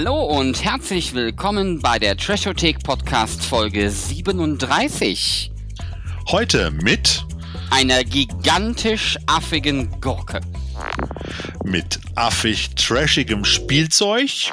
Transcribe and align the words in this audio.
Hallo 0.00 0.22
und 0.26 0.62
herzlich 0.62 1.12
willkommen 1.12 1.80
bei 1.80 1.98
der 1.98 2.16
Trashothek 2.16 2.84
Podcast 2.84 3.44
Folge 3.44 3.90
37. 3.90 5.50
Heute 6.28 6.70
mit 6.70 7.24
einer 7.72 8.04
gigantisch 8.04 9.18
affigen 9.26 9.90
Gurke. 10.00 10.40
Mit 11.64 11.98
affig 12.14 12.76
trashigem 12.76 13.44
Spielzeug. 13.44 14.52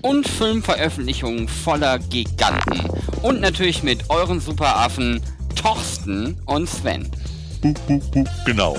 Und 0.00 0.28
Filmveröffentlichungen 0.28 1.48
voller 1.48 1.98
Giganten. 1.98 2.88
Und 3.20 3.40
natürlich 3.40 3.82
mit 3.82 4.10
euren 4.10 4.38
Superaffen 4.38 5.20
Torsten 5.56 6.40
und 6.46 6.68
Sven. 6.68 7.10
Genau. 8.44 8.76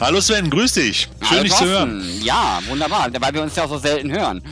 Hallo 0.00 0.20
Sven, 0.20 0.48
grüß 0.48 0.72
dich. 0.72 1.02
Schön, 1.02 1.30
Hallo 1.30 1.42
dich 1.42 1.52
Thorsten. 1.52 1.66
zu 1.66 1.72
hören. 1.72 2.04
Ja, 2.22 2.60
wunderbar, 2.68 3.08
weil 3.20 3.34
wir 3.34 3.42
uns 3.42 3.56
ja 3.56 3.64
auch 3.64 3.68
so 3.68 3.78
selten 3.78 4.10
hören. 4.10 4.42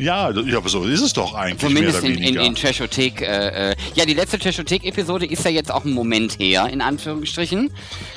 Ja, 0.00 0.30
ja, 0.30 0.56
aber 0.56 0.68
so 0.68 0.84
ist 0.84 1.02
es 1.02 1.12
doch 1.12 1.34
eigentlich. 1.34 1.60
Zumindest 1.60 2.02
in, 2.04 2.16
in, 2.16 2.36
in 2.36 2.54
Trashothek. 2.54 3.20
Äh, 3.20 3.70
äh, 3.70 3.76
ja, 3.94 4.06
die 4.06 4.14
letzte 4.14 4.38
Trashothek-Episode 4.38 5.26
ist 5.26 5.44
ja 5.44 5.50
jetzt 5.50 5.70
auch 5.70 5.84
ein 5.84 5.92
Moment 5.92 6.38
her, 6.38 6.68
in 6.72 6.80
Anführungsstrichen. 6.80 7.70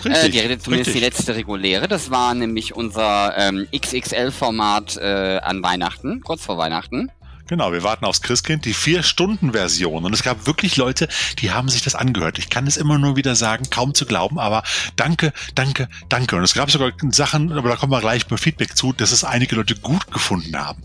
Richtig, 0.05 0.35
äh, 0.35 0.47
die, 0.47 0.59
zumindest 0.59 0.69
richtig. 0.69 0.93
die 0.93 0.99
letzte 0.99 1.35
reguläre. 1.35 1.89
Das 1.89 2.09
war 2.09 2.35
nämlich 2.35 2.73
unser 2.73 3.37
ähm, 3.37 3.67
XXL-Format 3.75 4.95
äh, 4.95 5.39
an 5.41 5.61
Weihnachten, 5.61 6.21
kurz 6.21 6.45
vor 6.45 6.57
Weihnachten. 6.57 7.11
Genau, 7.47 7.73
wir 7.73 7.83
warten 7.83 8.05
aufs 8.05 8.21
Christkind, 8.21 8.63
die 8.63 8.73
Vier-Stunden-Version. 8.73 10.05
Und 10.05 10.13
es 10.13 10.23
gab 10.23 10.47
wirklich 10.47 10.77
Leute, 10.77 11.09
die 11.39 11.51
haben 11.51 11.67
sich 11.67 11.81
das 11.81 11.93
angehört. 11.93 12.39
Ich 12.39 12.49
kann 12.49 12.67
es 12.67 12.77
immer 12.77 12.97
nur 12.97 13.17
wieder 13.17 13.35
sagen, 13.35 13.69
kaum 13.69 13.93
zu 13.93 14.05
glauben, 14.05 14.39
aber 14.39 14.63
danke, 14.95 15.33
danke, 15.53 15.89
danke. 16.07 16.37
Und 16.37 16.43
es 16.43 16.53
gab 16.53 16.71
sogar 16.71 16.93
Sachen, 17.11 17.51
aber 17.51 17.69
da 17.69 17.75
kommen 17.75 17.91
wir 17.91 17.99
gleich 17.99 18.27
bei 18.27 18.37
Feedback 18.37 18.77
zu, 18.77 18.93
dass 18.93 19.11
es 19.11 19.23
einige 19.23 19.55
Leute 19.55 19.75
gut 19.75 20.09
gefunden 20.11 20.57
haben. 20.57 20.81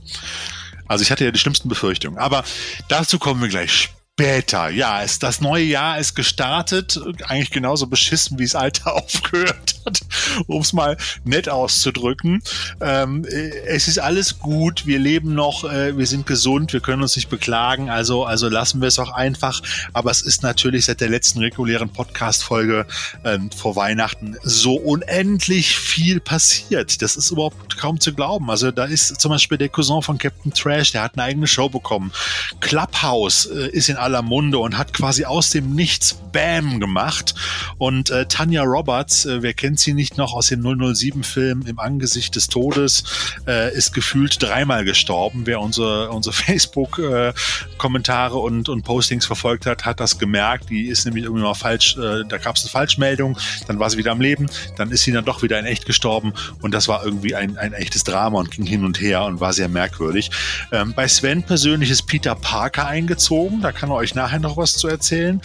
Also 0.88 1.02
ich 1.02 1.10
hatte 1.10 1.24
ja 1.24 1.30
die 1.30 1.38
schlimmsten 1.38 1.68
Befürchtungen. 1.68 2.18
Aber 2.18 2.42
dazu 2.88 3.18
kommen 3.18 3.40
wir 3.40 3.48
gleich 3.48 3.90
später. 4.18 4.68
Ja, 4.68 5.04
es, 5.04 5.20
das 5.20 5.40
neue 5.40 5.62
Jahr 5.62 5.96
ist 6.00 6.16
gestartet, 6.16 7.00
eigentlich 7.28 7.52
genauso 7.52 7.86
beschissen, 7.86 8.36
wie 8.40 8.42
es 8.42 8.56
alte 8.56 8.86
aufgehört 8.92 9.76
hat, 9.86 10.00
um 10.48 10.60
es 10.60 10.72
mal 10.72 10.96
nett 11.22 11.48
auszudrücken. 11.48 12.42
Ähm, 12.80 13.24
äh, 13.24 13.50
es 13.66 13.86
ist 13.86 14.00
alles 14.00 14.40
gut, 14.40 14.86
wir 14.86 14.98
leben 14.98 15.34
noch, 15.34 15.62
äh, 15.62 15.96
wir 15.96 16.06
sind 16.08 16.26
gesund, 16.26 16.72
wir 16.72 16.80
können 16.80 17.02
uns 17.02 17.14
nicht 17.14 17.28
beklagen, 17.28 17.90
also, 17.90 18.24
also 18.24 18.48
lassen 18.48 18.80
wir 18.80 18.88
es 18.88 18.98
auch 18.98 19.12
einfach. 19.12 19.62
Aber 19.92 20.10
es 20.10 20.22
ist 20.22 20.42
natürlich 20.42 20.86
seit 20.86 21.00
der 21.00 21.10
letzten 21.10 21.38
regulären 21.38 21.88
Podcast-Folge 21.88 22.86
ähm, 23.24 23.52
vor 23.52 23.76
Weihnachten 23.76 24.36
so 24.42 24.74
unendlich 24.74 25.78
viel 25.78 26.18
passiert. 26.18 27.00
Das 27.02 27.14
ist 27.14 27.30
überhaupt 27.30 27.78
kaum 27.78 28.00
zu 28.00 28.12
glauben. 28.12 28.50
Also 28.50 28.72
da 28.72 28.86
ist 28.86 29.20
zum 29.20 29.30
Beispiel 29.30 29.58
der 29.58 29.68
Cousin 29.68 30.02
von 30.02 30.18
Captain 30.18 30.52
Trash, 30.52 30.90
der 30.90 31.04
hat 31.04 31.12
eine 31.14 31.22
eigene 31.22 31.46
Show 31.46 31.68
bekommen. 31.68 32.10
Clubhouse 32.58 33.46
äh, 33.46 33.68
ist 33.68 33.88
in 33.88 33.96
aller 34.08 34.22
Munde 34.22 34.58
und 34.58 34.78
hat 34.78 34.94
quasi 34.94 35.26
aus 35.26 35.50
dem 35.50 35.74
Nichts 35.74 36.14
Bam 36.32 36.80
gemacht. 36.80 37.34
Und 37.76 38.10
äh, 38.10 38.26
Tanja 38.26 38.62
Roberts, 38.62 39.26
äh, 39.26 39.42
wer 39.42 39.52
kennt 39.52 39.80
sie 39.80 39.92
nicht 39.92 40.16
noch 40.16 40.32
aus 40.32 40.48
dem 40.48 40.62
007-Film 40.62 41.66
Im 41.66 41.78
Angesicht 41.78 42.34
des 42.34 42.48
Todes, 42.48 43.04
äh, 43.46 43.74
ist 43.74 43.92
gefühlt 43.92 44.42
dreimal 44.42 44.84
gestorben. 44.84 45.42
Wer 45.44 45.60
unsere, 45.60 46.10
unsere 46.10 46.34
Facebook-Kommentare 46.34 48.34
äh, 48.34 48.40
und, 48.40 48.70
und 48.70 48.82
Postings 48.82 49.26
verfolgt 49.26 49.66
hat, 49.66 49.84
hat 49.84 50.00
das 50.00 50.18
gemerkt. 50.18 50.70
Die 50.70 50.86
ist 50.86 51.04
nämlich 51.04 51.24
irgendwie 51.24 51.42
mal 51.42 51.54
falsch, 51.54 51.96
äh, 51.98 52.24
da 52.26 52.38
gab 52.38 52.56
es 52.56 52.62
eine 52.62 52.70
Falschmeldung, 52.70 53.38
dann 53.66 53.78
war 53.78 53.90
sie 53.90 53.98
wieder 53.98 54.12
am 54.12 54.20
Leben, 54.20 54.48
dann 54.76 54.90
ist 54.90 55.02
sie 55.02 55.12
dann 55.12 55.26
doch 55.26 55.42
wieder 55.42 55.58
in 55.58 55.66
echt 55.66 55.84
gestorben 55.84 56.32
und 56.62 56.72
das 56.72 56.88
war 56.88 57.04
irgendwie 57.04 57.34
ein, 57.34 57.58
ein 57.58 57.74
echtes 57.74 58.04
Drama 58.04 58.38
und 58.38 58.50
ging 58.50 58.64
hin 58.64 58.84
und 58.84 59.00
her 59.00 59.24
und 59.24 59.40
war 59.40 59.52
sehr 59.52 59.68
merkwürdig. 59.68 60.30
Ähm, 60.72 60.94
bei 60.94 61.08
Sven 61.08 61.42
persönlich 61.42 61.90
ist 61.90 62.06
Peter 62.06 62.34
Parker 62.34 62.86
eingezogen, 62.86 63.60
da 63.60 63.72
kann 63.72 63.90
er 63.90 63.97
euch 63.98 64.14
nachher 64.14 64.38
noch 64.38 64.56
was 64.56 64.72
zu 64.72 64.88
erzählen. 64.88 65.40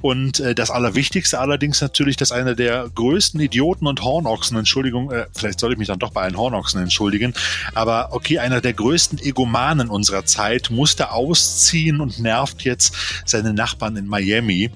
Und 0.00 0.40
äh, 0.40 0.54
das 0.54 0.70
Allerwichtigste 0.70 1.38
allerdings 1.38 1.80
natürlich, 1.80 2.16
dass 2.16 2.32
einer 2.32 2.54
der 2.54 2.88
größten 2.94 3.40
Idioten 3.40 3.86
und 3.86 4.02
Hornochsen, 4.02 4.56
Entschuldigung, 4.56 5.10
äh, 5.10 5.26
vielleicht 5.34 5.60
soll 5.60 5.72
ich 5.72 5.78
mich 5.78 5.88
dann 5.88 5.98
doch 5.98 6.10
bei 6.10 6.22
allen 6.22 6.36
Hornochsen 6.36 6.80
entschuldigen, 6.80 7.34
aber 7.74 8.08
okay, 8.12 8.38
einer 8.38 8.60
der 8.60 8.72
größten 8.72 9.18
Egomanen 9.20 9.88
unserer 9.88 10.24
Zeit 10.24 10.70
musste 10.70 11.12
ausziehen 11.12 12.00
und 12.00 12.18
nervt 12.18 12.62
jetzt 12.62 12.94
seine 13.24 13.52
Nachbarn 13.52 13.96
in 13.96 14.06
Miami. 14.06 14.70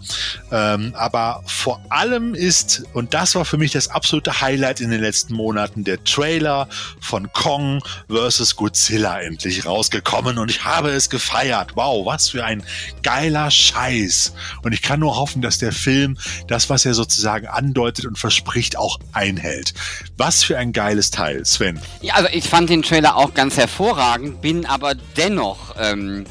Ähm, 0.51 0.95
aber 0.97 1.43
vor 1.47 1.81
allem 1.89 2.35
ist, 2.35 2.85
und 2.93 3.15
das 3.15 3.35
war 3.35 3.45
für 3.45 3.59
mich 3.59 3.73
das 3.73 3.89
absolute 3.89 4.41
Highlight 4.41 4.81
in 4.81 4.91
den 4.91 5.01
letzten 5.01 5.35
Monaten, 5.35 5.85
der 5.85 6.03
Trailer 6.05 6.69
von 7.01 7.33
Kong 7.33 7.83
vs. 8.09 8.57
Godzilla 8.57 9.21
endlich 9.21 9.65
rausgekommen 9.65 10.39
und 10.39 10.51
ich 10.51 10.65
habe 10.65 10.91
es 10.91 11.11
gefeiert. 11.11 11.73
Wow, 11.75 12.07
was 12.07 12.29
für 12.29 12.45
ein 12.45 12.63
geiler 13.03 13.22
geiler 13.23 13.53
Scheiß. 13.53 14.33
Und 14.63 14.73
ich 14.73 14.83
kann 14.83 14.99
nur 14.99 15.17
hoffen, 15.17 15.43
dass 15.43 15.59
der 15.59 15.73
Film 15.73 16.19
das, 16.49 16.69
was 16.71 16.85
er 16.85 16.95
sozusagen 16.95 17.47
andeutet 17.47 18.05
und 18.05 18.19
verspricht, 18.19 18.77
auch 18.77 18.99
einhält. 19.13 19.75
Was 20.17 20.43
für 20.43 20.59
ein 20.59 20.73
geiles 20.73 21.13
Teil, 21.13 21.45
Sven. 21.45 21.81
Ja, 22.01 22.15
also 22.15 22.29
ich 22.33 22.49
fand 22.49 22.69
den 22.69 22.83
Trailer 22.83 23.17
auch 23.17 23.33
ganz 23.33 23.57
hervorragend, 23.57 24.41
bin 24.41 24.67
aber 24.67 24.95
dennoch. 25.17 25.77
Ähm 25.79 26.25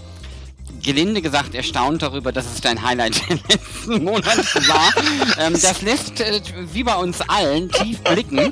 gelinde 0.83 1.21
gesagt 1.21 1.53
erstaunt 1.53 2.01
darüber, 2.01 2.31
dass 2.31 2.45
es 2.51 2.59
dein 2.59 2.81
Highlight 2.81 3.21
der 3.29 3.37
letzten 3.49 4.03
Monate 4.03 4.67
war. 4.67 4.91
ähm, 5.37 5.53
das 5.53 5.83
lässt, 5.83 6.19
äh, 6.19 6.41
wie 6.73 6.83
bei 6.83 6.95
uns 6.95 7.21
allen, 7.21 7.69
tief 7.69 7.99
blicken. 7.99 8.51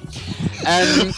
Ähm, 0.63 1.11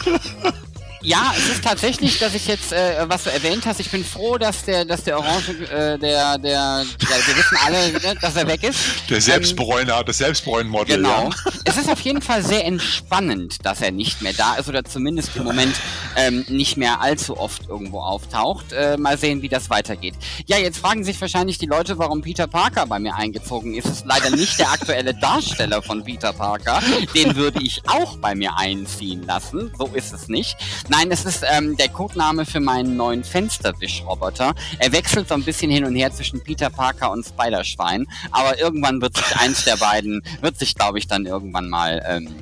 ja, 1.02 1.32
es 1.36 1.48
ist 1.48 1.64
tatsächlich, 1.64 2.18
dass 2.18 2.34
ich 2.34 2.46
jetzt, 2.46 2.72
äh, 2.72 3.04
was 3.08 3.24
du 3.24 3.30
erwähnt 3.30 3.66
hast, 3.66 3.80
ich 3.80 3.90
bin 3.90 4.04
froh, 4.04 4.38
dass 4.38 4.64
der, 4.64 4.84
dass 4.84 5.04
der 5.04 5.18
Orange, 5.18 5.50
äh, 5.50 5.98
der, 5.98 5.98
der, 5.98 6.38
der, 6.38 6.84
wir 6.84 7.36
wissen 7.36 7.58
alle, 7.64 7.92
ne, 7.92 8.18
dass 8.20 8.36
er 8.36 8.46
weg 8.46 8.62
ist. 8.62 8.78
Der 9.10 9.20
Selbstbräuner, 9.20 9.98
ähm, 9.98 10.06
das 10.06 10.18
Selbstbräunmodel. 10.18 10.96
Genau. 10.96 11.30
Ja. 11.30 11.52
Es 11.64 11.76
ist 11.76 11.88
auf 11.88 12.00
jeden 12.00 12.22
Fall 12.22 12.44
sehr 12.44 12.64
entspannend, 12.64 13.64
dass 13.64 13.80
er 13.80 13.90
nicht 13.90 14.22
mehr 14.22 14.32
da 14.32 14.54
ist 14.54 14.68
oder 14.68 14.84
zumindest 14.84 15.36
im 15.36 15.44
Moment 15.44 15.74
ähm, 16.16 16.44
nicht 16.48 16.76
mehr 16.76 17.00
allzu 17.00 17.38
oft 17.38 17.68
irgendwo 17.68 18.00
auftaucht. 18.00 18.72
Äh, 18.72 18.96
mal 18.96 19.18
sehen, 19.18 19.42
wie 19.42 19.48
das 19.48 19.70
weitergeht. 19.70 20.14
Ja, 20.46 20.58
jetzt 20.58 20.78
fragen 20.78 21.04
sich 21.04 21.20
wahrscheinlich 21.20 21.58
die 21.58 21.66
Leute, 21.66 21.98
warum 21.98 22.22
Peter 22.22 22.46
Parker 22.46 22.86
bei 22.86 22.98
mir 22.98 23.14
eingezogen 23.14 23.74
ist. 23.74 23.86
Es 23.86 23.92
ist 23.98 24.06
leider 24.06 24.30
nicht 24.30 24.58
der 24.58 24.70
aktuelle 24.70 25.14
Darsteller 25.14 25.82
von 25.82 26.04
Peter 26.04 26.32
Parker. 26.32 26.80
Den 27.14 27.36
würde 27.36 27.60
ich 27.62 27.82
auch 27.86 28.16
bei 28.18 28.34
mir 28.34 28.56
einziehen 28.56 29.24
lassen. 29.26 29.72
So 29.78 29.86
ist 29.94 30.12
es 30.12 30.28
nicht. 30.28 30.56
Nein, 30.92 31.10
es 31.10 31.24
ist 31.24 31.42
ähm, 31.50 31.74
der 31.78 31.88
Codename 31.88 32.44
für 32.44 32.60
meinen 32.60 32.98
neuen 32.98 33.24
Fensterwischroboter. 33.24 34.52
Er 34.78 34.92
wechselt 34.92 35.26
so 35.26 35.32
ein 35.32 35.42
bisschen 35.42 35.70
hin 35.70 35.86
und 35.86 35.96
her 35.96 36.12
zwischen 36.12 36.42
Peter 36.42 36.68
Parker 36.68 37.10
und 37.10 37.24
Spiderschwein, 37.24 38.06
aber 38.30 38.60
irgendwann 38.60 39.00
wird 39.00 39.16
sich 39.16 39.36
eins 39.38 39.64
der 39.64 39.78
beiden, 39.78 40.22
wird 40.42 40.58
sich, 40.58 40.74
glaube 40.74 40.98
ich, 40.98 41.06
dann 41.06 41.24
irgendwann 41.24 41.70
mal 41.70 42.04
ähm, 42.06 42.34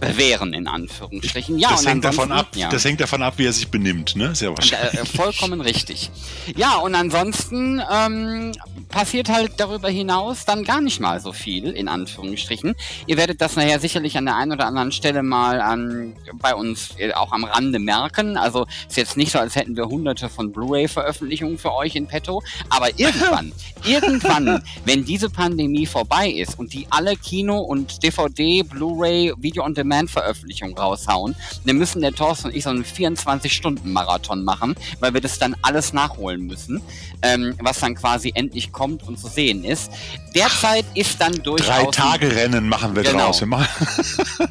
bewähren, 0.00 0.52
in 0.52 0.66
Anführungsstrichen. 0.66 1.58
Ja, 1.58 1.70
das, 1.70 1.86
hängt 1.86 2.04
davon 2.04 2.32
ab, 2.32 2.48
ja. 2.54 2.68
das 2.68 2.84
hängt 2.84 3.00
davon 3.00 3.22
ab, 3.22 3.34
wie 3.36 3.46
er 3.46 3.52
sich 3.52 3.68
benimmt, 3.68 4.16
ne? 4.16 4.34
Sehr 4.34 4.50
wahrscheinlich. 4.50 5.00
Und, 5.00 5.14
äh, 5.14 5.16
vollkommen 5.16 5.60
richtig. 5.60 6.10
Ja, 6.56 6.76
und 6.76 6.94
ansonsten 6.94 7.82
ähm, 7.90 8.52
passiert 8.88 9.28
halt 9.28 9.52
darüber 9.58 9.88
hinaus 9.88 10.44
dann 10.44 10.64
gar 10.64 10.80
nicht 10.80 11.00
mal 11.00 11.20
so 11.20 11.32
viel, 11.32 11.70
in 11.70 11.88
Anführungsstrichen. 11.88 12.74
Ihr 13.06 13.16
werdet 13.16 13.40
das 13.40 13.56
nachher 13.56 13.80
sicherlich 13.80 14.16
an 14.16 14.26
der 14.26 14.36
einen 14.36 14.52
oder 14.52 14.66
anderen 14.66 14.92
Stelle 14.92 15.22
mal 15.22 15.60
an, 15.60 16.14
bei 16.34 16.54
uns 16.54 16.90
äh, 16.98 17.12
auch 17.12 17.32
am 17.32 17.44
Rande 17.44 17.78
merken. 17.78 18.36
Also 18.36 18.66
ist 18.88 18.96
jetzt 18.96 19.16
nicht 19.16 19.32
so, 19.32 19.38
als 19.38 19.56
hätten 19.56 19.76
wir 19.76 19.86
hunderte 19.86 20.28
von 20.28 20.52
Blu-ray-Veröffentlichungen 20.52 21.58
für 21.58 21.74
euch 21.74 21.96
in 21.96 22.06
petto. 22.06 22.42
Aber 22.68 22.88
irgendwann, 22.98 23.52
irgendwann, 23.84 24.62
wenn 24.84 25.04
diese 25.04 25.30
Pandemie 25.30 25.86
vorbei 25.86 26.28
ist 26.28 26.58
und 26.58 26.72
die 26.72 26.86
alle 26.90 27.16
Kino 27.16 27.58
und 27.58 28.02
DVD, 28.02 28.62
Blu-ray, 28.62 29.32
Video 29.38 29.64
on 29.64 29.74
On-Demand-Veröffentlichung 29.86 30.76
raushauen. 30.76 31.34
Wir 31.64 31.74
müssen 31.74 32.02
der 32.02 32.12
Thorsten 32.12 32.48
und 32.48 32.56
ich 32.56 32.64
so 32.64 32.70
einen 32.70 32.84
24-Stunden-Marathon 32.84 34.44
machen, 34.44 34.74
weil 35.00 35.14
wir 35.14 35.20
das 35.20 35.38
dann 35.38 35.54
alles 35.62 35.92
nachholen 35.92 36.46
müssen, 36.46 36.82
ähm, 37.22 37.54
was 37.60 37.80
dann 37.80 37.94
quasi 37.94 38.32
endlich 38.34 38.72
kommt 38.72 39.02
und 39.04 39.18
zu 39.18 39.28
sehen 39.28 39.64
ist. 39.64 39.90
Derzeit 40.34 40.84
ist 40.94 41.20
dann 41.20 41.32
durchaus... 41.42 41.66
Drei 41.66 41.84
Tage 41.86 42.34
Rennen 42.34 42.68
machen 42.68 42.94
wir 42.94 43.02
genau. 43.02 43.26
draus. 43.26 43.40
Wir 43.40 43.46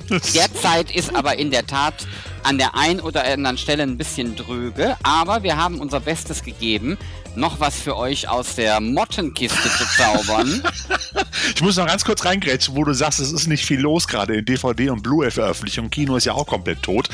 Derzeit 0.34 0.92
ist 0.96 1.16
aber 1.16 1.38
in 1.38 1.52
der 1.52 1.66
Tat 1.66 2.08
an 2.44 2.58
der 2.58 2.76
einen 2.76 3.00
oder 3.00 3.26
anderen 3.26 3.58
Stelle 3.58 3.84
ein 3.84 3.98
bisschen 3.98 4.36
dröge, 4.36 4.96
aber 5.02 5.42
wir 5.44 5.58
haben 5.58 5.80
unser 5.80 6.00
Bestes 6.00 6.44
gegeben, 6.44 6.98
noch 7.38 7.60
was 7.60 7.76
für 7.80 7.98
euch 7.98 8.30
aus 8.30 8.56
der 8.56 8.80
Mottenkiste 8.80 9.70
zu 9.70 9.86
zaubern. 9.98 10.64
ich 11.56 11.62
muss 11.62 11.78
noch 11.78 11.88
ganz 11.88 12.06
kurz 12.06 12.26
reingrätschen, 12.26 12.76
wo 12.76 12.84
du 12.84 12.94
sagst, 12.94 13.20
es 13.20 13.32
ist 13.32 13.48
nicht 13.48 13.66
viel 13.66 13.80
los 13.80 14.08
gerade 14.08 14.36
in 14.36 14.46
DVD 14.46 14.90
und 14.90 15.04
Blu-ray-Veröffentlichung. 15.04 15.90
Kino 15.90 16.16
ist 16.16 16.26
ja 16.26 16.34
auch 16.34 16.48
komplett 16.48 16.82
tot. 16.82 17.10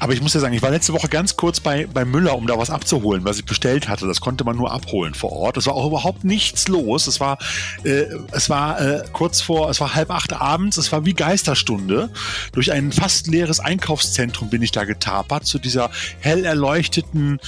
Aber 0.00 0.12
ich 0.12 0.22
muss 0.22 0.34
ja 0.34 0.40
sagen, 0.40 0.54
ich 0.54 0.62
war 0.62 0.70
letzte 0.70 0.92
Woche 0.92 1.08
ganz 1.08 1.36
kurz 1.36 1.60
bei, 1.60 1.86
bei 1.86 2.04
Müller, 2.04 2.36
um 2.36 2.46
da 2.46 2.58
was 2.58 2.70
abzuholen, 2.70 3.24
was 3.24 3.38
ich 3.38 3.44
bestellt 3.44 3.88
hatte. 3.88 4.06
Das 4.06 4.20
konnte 4.20 4.44
man 4.44 4.56
nur 4.56 4.72
abholen 4.72 5.14
vor 5.14 5.32
Ort. 5.32 5.56
Es 5.56 5.66
war 5.66 5.74
auch 5.74 5.86
überhaupt 5.86 6.24
nichts 6.24 6.68
los. 6.68 7.06
Es 7.06 7.20
war, 7.20 7.38
äh, 7.84 8.06
es 8.32 8.48
war 8.48 8.80
äh, 8.80 9.04
kurz 9.12 9.40
vor, 9.40 9.70
es 9.70 9.80
war 9.80 9.94
halb 9.94 10.10
acht 10.10 10.32
abends. 10.32 10.76
Es 10.76 10.92
war 10.92 11.04
wie 11.04 11.14
Geisterstunde. 11.14 12.10
Durch 12.52 12.72
ein 12.72 12.92
fast 12.92 13.26
leeres 13.26 13.60
Einkaufszentrum 13.60 14.50
bin 14.50 14.62
ich 14.62 14.72
da 14.72 14.84
getapert 14.84 15.46
zu 15.46 15.58
dieser 15.58 15.90
hell 16.20 16.44
erleuchteten 16.44 17.38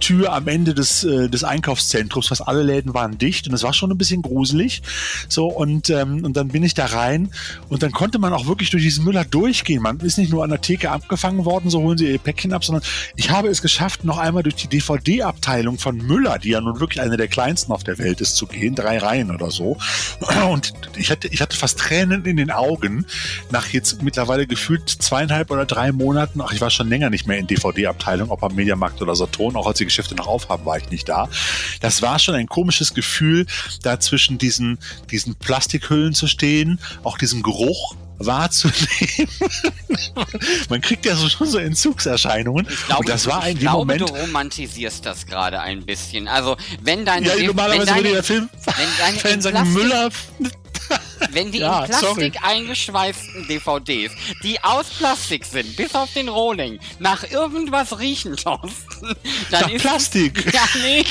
Tür 0.00 0.32
am 0.32 0.48
Ende 0.48 0.74
des, 0.74 1.04
äh, 1.04 1.28
des 1.28 1.44
Einkaufszentrums. 1.44 1.67
Fast 1.76 2.46
alle 2.46 2.62
Läden 2.62 2.94
waren 2.94 3.18
dicht 3.18 3.48
und 3.48 3.54
es 3.54 3.62
war 3.62 3.72
schon 3.72 3.90
ein 3.90 3.98
bisschen 3.98 4.22
gruselig. 4.22 4.82
So, 5.28 5.46
und, 5.46 5.90
ähm, 5.90 6.24
und 6.24 6.36
dann 6.36 6.48
bin 6.48 6.62
ich 6.62 6.74
da 6.74 6.86
rein 6.86 7.30
und 7.68 7.82
dann 7.82 7.92
konnte 7.92 8.18
man 8.18 8.32
auch 8.32 8.46
wirklich 8.46 8.70
durch 8.70 8.82
diesen 8.82 9.04
Müller 9.04 9.24
durchgehen. 9.24 9.82
Man 9.82 10.00
ist 10.00 10.18
nicht 10.18 10.30
nur 10.30 10.44
an 10.44 10.50
der 10.50 10.60
Theke 10.60 10.90
abgefangen 10.90 11.44
worden, 11.44 11.70
so 11.70 11.80
holen 11.80 11.98
sie 11.98 12.10
ihr 12.10 12.18
Päckchen 12.18 12.52
ab, 12.52 12.64
sondern 12.64 12.82
ich 13.16 13.30
habe 13.30 13.48
es 13.48 13.62
geschafft, 13.62 14.04
noch 14.04 14.18
einmal 14.18 14.42
durch 14.42 14.56
die 14.56 14.68
DVD-Abteilung 14.68 15.78
von 15.78 15.96
Müller, 15.96 16.38
die 16.38 16.50
ja 16.50 16.60
nun 16.60 16.80
wirklich 16.80 17.00
eine 17.00 17.16
der 17.16 17.28
kleinsten 17.28 17.72
auf 17.72 17.84
der 17.84 17.98
Welt 17.98 18.20
ist, 18.20 18.36
zu 18.36 18.46
gehen, 18.46 18.74
drei 18.74 18.98
Reihen 18.98 19.30
oder 19.30 19.50
so. 19.50 19.76
Und 20.50 20.72
ich 20.96 21.10
hatte, 21.10 21.28
ich 21.28 21.40
hatte 21.40 21.56
fast 21.56 21.78
Tränen 21.78 22.24
in 22.24 22.36
den 22.36 22.50
Augen 22.50 23.06
nach 23.50 23.68
jetzt 23.68 24.02
mittlerweile 24.02 24.46
gefühlt 24.46 24.88
zweieinhalb 24.88 25.50
oder 25.50 25.66
drei 25.66 25.92
Monaten. 25.92 26.40
Ach, 26.40 26.52
ich 26.52 26.60
war 26.60 26.70
schon 26.70 26.88
länger 26.88 27.10
nicht 27.10 27.26
mehr 27.26 27.38
in 27.38 27.46
DVD-Abteilung, 27.46 28.30
ob 28.30 28.42
am 28.42 28.54
Mediamarkt 28.54 29.00
oder 29.02 29.14
Saturn, 29.14 29.56
auch 29.56 29.66
als 29.66 29.78
die 29.78 29.84
Geschäfte 29.84 30.14
noch 30.14 30.26
aufhaben, 30.26 30.64
war 30.64 30.78
ich 30.78 30.90
nicht 30.90 31.08
da. 31.08 31.28
Das 31.80 32.02
war 32.02 32.18
schon 32.18 32.34
ein 32.34 32.46
komisches 32.46 32.94
Gefühl, 32.94 33.46
da 33.82 34.00
zwischen 34.00 34.38
diesen, 34.38 34.78
diesen 35.10 35.34
Plastikhüllen 35.36 36.14
zu 36.14 36.26
stehen, 36.26 36.78
auch 37.02 37.18
diesen 37.18 37.42
Geruch 37.42 37.96
wahrzunehmen. 38.18 39.28
Man 40.68 40.80
kriegt 40.80 41.06
ja 41.06 41.14
so, 41.14 41.28
schon 41.28 41.46
so 41.46 41.58
Entzugserscheinungen. 41.58 42.66
Ich 42.68 42.86
glaube, 42.86 43.00
und 43.00 43.08
das 43.08 43.26
war 43.26 43.42
ein 43.42 43.54
ich 43.54 43.60
glaube, 43.60 43.78
Moment. 43.78 44.00
du 44.00 44.06
romantisierst 44.06 45.06
das 45.06 45.26
gerade 45.26 45.60
ein 45.60 45.84
bisschen. 45.84 46.28
Also, 46.28 46.56
wenn 46.82 47.04
deine, 47.04 47.28
Ja, 47.28 47.36
wenn 47.36 47.46
normalerweise 47.46 47.86
deine, 47.86 48.02
würde 48.02 48.12
der 48.14 48.22
Film 48.24 48.48
wenn 48.64 48.88
deine 48.98 49.18
Fan 49.18 49.40
sagen, 49.40 49.72
Müller. 49.72 50.10
Wenn 51.32 51.50
die 51.52 51.58
Ja, 51.58 51.80
in 51.84 51.90
Plastik 51.90 52.06
sorry. 52.14 52.32
eingeschweißten 52.42 53.46
DVDs, 53.48 54.12
die 54.42 54.62
aus 54.62 54.86
Plastik 54.90 55.44
sind, 55.44 55.76
bis 55.76 55.94
auf 55.94 56.12
den 56.12 56.28
Rohling, 56.28 56.78
nach 57.00 57.28
irgendwas 57.30 57.98
riechen, 57.98 58.36
Thorsten, 58.42 59.14
dann 59.50 59.62
Nach 59.62 59.70
ist 59.70 59.82
Plastik. 59.82 60.44
Ja, 60.54 60.62
nee, 60.82 61.04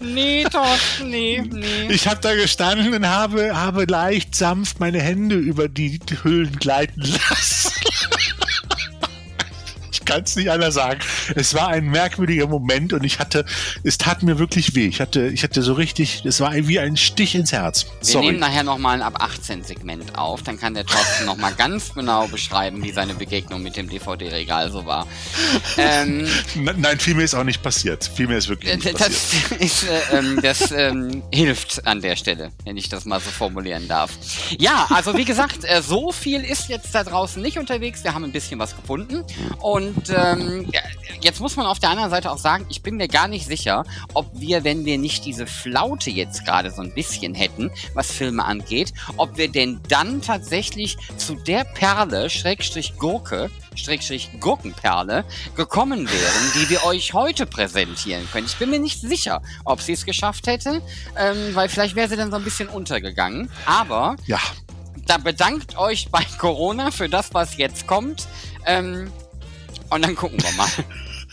nee, 0.00 0.44
Thorsten, 0.44 1.10
nee, 1.10 1.42
nee. 1.50 1.88
Ich 1.92 2.06
habe 2.06 2.20
da 2.20 2.34
gestanden 2.34 2.94
und 2.94 3.06
habe, 3.06 3.54
habe 3.54 3.84
leicht 3.84 4.34
sanft 4.34 4.80
meine 4.80 5.00
Hände 5.00 5.36
über 5.36 5.68
die 5.68 5.98
Hüllen 6.22 6.56
gleiten 6.58 7.00
lassen. 7.28 7.72
Kann 10.12 10.24
es 10.24 10.36
nicht 10.36 10.50
anders 10.50 10.74
sagen. 10.74 11.00
Es 11.34 11.54
war 11.54 11.68
ein 11.68 11.86
merkwürdiger 11.86 12.46
Moment 12.46 12.92
und 12.92 13.02
ich 13.02 13.18
hatte, 13.18 13.46
es 13.82 13.96
tat 13.96 14.22
mir 14.22 14.38
wirklich 14.38 14.74
weh. 14.74 14.86
Ich 14.86 15.00
hatte, 15.00 15.28
ich 15.28 15.42
hatte 15.42 15.62
so 15.62 15.72
richtig, 15.72 16.24
es 16.26 16.40
war 16.40 16.52
wie 16.54 16.78
ein 16.78 16.98
Stich 16.98 17.34
ins 17.34 17.52
Herz. 17.52 17.86
Wir 18.00 18.06
Sorry. 18.06 18.26
nehmen 18.26 18.40
nachher 18.40 18.62
nochmal 18.62 18.96
ein 18.96 19.02
ab 19.02 19.22
18 19.22 19.64
Segment 19.64 20.18
auf, 20.18 20.42
dann 20.42 20.58
kann 20.58 20.74
der 20.74 20.84
Thorsten 20.84 21.24
nochmal 21.24 21.54
ganz 21.54 21.94
genau 21.94 22.26
beschreiben, 22.28 22.82
wie 22.82 22.92
seine 22.92 23.14
Begegnung 23.14 23.62
mit 23.62 23.76
dem 23.76 23.88
DVD-Regal 23.88 24.70
so 24.70 24.84
war. 24.84 25.06
Ähm, 25.78 26.26
Nein, 26.54 26.98
viel 26.98 27.14
mehr 27.14 27.24
ist 27.24 27.34
auch 27.34 27.44
nicht 27.44 27.62
passiert. 27.62 28.10
Viel 28.14 28.28
mehr 28.28 28.38
ist 28.38 28.48
wirklich 28.48 28.74
nicht 28.74 28.98
passiert. 28.98 29.50
Das, 29.50 29.58
ist, 29.60 29.84
äh, 29.84 30.18
ähm, 30.18 30.40
das 30.42 30.72
ähm, 30.72 31.22
hilft 31.32 31.86
an 31.86 32.02
der 32.02 32.16
Stelle, 32.16 32.50
wenn 32.64 32.76
ich 32.76 32.90
das 32.90 33.06
mal 33.06 33.20
so 33.20 33.30
formulieren 33.30 33.88
darf. 33.88 34.10
Ja, 34.58 34.86
also 34.90 35.16
wie 35.16 35.24
gesagt, 35.24 35.64
äh, 35.64 35.80
so 35.80 36.12
viel 36.12 36.44
ist 36.44 36.68
jetzt 36.68 36.94
da 36.94 37.02
draußen 37.02 37.40
nicht 37.40 37.58
unterwegs. 37.58 38.04
Wir 38.04 38.12
haben 38.12 38.24
ein 38.24 38.32
bisschen 38.32 38.58
was 38.58 38.76
gefunden. 38.76 39.24
Und 39.60 40.01
ähm, 40.10 40.68
ja, 40.72 40.80
jetzt 41.20 41.40
muss 41.40 41.56
man 41.56 41.66
auf 41.66 41.78
der 41.78 41.90
anderen 41.90 42.10
Seite 42.10 42.30
auch 42.30 42.38
sagen, 42.38 42.66
ich 42.68 42.82
bin 42.82 42.96
mir 42.96 43.08
gar 43.08 43.28
nicht 43.28 43.46
sicher, 43.46 43.84
ob 44.14 44.28
wir, 44.34 44.64
wenn 44.64 44.84
wir 44.84 44.98
nicht 44.98 45.24
diese 45.24 45.46
Flaute 45.46 46.10
jetzt 46.10 46.44
gerade 46.44 46.70
so 46.70 46.82
ein 46.82 46.92
bisschen 46.92 47.34
hätten, 47.34 47.70
was 47.94 48.10
Filme 48.10 48.44
angeht, 48.44 48.92
ob 49.16 49.36
wir 49.36 49.48
denn 49.48 49.80
dann 49.88 50.22
tatsächlich 50.22 50.96
zu 51.16 51.34
der 51.34 51.64
Perle, 51.64 52.30
Schrägstrich 52.30 52.96
Gurke, 52.96 53.50
Schrägstrich 53.74 54.30
Gurkenperle, 54.40 55.24
gekommen 55.56 56.08
wären, 56.08 56.52
die 56.54 56.70
wir 56.70 56.84
euch 56.84 57.14
heute 57.14 57.46
präsentieren 57.46 58.28
können. 58.30 58.46
Ich 58.46 58.56
bin 58.56 58.70
mir 58.70 58.80
nicht 58.80 59.00
sicher, 59.00 59.42
ob 59.64 59.80
sie 59.80 59.92
es 59.92 60.04
geschafft 60.04 60.46
hätte, 60.46 60.82
ähm, 61.16 61.54
weil 61.54 61.68
vielleicht 61.68 61.96
wäre 61.96 62.08
sie 62.08 62.16
dann 62.16 62.30
so 62.30 62.36
ein 62.36 62.44
bisschen 62.44 62.68
untergegangen. 62.68 63.50
Aber 63.66 64.16
Ja, 64.26 64.40
da 65.06 65.18
bedankt 65.18 65.76
euch 65.76 66.10
bei 66.10 66.24
Corona 66.38 66.90
für 66.90 67.08
das, 67.08 67.34
was 67.34 67.56
jetzt 67.56 67.86
kommt. 67.86 68.28
Ähm, 68.66 69.10
und 69.92 70.04
dann 70.04 70.16
gucken 70.16 70.38
wir 70.42 70.52
mal. 70.52 70.68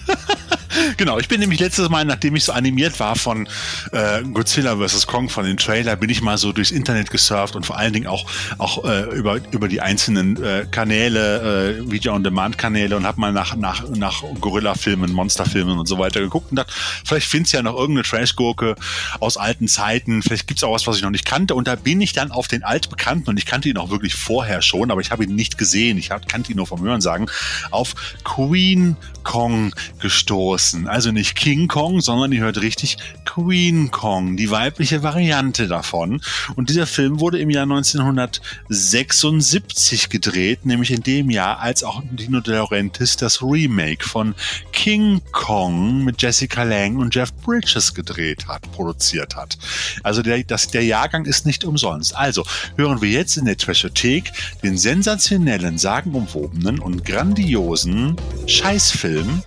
Genau, 0.97 1.17
ich 1.17 1.27
bin 1.27 1.39
nämlich 1.39 1.59
letztes 1.59 1.89
Mal, 1.89 2.05
nachdem 2.05 2.35
ich 2.35 2.43
so 2.43 2.51
animiert 2.51 2.99
war 2.99 3.15
von 3.15 3.47
äh, 3.91 4.21
Godzilla 4.23 4.77
vs. 4.77 5.07
Kong, 5.07 5.29
von 5.29 5.45
den 5.45 5.57
Trailer, 5.57 5.95
bin 5.95 6.09
ich 6.09 6.21
mal 6.21 6.37
so 6.37 6.51
durchs 6.51 6.71
Internet 6.71 7.09
gesurft 7.09 7.55
und 7.55 7.65
vor 7.65 7.77
allen 7.77 7.93
Dingen 7.93 8.07
auch, 8.07 8.25
auch 8.57 8.85
äh, 8.85 9.03
über, 9.15 9.39
über 9.51 9.67
die 9.67 9.81
einzelnen 9.81 10.41
äh, 10.43 10.65
Kanäle, 10.69 11.79
äh, 11.79 11.91
Video-on-Demand-Kanäle 11.91 12.95
und 12.95 13.05
habe 13.05 13.19
mal 13.19 13.33
nach, 13.33 13.55
nach, 13.55 13.89
nach 13.89 14.23
Gorilla-Filmen, 14.39 15.11
Monster-Filmen 15.11 15.79
und 15.79 15.87
so 15.87 15.97
weiter 15.97 16.19
geguckt 16.19 16.51
und 16.51 16.57
dachte, 16.57 16.73
vielleicht 17.03 17.27
findest 17.27 17.53
du 17.53 17.57
ja 17.57 17.63
noch 17.63 17.75
irgendeine 17.75 18.03
Trash-Gurke 18.03 18.75
aus 19.19 19.37
alten 19.37 19.67
Zeiten, 19.67 20.21
vielleicht 20.21 20.47
gibt's 20.47 20.63
auch 20.63 20.73
was, 20.73 20.85
was 20.85 20.97
ich 20.97 21.03
noch 21.03 21.09
nicht 21.09 21.25
kannte 21.25 21.55
und 21.55 21.67
da 21.67 21.75
bin 21.75 21.99
ich 22.01 22.13
dann 22.13 22.31
auf 22.31 22.47
den 22.47 22.63
altbekannten 22.63 23.29
und 23.29 23.37
ich 23.37 23.45
kannte 23.45 23.69
ihn 23.69 23.77
auch 23.77 23.89
wirklich 23.89 24.13
vorher 24.13 24.61
schon, 24.61 24.91
aber 24.91 25.01
ich 25.01 25.11
habe 25.11 25.23
ihn 25.23 25.35
nicht 25.35 25.57
gesehen, 25.57 25.97
ich 25.97 26.11
hab, 26.11 26.27
kannte 26.29 26.51
ihn 26.51 26.57
nur 26.57 26.67
vom 26.67 26.81
Hörensagen, 26.81 27.29
auf 27.71 27.95
Queen 28.23 28.95
Kong 29.23 29.73
gestoßen. 29.99 30.58
Also 30.87 31.11
nicht 31.11 31.35
King 31.35 31.67
Kong, 31.67 32.01
sondern 32.01 32.31
ihr 32.31 32.41
hört 32.41 32.61
richtig 32.61 32.97
Queen 33.25 33.89
Kong, 33.91 34.35
die 34.35 34.49
weibliche 34.51 35.01
Variante 35.03 35.67
davon. 35.67 36.21
Und 36.55 36.69
dieser 36.69 36.85
Film 36.85 37.21
wurde 37.21 37.39
im 37.39 37.49
Jahr 37.49 37.63
1976 37.63 40.09
gedreht, 40.09 40.65
nämlich 40.65 40.91
in 40.91 41.01
dem 41.01 41.29
Jahr, 41.29 41.59
als 41.59 41.81
auch 41.83 42.03
Dino 42.11 42.41
De 42.41 42.55
Laurentiis 42.55 43.15
das 43.15 43.41
Remake 43.41 44.03
von 44.03 44.35
King 44.73 45.21
Kong 45.31 46.03
mit 46.03 46.21
Jessica 46.21 46.63
Lange 46.63 46.99
und 46.99 47.15
Jeff 47.15 47.33
Bridges 47.33 47.93
gedreht 47.93 48.45
hat, 48.47 48.69
produziert 48.73 49.37
hat. 49.37 49.57
Also 50.03 50.21
der, 50.21 50.43
das, 50.43 50.67
der 50.67 50.83
Jahrgang 50.83 51.23
ist 51.25 51.45
nicht 51.45 51.63
umsonst. 51.63 52.13
Also 52.15 52.43
hören 52.75 53.01
wir 53.01 53.09
jetzt 53.09 53.37
in 53.37 53.45
der 53.45 53.55
Trashothek 53.57 54.33
den 54.61 54.77
sensationellen, 54.77 55.77
sagenumwobenen 55.77 56.79
und 56.79 57.05
grandiosen 57.05 58.17
Scheißfilm 58.45 59.43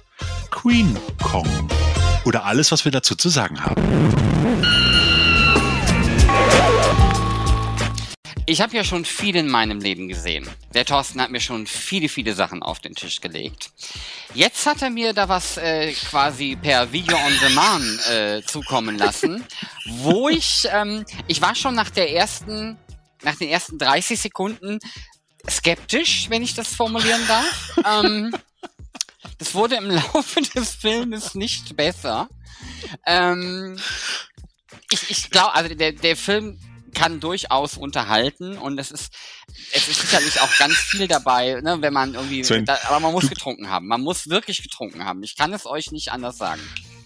Queen 0.53 0.97
Kong. 1.21 1.49
Oder 2.25 2.45
alles, 2.45 2.71
was 2.71 2.85
wir 2.85 2.93
dazu 2.93 3.17
zu 3.17 3.31
sagen 3.31 3.65
haben. 3.65 3.83
Ich 8.47 8.61
habe 8.61 8.77
ja 8.77 8.85
schon 8.85 9.05
viel 9.05 9.35
in 9.35 9.49
meinem 9.49 9.81
Leben 9.81 10.09
gesehen. 10.09 10.49
Der 10.75 10.85
Thorsten 10.85 11.21
hat 11.21 11.31
mir 11.31 11.41
schon 11.41 11.67
viele, 11.67 12.09
viele 12.09 12.35
Sachen 12.35 12.63
auf 12.63 12.81
den 12.81 12.95
Tisch 12.95 13.21
gelegt. 13.21 13.71
Jetzt 14.35 14.67
hat 14.67 14.83
er 14.83 14.91
mir 14.91 15.15
da 15.15 15.29
was 15.29 15.57
äh, 15.57 15.93
quasi 15.93 16.57
per 16.61 16.93
Video 16.93 17.17
on 17.17 17.33
Demand 17.43 18.11
äh, 18.11 18.43
zukommen 18.43 18.99
lassen, 18.99 19.45
wo 19.87 20.29
ich, 20.29 20.69
ähm, 20.71 21.05
ich 21.29 21.41
war 21.41 21.55
schon 21.55 21.75
nach 21.75 21.91
der 21.91 22.13
ersten, 22.13 22.77
nach 23.23 23.37
den 23.37 23.49
ersten 23.49 23.79
30 23.79 24.21
Sekunden 24.21 24.79
skeptisch, 25.49 26.27
wenn 26.29 26.43
ich 26.43 26.55
das 26.55 26.75
formulieren 26.75 27.23
darf. 27.27 27.79
ähm, 28.05 28.33
das 29.43 29.55
wurde 29.55 29.77
im 29.77 29.91
Laufe 29.91 30.41
des 30.41 30.71
Filmes 30.75 31.35
nicht 31.35 31.77
besser. 31.77 32.29
Ähm, 33.07 33.79
ich 34.91 35.11
ich 35.11 35.31
glaube, 35.31 35.55
also 35.55 35.75
der, 35.75 35.93
der 35.93 36.17
Film 36.17 36.59
kann 36.95 37.21
durchaus 37.21 37.77
unterhalten 37.79 38.59
und 38.59 38.79
es 38.79 38.91
ist 38.91 39.13
es 39.73 39.89
ist 39.89 40.01
sicherlich 40.03 40.41
auch 40.41 40.59
ganz 40.59 40.75
viel 40.75 41.09
dabei, 41.09 41.61
ne, 41.63 41.79
wenn 41.81 41.93
man 41.93 42.15
irgendwie, 42.15 42.45
Sven, 42.45 42.67
da, 42.67 42.79
aber 42.85 43.01
man 43.01 43.13
muss 43.13 43.25
du- 43.25 43.31
getrunken 43.31 43.69
haben. 43.71 43.87
Man 43.87 44.03
muss 44.03 44.29
wirklich 44.29 44.63
getrunken 44.63 45.05
haben. 45.05 45.23
Ich 45.23 45.37
kann 45.37 45.53
es 45.55 45.67
euch 45.67 45.91
nicht 45.91 46.13
anders 46.13 46.37
sagen. 46.37 46.61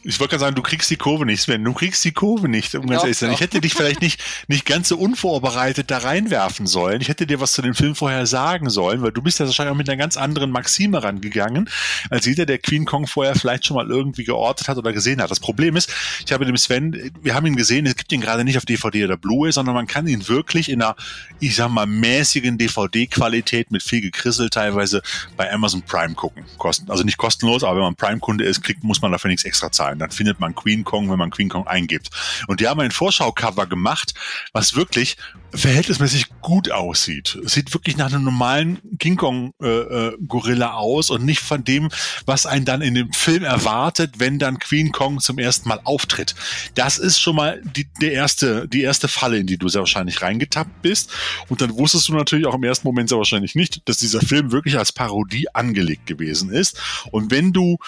Ich 0.09 0.21
wollte 0.21 0.31
gerade 0.31 0.41
sagen, 0.41 0.55
du 0.55 0.63
kriegst 0.63 0.89
die 0.89 0.97
Kurve 0.97 1.27
nicht, 1.27 1.43
Sven. 1.43 1.65
Du 1.65 1.73
kriegst 1.73 2.05
die 2.05 2.13
Kurve 2.13 2.49
nicht, 2.49 2.73
um 2.77 2.87
ganz 2.87 3.03
ehrlich 3.03 3.19
zu 3.19 3.25
sein. 3.25 3.35
Ich 3.35 3.41
hätte 3.41 3.61
dich 3.61 3.75
vielleicht 3.75 4.01
nicht, 4.01 4.23
nicht 4.47 4.65
ganz 4.65 4.89
so 4.89 4.97
unvorbereitet 4.97 5.91
da 5.91 5.99
reinwerfen 5.99 6.69
sollen. 6.69 7.01
Ich 7.01 7.09
hätte 7.09 7.27
dir 7.27 7.41
was 7.41 7.53
zu 7.53 7.61
dem 7.61 7.75
Film 7.75 7.97
vorher 7.97 8.25
sagen 8.27 8.71
sollen, 8.71 9.03
weil 9.03 9.11
du 9.11 9.21
bist 9.21 9.41
ja 9.41 9.47
wahrscheinlich 9.47 9.73
auch 9.73 9.77
mit 9.77 9.89
einer 9.89 9.97
ganz 9.97 10.17
anderen 10.17 10.53
Maxime 10.53 11.03
rangegangen, 11.03 11.69
als 12.09 12.25
jeder, 12.25 12.47
der 12.47 12.59
Queen 12.59 12.85
Kong 12.85 13.09
vorher 13.09 13.35
vielleicht 13.35 13.67
schon 13.67 13.75
mal 13.77 13.91
irgendwie 13.91 14.23
geortet 14.23 14.69
hat 14.69 14.79
oder 14.79 14.93
gesehen 14.93 15.21
hat. 15.21 15.33
Das 15.33 15.41
Problem 15.41 15.75
ist, 15.75 15.93
ich 16.25 16.33
habe 16.33 16.45
dem 16.45 16.57
Sven, 16.57 17.11
wir 17.21 17.35
haben 17.35 17.47
ihn 17.47 17.57
gesehen, 17.57 17.85
es 17.87 17.97
gibt 17.97 18.13
ihn 18.13 18.21
gerade 18.21 18.45
nicht 18.45 18.59
auf 18.59 18.65
DVD 18.65 19.07
oder 19.07 19.17
Blu-ray, 19.17 19.51
sondern 19.51 19.75
man 19.75 19.89
kann 19.89 20.07
ihn 20.07 20.29
wirklich 20.29 20.69
in 20.69 20.83
einer, 20.83 20.95
ich 21.41 21.57
sag 21.57 21.69
mal, 21.69 21.87
mäßigen 21.87 22.59
DVD-Qualität 22.59 23.73
mit 23.73 23.83
viel 23.83 24.03
Gekrissel 24.03 24.51
teilweise 24.51 25.03
bei 25.37 25.53
Amazon 25.53 25.83
Prime 25.83 26.15
gucken. 26.15 26.45
Kosten, 26.59 26.89
also 26.93 27.03
nicht 27.03 27.19
kostenlos, 27.19 27.65
aber 27.65 27.77
wenn 27.77 27.83
man 27.83 27.97
Prime-Kunde 27.97 28.45
ist, 28.45 28.63
kriegt, 28.63 28.85
muss 28.85 29.03
man 29.03 29.11
dafür 29.11 29.31
nichts 29.31 29.45
extra 29.45 29.73
zahlen. 29.73 29.96
Online. 29.97 29.99
Dann 29.99 30.11
findet 30.11 30.41
man 30.41 30.55
Queen 30.55 30.85
Kong, 30.85 31.11
wenn 31.11 31.19
man 31.19 31.31
Queen 31.31 31.49
Kong 31.49 31.67
eingibt. 31.67 32.11
Und 32.47 32.61
die 32.61 32.69
haben 32.69 32.81
ein 32.81 32.91
Vorschaucover 32.91 33.67
gemacht, 33.67 34.15
was 34.53 34.75
wirklich 34.75 35.17
verhältnismäßig 35.55 36.27
gut 36.43 36.71
aussieht. 36.71 37.39
Es 37.45 37.53
sieht 37.53 37.73
wirklich 37.73 37.97
nach 37.97 38.13
einem 38.13 38.25
normalen 38.25 38.79
King 38.99 39.17
Kong 39.17 39.55
äh, 39.63 39.67
äh, 39.67 40.17
Gorilla 40.27 40.75
aus 40.75 41.11
und 41.11 41.25
nicht 41.25 41.41
von 41.41 41.65
dem, 41.65 41.89
was 42.27 42.47
einen 42.47 42.65
dann 42.65 42.83
in 42.83 42.95
dem 42.95 43.13
Film 43.13 43.45
erwartet, 43.45 44.19
wenn 44.19 44.39
dann 44.39 44.59
Queen 44.59 44.93
Kong 44.93 45.21
zum 45.21 45.39
ersten 45.39 45.69
Mal 45.69 45.81
auftritt. 45.85 46.35
Das 46.75 46.99
ist 46.99 47.21
schon 47.21 47.37
mal 47.37 47.63
die, 47.65 47.89
die 48.01 48.11
erste, 48.11 48.69
die 48.69 48.83
erste 48.83 49.09
Falle, 49.09 49.39
in 49.39 49.47
die 49.47 49.57
du 49.57 49.69
sehr 49.69 49.81
wahrscheinlich 49.81 50.21
reingetappt 50.21 50.83
bist. 50.83 51.11
Und 51.49 51.61
dann 51.61 51.77
wusstest 51.77 52.09
du 52.09 52.15
natürlich 52.15 52.47
auch 52.47 52.55
im 52.55 52.65
ersten 52.65 52.87
Moment 52.87 53.09
sehr 53.09 53.19
wahrscheinlich 53.19 53.55
nicht, 53.55 53.89
dass 53.89 53.99
dieser 53.99 54.21
Film 54.21 54.53
wirklich 54.53 54.79
als 54.79 54.93
Parodie 54.93 55.47
angelegt 55.55 56.07
gewesen 56.07 56.51
ist. 56.51 56.79
Und 57.11 57.31
wenn 57.31 57.53
du 57.53 57.79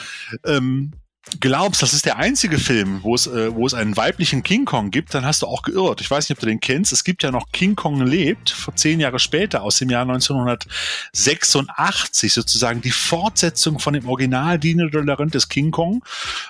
ähm, 0.46 0.92
glaubst, 1.40 1.82
das 1.82 1.92
ist 1.92 2.06
der 2.06 2.18
einzige 2.18 2.58
Film, 2.58 3.00
wo 3.02 3.14
es, 3.14 3.26
äh, 3.26 3.54
wo 3.54 3.66
es 3.66 3.74
einen 3.74 3.96
weiblichen 3.96 4.42
King 4.42 4.64
Kong 4.64 4.90
gibt, 4.90 5.14
dann 5.14 5.24
hast 5.24 5.42
du 5.42 5.46
auch 5.46 5.62
geirrt. 5.62 6.00
Ich 6.00 6.10
weiß 6.10 6.28
nicht, 6.28 6.36
ob 6.36 6.40
du 6.40 6.46
den 6.46 6.58
kennst. 6.60 6.92
Es 6.92 7.04
gibt 7.04 7.22
ja 7.22 7.30
noch 7.30 7.52
King 7.52 7.76
Kong 7.76 8.04
lebt, 8.04 8.50
vor 8.50 8.74
zehn 8.76 9.00
Jahre 9.00 9.18
später, 9.18 9.62
aus 9.62 9.78
dem 9.78 9.90
Jahr 9.90 10.02
1986, 10.02 12.32
sozusagen 12.32 12.80
die 12.80 12.90
Fortsetzung 12.90 13.78
von 13.78 13.94
dem 13.94 14.08
Original 14.08 14.58
Dino 14.58 14.88
de 14.88 15.02
Laurentiis 15.02 15.48
King 15.48 15.70
Kong, 15.70 16.02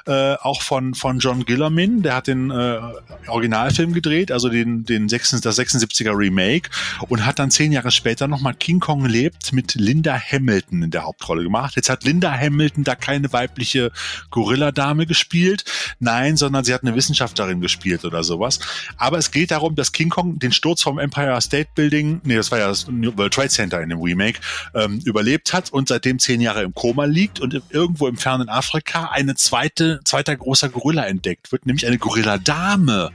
äh, 0.07 0.35
auch 0.35 0.63
von, 0.63 0.95
von 0.95 1.19
John 1.19 1.45
Gillerman, 1.45 2.03
der 2.03 2.15
hat 2.15 2.27
den 2.27 2.51
äh, 2.51 2.79
Originalfilm 3.27 3.93
gedreht, 3.93 4.33
also 4.33 4.49
den, 4.49 4.85
den 4.85 5.09
76, 5.09 5.43
das 5.43 5.59
76er 5.59 6.17
Remake 6.17 6.71
und 7.09 7.27
hat 7.27 7.39
dann 7.39 7.51
zehn 7.51 7.73
Jahre 7.73 7.91
später 7.91 8.29
nochmal 8.29 8.55
King 8.55 8.81
Kong 8.81 9.05
lebt 9.05 9.53
mit 9.53 9.75
Linda 9.75 10.19
Hamilton 10.19 10.85
in 10.85 10.91
der 10.91 11.05
Hauptrolle 11.05 11.43
gemacht. 11.43 11.77
Jetzt 11.77 11.91
hat 11.91 12.05
Linda 12.05 12.33
Hamilton 12.33 12.85
da 12.85 12.95
keine 12.95 13.33
weibliche 13.33 13.93
Gorilla 14.31 14.68
Dame 14.73 15.07
gespielt. 15.07 15.65
Nein, 15.99 16.37
sondern 16.37 16.65
sie 16.65 16.75
hat 16.75 16.83
eine 16.83 16.95
Wissenschaftlerin 16.95 17.61
gespielt 17.61 18.05
oder 18.05 18.25
sowas. 18.25 18.61
Aber 18.97 19.19
es 19.19 19.31
geht 19.31 19.51
darum, 19.51 19.75
dass 19.75 19.93
King 19.93 20.09
Kong 20.09 20.39
den 20.39 20.53
Sturz 20.53 20.83
vom 20.83 20.99
Empire 20.99 21.41
State 21.41 21.71
Building, 21.75 22.21
nee, 22.25 22.37
das 22.37 22.51
war 22.51 22.59
ja 22.59 22.69
das 22.69 22.87
World 22.89 23.33
Trade 23.33 23.49
Center 23.49 23.81
in 23.81 23.89
dem 23.89 24.01
Remake, 24.01 24.41
ähm, 24.75 25.01
überlebt 25.05 25.53
hat 25.53 25.71
und 25.73 25.89
seitdem 25.89 26.19
zehn 26.19 26.41
Jahre 26.41 26.63
im 26.63 26.75
Koma 26.75 27.05
liegt 27.05 27.41
und 27.41 27.61
irgendwo 27.71 28.09
im 28.09 28.17
fernen 28.17 28.49
Afrika 28.49 29.07
eine 29.13 29.35
zweite, 29.35 30.01
zweiter 30.05 30.37
großer 30.37 30.69
Gorilla 30.69 31.05
entdeckt 31.05 31.53
wird, 31.53 31.67
nämlich 31.67 31.87
eine 31.87 31.99
Gorilla-Dame. 31.99 33.11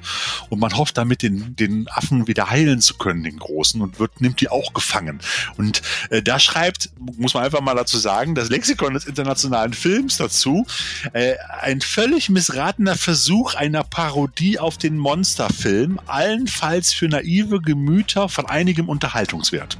Und 0.50 0.60
man 0.60 0.75
hofft 0.77 0.98
damit, 0.98 1.22
den, 1.22 1.55
den 1.55 1.88
Affen 1.89 2.27
wieder 2.27 2.50
heilen 2.50 2.81
zu 2.81 2.95
können, 2.95 3.24
den 3.24 3.38
großen, 3.38 3.81
und 3.81 4.00
wird, 4.00 4.22
nimmt 4.22 4.41
die 4.41 4.50
auch 4.50 4.74
gefangen. 4.74 5.19
Und 5.57 5.81
äh, 6.10 6.22
da 6.22 6.39
schreibt, 6.39 6.89
muss 7.00 7.33
man 7.33 7.43
einfach 7.43 7.62
mal 7.62 7.75
dazu 7.75 7.98
sagen, 7.98 8.36
das 8.36 8.50
Lexikon 8.50 8.93
des 8.93 9.05
internationalen 9.05 9.74
Films 9.74 10.17
dazu, 10.17 10.65
äh, 11.13 11.36
ein 11.50 11.81
völlig 11.81 12.29
missratener 12.29 12.95
Versuch 12.95 13.55
einer 13.55 13.83
Parodie 13.83 14.59
auf 14.59 14.77
den 14.77 14.97
Monsterfilm, 14.97 16.00
allenfalls 16.07 16.93
für 16.93 17.07
naive 17.07 17.62
Gemüter 17.62 18.27
von 18.27 18.47
einigem 18.47 18.89
Unterhaltungswert. 18.89 19.77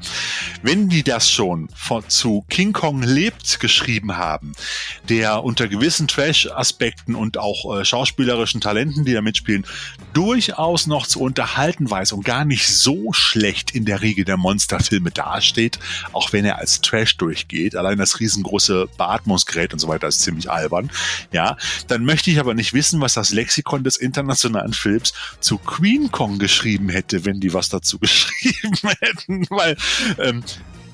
Wenn 0.62 0.90
die 0.90 1.04
das 1.04 1.30
schon 1.30 1.70
von, 1.76 2.08
zu 2.08 2.46
King 2.50 2.74
Kong 2.74 3.02
lebt 3.04 3.60
geschrieben 3.60 4.18
haben, 4.18 4.54
der 5.10 5.44
unter 5.44 5.68
gewissen 5.68 6.08
Trash-Aspekten 6.08 7.16
und 7.16 7.38
auch 7.38 7.78
äh, 7.78 7.86
schauspielerischen 7.86 8.62
Talenten, 8.62 9.04
die 9.04 9.14
da 9.14 9.22
mitspielen, 9.22 9.66
durchaus 10.14 10.88
noch 10.88 11.08
zu 11.08 11.20
unterhalten 11.20 11.90
weiß 11.90 12.14
und 12.14 12.24
gar 12.24 12.46
nicht 12.46 12.68
so 12.68 13.12
schlecht 13.12 13.72
in 13.72 13.86
der 13.86 14.02
Riege 14.02 14.26
der 14.26 14.38
Monsterfilme 14.38 15.12
dasteht, 15.12 15.80
auch 16.14 16.32
wenn 16.34 16.46
er 16.46 16.60
als 16.60 16.82
Trash 16.82 17.18
durchgeht. 17.18 17.76
Allein 17.76 17.98
das 17.98 18.20
riesengroße 18.20 18.88
Beatmungsgerät 18.98 19.74
und 19.74 19.80
so 19.80 19.88
weiter 19.88 20.08
ist 20.08 20.22
ziemlich 20.22 20.50
albern. 20.50 20.90
Ja, 21.32 21.43
dann 21.88 22.06
möchte 22.06 22.32
ich 22.32 22.40
aber 22.40 22.54
nicht 22.54 22.74
wissen, 22.74 23.02
was 23.02 23.14
das 23.14 23.32
Lexikon 23.32 23.84
des 23.84 23.98
internationalen 23.98 24.74
Films 24.74 25.14
zu 25.40 25.58
Queen 25.58 26.12
Kong 26.12 26.40
geschrieben 26.40 26.90
hätte, 26.90 27.26
wenn 27.26 27.40
die 27.40 27.54
was 27.54 27.70
dazu 27.70 28.00
geschrieben 28.00 28.78
hätten, 29.00 29.46
weil 29.50 29.78
ähm, 30.20 30.44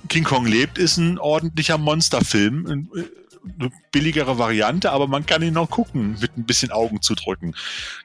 King 0.08 0.24
Kong 0.24 0.46
lebt 0.46 0.77
ist 0.77 0.98
ein 0.98 1.20
ordentlicher 1.20 1.77
Monsterfilm 1.77 2.89
eine 3.60 3.72
billigere 3.91 4.38
Variante, 4.38 4.91
aber 4.91 5.08
man 5.08 5.25
kann 5.25 5.41
ihn 5.41 5.53
noch 5.53 5.69
gucken 5.69 6.17
mit 6.19 6.38
ein 6.38 6.46
bisschen 6.46 6.72
Augen 6.72 7.01
zu 7.01 7.15
drücken. 7.15 7.55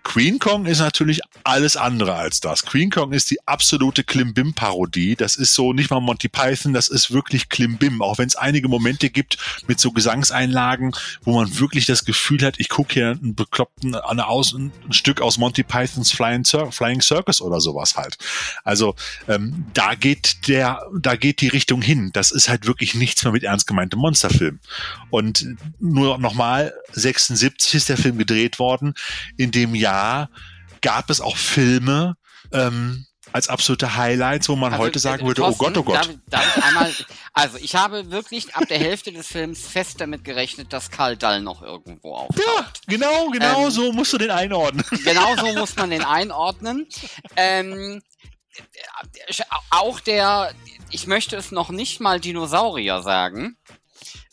Queen 0.03 0.39
Kong 0.39 0.67
ist 0.67 0.79
natürlich 0.79 1.21
alles 1.43 1.77
andere 1.77 2.15
als 2.15 2.41
das. 2.41 2.65
Queen 2.65 2.91
Kong 2.91 3.13
ist 3.13 3.31
die 3.31 3.47
absolute 3.47 4.05
Klimbim-Parodie. 4.05 5.17
Das 5.17 5.37
ist 5.37 5.55
so 5.55 5.73
nicht 5.73 5.91
mal 5.91 6.01
Monty 6.01 6.29
Python, 6.29 6.73
das 6.73 6.89
ist 6.89 7.13
wirklich 7.13 7.49
Klimbim. 7.49 8.03
Auch 8.03 8.19
wenn 8.19 8.29
es 8.29 8.37
einige 8.37 8.69
Momente 8.69 9.11
gibt 9.11 9.39
mit 9.67 9.81
so 9.81 9.93
Gesangseinlagen, 9.93 10.93
wo 11.23 11.35
man 11.35 11.59
wirklich 11.59 11.87
das 11.87 12.05
Gefühl 12.05 12.43
hat, 12.43 12.55
ich 12.59 12.69
gucke 12.69 12.95
hier 12.95 13.11
einen 13.11 13.35
bekloppten, 13.35 13.95
eine 13.95 14.27
aus, 14.27 14.53
ein 14.53 14.73
Stück 14.91 15.21
aus 15.21 15.39
Monty 15.39 15.63
Pythons 15.63 16.13
Flying, 16.13 16.45
Cir 16.45 16.71
Flying 16.73 17.01
Circus 17.01 17.41
oder 17.41 17.61
sowas 17.61 17.97
halt. 17.97 18.17
Also 18.63 18.95
ähm, 19.29 19.67
da 19.75 19.95
geht 19.95 20.49
der, 20.49 20.83
da 20.97 21.17
geht 21.17 21.41
die 21.41 21.49
Richtung 21.49 21.83
hin. 21.83 22.11
Das 22.13 22.31
ist 22.31 22.49
halt 22.49 22.67
wirklich 22.67 22.95
nichts 22.95 23.25
mehr 23.25 23.33
mit 23.33 23.43
ernst 23.43 23.67
gemeintem 23.67 23.99
Monsterfilm. 23.99 24.61
Und 25.11 25.24
und 25.25 25.57
nur 25.79 26.19
nochmal, 26.19 26.75
76 26.93 27.75
ist 27.75 27.89
der 27.89 27.97
Film 27.97 28.19
gedreht 28.19 28.59
worden. 28.59 28.95
In 29.37 29.51
dem 29.51 29.75
Jahr 29.75 30.29
gab 30.83 31.09
es 31.11 31.21
auch 31.21 31.37
Filme, 31.37 32.17
ähm, 32.53 33.07
als 33.33 33.49
absolute 33.49 33.97
Highlights, 33.97 34.49
wo 34.49 34.55
man 34.55 34.73
also, 34.73 34.85
heute 34.85 34.99
sagen 35.01 35.27
würde, 35.27 35.41
Thorsten, 35.41 35.65
oh 35.65 35.67
Gott, 35.67 35.77
oh 35.79 35.83
Gott. 35.83 35.97
Darf, 36.31 36.55
darf 36.55 36.65
einmal, 36.65 36.95
also 37.33 37.59
ich 37.59 37.75
habe 37.75 38.13
wirklich 38.13 38.55
ab 38.55 38.69
der 38.69 38.79
Hälfte 38.79 39.11
des 39.11 39.27
Films 39.27 39.67
fest 39.67 40.01
damit 40.01 40.23
gerechnet, 40.23 40.73
dass 40.73 40.91
Karl 40.91 41.17
Dall 41.17 41.41
noch 41.41 41.61
irgendwo 41.61 42.15
auftaucht. 42.15 42.47
Ja, 42.47 42.73
genau, 42.87 43.31
genau 43.31 43.65
ähm, 43.65 43.71
so 43.73 43.93
musst 43.93 44.13
du 44.13 44.19
den 44.19 44.31
einordnen. 44.31 44.85
Genau 45.05 45.35
so 45.37 45.53
muss 45.55 45.75
man 45.75 45.91
den 45.91 46.05
einordnen. 46.05 46.87
Ähm, 47.35 48.03
auch 49.71 49.99
der, 49.99 50.53
ich 50.91 51.09
möchte 51.09 51.35
es 51.35 51.51
noch 51.51 51.71
nicht 51.71 52.01
mal 52.01 52.21
Dinosaurier 52.21 53.03
sagen, 53.03 53.57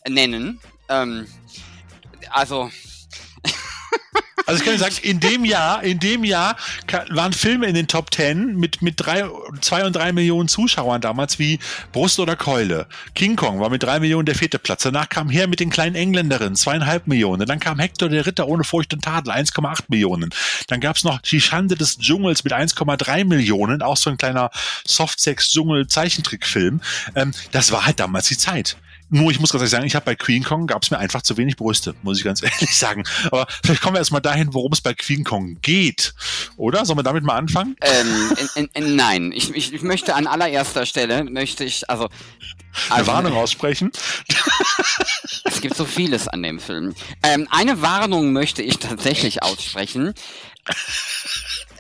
nennen, 0.08 0.60
ähm, 0.92 1.26
also. 2.30 2.70
Also 4.48 4.64
ich 4.64 4.70
kann 4.70 4.78
sagen, 4.80 4.96
in 5.04 5.20
dem 5.20 5.46
Jahr, 5.46 5.84
in 5.84 6.00
dem 6.00 6.24
Jahr 6.26 6.58
waren 7.12 7.32
Filme 7.32 7.68
in 7.68 7.76
den 7.76 7.88
Top 7.88 8.12
Ten 8.12 8.58
mit, 8.58 8.82
mit 8.82 8.96
drei, 8.98 9.24
zwei 9.62 9.86
und 9.86 9.96
drei 9.96 10.12
Millionen 10.12 10.50
Zuschauern 10.50 11.00
damals 11.00 11.40
wie 11.40 11.60
Brust 11.94 12.20
oder 12.20 12.36
Keule. 12.36 12.88
King 13.14 13.38
Kong 13.38 13.62
war 13.62 13.70
mit 13.70 13.84
drei 13.84 14.00
Millionen 14.00 14.26
der 14.26 14.36
vierte 14.36 14.60
Platz. 14.60 14.84
Danach 14.84 15.08
kam 15.08 15.30
her 15.30 15.48
mit 15.48 15.62
den 15.62 15.70
kleinen 15.70 15.96
Engländerinnen, 15.96 16.56
zweieinhalb 16.56 17.08
Millionen. 17.08 17.46
Dann 17.46 17.60
kam 17.60 17.80
Hector 17.80 18.10
der 18.10 18.26
Ritter 18.26 18.48
ohne 18.48 18.66
Furcht 18.66 18.94
und 18.94 19.06
Tadel, 19.06 19.32
1,8 19.32 19.84
Millionen. 19.88 20.32
Dann 20.68 20.82
gab's 20.82 21.06
noch 21.06 21.22
Die 21.22 21.40
Schande 21.40 21.76
des 21.76 22.00
Dschungels 22.00 22.44
mit 22.44 22.52
1,3 22.52 23.24
Millionen, 23.24 23.82
auch 23.82 23.96
so 23.96 24.10
ein 24.10 24.18
kleiner 24.18 24.50
Softsex-Dschungel-Zeichentrickfilm. 24.86 26.82
Ähm, 27.16 27.32
das 27.52 27.72
war 27.72 27.86
halt 27.86 28.02
damals 28.02 28.28
die 28.28 28.38
Zeit. 28.38 28.76
Nur, 29.14 29.30
ich 29.30 29.42
muss 29.42 29.52
ganz 29.52 29.62
ehrlich 29.62 29.72
sagen, 29.72 29.86
ich 29.86 29.96
habe 29.96 30.06
bei 30.06 30.16
Queen 30.16 30.42
Kong 30.42 30.68
gab 30.68 30.84
es 30.84 30.90
mir 30.90 30.98
einfach 30.98 31.22
zu 31.22 31.36
wenig 31.36 31.58
Brüste, 31.58 31.94
muss 32.02 32.18
ich 32.18 32.24
ganz 32.24 32.42
ehrlich 32.44 32.76
sagen. 32.76 33.04
Aber 33.26 33.46
vielleicht 33.62 33.82
kommen 33.82 33.96
wir 33.96 34.00
erstmal 34.00 34.22
dahin, 34.22 34.54
worum 34.54 34.72
es 34.72 34.80
bei 34.80 34.94
Queen 34.94 35.26
Kong 35.26 35.58
geht. 35.62 36.14
Oder? 36.56 36.86
Sollen 36.86 36.98
wir 36.98 37.04
damit 37.04 37.26
mal 37.26 37.36
anfangen? 37.36 37.76
Ähm, 37.82 38.38
in, 38.56 38.64
in, 38.64 38.70
in, 38.74 38.96
nein, 38.96 39.34
ich, 39.34 39.54
ich, 39.54 39.74
ich 39.74 39.82
möchte 39.82 40.16
an 40.16 40.28
allererster 40.28 40.86
Stelle, 40.86 41.26
möchte 41.26 41.66
ich, 41.66 41.90
also... 41.90 42.08
Eine 42.90 43.00
also, 43.00 43.12
Warnung 43.12 43.34
aussprechen? 43.34 43.92
es 45.44 45.60
gibt 45.60 45.76
so 45.76 45.84
vieles 45.84 46.30
an 46.30 46.42
dem 46.42 46.62
Film. 46.62 46.96
Ähm, 47.22 47.50
eine 47.52 47.82
Warnung 47.82 48.32
möchte 48.32 48.64
ich 48.64 48.80
tatsächlich 48.80 49.44
aussprechen 49.44 50.14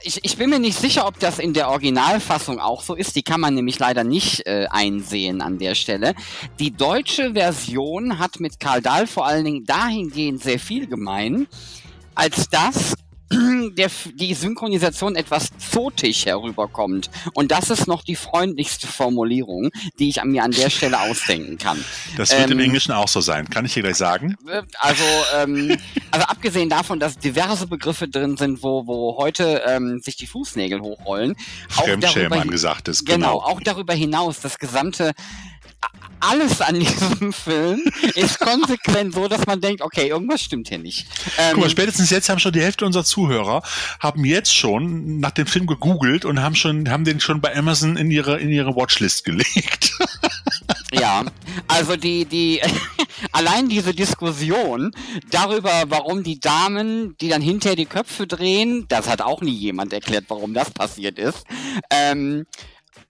ich, 0.03 0.24
ich 0.24 0.38
bin 0.38 0.50
mir 0.50 0.60
nicht 0.60 0.77
sicher, 0.77 1.08
ob 1.08 1.20
das 1.20 1.39
in 1.39 1.53
der 1.53 1.70
Originalfassung 1.70 2.60
auch 2.60 2.81
so 2.81 2.96
ist. 2.96 3.15
Die 3.15 3.24
kann 3.24 3.39
man 3.39 3.53
nämlich 3.53 3.79
leider 3.79 4.03
nicht 4.03 4.46
äh, 4.46 4.67
einsehen 4.70 5.41
an 5.41 5.58
der 5.58 5.75
Stelle. 5.75 6.15
Die 6.60 6.72
deutsche 6.72 7.34
Version 7.34 8.20
hat 8.20 8.39
mit 8.39 8.60
Karl 8.60 8.81
Dahl 8.81 9.08
vor 9.08 9.25
allen 9.25 9.46
Dingen 9.46 9.65
dahingehend 9.65 10.41
sehr 10.41 10.60
viel 10.60 10.88
gemein, 10.88 11.48
als 12.15 12.50
dass 12.50 12.96
der, 13.78 13.90
die 14.14 14.34
Synchronisation 14.34 15.16
etwas 15.16 15.50
zotig 15.58 16.26
herüberkommt. 16.26 17.10
Und 17.34 17.52
das 17.52 17.70
ist 17.70 17.88
noch 17.88 18.04
die 18.04 18.16
freundlichste 18.16 18.88
Formulierung, 18.88 19.72
die 20.00 20.10
ich 20.10 20.24
mir 20.24 20.44
an 20.44 20.52
der 20.52 20.70
Stelle 20.70 21.00
ausdenken 21.00 21.58
kann. 21.58 21.84
Das 22.18 22.32
wird 22.32 22.52
ähm, 22.52 22.60
im 22.60 22.60
Englischen 22.60 22.92
auch 22.92 23.08
so 23.08 23.22
sein, 23.22 23.50
kann 23.50 23.66
ich 23.66 23.74
dir 23.74 23.84
gleich 23.84 23.96
sagen? 23.96 24.36
Äh, 24.48 24.64
also, 24.80 25.04
ähm, 25.36 25.78
also 26.12 26.26
abgesehen 26.26 26.70
davon, 26.70 27.00
dass 27.00 27.18
diverse 27.18 27.68
Begriffe 27.68 28.08
drin 28.08 28.38
sind, 28.38 28.64
wo, 28.64 28.86
wo 28.86 29.18
heute 29.18 29.64
ähm, 29.66 30.02
sich 30.02 30.18
die 30.18 30.28
Fußnägel 30.28 30.82
hochrollen. 30.82 31.36
Fremdschämen 31.70 32.40
angesagt 32.40 32.88
ist. 32.88 33.06
Genau. 33.06 33.16
genau, 33.16 33.38
auch 33.40 33.62
darüber 33.62 33.94
hinaus 33.94 34.42
das 34.42 34.60
gesamte 34.60 35.14
alles 36.22 36.62
an 36.62 36.80
diesem 36.80 37.34
Film 37.34 37.82
ist 38.16 38.40
konsequent 38.40 39.14
so, 39.14 39.28
dass 39.28 39.46
man 39.46 39.60
denkt, 39.60 39.82
okay, 39.82 40.08
irgendwas 40.08 40.42
stimmt 40.42 40.70
hier 40.70 40.78
nicht. 40.78 41.08
Ähm, 41.38 41.54
Guck 41.54 41.64
mal, 41.64 41.70
spätestens 41.70 42.10
jetzt 42.10 42.30
haben 42.30 42.40
schon 42.40 42.54
die 42.54 42.62
Hälfte 42.62 42.86
unserer 42.86 43.04
Zuhörer 43.04 43.64
haben 44.00 44.24
jetzt 44.24 44.56
schon 44.56 45.20
nach 45.20 45.32
dem 45.32 45.48
Film 45.48 45.68
gegoogelt 45.68 46.24
und 46.26 46.42
haben 46.42 46.56
schon 46.56 46.90
haben 46.90 47.04
den 47.04 47.20
schon 47.20 47.42
bei 47.42 47.56
Amazon 47.56 47.98
in 47.98 48.12
ihre 48.12 48.40
in 48.40 48.50
ihre 48.50 48.76
Watchlist 48.76 49.26
gelegt. 49.26 49.94
ja, 50.94 51.26
also 51.68 51.96
die 51.96 52.26
die 52.26 52.62
allein 53.32 53.68
diese 53.68 53.94
Diskussion 53.94 54.92
darüber, 55.32 55.84
warum 55.88 56.24
die 56.24 56.40
Damen, 56.40 57.18
die 57.20 57.30
dann 57.30 57.42
hinterher 57.42 57.76
die 57.76 57.86
Köpfe 57.86 58.28
drehen, 58.28 58.86
das 58.90 59.10
hat 59.10 59.22
auch 59.22 59.42
nie 59.42 59.56
jemand 59.56 59.92
erklärt, 59.92 60.26
warum 60.28 60.54
das 60.54 60.70
passiert 60.70 61.18
ist. 61.18 61.46
Ähm, 61.90 62.46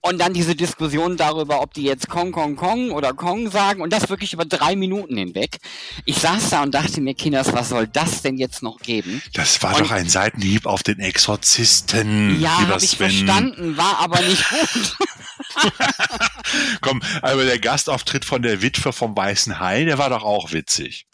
und 0.02 0.18
dann 0.18 0.34
diese 0.34 0.54
Diskussion 0.54 1.16
darüber, 1.16 1.62
ob 1.62 1.72
die 1.74 1.84
jetzt 1.84 2.08
Kong, 2.08 2.32
Kong, 2.32 2.56
Kong 2.56 2.90
oder 2.90 3.14
Kong 3.14 3.50
sagen 3.50 3.80
und 3.80 3.92
das 3.92 4.10
wirklich 4.10 4.32
über 4.32 4.44
drei 4.44 4.76
Minuten 4.76 5.16
hinweg. 5.16 5.58
Ich 6.04 6.18
saß 6.18 6.50
da 6.50 6.62
und 6.62 6.74
dachte 6.74 7.00
mir, 7.00 7.14
Kinders, 7.14 7.52
was 7.52 7.70
soll 7.70 7.86
das 7.86 8.22
denn 8.22 8.36
jetzt 8.36 8.62
noch 8.62 8.80
geben? 8.80 9.22
Das 9.32 9.62
war 9.62 9.76
und 9.76 9.84
doch 9.84 9.90
ein 9.92 10.08
Seitenhieb 10.08 10.66
auf 10.66 10.82
den 10.82 10.98
Exorzisten. 10.98 12.40
Ja, 12.40 12.68
habe 12.68 12.84
ich 12.84 12.96
verstanden, 12.96 13.76
war 13.76 14.00
aber 14.00 14.20
nicht 14.20 14.44
gut. 14.50 14.96
Komm, 16.80 17.02
aber 17.20 17.44
der 17.44 17.58
Gastauftritt 17.58 18.24
von 18.24 18.42
der 18.42 18.62
Witwe 18.62 18.92
vom 18.92 19.16
Weißen 19.16 19.60
Hai, 19.60 19.84
der 19.84 19.98
war 19.98 20.10
doch 20.10 20.22
auch 20.24 20.52
witzig. 20.52 21.06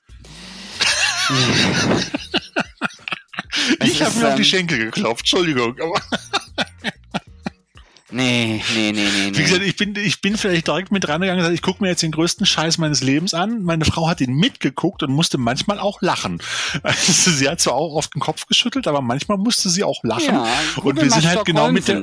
Ich 3.83 4.03
habe 4.03 4.17
mir 4.19 4.29
auf 4.29 4.35
die 4.35 4.43
ähm, 4.43 4.45
Schenkel 4.45 4.79
geklopft, 4.79 5.23
Entschuldigung. 5.23 5.77
Nee, 8.11 8.63
nee, 8.75 8.93
nee, 8.93 9.03
nee, 9.03 9.37
wie 9.37 9.43
gesagt, 9.43 9.63
ich 9.63 9.77
bin, 9.77 9.95
ich 9.95 10.23
bin 10.23 10.39
vielleicht 10.39 10.67
direkt 10.67 10.91
mit 10.91 11.07
rangegangen 11.07 11.41
und 11.41 11.45
gesagt, 11.45 11.55
ich 11.55 11.61
gucke 11.63 11.83
mir 11.83 11.91
jetzt 11.91 12.03
den 12.03 12.11
größten 12.11 12.47
Scheiß 12.47 12.79
meines 12.79 13.03
Lebens 13.03 13.35
an. 13.35 13.63
Meine 13.65 13.85
Frau 13.85 14.09
hat 14.09 14.23
ihn 14.23 14.35
mitgeguckt 14.35 15.03
und 15.03 15.13
musste 15.13 15.37
manchmal 15.37 15.79
auch 15.79 16.01
lachen. 16.01 16.41
Also, 16.83 17.31
sie 17.31 17.49
hat 17.49 17.61
zwar 17.61 17.75
auch 17.75 17.95
oft 17.95 18.15
den 18.15 18.21
Kopf 18.21 18.47
geschüttelt, 18.47 18.87
aber 18.87 19.03
manchmal 19.03 19.37
musste 19.37 19.69
sie 19.69 19.85
auch 19.85 20.03
lachen. 20.05 20.35
Ja, 20.35 20.47
und 20.77 20.97
wir 20.97 21.11
sind 21.11 21.27
halt 21.27 21.45
genau 21.45 21.71
mit 21.71 21.87
der. 21.89 21.97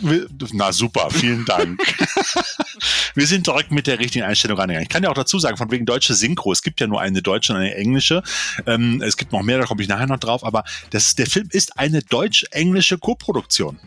Wir- 0.00 0.26
Na 0.52 0.72
super, 0.72 1.08
vielen 1.10 1.44
Dank. 1.44 1.80
Wir 3.14 3.26
sind 3.26 3.46
direkt 3.46 3.72
mit 3.72 3.86
der 3.88 3.98
richtigen 3.98 4.24
Einstellung 4.24 4.58
rangegangen. 4.58 4.84
Ich 4.84 4.88
kann 4.88 5.02
ja 5.02 5.10
auch 5.10 5.14
dazu 5.14 5.38
sagen, 5.40 5.56
von 5.56 5.70
wegen 5.72 5.84
deutsche 5.86 6.14
Synchro, 6.14 6.52
es 6.52 6.62
gibt 6.62 6.80
ja 6.80 6.86
nur 6.86 7.00
eine 7.00 7.20
deutsche 7.20 7.52
und 7.52 7.58
eine 7.58 7.74
englische. 7.74 8.22
Ähm, 8.66 9.02
es 9.04 9.16
gibt 9.16 9.32
noch 9.32 9.42
mehr, 9.42 9.58
da 9.58 9.64
komme 9.64 9.82
ich 9.82 9.88
nachher 9.88 10.06
noch 10.06 10.18
drauf, 10.20 10.44
aber 10.44 10.62
das, 10.90 11.16
der 11.16 11.26
Film 11.26 11.48
ist 11.50 11.76
eine 11.78 12.02
deutsch-englische 12.02 12.96
Koproduktion. 12.98 13.78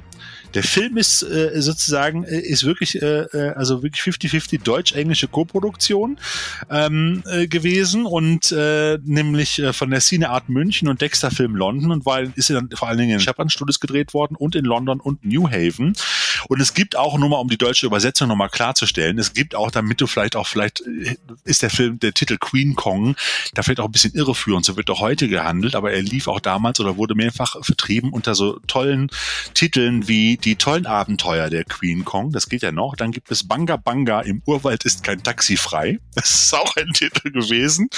Der 0.54 0.64
Film 0.64 0.98
ist 0.98 1.24
äh, 1.24 1.62
sozusagen, 1.62 2.24
äh, 2.24 2.40
ist 2.40 2.66
wirklich, 2.66 3.02
äh, 3.02 3.22
äh, 3.22 3.54
also 3.56 3.84
wirklich 3.84 4.02
50-50 4.02 4.64
deutsch-englische 4.64 5.28
Koproduktion 5.28 6.18
ähm, 6.70 7.24
äh, 7.30 7.48
gewesen 7.48 8.06
und 8.06 8.52
äh, 8.52 8.98
nämlich 9.04 9.60
äh, 9.60 9.74
von 9.74 9.90
der 9.90 10.02
Cine 10.02 10.30
Art 10.30 10.50
München 10.50 10.88
und 10.88 11.02
Dexter 11.02 11.32
Film 11.32 11.56
London 11.56 11.92
und 11.92 12.06
war, 12.06 12.22
ist 12.36 12.50
dann 12.50 12.70
vor 12.74 12.88
allen 12.88 12.98
Dingen 12.98 13.20
in 13.20 13.20
Japan 13.20 13.50
Studios 13.50 13.80
gedreht 13.80 14.14
worden 14.14 14.36
und 14.36 14.56
in 14.56 14.66
London 14.66 15.00
und 15.00 15.24
New 15.26 15.50
Haven. 15.50 15.94
Und 16.48 16.62
es 16.62 16.74
gibt 16.74 16.96
auch, 16.96 17.18
nur 17.18 17.30
mal 17.30 17.38
um 17.38 17.50
die 17.50 17.58
deutsche 17.58 17.86
Übersetzung 17.86 18.28
nochmal 18.28 18.50
klarzustellen, 18.50 19.18
es 19.20 19.34
gibt 19.34 19.56
auch, 19.56 19.72
damit 19.72 20.02
du 20.02 20.08
vielleicht 20.08 20.36
auch, 20.36 20.48
vielleicht 20.48 20.82
äh, 20.82 21.16
ist 21.44 21.62
der 21.62 21.70
Film, 21.70 22.00
der 22.00 22.14
Titel 22.14 22.38
Queen 22.38 22.76
Kong, 22.76 23.16
da 23.54 23.64
vielleicht 23.64 23.80
auch 23.80 23.86
ein 23.86 23.92
bisschen 23.92 24.14
irreführend, 24.14 24.66
so 24.66 24.78
wird 24.78 24.90
auch 24.90 25.00
heute 25.00 25.28
gehandelt, 25.28 25.76
aber 25.76 25.92
er 25.92 26.02
lief 26.02 26.28
auch 26.28 26.40
damals 26.40 26.80
oder 26.80 26.98
wurde 26.98 27.16
mehrfach 27.16 27.56
vertrieben 27.64 28.12
unter 28.12 28.36
so 28.36 28.60
tollen 28.68 29.10
Titeln 29.54 30.08
wie 30.08 30.38
die 30.38 30.56
tollen 30.56 30.86
Abenteuer 30.86 31.50
der 31.50 31.64
Queen 31.64 32.06
Kong, 32.06 32.32
das 32.32 32.50
geht 32.50 32.62
ja 32.62 32.72
noch. 32.72 32.96
Dann 32.96 33.12
gibt 33.12 33.32
es 33.32 33.48
Banga 33.48 33.78
Banga, 33.78 34.22
im 34.22 34.42
Urwald 34.46 34.86
ist 34.86 35.04
kein 35.04 35.24
Taxi 35.24 35.58
frei. 35.58 36.00
Das 36.16 36.30
ist 36.30 36.54
auch 36.54 36.76
ein 36.76 36.94
Titel 36.94 37.32
gewesen. 37.32 37.90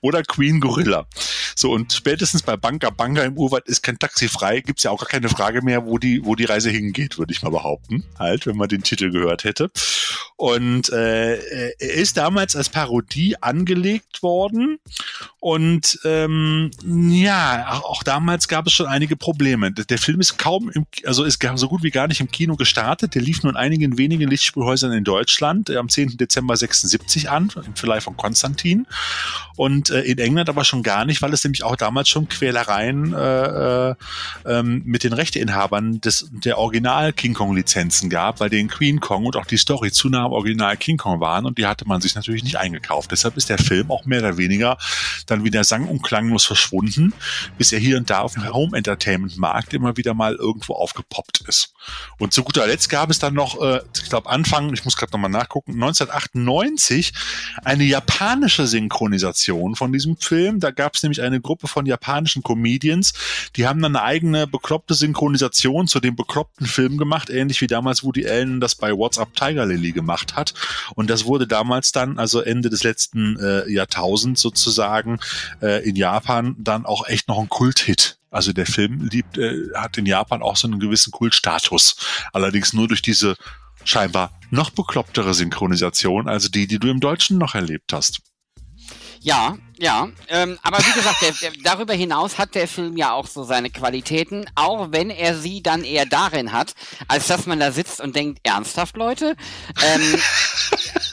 Oder 0.00 0.22
Queen 0.22 0.60
Gorilla. 0.60 1.06
So, 1.54 1.70
und 1.70 1.92
spätestens 1.92 2.42
bei 2.42 2.56
Banga 2.56 2.90
Banga 2.90 3.22
im 3.22 3.36
Urwald 3.36 3.66
ist 3.66 3.82
kein 3.82 3.98
Taxi 3.98 4.28
frei, 4.28 4.60
gibt's 4.60 4.82
ja 4.82 4.90
auch 4.90 5.00
gar 5.00 5.08
keine 5.08 5.28
Frage 5.28 5.62
mehr, 5.62 5.86
wo 5.86 5.98
die, 5.98 6.24
wo 6.24 6.34
die 6.34 6.44
Reise 6.44 6.70
hingeht, 6.70 7.18
würde 7.18 7.32
ich 7.32 7.42
mal 7.42 7.50
behaupten. 7.50 7.79
Halt, 8.18 8.46
wenn 8.46 8.56
man 8.56 8.68
den 8.68 8.82
Titel 8.82 9.10
gehört 9.10 9.44
hätte. 9.44 9.70
Und 10.36 10.90
äh, 10.90 11.36
er 11.78 11.94
ist 11.94 12.16
damals 12.16 12.56
als 12.56 12.68
Parodie 12.68 13.36
angelegt 13.42 14.22
worden. 14.22 14.78
Und 15.38 15.98
ähm, 16.04 16.70
ja, 16.82 17.80
auch, 17.82 18.02
damals 18.02 18.48
gab 18.48 18.66
es 18.66 18.72
schon 18.72 18.86
einige 18.86 19.16
Probleme. 19.16 19.72
Der 19.72 19.98
Film 19.98 20.20
ist 20.20 20.38
kaum, 20.38 20.70
im, 20.70 20.86
also 21.04 21.24
ist 21.24 21.42
so 21.56 21.68
gut 21.68 21.82
wie 21.82 21.90
gar 21.90 22.08
nicht 22.08 22.20
im 22.20 22.30
Kino 22.30 22.56
gestartet. 22.56 23.14
Der 23.14 23.22
lief 23.22 23.42
nur 23.42 23.52
in 23.52 23.56
einigen 23.56 23.98
wenigen 23.98 24.28
Lichtspielhäusern 24.28 24.92
in 24.92 25.04
Deutschland 25.04 25.68
äh, 25.68 25.76
am 25.76 25.88
10. 25.88 26.16
Dezember 26.16 26.56
76 26.56 27.28
an, 27.28 27.52
im 27.66 27.74
Verleih 27.74 28.00
von 28.00 28.16
Konstantin. 28.16 28.86
Und 29.56 29.90
äh, 29.90 30.02
in 30.02 30.18
England 30.18 30.48
aber 30.48 30.64
schon 30.64 30.82
gar 30.82 31.04
nicht, 31.04 31.20
weil 31.20 31.34
es 31.34 31.44
nämlich 31.44 31.64
auch 31.64 31.76
damals 31.76 32.08
schon 32.08 32.28
Quälereien 32.28 33.12
äh, 33.12 33.90
äh, 33.90 33.94
ähm, 34.46 34.82
mit 34.86 35.04
den 35.04 35.12
Rechteinhabern 35.12 36.00
des, 36.00 36.30
der 36.32 36.56
Original 36.56 37.12
King 37.12 37.34
Kong 37.34 37.54
Lizenzen 37.70 38.10
gab, 38.10 38.40
weil 38.40 38.50
den 38.50 38.68
Queen 38.68 38.98
Kong 39.00 39.26
und 39.26 39.36
auch 39.36 39.46
die 39.46 39.56
Story 39.56 39.92
zu 39.92 40.08
nah 40.08 40.24
am 40.24 40.32
Original 40.32 40.76
King 40.76 40.96
Kong 40.96 41.20
waren 41.20 41.46
und 41.46 41.56
die 41.56 41.66
hatte 41.66 41.86
man 41.86 42.00
sich 42.00 42.16
natürlich 42.16 42.42
nicht 42.42 42.56
eingekauft. 42.56 43.12
Deshalb 43.12 43.36
ist 43.36 43.48
der 43.48 43.58
Film 43.58 43.92
auch 43.92 44.04
mehr 44.06 44.18
oder 44.18 44.36
weniger 44.36 44.76
dann 45.26 45.44
wieder 45.44 45.62
sang- 45.62 45.86
und 45.86 46.02
klanglos 46.02 46.44
verschwunden, 46.44 47.12
bis 47.58 47.72
er 47.72 47.78
hier 47.78 47.96
und 47.96 48.10
da 48.10 48.20
auf 48.20 48.34
dem 48.34 48.52
Home 48.52 48.76
Entertainment 48.76 49.38
Markt 49.38 49.72
immer 49.72 49.96
wieder 49.96 50.14
mal 50.14 50.34
irgendwo 50.34 50.74
aufgepoppt 50.74 51.42
ist. 51.46 51.72
Und 52.18 52.32
zu 52.32 52.42
guter 52.42 52.66
Letzt 52.66 52.88
gab 52.90 53.08
es 53.08 53.20
dann 53.20 53.34
noch, 53.34 53.60
äh, 53.60 53.80
ich 53.96 54.08
glaube 54.08 54.28
Anfang, 54.28 54.72
ich 54.74 54.84
muss 54.84 54.96
gerade 54.96 55.12
nochmal 55.12 55.30
nachgucken, 55.30 55.74
1998 55.74 57.12
eine 57.64 57.84
japanische 57.84 58.66
Synchronisation 58.66 59.76
von 59.76 59.92
diesem 59.92 60.16
Film. 60.16 60.58
Da 60.58 60.72
gab 60.72 60.96
es 60.96 61.02
nämlich 61.04 61.22
eine 61.22 61.40
Gruppe 61.40 61.68
von 61.68 61.86
japanischen 61.86 62.42
Comedians, 62.42 63.12
die 63.54 63.66
haben 63.66 63.80
dann 63.80 63.94
eine 63.94 64.04
eigene 64.04 64.46
bekloppte 64.48 64.94
Synchronisation 64.94 65.86
zu 65.86 66.00
dem 66.00 66.16
bekloppten 66.16 66.66
Film 66.66 66.98
gemacht, 66.98 67.30
ähnlich 67.30 67.59
wie 67.60 67.66
damals 67.66 68.02
Woody 68.02 68.28
Allen 68.28 68.60
das 68.60 68.74
bei 68.74 68.92
WhatsApp 68.92 69.34
Tiger 69.34 69.66
Lily 69.66 69.92
gemacht 69.92 70.36
hat. 70.36 70.54
Und 70.94 71.10
das 71.10 71.24
wurde 71.24 71.46
damals 71.46 71.92
dann, 71.92 72.18
also 72.18 72.40
Ende 72.40 72.70
des 72.70 72.82
letzten 72.82 73.38
äh, 73.38 73.70
Jahrtausends 73.70 74.40
sozusagen, 74.40 75.18
äh, 75.62 75.86
in 75.88 75.96
Japan 75.96 76.56
dann 76.58 76.86
auch 76.86 77.06
echt 77.08 77.28
noch 77.28 77.38
ein 77.38 77.48
Kulthit. 77.48 78.18
Also 78.30 78.52
der 78.52 78.66
Film 78.66 79.08
liebt, 79.10 79.38
äh, 79.38 79.68
hat 79.74 79.98
in 79.98 80.06
Japan 80.06 80.42
auch 80.42 80.56
so 80.56 80.68
einen 80.68 80.80
gewissen 80.80 81.10
Kultstatus. 81.10 81.96
Allerdings 82.32 82.72
nur 82.72 82.88
durch 82.88 83.02
diese 83.02 83.36
scheinbar 83.84 84.38
noch 84.50 84.70
beklopptere 84.70 85.34
Synchronisation, 85.34 86.28
also 86.28 86.48
die, 86.48 86.66
die 86.66 86.78
du 86.78 86.88
im 86.88 87.00
Deutschen 87.00 87.38
noch 87.38 87.54
erlebt 87.54 87.92
hast. 87.92 88.20
Ja, 89.22 89.58
ja. 89.78 90.08
Ähm, 90.28 90.58
aber 90.62 90.78
wie 90.78 90.92
gesagt, 90.92 91.20
der, 91.20 91.32
der, 91.32 91.52
darüber 91.62 91.92
hinaus 91.92 92.38
hat 92.38 92.54
der 92.54 92.66
Film 92.66 92.96
ja 92.96 93.12
auch 93.12 93.26
so 93.26 93.44
seine 93.44 93.68
Qualitäten, 93.68 94.46
auch 94.54 94.92
wenn 94.92 95.10
er 95.10 95.36
sie 95.36 95.62
dann 95.62 95.84
eher 95.84 96.06
darin 96.06 96.52
hat, 96.52 96.74
als 97.06 97.26
dass 97.26 97.46
man 97.46 97.60
da 97.60 97.70
sitzt 97.70 98.00
und 98.00 98.16
denkt, 98.16 98.40
ernsthaft, 98.44 98.96
Leute? 98.96 99.36
Ähm, 99.82 100.18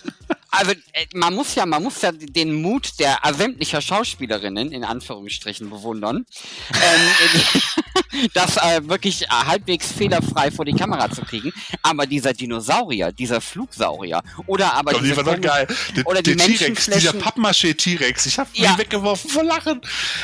also 0.50 0.72
äh, 0.94 1.06
man 1.14 1.34
muss 1.36 1.56
ja, 1.56 1.66
man 1.66 1.84
muss 1.84 2.02
ja 2.02 2.12
den 2.12 2.54
Mut 2.62 3.00
der 3.00 3.20
sämtlicher 3.38 3.82
Schauspielerinnen 3.82 4.72
in 4.72 4.84
Anführungsstrichen 4.84 5.70
bewundern, 5.70 6.26
ähm, 6.74 8.30
das 8.34 8.58
äh, 8.58 8.82
wirklich 8.88 9.24
äh, 9.24 9.28
halbwegs 9.30 9.92
fehlerfrei 9.92 10.50
vor 10.52 10.66
die 10.66 10.74
Kamera 10.74 11.10
zu 11.12 11.22
kriegen. 11.22 11.52
Aber 11.84 12.06
dieser 12.08 12.34
Dinosaurier, 12.34 13.12
dieser 13.12 13.42
Flugsaurier 13.42 14.22
oder 14.46 14.74
aber 14.74 14.94
die 14.94 15.02
diese 15.04 15.18
war 15.18 15.24
doch 15.26 15.34
komischen- 15.34 15.42
geil. 15.42 15.68
Der, 15.96 16.08
oder 16.08 16.22
die 16.22 16.36
T-Rex, 16.36 16.86
dieser 16.88 17.14
Pappmaché-T-Rex. 17.14 18.26
Ich 18.26 18.40
habe 18.40 18.50
Ja. 18.54 18.72
ihn 18.72 18.78
weggeworfen 18.78 19.30
vor 19.30 19.44
Lachen. 19.44 19.82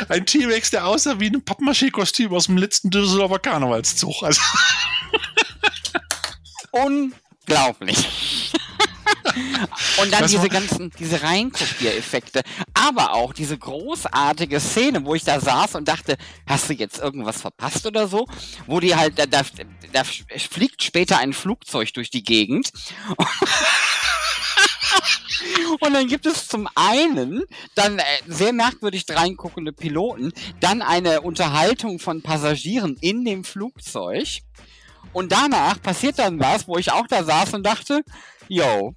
Ein 0.10 0.26
T-Rex, 0.26 0.72
der 0.72 0.86
aussah 0.88 1.20
wie 1.20 1.28
ein 1.28 1.44
Pappmaché-Kostüm 1.44 2.34
aus 2.34 2.46
dem 2.46 2.58
letzten 2.58 2.90
Düsseldorfer 2.90 3.40
Karnevalszug. 3.40 4.24
Also, 4.24 4.42
unglaublich. 6.72 8.08
Und 10.02 10.12
dann 10.12 10.22
Das 10.22 10.32
diese 10.32 10.50
ganzen, 10.50 10.92
diese 11.00 11.22
Reinkopiereffekte, 11.22 12.42
aber 12.74 13.14
auch 13.14 13.34
diese 13.34 13.58
großartige 13.58 14.60
Szene, 14.60 15.06
wo 15.06 15.16
ich 15.16 15.24
da 15.24 15.40
saß 15.40 15.76
und 15.76 15.88
dachte, 15.88 16.18
hast 16.48 16.70
du 16.70 16.74
jetzt 16.74 17.00
irgendwas 17.00 17.42
verpasst 17.42 17.86
oder 17.86 18.08
so? 18.08 18.28
Wo 18.68 18.80
die 18.80 18.96
halt, 18.96 19.18
da, 19.18 19.26
da, 19.26 19.42
da 19.92 20.04
fliegt 20.04 20.84
später 20.84 21.18
ein 21.18 21.34
Flugzeug 21.34 21.94
durch 21.94 22.10
die 22.10 22.24
Gegend. 22.24 22.72
Und 25.80 25.94
dann 25.94 26.08
gibt 26.08 26.26
es 26.26 26.48
zum 26.48 26.70
einen 26.76 27.44
dann 27.76 28.00
äh, 28.00 28.04
sehr 28.28 28.54
merkwürdig 28.54 29.06
reinguckende 29.10 29.74
Piloten, 29.74 30.32
dann 30.60 30.82
eine 30.82 31.22
Unterhaltung 31.22 32.00
von 32.00 32.22
Passagieren 32.22 32.98
in 33.02 33.26
dem 33.26 33.44
Flugzeug. 33.44 34.42
Und 35.12 35.32
danach 35.32 35.82
passiert 35.82 36.18
dann 36.20 36.40
was, 36.40 36.68
wo 36.68 36.78
ich 36.78 36.92
auch 36.92 37.08
da 37.08 37.24
saß 37.24 37.54
und 37.54 37.64
dachte, 37.64 38.04
yo, 38.48 38.94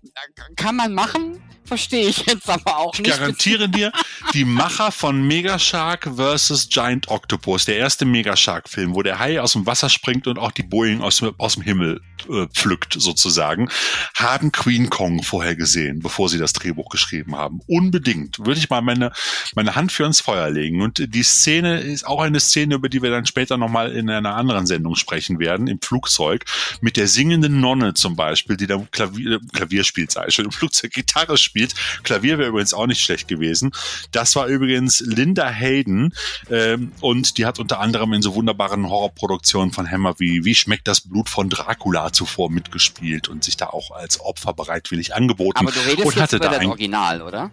kann 0.56 0.76
man 0.76 0.94
machen? 0.94 1.42
Verstehe 1.66 2.08
ich 2.08 2.24
jetzt 2.26 2.48
aber 2.48 2.76
auch 2.78 2.94
ich 2.94 3.00
nicht. 3.00 3.10
garantiere 3.18 3.68
dir, 3.68 3.92
die 4.34 4.44
Macher 4.44 4.92
von 4.92 5.26
Megashark 5.26 6.08
vs. 6.16 6.68
Giant 6.68 7.08
Octopus, 7.08 7.64
der 7.64 7.76
erste 7.76 8.04
Megashark-Film, 8.04 8.94
wo 8.94 9.02
der 9.02 9.18
Hai 9.18 9.40
aus 9.40 9.52
dem 9.54 9.66
Wasser 9.66 9.88
springt 9.88 10.26
und 10.26 10.38
auch 10.38 10.52
die 10.52 10.62
Boeing 10.62 11.00
aus, 11.02 11.18
dem- 11.18 11.34
aus 11.38 11.54
dem 11.54 11.62
Himmel 11.64 12.00
äh, 12.30 12.46
pflückt, 12.54 12.94
sozusagen, 12.98 13.68
haben 14.14 14.52
Queen 14.52 14.88
Kong 14.90 15.22
vorher 15.22 15.56
gesehen, 15.56 16.00
bevor 16.00 16.28
sie 16.28 16.38
das 16.38 16.52
Drehbuch 16.52 16.88
geschrieben 16.88 17.36
haben. 17.36 17.60
Unbedingt. 17.66 18.38
Würde 18.38 18.58
ich 18.58 18.70
mal 18.70 18.80
meine, 18.80 19.12
meine 19.54 19.74
Hand 19.74 19.92
für 19.92 20.04
ins 20.04 20.20
Feuer 20.20 20.50
legen. 20.50 20.82
Und 20.82 21.14
die 21.14 21.22
Szene 21.22 21.80
ist 21.80 22.06
auch 22.06 22.20
eine 22.20 22.40
Szene, 22.40 22.76
über 22.76 22.88
die 22.88 23.02
wir 23.02 23.10
dann 23.10 23.26
später 23.26 23.56
nochmal 23.56 23.92
in 23.92 24.08
einer 24.08 24.34
anderen 24.36 24.66
Sendung 24.66 24.94
sprechen 24.94 25.38
werden, 25.38 25.66
im 25.66 25.80
Flugzeug, 25.80 26.44
mit 26.80 26.96
der 26.96 27.08
singenden 27.08 27.60
Nonne 27.60 27.94
zum 27.94 28.16
Beispiel, 28.16 28.56
die 28.56 28.66
da 28.66 28.78
Klavier, 28.90 29.40
Klavier 29.52 29.84
spielt, 29.84 30.10
sei 30.12 30.30
schon, 30.30 30.44
im 30.46 30.52
Flugzeug 30.52 30.92
Gitarre 30.92 31.36
spielt 31.36 31.55
gespielt. 31.56 31.74
Klavier 32.02 32.38
wäre 32.38 32.50
übrigens 32.50 32.74
auch 32.74 32.86
nicht 32.86 33.00
schlecht 33.00 33.28
gewesen. 33.28 33.72
Das 34.12 34.36
war 34.36 34.46
übrigens 34.46 35.00
Linda 35.00 35.48
Hayden 35.48 36.14
ähm, 36.50 36.92
und 37.00 37.38
die 37.38 37.46
hat 37.46 37.58
unter 37.58 37.80
anderem 37.80 38.12
in 38.12 38.22
so 38.22 38.34
wunderbaren 38.34 38.88
Horrorproduktionen 38.88 39.72
von 39.72 39.90
Hammer 39.90 40.18
wie 40.18 40.44
Wie 40.44 40.54
schmeckt 40.54 40.88
das 40.88 41.00
Blut 41.00 41.28
von 41.28 41.48
Dracula 41.48 42.12
zuvor 42.12 42.50
mitgespielt 42.50 43.28
und 43.28 43.44
sich 43.44 43.56
da 43.56 43.66
auch 43.66 43.90
als 43.90 44.20
Opfer 44.20 44.52
bereitwillig 44.52 45.14
angeboten. 45.14 45.58
Aber 45.58 45.72
du 45.72 45.80
redest 45.80 46.06
und 46.06 46.16
jetzt 46.16 46.32
über 46.32 46.48
da 46.48 46.58
das 46.58 46.66
Original, 46.66 47.22
oder? 47.22 47.50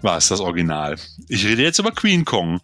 war 0.00 0.16
es 0.16 0.28
das 0.28 0.40
Original. 0.40 0.96
Ich 1.28 1.44
rede 1.46 1.62
jetzt 1.62 1.78
über 1.78 1.92
Queen 1.92 2.24
Kong. 2.24 2.60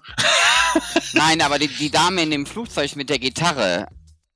Nein, 1.12 1.40
aber 1.40 1.58
die, 1.58 1.68
die 1.68 1.90
Dame 1.90 2.22
in 2.22 2.30
dem 2.30 2.46
Flugzeug 2.46 2.96
mit 2.96 3.10
der 3.10 3.20
Gitarre. 3.20 3.86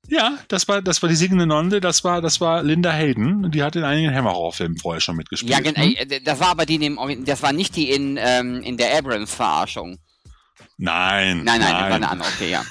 Ja, 0.07 0.37
das 0.49 0.67
war, 0.67 0.81
das 0.81 1.01
war 1.01 1.09
die 1.09 1.15
singende 1.15 1.45
Nonne, 1.45 1.79
das 1.79 2.03
war, 2.03 2.21
das 2.21 2.41
war 2.41 2.61
Linda 2.61 2.91
Hayden. 2.91 3.51
Die 3.51 3.63
hat 3.63 3.75
in 3.75 3.83
einigen 3.83 4.13
Hammer-Horrorfilmen 4.13 4.77
vorher 4.77 4.99
schon 4.99 5.15
mitgespielt. 5.15 5.51
Ja, 5.53 5.59
gen- 5.61 5.75
Hm? 5.75 5.95
äh, 5.97 6.19
das 6.21 6.39
war 6.39 6.49
aber 6.49 6.65
die 6.65 6.75
in 6.75 7.25
das 7.25 7.41
war 7.41 7.53
nicht 7.53 7.75
die 7.75 7.89
in, 7.89 8.17
ähm, 8.21 8.61
in 8.63 8.75
der 8.77 8.97
Abrams-Verarschung. 8.97 9.97
Nein, 10.77 11.43
Nein, 11.43 11.59
nein, 11.59 11.71
das 11.71 11.71
war 11.71 11.91
eine 11.93 12.09
andere, 12.09 12.27
okay, 12.29 12.51
ja. 12.51 12.63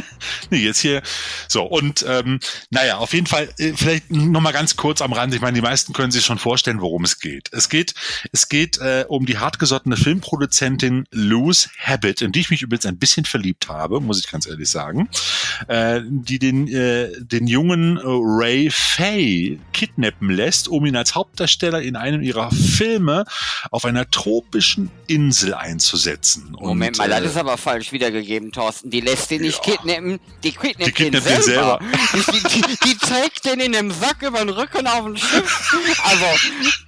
Nee, 0.50 0.58
jetzt 0.64 0.80
hier. 0.80 1.02
So, 1.48 1.64
und 1.64 2.04
ähm, 2.08 2.40
naja, 2.70 2.98
auf 2.98 3.12
jeden 3.12 3.26
Fall, 3.26 3.48
äh, 3.58 3.72
vielleicht 3.74 4.10
nochmal 4.10 4.52
ganz 4.52 4.76
kurz 4.76 5.00
am 5.02 5.12
Rand. 5.12 5.34
Ich 5.34 5.40
meine, 5.40 5.54
die 5.54 5.62
meisten 5.62 5.92
können 5.92 6.10
sich 6.10 6.24
schon 6.24 6.38
vorstellen, 6.38 6.80
worum 6.80 7.04
es 7.04 7.18
geht. 7.20 7.48
Es 7.52 7.68
geht, 7.68 7.94
es 8.32 8.48
geht 8.48 8.78
äh, 8.78 9.04
um 9.08 9.26
die 9.26 9.38
hartgesottene 9.38 9.96
Filmproduzentin 9.96 11.06
Luz 11.10 11.68
Habit, 11.82 12.22
in 12.22 12.32
die 12.32 12.40
ich 12.40 12.50
mich 12.50 12.62
übrigens 12.62 12.86
ein 12.86 12.98
bisschen 12.98 13.24
verliebt 13.24 13.68
habe, 13.68 14.00
muss 14.00 14.18
ich 14.18 14.30
ganz 14.30 14.46
ehrlich 14.46 14.68
sagen, 14.68 15.08
äh, 15.68 16.00
die 16.04 16.38
den, 16.38 16.68
äh, 16.68 17.10
den 17.18 17.46
jungen 17.46 17.96
äh, 17.96 18.02
Ray 18.04 18.70
Fay 18.70 19.58
kidnappen 19.72 20.30
lässt, 20.30 20.68
um 20.68 20.86
ihn 20.86 20.96
als 20.96 21.14
Hauptdarsteller 21.14 21.82
in 21.82 21.96
einem 21.96 22.22
ihrer 22.22 22.50
Filme 22.50 23.24
auf 23.70 23.84
einer 23.84 24.10
tropischen 24.10 24.90
Insel 25.06 25.54
einzusetzen. 25.54 26.56
Moment 26.58 26.98
Und, 26.98 27.06
mal, 27.08 27.12
äh, 27.16 27.20
das 27.22 27.32
ist 27.32 27.36
aber 27.36 27.56
falsch 27.58 27.92
wiedergegeben, 27.92 28.52
Thorsten. 28.52 28.90
Die 28.90 29.00
lässt 29.00 29.30
den 29.30 29.42
nicht 29.42 29.64
Ja. 29.66 29.76
kidnappen, 29.76 30.18
die 30.46 30.56
kidnappt, 30.56 30.86
Die 30.86 30.92
kidnappt 30.92 31.26
den 31.26 31.34
den 31.34 31.42
selber. 31.42 31.78
Die, 32.12 32.60
die, 32.62 32.76
die 32.84 32.98
trägt 32.98 33.44
den 33.44 33.60
in 33.60 33.72
dem 33.72 33.90
Sack 33.90 34.22
über 34.22 34.38
den 34.38 34.50
Rücken 34.50 34.86
auf 34.86 35.04
dem 35.04 35.16
Schiff. 35.16 35.72
Also, 36.04 36.24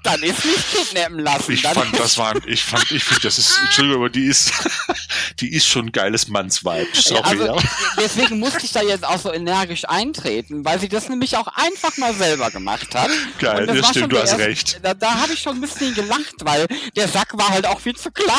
dann 0.03 0.23
ist 0.23 0.45
nicht 0.45 0.65
kidnappen 0.73 1.19
lassen. 1.21 1.53
Ich 1.53 1.63
fand, 1.63 1.99
das 1.99 2.19
war, 2.19 2.35
ich 2.47 2.63
fand, 2.65 2.91
ich 2.91 3.05
finde, 3.05 3.23
das 3.23 3.39
ist, 3.39 3.59
Entschuldigung, 3.65 4.01
aber 4.03 4.11
die 4.11 4.25
ist, 4.25 4.53
die 5.41 5.53
ist 5.55 5.67
schon 5.67 5.87
ein 5.87 5.93
geiles 5.93 6.29
Mannsweib. 6.29 6.89
Sorry, 6.97 7.21
also, 7.23 7.45
ja. 7.47 7.57
deswegen 7.99 8.39
musste 8.39 8.65
ich 8.65 8.73
da 8.73 8.83
jetzt 8.83 9.05
auch 9.05 9.19
so 9.19 9.33
energisch 9.33 9.85
eintreten, 9.89 10.65
weil 10.65 10.79
sie 10.81 10.89
das 10.89 11.09
nämlich 11.09 11.37
auch 11.37 11.49
einfach 11.49 11.97
mal 11.99 12.15
selber 12.15 12.51
gemacht 12.51 12.95
hat. 12.95 13.11
Geil, 13.39 13.67
das 13.67 13.79
das 13.79 13.89
stimmt, 13.91 14.13
du 14.13 14.19
hast 14.19 14.31
erste- 14.33 14.45
recht. 14.47 14.81
Da, 14.83 14.95
da 14.95 15.15
habe 15.23 15.33
ich 15.33 15.41
schon 15.41 15.57
ein 15.57 15.61
bisschen 15.61 15.95
gelacht, 15.95 16.35
weil 16.41 16.67
der 16.97 17.09
Sack 17.09 17.37
war 17.37 17.49
halt 17.51 17.67
auch 17.67 17.81
viel 17.81 17.97
zu 17.97 18.11
klein 18.11 18.39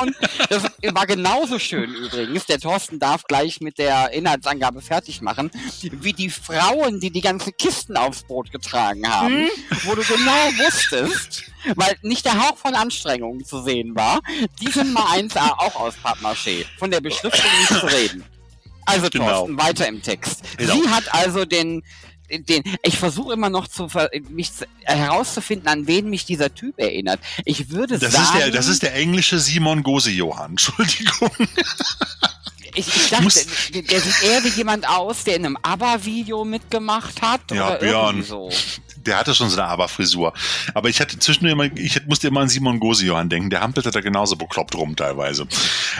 und 0.00 0.16
das 0.48 0.64
war 0.92 1.06
genauso 1.06 1.58
schön 1.58 1.94
übrigens. 1.94 2.46
Der 2.46 2.58
Thorsten 2.60 2.98
darf 2.98 3.24
gleich 3.24 3.60
mit 3.60 3.78
der 3.78 4.12
Inhaltsangabe 4.44 4.82
fertig 4.82 5.22
machen, 5.22 5.50
wie 5.82 6.12
die 6.12 6.30
Frauen, 6.30 7.00
die 7.00 7.10
die 7.10 7.20
ganzen 7.20 7.56
Kisten 7.56 7.96
aufs 7.96 8.22
Boot 8.24 8.50
getragen 8.52 9.08
haben, 9.10 9.48
wo 9.84 9.94
du 9.94 10.02
genau 10.02 10.66
wusstest, 10.66 11.44
weil 11.76 11.96
nicht 12.02 12.24
der 12.24 12.34
Hauch 12.38 12.56
von 12.58 12.74
Anstrengung 12.74 13.44
zu 13.44 13.62
sehen 13.62 13.94
war, 13.94 14.20
die 14.60 14.70
sind 14.70 14.92
mal 14.92 15.04
1A 15.18 15.50
auch 15.58 15.76
aus 15.76 15.94
Pappmaché. 16.02 16.64
Von 16.78 16.90
der 16.90 17.00
Beschriftung 17.00 17.50
nicht 17.60 17.80
zu 17.80 17.86
reden. 17.86 18.24
Also 18.86 19.08
Genau. 19.08 19.26
Thorsten, 19.46 19.58
weiter 19.58 19.88
im 19.88 20.02
Text. 20.02 20.42
Genau. 20.58 20.74
Sie 20.74 20.88
hat 20.88 21.12
also 21.14 21.44
den 21.44 21.82
den, 22.30 22.62
ich 22.82 22.98
versuche 22.98 23.34
immer 23.34 23.50
noch 23.50 23.68
zu 23.68 23.88
ver- 23.88 24.08
mich 24.30 24.50
zu, 24.52 24.64
herauszufinden, 24.82 25.68
an 25.68 25.86
wen 25.86 26.08
mich 26.08 26.24
dieser 26.24 26.52
Typ 26.52 26.80
erinnert. 26.80 27.20
Ich 27.44 27.68
würde 27.70 27.98
Das 27.98 28.12
sagen, 28.12 28.24
ist 28.24 28.34
der, 28.34 28.50
das 28.50 28.66
ist 28.66 28.82
der 28.82 28.94
englische 28.94 29.38
Simon 29.38 29.82
Gose-Johann. 29.82 30.50
Entschuldigung. 30.52 31.30
Ich, 32.74 32.88
ich 32.88 33.10
dachte, 33.10 33.40
der, 33.74 33.82
der 33.82 34.00
sieht 34.00 34.22
eher 34.22 34.42
wie 34.44 34.48
jemand 34.48 34.88
aus, 34.88 35.24
der 35.24 35.36
in 35.36 35.46
einem 35.46 35.58
ABBA-Video 35.62 36.44
mitgemacht 36.44 37.20
hat 37.22 37.40
Ja, 37.52 37.68
oder 37.70 37.78
Björn. 37.78 38.22
so. 38.22 38.50
Der 38.96 39.18
hatte 39.18 39.34
schon 39.34 39.50
so 39.50 39.60
eine 39.60 39.68
Aber-Frisur. 39.68 40.32
Aber 40.72 40.88
ich 40.88 41.00
hatte 41.00 41.18
zwischendurch 41.18 41.52
immer, 41.52 41.64
ich 41.78 42.06
musste 42.06 42.28
immer 42.28 42.40
an 42.40 42.48
Simon 42.48 42.80
Gose-Johann 42.80 43.28
denken. 43.28 43.50
Der 43.50 43.60
hampelte 43.60 43.90
da 43.90 44.00
genauso 44.00 44.36
bekloppt 44.36 44.74
rum 44.74 44.96
teilweise. 44.96 45.46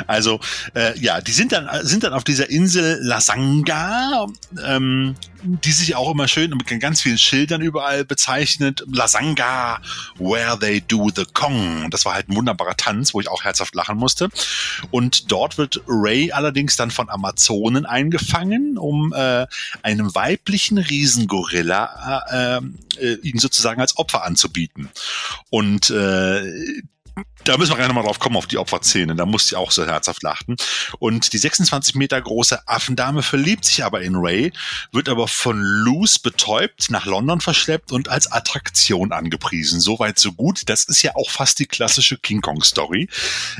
Also, 0.07 0.40
äh, 0.74 0.98
ja, 0.98 1.20
die 1.20 1.33
sind 1.33 1.53
dann, 1.53 1.68
sind 1.87 2.03
dann 2.03 2.14
auf 2.14 2.24
dieser 2.24 2.48
Insel 2.48 2.98
Lasanga, 3.03 4.27
ähm, 4.66 5.14
die 5.44 5.72
sich 5.72 5.94
auch 5.94 6.11
immer 6.11 6.26
schön 6.26 6.50
mit 6.50 6.80
ganz 6.80 7.02
vielen 7.02 7.18
Schildern 7.18 7.61
überall 7.61 8.04
bezeichnet. 8.04 8.83
Lasanga, 8.90 9.80
where 10.18 10.59
they 10.59 10.80
do 10.80 11.11
the 11.14 11.24
Kong. 11.33 11.90
Das 11.90 12.04
war 12.04 12.14
halt 12.14 12.28
ein 12.28 12.37
wunderbarer 12.37 12.76
Tanz, 12.76 13.12
wo 13.12 13.20
ich 13.20 13.28
auch 13.28 13.44
herzhaft 13.44 13.74
lachen 13.74 13.98
musste. 13.98 14.30
Und 14.90 15.30
dort 15.30 15.59
wird 15.59 15.83
Ray 15.87 16.33
allerdings 16.33 16.76
dann 16.76 16.90
von 16.90 17.11
Amazonen 17.11 17.85
eingefangen, 17.85 18.78
um 18.78 19.12
äh, 19.12 19.46
einem 19.83 20.14
weiblichen 20.14 20.78
Riesengorilla 20.78 22.61
äh, 22.98 23.04
äh, 23.04 23.14
ihn 23.22 23.38
sozusagen 23.38 23.80
als 23.80 23.98
Opfer 23.98 24.24
anzubieten. 24.24 24.88
Und 25.50 25.90
äh, 25.90 26.83
da 27.44 27.59
müssen 27.59 27.72
wir 27.72 27.76
gleich 27.76 27.88
nochmal 27.88 28.04
drauf 28.04 28.18
kommen, 28.18 28.37
auf 28.37 28.46
die 28.46 28.59
Opferszene. 28.59 29.14
Da 29.14 29.26
musste 29.26 29.54
ich 29.54 29.57
auch 29.57 29.70
so 29.70 29.87
herzhaft 29.87 30.22
lachen. 30.22 30.57
Und 30.98 31.33
die 31.33 31.38
26 31.38 31.94
Meter 31.94 32.20
große 32.20 32.66
Affendame 32.66 33.22
verliebt 33.22 33.64
sich 33.64 33.85
aber 33.85 34.02
in 34.02 34.16
Ray, 34.16 34.52
wird 34.92 35.09
aber 35.09 35.28
von 35.28 35.61
Luz 35.61 36.18
betäubt, 36.18 36.90
nach 36.90 37.07
London 37.07 37.40
verschleppt 37.40 37.92
und 37.92 38.09
als 38.09 38.30
Attraktion 38.30 39.12
angepriesen. 39.12 39.80
Soweit 39.80 40.18
so 40.18 40.33
gut. 40.33 40.62
Das 40.66 40.85
ist 40.85 41.02
ja 41.02 41.14
auch 41.14 41.30
fast 41.30 41.59
die 41.59 41.66
klassische 41.66 42.18
King 42.18 42.40
Kong-Story. 42.40 43.09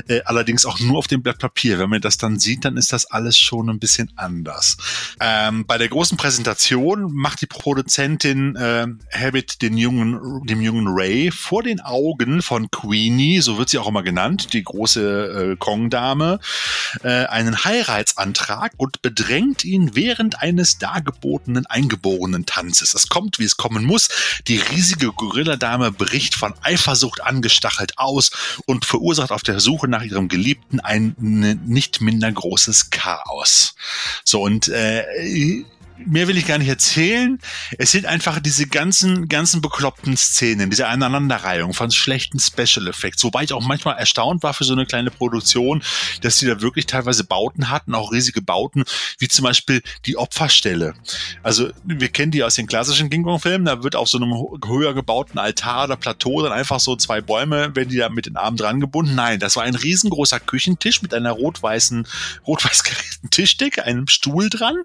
Äh, 0.07 0.21
allerdings 0.25 0.65
auch 0.65 0.79
nur 0.79 0.97
auf 0.97 1.07
dem 1.07 1.21
Blatt 1.21 1.39
Papier. 1.39 1.79
Wenn 1.79 1.89
man 1.89 2.01
das 2.01 2.17
dann 2.17 2.39
sieht, 2.39 2.65
dann 2.65 2.77
ist 2.77 2.91
das 2.91 3.05
alles 3.05 3.37
schon 3.37 3.69
ein 3.69 3.79
bisschen 3.79 4.11
anders. 4.15 4.77
Ähm, 5.19 5.65
bei 5.65 5.77
der 5.77 5.89
großen 5.89 6.17
Präsentation 6.17 7.13
macht 7.13 7.41
die 7.41 7.45
Produzentin 7.45 8.55
äh, 8.55 8.87
Habit 9.13 9.61
den 9.61 9.77
jungen, 9.77 10.45
dem 10.45 10.61
jungen 10.61 10.87
Ray 10.87 11.31
vor 11.31 11.63
den 11.63 11.81
Augen 11.81 12.41
von 12.41 12.69
Queenie, 12.71 13.41
so 13.41 13.57
wird 13.57 13.69
sie 13.69 13.74
auch 13.77 13.87
immer 13.87 14.03
genannt, 14.03 14.53
die 14.53 14.63
große 14.63 15.51
äh, 15.53 15.55
Kong-Dame, 15.57 16.39
äh, 17.03 17.25
einen 17.25 17.63
Heiratsantrag 17.63 18.73
und 18.77 19.01
bedrängt 19.01 19.63
ihn 19.65 19.95
während 19.95 20.41
eines 20.41 20.77
dargebotenen 20.77 21.65
eingeborenen 21.65 22.45
Tanzes. 22.45 22.93
Es 22.93 23.09
kommt, 23.09 23.39
wie 23.39 23.45
es 23.45 23.57
kommen 23.57 23.83
muss. 23.83 24.09
Die 24.47 24.57
riesige 24.57 25.11
Gorilladame 25.11 25.91
bricht 25.91 26.35
von 26.35 26.53
Eifersucht 26.61 27.21
angestachelt 27.23 27.97
aus 27.97 28.31
und 28.65 28.85
verursacht 28.85 29.31
auf 29.31 29.43
der 29.43 29.59
Suche 29.59 29.87
nach 29.87 30.03
ihrem 30.03 30.27
Geliebten 30.27 30.79
ein 30.79 31.15
ne- 31.19 31.55
nicht 31.55 32.01
minder 32.01 32.31
großes 32.31 32.89
Chaos. 32.89 33.75
So, 34.23 34.41
und 34.41 34.67
äh, 34.67 35.63
mehr 35.97 36.27
will 36.27 36.37
ich 36.37 36.45
gar 36.45 36.57
nicht 36.57 36.67
erzählen. 36.67 37.39
Es 37.77 37.91
sind 37.91 38.05
einfach 38.05 38.39
diese 38.39 38.67
ganzen, 38.67 39.29
ganzen 39.29 39.61
bekloppten 39.61 40.17
Szenen, 40.17 40.69
diese 40.69 40.87
Aneinanderreihung 40.87 41.73
von 41.73 41.91
schlechten 41.91 42.39
Special 42.39 42.87
Effects. 42.87 43.23
Wobei 43.23 43.43
ich 43.43 43.53
auch 43.53 43.65
manchmal 43.65 43.97
erstaunt 43.97 44.43
war 44.43 44.53
für 44.53 44.63
so 44.63 44.73
eine 44.73 44.85
kleine 44.85 45.11
Produktion, 45.11 45.81
dass 46.21 46.37
die 46.37 46.45
da 46.45 46.61
wirklich 46.61 46.85
teilweise 46.85 47.23
Bauten 47.23 47.69
hatten, 47.69 47.95
auch 47.95 48.11
riesige 48.11 48.41
Bauten, 48.41 48.83
wie 49.19 49.27
zum 49.27 49.43
Beispiel 49.43 49.81
die 50.05 50.17
Opferstelle. 50.17 50.93
Also 51.43 51.69
wir 51.83 52.09
kennen 52.09 52.31
die 52.31 52.43
aus 52.43 52.55
den 52.55 52.67
klassischen 52.67 53.09
King 53.09 53.23
Kong-Filmen, 53.23 53.65
da 53.65 53.83
wird 53.83 53.95
auf 53.95 54.09
so 54.09 54.17
einem 54.17 54.33
höher 54.65 54.93
gebauten 54.93 55.39
Altar 55.39 55.85
oder 55.85 55.95
Plateau 55.95 56.41
dann 56.41 56.51
einfach 56.51 56.79
so 56.79 56.95
zwei 56.95 57.21
Bäume, 57.21 57.75
werden 57.75 57.89
die 57.89 57.97
da 57.97 58.09
mit 58.09 58.25
den 58.25 58.37
Armen 58.37 58.57
dran 58.57 58.79
gebunden. 58.79 59.15
Nein, 59.15 59.39
das 59.39 59.55
war 59.55 59.63
ein 59.63 59.75
riesengroßer 59.75 60.39
Küchentisch 60.39 61.01
mit 61.01 61.13
einer 61.13 61.31
rot-weißen, 61.31 62.07
rot-weiß 62.45 62.83
gerissenen 62.83 63.29
Tischdecke, 63.29 63.83
einem 63.83 64.07
Stuhl 64.07 64.49
dran 64.49 64.75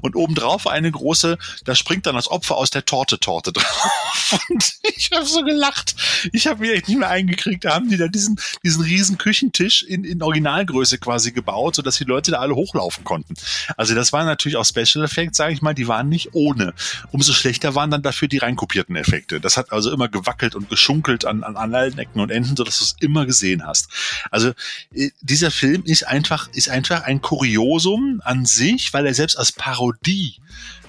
und 0.00 0.16
obendrauf 0.16 0.53
eine 0.66 0.90
große, 0.90 1.38
da 1.64 1.74
springt 1.74 2.06
dann 2.06 2.14
das 2.14 2.30
Opfer 2.30 2.56
aus 2.56 2.70
der 2.70 2.84
Torte-Torte 2.84 3.52
drauf. 3.52 4.38
Und 4.48 4.74
ich 4.82 5.10
habe 5.12 5.26
so 5.26 5.42
gelacht. 5.42 5.94
Ich 6.32 6.46
habe 6.46 6.60
mir 6.60 6.74
echt 6.74 6.88
nicht 6.88 6.98
mehr 6.98 7.10
eingekriegt. 7.10 7.64
Da 7.64 7.74
haben 7.74 7.88
die 7.88 7.96
da 7.96 8.08
diesen, 8.08 8.40
diesen 8.62 8.82
riesen 8.82 9.18
Küchentisch 9.18 9.82
in, 9.82 10.04
in 10.04 10.22
Originalgröße 10.22 10.98
quasi 10.98 11.32
gebaut, 11.32 11.76
sodass 11.76 11.98
die 11.98 12.04
Leute 12.04 12.30
da 12.30 12.38
alle 12.38 12.54
hochlaufen 12.54 13.04
konnten. 13.04 13.34
Also 13.76 13.94
das 13.94 14.12
waren 14.12 14.26
natürlich 14.26 14.56
auch 14.56 14.64
Special 14.64 15.04
Effects, 15.04 15.36
sage 15.36 15.52
ich 15.52 15.62
mal, 15.62 15.74
die 15.74 15.88
waren 15.88 16.08
nicht 16.08 16.30
ohne. 16.32 16.74
Umso 17.10 17.32
schlechter 17.32 17.74
waren 17.74 17.90
dann 17.90 18.02
dafür 18.02 18.28
die 18.28 18.38
reinkopierten 18.38 18.96
Effekte. 18.96 19.40
Das 19.40 19.56
hat 19.56 19.72
also 19.72 19.90
immer 19.90 20.08
gewackelt 20.08 20.54
und 20.54 20.68
geschunkelt 20.70 21.24
an, 21.24 21.42
an, 21.42 21.56
an 21.56 21.74
allen 21.74 21.98
Ecken 21.98 22.20
und 22.20 22.30
Enden, 22.30 22.56
sodass 22.56 22.78
du 22.78 22.84
es 22.84 22.96
immer 23.00 23.26
gesehen 23.26 23.66
hast. 23.66 23.88
Also 24.30 24.52
äh, 24.94 25.10
dieser 25.20 25.50
Film 25.50 25.82
ist 25.84 26.06
einfach, 26.06 26.48
ist 26.52 26.68
einfach 26.68 27.02
ein 27.02 27.20
Kuriosum 27.20 28.20
an 28.24 28.44
sich, 28.44 28.92
weil 28.92 29.06
er 29.06 29.14
selbst 29.14 29.36
als 29.36 29.52
Parodie 29.52 30.36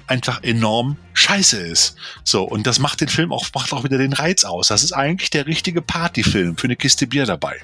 einfach 0.07 0.43
enorm 0.43 0.97
scheiße 1.13 1.57
ist. 1.57 1.95
So, 2.23 2.43
und 2.43 2.67
das 2.67 2.79
macht 2.79 3.01
den 3.01 3.07
Film 3.07 3.31
auch, 3.31 3.47
macht 3.53 3.73
auch 3.73 3.83
wieder 3.83 3.97
den 3.97 4.13
Reiz 4.13 4.43
aus. 4.43 4.67
Das 4.67 4.83
ist 4.83 4.91
eigentlich 4.91 5.29
der 5.29 5.47
richtige 5.47 5.81
Partyfilm 5.81 6.57
für 6.57 6.67
eine 6.67 6.75
Kiste 6.75 7.07
Bier 7.07 7.25
dabei. 7.25 7.59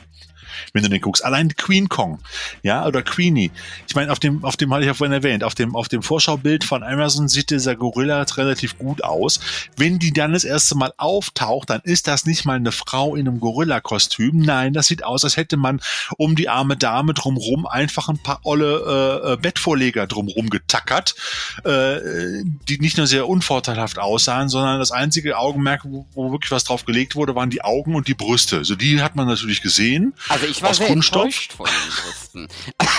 Wenn 0.74 0.84
du 0.84 0.90
den 0.90 1.02
guckst. 1.02 1.24
Allein 1.24 1.56
Queen 1.56 1.90
Kong, 1.90 2.20
ja, 2.64 2.86
oder 2.86 3.02
Queenie. 3.02 3.52
Ich 3.88 3.96
meine, 3.96 4.12
auf 4.12 4.20
dem, 4.20 4.44
auf 4.44 4.58
dem 4.58 4.74
hatte 4.74 4.86
ich 4.86 4.92
auch 4.92 4.96
vorhin 4.96 5.14
erwähnt, 5.14 5.44
auf 5.44 5.56
dem, 5.56 5.76
auf 5.76 5.88
dem 5.88 6.04
Vorschaubild 6.04 6.64
von 6.64 6.84
Amazon 6.84 7.28
sieht 7.28 7.50
dieser 7.50 7.76
Gorilla 7.76 8.26
relativ 8.38 8.78
gut 8.78 9.04
aus. 9.04 9.40
Wenn 9.78 10.00
die 10.00 10.12
dann 10.12 10.34
das 10.34 10.44
erste 10.44 10.76
Mal 10.76 10.94
auftaucht, 10.98 11.70
dann 11.70 11.82
ist 11.84 12.08
das 12.08 12.26
nicht 12.26 12.46
mal 12.46 12.56
eine 12.56 12.72
Frau 12.72 13.16
in 13.16 13.28
einem 13.28 13.40
Gorilla-Kostüm. 13.40 14.40
Nein, 14.40 14.74
das 14.74 14.88
sieht 14.88 15.04
aus, 15.04 15.24
als 15.24 15.38
hätte 15.38 15.58
man 15.58 15.82
um 16.18 16.36
die 16.36 16.50
arme 16.50 16.78
Dame 16.78 17.14
drumrum 17.14 17.66
einfach 17.66 18.10
ein 18.10 18.18
paar 18.18 18.40
olle 18.44 19.24
äh, 19.26 19.34
äh 19.34 19.38
Bettvorleger 19.38 20.08
drumrum 20.08 20.50
getackert, 20.50 21.16
äh, 21.64 22.44
die 22.68 22.80
nicht 22.80 22.98
nur 22.98 23.08
sehr 23.08 23.28
unvorteilhaft 23.28 24.00
aussahen, 24.00 24.50
sondern 24.50 24.80
das 24.80 24.92
einzige 24.92 25.38
Augenmerk, 25.38 25.82
wo, 25.86 26.06
wo 26.14 26.32
wirklich 26.32 26.52
was 26.52 26.64
drauf 26.64 26.86
gelegt 26.86 27.16
wurde, 27.16 27.36
waren 27.36 27.50
die 27.50 27.64
Augen 27.64 27.96
und 27.96 28.08
die 28.08 28.14
Brüste. 28.14 28.58
Also 28.58 28.76
die 28.76 29.02
hat 29.02 29.16
man 29.16 29.28
natürlich 29.28 29.62
gesehen. 29.62 30.14
Also 30.30 30.46
ich 30.52 30.62
war 30.62 30.74
sehr 30.74 30.88
Kunststoff. 30.88 31.24
enttäuscht 31.24 31.54
von 31.54 31.66
den 31.66 32.04
Brüsten. 32.04 32.48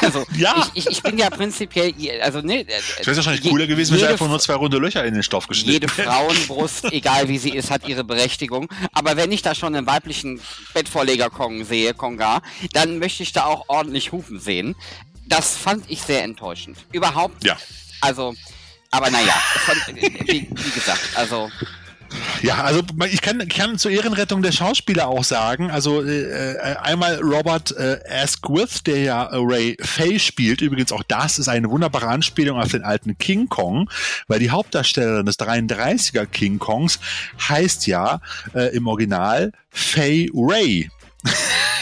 Also 0.01 0.27
ja. 0.37 0.69
ich, 0.75 0.87
ich, 0.87 0.93
ich 0.93 1.03
bin 1.03 1.19
ja 1.19 1.31
prinzipiell, 1.31 1.95
also 2.23 2.41
ne. 2.41 2.67
Es 2.69 3.07
wäre 3.07 3.17
wahrscheinlich 3.17 3.49
cooler 3.49 3.67
gewesen, 3.67 3.99
wenn 3.99 4.07
einfach 4.07 4.29
nur 4.29 4.39
zwei 4.41 4.55
runde 4.55 4.79
Löcher 4.79 5.05
in 5.05 5.15
den 5.15 5.23
Stoff 5.23 5.47
geschnitten 5.47 5.73
Jede 5.73 5.89
Frauenbrust, 5.89 6.93
egal 6.93 7.29
wie 7.29 7.39
sie 7.39 7.51
ist, 7.51 7.71
hat 7.71 7.87
ihre 7.89 8.05
Berechtigung. 8.05 8.69
Aber 8.93 9.17
wenn 9.17 9.31
ich 9.33 9.43
da 9.43 9.55
schon 9.55 9.75
einen 9.75 9.87
weiblichen 9.87 10.41
Bettvorleger 10.75 11.31
Kong 11.31 11.65
sehe, 11.65 11.95
Konga, 11.95 12.43
dann 12.73 12.99
möchte 12.99 13.23
ich 13.23 13.33
da 13.33 13.45
auch 13.45 13.65
ordentlich 13.69 14.13
Hufen 14.13 14.41
sehen. 14.41 14.75
Das 15.27 15.57
fand 15.57 15.85
ich 15.89 16.03
sehr 16.03 16.25
enttäuschend. 16.25 16.79
Überhaupt. 16.93 17.45
Ja. 17.45 17.57
Also, 18.01 18.35
aber 18.91 19.11
naja, 19.11 19.35
wie, 20.27 20.49
wie 20.51 20.71
gesagt, 20.71 21.01
also 21.15 21.51
ja, 22.43 22.63
also 22.63 22.83
ich 23.11 23.21
kann, 23.21 23.47
kann 23.49 23.79
zur 23.79 23.91
Ehrenrettung 23.91 24.43
der 24.43 24.53
Schauspieler 24.53 25.09
auch 25.09 25.25
sagen, 25.25 25.71
also 25.71 26.03
äh, 26.03 26.53
äh 26.55 26.77
einmal 26.77 27.21
Robert 27.21 27.73
äh, 27.77 28.01
Asquith, 28.09 28.83
der 28.85 28.99
ja 28.99 29.29
Ray 29.33 29.77
Fay 29.81 30.19
spielt, 30.19 30.61
übrigens 30.61 30.93
auch 30.93 31.03
das 31.05 31.39
ist 31.39 31.49
eine 31.49 31.71
wunderbare 31.71 32.09
Anspielung 32.09 32.59
auf 32.59 32.71
den 32.71 32.83
alten 32.83 33.17
King 33.19 33.49
Kong, 33.49 33.89
weil 34.29 34.39
die 34.39 34.51
Hauptdarstellerin 34.51 35.27
des 35.27 35.39
33er 35.39 36.27
King 36.27 36.59
Kongs 36.59 36.99
heißt 37.49 37.87
ja 37.87 38.21
äh, 38.55 38.75
im 38.75 38.87
Original 38.87 39.53
Fay 39.71 40.31
Ray. 40.35 40.91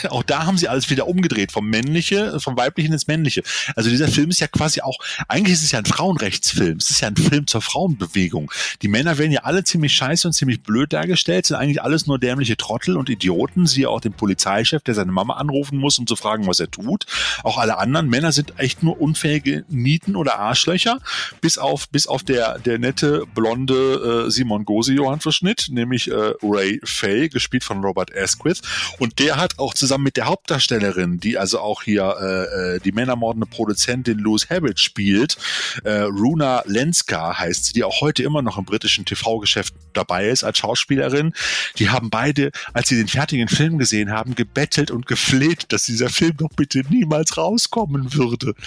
auch 0.11 0.23
da 0.23 0.47
haben 0.47 0.59
sie 0.59 0.69
alles 0.69 0.91
wieder 0.91 1.07
umgedreht, 1.07 1.53
vom 1.53 1.67
männliche, 1.69 2.41
vom 2.41 2.57
weiblichen 2.57 2.93
ins 2.93 3.07
männliche. 3.07 3.43
Also 3.77 3.91
dieser 3.91 4.09
Film 4.09 4.31
ist 4.31 4.41
ja 4.41 4.47
quasi 4.47 4.81
auch, 4.81 4.99
eigentlich 5.29 5.55
ist 5.55 5.65
es 5.65 5.73
ja 5.73 5.79
ein 5.79 5.87
Frauenrechtsfilm. 5.87 6.79
Es 6.79 6.91
ist 6.91 7.01
ja 7.01 7.09
ein 7.09 7.17
Film 7.17 7.47
zur 7.47 7.63
Frauenbewegung. 7.63 8.51
Die 8.83 8.89
Männer 8.89 9.19
werden 9.19 9.33
ja 9.33 9.43
alle 9.43 9.65
ziemlich 9.65 9.93
scheiße 9.93 10.29
und 10.29 10.33
ziemlich 10.33 10.63
blöd 10.63 10.93
dargestellt, 10.93 11.47
sind 11.47 11.57
eigentlich 11.57 11.83
alles 11.83 12.07
nur 12.07 12.19
dämliche 12.19 12.57
Trottel 12.57 12.97
und 12.97 13.09
Idioten. 13.09 13.67
Siehe 13.67 13.89
auch 13.89 14.01
den 14.01 14.13
Polizeichef, 14.13 14.83
der 14.83 14.95
seine 14.95 15.13
Mama 15.13 15.35
anrufen 15.35 15.79
muss, 15.79 15.99
um 15.99 16.07
zu 16.07 16.17
fragen, 16.17 16.47
was 16.47 16.61
er 16.61 16.71
tut. 16.71 17.07
Auch 17.43 17.59
alle 17.59 17.79
anderen 17.79 18.09
Männer 18.09 18.33
sind 18.33 18.59
echt 18.59 18.83
nur 18.83 19.01
unfähige 19.01 19.65
Nieten 19.69 20.17
oder 20.17 20.39
Arschlöcher, 20.39 20.99
bis 21.41 21.59
auf, 21.59 21.89
bis 21.89 22.07
auf 22.07 22.23
der, 22.23 22.59
der 22.59 22.79
nette, 22.79 23.25
blonde 23.35 24.27
äh, 24.27 24.31
Simon 24.31 24.65
Gose-Johann-Verschnitt, 24.65 25.69
nämlich 25.71 26.11
äh, 26.11 26.33
Ray 26.43 26.81
Fay, 26.85 27.29
gespielt 27.29 27.65
von 27.65 27.83
Robert 27.83 28.17
Asquith. 28.17 28.63
Und 28.99 29.19
der 29.19 29.37
hat 29.37 29.59
auch 29.59 29.75
zusammen 29.75 29.90
zusammen 29.91 30.05
mit 30.05 30.17
der 30.17 30.27
Hauptdarstellerin, 30.27 31.19
die 31.19 31.37
also 31.37 31.59
auch 31.59 31.83
hier 31.83 32.15
äh, 32.21 32.77
äh, 32.77 32.79
die 32.79 32.93
männermordende 32.93 33.47
Produzentin 33.47 34.19
Louise 34.19 34.47
Habit 34.49 34.79
spielt, 34.79 35.37
äh, 35.83 36.03
Runa 36.03 36.63
Lenska 36.65 37.37
heißt 37.37 37.65
sie, 37.65 37.73
die 37.73 37.83
auch 37.83 38.01
heute 38.01 38.23
immer 38.23 38.41
noch 38.41 38.57
im 38.57 38.65
britischen 38.65 39.05
TV-Geschäft 39.05 39.75
dabei 39.93 40.29
ist 40.29 40.45
als 40.45 40.59
Schauspielerin. 40.59 41.33
Die 41.79 41.91
haben 41.91 42.09
beide, 42.09 42.53
als 42.73 42.89
sie 42.89 42.99
den 42.99 43.09
fertigen 43.09 43.49
Film 43.49 43.79
gesehen 43.79 44.13
haben, 44.13 44.37
gebettelt 44.37 44.93
und 44.93 45.07
gefleht, 45.07 45.73
dass 45.73 45.87
dieser 45.87 46.09
Film 46.09 46.37
doch 46.37 46.51
bitte 46.55 46.83
niemals 46.89 47.37
rauskommen 47.37 48.15
würde. 48.15 48.55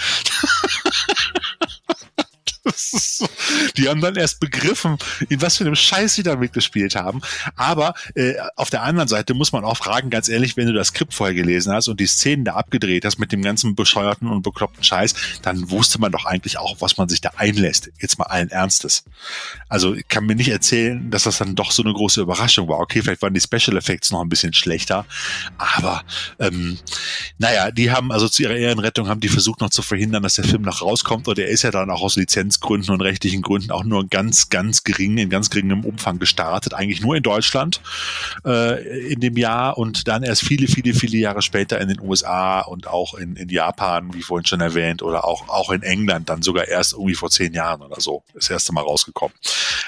so, 2.76 3.28
die 3.78 3.90
haben 3.90 4.02
dann 4.02 4.16
erst 4.16 4.40
begriffen, 4.40 4.98
in 5.30 5.42
was 5.42 5.58
für 5.58 5.66
einem 5.66 5.76
Scheiß 5.76 6.16
sie 6.16 6.24
da 6.24 6.36
mitgespielt 6.36 6.96
haben. 6.96 7.22
Aber 7.56 7.94
äh, 8.16 8.36
auf 8.56 8.70
der 8.70 8.84
anderen 8.84 9.08
Seite 9.08 9.34
muss 9.34 9.52
man 9.52 9.66
auch 9.66 9.78
fragen, 9.78 10.10
ganz 10.10 10.30
ehrlich, 10.30 10.56
wenn 10.56 10.68
du 10.68 10.74
das 10.74 10.88
Skript 10.88 11.14
vorher 11.14 11.36
gelesen 11.36 11.74
hast 11.74 11.88
und 11.88 12.00
die 12.00 12.06
Szenen 12.06 12.46
da 12.46 12.54
abgedreht 12.54 13.06
hast 13.06 13.20
mit 13.20 13.32
dem 13.32 13.42
ganzen 13.42 13.76
bescheuerten 13.76 14.30
und 14.30 14.44
bekloppten 14.44 14.84
Scheiß, 14.84 15.14
dann 15.42 15.70
wusste 15.72 16.00
man 16.00 16.12
doch 16.12 16.26
eigentlich 16.26 16.58
auch, 16.58 16.80
was 16.80 16.98
man 16.98 17.10
sich 17.10 17.22
da 17.22 17.32
einlässt. 17.36 17.92
Jetzt 18.00 18.18
mal 18.18 18.26
allen 18.26 18.50
Ernstes. 18.50 19.04
Also 19.68 19.94
ich 19.96 20.08
kann 20.08 20.26
mir 20.26 20.36
nicht 20.36 20.50
erzählen, 20.50 21.12
dass 21.12 21.24
das 21.24 21.40
dann 21.40 21.56
doch 21.56 21.72
so 21.72 21.84
eine 21.84 21.94
große 21.94 22.22
Überraschung 22.22 22.70
war. 22.70 22.80
Okay, 22.80 23.02
vielleicht 23.02 23.22
waren 23.22 23.34
die 23.34 23.42
Special 23.42 23.78
Effects 23.78 24.12
noch 24.12 24.22
ein 24.22 24.30
bisschen 24.30 24.54
schlechter, 24.54 25.06
aber 25.58 26.04
ähm, 26.40 26.78
naja, 27.38 27.72
die 27.72 27.92
haben 27.92 28.12
also 28.12 28.30
zu 28.30 28.44
ihrer 28.44 28.56
Ehrenrettung 28.56 29.08
haben 29.08 29.20
die 29.20 29.30
versucht 29.30 29.62
noch 29.62 29.70
zu 29.70 29.82
verhindern, 29.82 30.24
dass 30.24 30.36
der 30.36 30.46
Film 30.46 30.62
noch 30.62 30.82
rauskommt 30.82 31.28
und 31.28 31.38
er 31.40 31.48
ist 31.48 31.64
ja 31.64 31.72
dann 31.72 31.90
auch 31.90 32.02
aus 32.02 32.16
Lizenzgründen 32.54 32.94
und 32.94 33.02
rechtlichen 33.02 33.42
Gründen 33.42 33.72
auch 33.72 33.84
nur 33.84 34.08
ganz, 34.08 34.50
ganz 34.50 34.84
gering, 34.84 35.18
in 35.18 35.30
ganz 35.30 35.50
geringem 35.50 35.86
Umfang 35.86 36.20
gestartet, 36.20 36.74
eigentlich 36.74 37.02
nur 37.02 37.16
in 37.16 37.24
Deutschland 37.24 37.82
äh, 38.46 39.12
in 39.12 39.20
dem 39.20 39.38
Jahr 39.38 39.78
und 39.78 40.08
dann 40.08 40.24
erst 40.24 40.44
viele, 40.44 40.68
viele, 40.68 40.94
viele 40.94 41.18
Jahre 41.18 41.42
später 41.42 41.80
in 41.82 41.90
den 41.90 42.00
USA 42.00 42.62
und 42.62 42.88
auch 42.88 43.16
in, 43.16 43.36
in 43.36 43.50
Japan, 43.50 44.14
wie 44.14 44.22
vorhin 44.22 44.46
schon 44.46 44.62
erwähnt, 44.62 45.02
oder 45.02 45.26
auch, 45.26 45.50
auch 45.50 45.72
in 45.72 45.84
England 45.84 46.30
dann 46.30 46.42
sogar 46.42 46.68
erst 46.68 46.94
irgendwie 46.94 47.16
vor 47.16 47.30
zehn 47.30 47.54
Jahren 47.54 47.82
oder 47.82 48.00
so 48.00 48.24
das 48.34 48.50
erste 48.50 48.74
Mal 48.74 48.82
rausgekommen. 48.82 49.36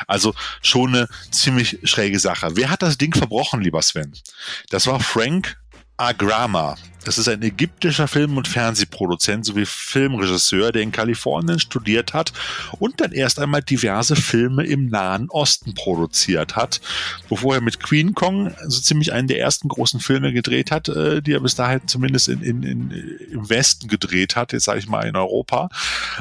Also 0.08 0.34
schon 0.62 0.96
eine 0.96 1.08
ziemlich 1.32 1.80
schräge 1.84 2.20
Sache. 2.20 2.56
Wer 2.56 2.70
hat 2.70 2.82
das 2.82 2.98
Ding 2.98 3.14
verbrochen, 3.14 3.62
lieber 3.62 3.82
Sven? 3.82 4.14
Das 4.70 4.88
war 4.88 5.00
Frank 5.00 5.58
Agrama. 5.98 6.76
Das 7.06 7.20
ist 7.20 7.30
ein 7.30 7.42
ägyptischer 7.44 8.08
Film- 8.08 8.36
und 8.36 8.48
Fernsehproduzent 8.48 9.46
sowie 9.46 9.66
Filmregisseur, 9.66 10.72
der 10.72 10.82
in 10.82 10.92
Kalifornien 10.92 11.60
studiert 11.60 12.14
hat 12.14 12.34
und 12.80 13.00
dann 13.00 13.12
erst 13.12 13.40
einmal 13.40 13.62
diverse 13.62 14.16
Filme 14.16 14.66
im 14.66 14.88
Nahen 14.88 15.30
Osten 15.30 15.76
produziert 15.76 16.56
hat, 16.56 16.82
bevor 17.30 17.56
er 17.56 17.62
mit 17.62 17.80
Queen 17.80 18.16
Kong 18.16 18.56
so 18.68 18.82
ziemlich 18.82 19.14
einen 19.14 19.28
der 19.28 19.40
ersten 19.40 19.68
großen 19.68 20.00
Filme 20.00 20.34
gedreht 20.34 20.72
hat, 20.72 20.90
äh, 20.90 21.22
die 21.22 21.34
er 21.34 21.42
bis 21.42 21.54
dahin 21.54 21.88
zumindest 21.88 22.28
in, 22.28 22.42
in, 22.42 22.64
in, 22.64 22.92
im 23.32 23.50
Westen 23.50 23.88
gedreht 23.88 24.36
hat, 24.36 24.52
jetzt 24.52 24.66
sage 24.66 24.80
ich 24.80 24.88
mal 24.88 25.06
in 25.06 25.16
Europa. 25.16 25.70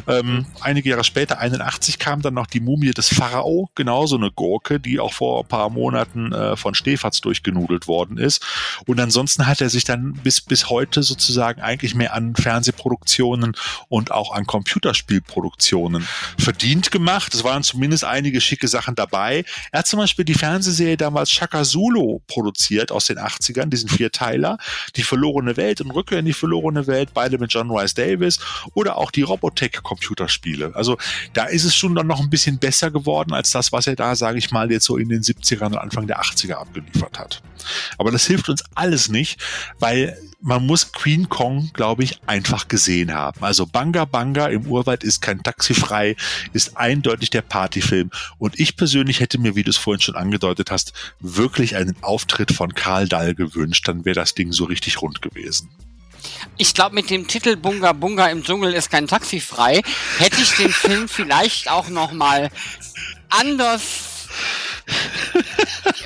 Ähm, 0.07 0.45
einige 0.61 0.91
Jahre 0.91 1.05
später, 1.05 1.39
81, 1.39 1.99
kam 1.99 2.21
dann 2.21 2.35
noch 2.35 2.47
die 2.47 2.61
Mumie 2.61 2.91
des 2.91 3.09
Pharao, 3.09 3.71
genauso 3.75 4.17
eine 4.17 4.31
Gurke, 4.31 4.81
die 4.81 5.01
auch 5.01 5.15
vor 5.15 5.45
ein 5.45 5.49
paar 5.49 5.71
Monaten 5.71 6.33
äh, 6.33 6.57
von 6.57 6.75
Stefatz 6.75 7.23
durchgenudelt 7.23 7.89
worden 7.89 8.19
ist. 8.19 8.45
Und 8.87 9.01
ansonsten 9.01 9.47
hat 9.47 9.63
er 9.63 9.71
sich 9.71 9.85
dann 9.85 10.13
bis, 10.13 10.43
bis 10.43 10.69
heute 10.69 10.74
heute 10.75 11.05
sozusagen 11.05 11.61
eigentlich 11.61 11.95
mehr 11.95 12.15
an 12.15 12.35
Fernsehproduktionen 12.35 13.57
und 13.89 14.11
auch 14.11 14.33
an 14.33 14.45
Computerspielproduktionen 14.45 16.05
verdient 16.37 16.91
gemacht. 16.91 17.33
Es 17.33 17.45
waren 17.45 17.63
zumindest 17.63 18.05
einige 18.05 18.41
schicke 18.41 18.67
Sachen 18.67 18.97
dabei. 18.97 19.45
Er 19.71 19.81
hat 19.81 19.87
zum 19.87 20.01
Beispiel 20.01 20.25
die 20.25 20.35
Fernsehserie 20.35 20.97
damals 20.97 21.31
Shaka 21.31 21.63
Zulu 21.63 22.19
produziert 22.27 22.91
aus 22.91 23.07
den 23.07 23.19
80ern, 23.19 23.67
diesen 23.67 23.89
Vierteiler. 23.89 24.59
Die 24.97 25.05
verlorene 25.05 25.57
Welt 25.57 25.81
und 25.81 25.93
Rückkehr 25.93 26.19
in 26.19 26.27
die 26.27 26.33
verlorene 26.33 26.89
Welt, 26.89 27.11
beide 27.15 27.39
mit 27.39 27.53
John 27.53 27.71
Rice 27.71 27.95
Davis 27.95 28.41
oder 28.75 28.97
auch 28.97 29.13
die 29.13 29.23
Robotech-Computerspiele. 29.23 30.73
Also 30.75 30.99
da 31.35 31.45
ist 31.45 31.65
es 31.65 31.77
schon 31.77 31.95
dann 31.95 32.09
noch 32.09 32.21
ein 32.21 32.31
bisschen 32.31 32.59
besser 32.59 32.91
geworden 32.91 33.33
als 33.33 33.51
das, 33.53 33.71
was 33.71 33.87
er 33.87 33.95
da, 33.95 34.17
sage 34.17 34.39
ich 34.39 34.51
mal, 34.51 34.73
jetzt 34.73 34.87
so 34.87 34.97
in 34.97 35.09
den 35.09 35.23
70ern 35.23 35.67
und 35.67 35.79
Anfang 35.79 36.09
der 36.09 36.21
80er 36.21 36.55
abgeliefert 36.55 37.19
hat. 37.19 37.43
Aber 37.99 38.11
das 38.11 38.27
hilft 38.27 38.49
uns 38.49 38.65
alles 38.75 39.09
nicht, 39.09 39.41
weil 39.79 40.17
man 40.41 40.67
muss 40.67 40.93
Queen 40.93 41.31
Kong, 41.31 41.71
glaube 41.73 42.05
ich, 42.05 42.21
einfach 42.27 42.69
gesehen 42.69 43.15
haben. 43.15 43.43
Also 43.43 43.65
Banga 43.65 44.05
Banga 44.05 44.47
im 44.47 44.67
Urwald 44.67 45.03
ist 45.03 45.23
kein 45.23 45.43
Taxi 45.43 45.73
frei, 45.73 46.17
ist 46.53 46.77
eindeutig 46.77 47.31
der 47.31 47.41
Partyfilm. 47.41 48.11
Und 48.39 48.61
ich 48.61 48.77
persönlich 48.77 49.21
hätte 49.21 49.39
mir, 49.39 49.57
wie 49.57 49.63
du 49.63 49.71
es 49.71 49.79
vorhin 49.79 50.03
schon 50.03 50.17
angedeutet 50.17 50.71
hast, 50.71 50.93
wirklich 51.21 51.77
einen 51.77 51.97
Auftritt 52.03 52.53
von 52.53 52.75
Karl 52.75 53.09
Dahl 53.09 53.35
gewünscht. 53.35 53.89
Dann 53.89 54.05
wäre 54.05 54.15
das 54.15 54.35
Ding 54.35 54.53
so 54.53 54.65
richtig 54.65 55.01
rund 55.01 55.23
gewesen. 55.23 55.71
Ich 56.57 56.75
glaube, 56.75 56.95
mit 56.95 57.09
dem 57.09 57.27
Titel 57.27 57.57
Bunga 57.57 57.93
Bunga 57.93 58.27
im 58.27 58.45
Dschungel 58.45 58.75
ist 58.75 58.91
kein 58.91 59.07
Taxi 59.07 59.41
frei, 59.41 59.83
hätte 60.19 60.43
ich 60.43 60.53
den 60.53 60.71
Film 60.71 61.09
vielleicht 61.09 61.71
auch 61.71 61.89
noch 61.89 62.13
mal 62.13 62.51
anders 63.31 64.29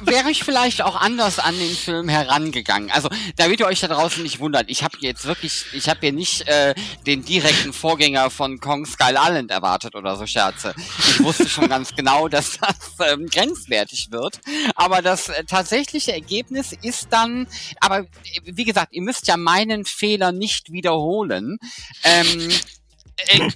wäre 0.02 0.30
ich 0.30 0.44
vielleicht 0.44 0.82
auch 0.82 0.96
anders 0.96 1.38
an 1.38 1.58
den 1.58 1.74
Film 1.74 2.08
herangegangen. 2.08 2.90
Also, 2.90 3.08
damit 3.36 3.60
ihr 3.60 3.66
euch 3.66 3.80
da 3.80 3.88
draußen 3.88 4.22
nicht 4.22 4.40
wundert, 4.40 4.68
ich 4.68 4.82
habe 4.82 4.96
jetzt 5.00 5.24
wirklich, 5.24 5.66
ich 5.72 5.88
habe 5.88 6.00
hier 6.00 6.12
nicht 6.12 6.46
äh, 6.48 6.74
den 7.06 7.24
direkten 7.24 7.72
Vorgänger 7.72 8.30
von 8.30 8.60
Kong 8.60 8.86
Skull 8.86 9.16
Island 9.16 9.50
erwartet 9.50 9.94
oder 9.94 10.16
so 10.16 10.26
Scherze. 10.26 10.74
Ich 10.76 11.20
wusste 11.22 11.48
schon 11.48 11.68
ganz 11.68 11.94
genau, 11.94 12.28
dass 12.28 12.58
das 12.58 13.12
ähm, 13.12 13.26
grenzwertig 13.28 14.08
wird. 14.10 14.40
Aber 14.74 15.02
das 15.02 15.28
äh, 15.28 15.44
tatsächliche 15.44 16.12
Ergebnis 16.12 16.72
ist 16.82 17.08
dann, 17.10 17.46
aber 17.80 18.06
wie 18.44 18.64
gesagt, 18.64 18.92
ihr 18.92 19.02
müsst 19.02 19.26
ja 19.26 19.36
meinen 19.36 19.84
Fehler 19.84 20.32
nicht 20.32 20.72
wiederholen. 20.72 21.58
Ähm, 22.04 22.50
äh, 23.26 23.48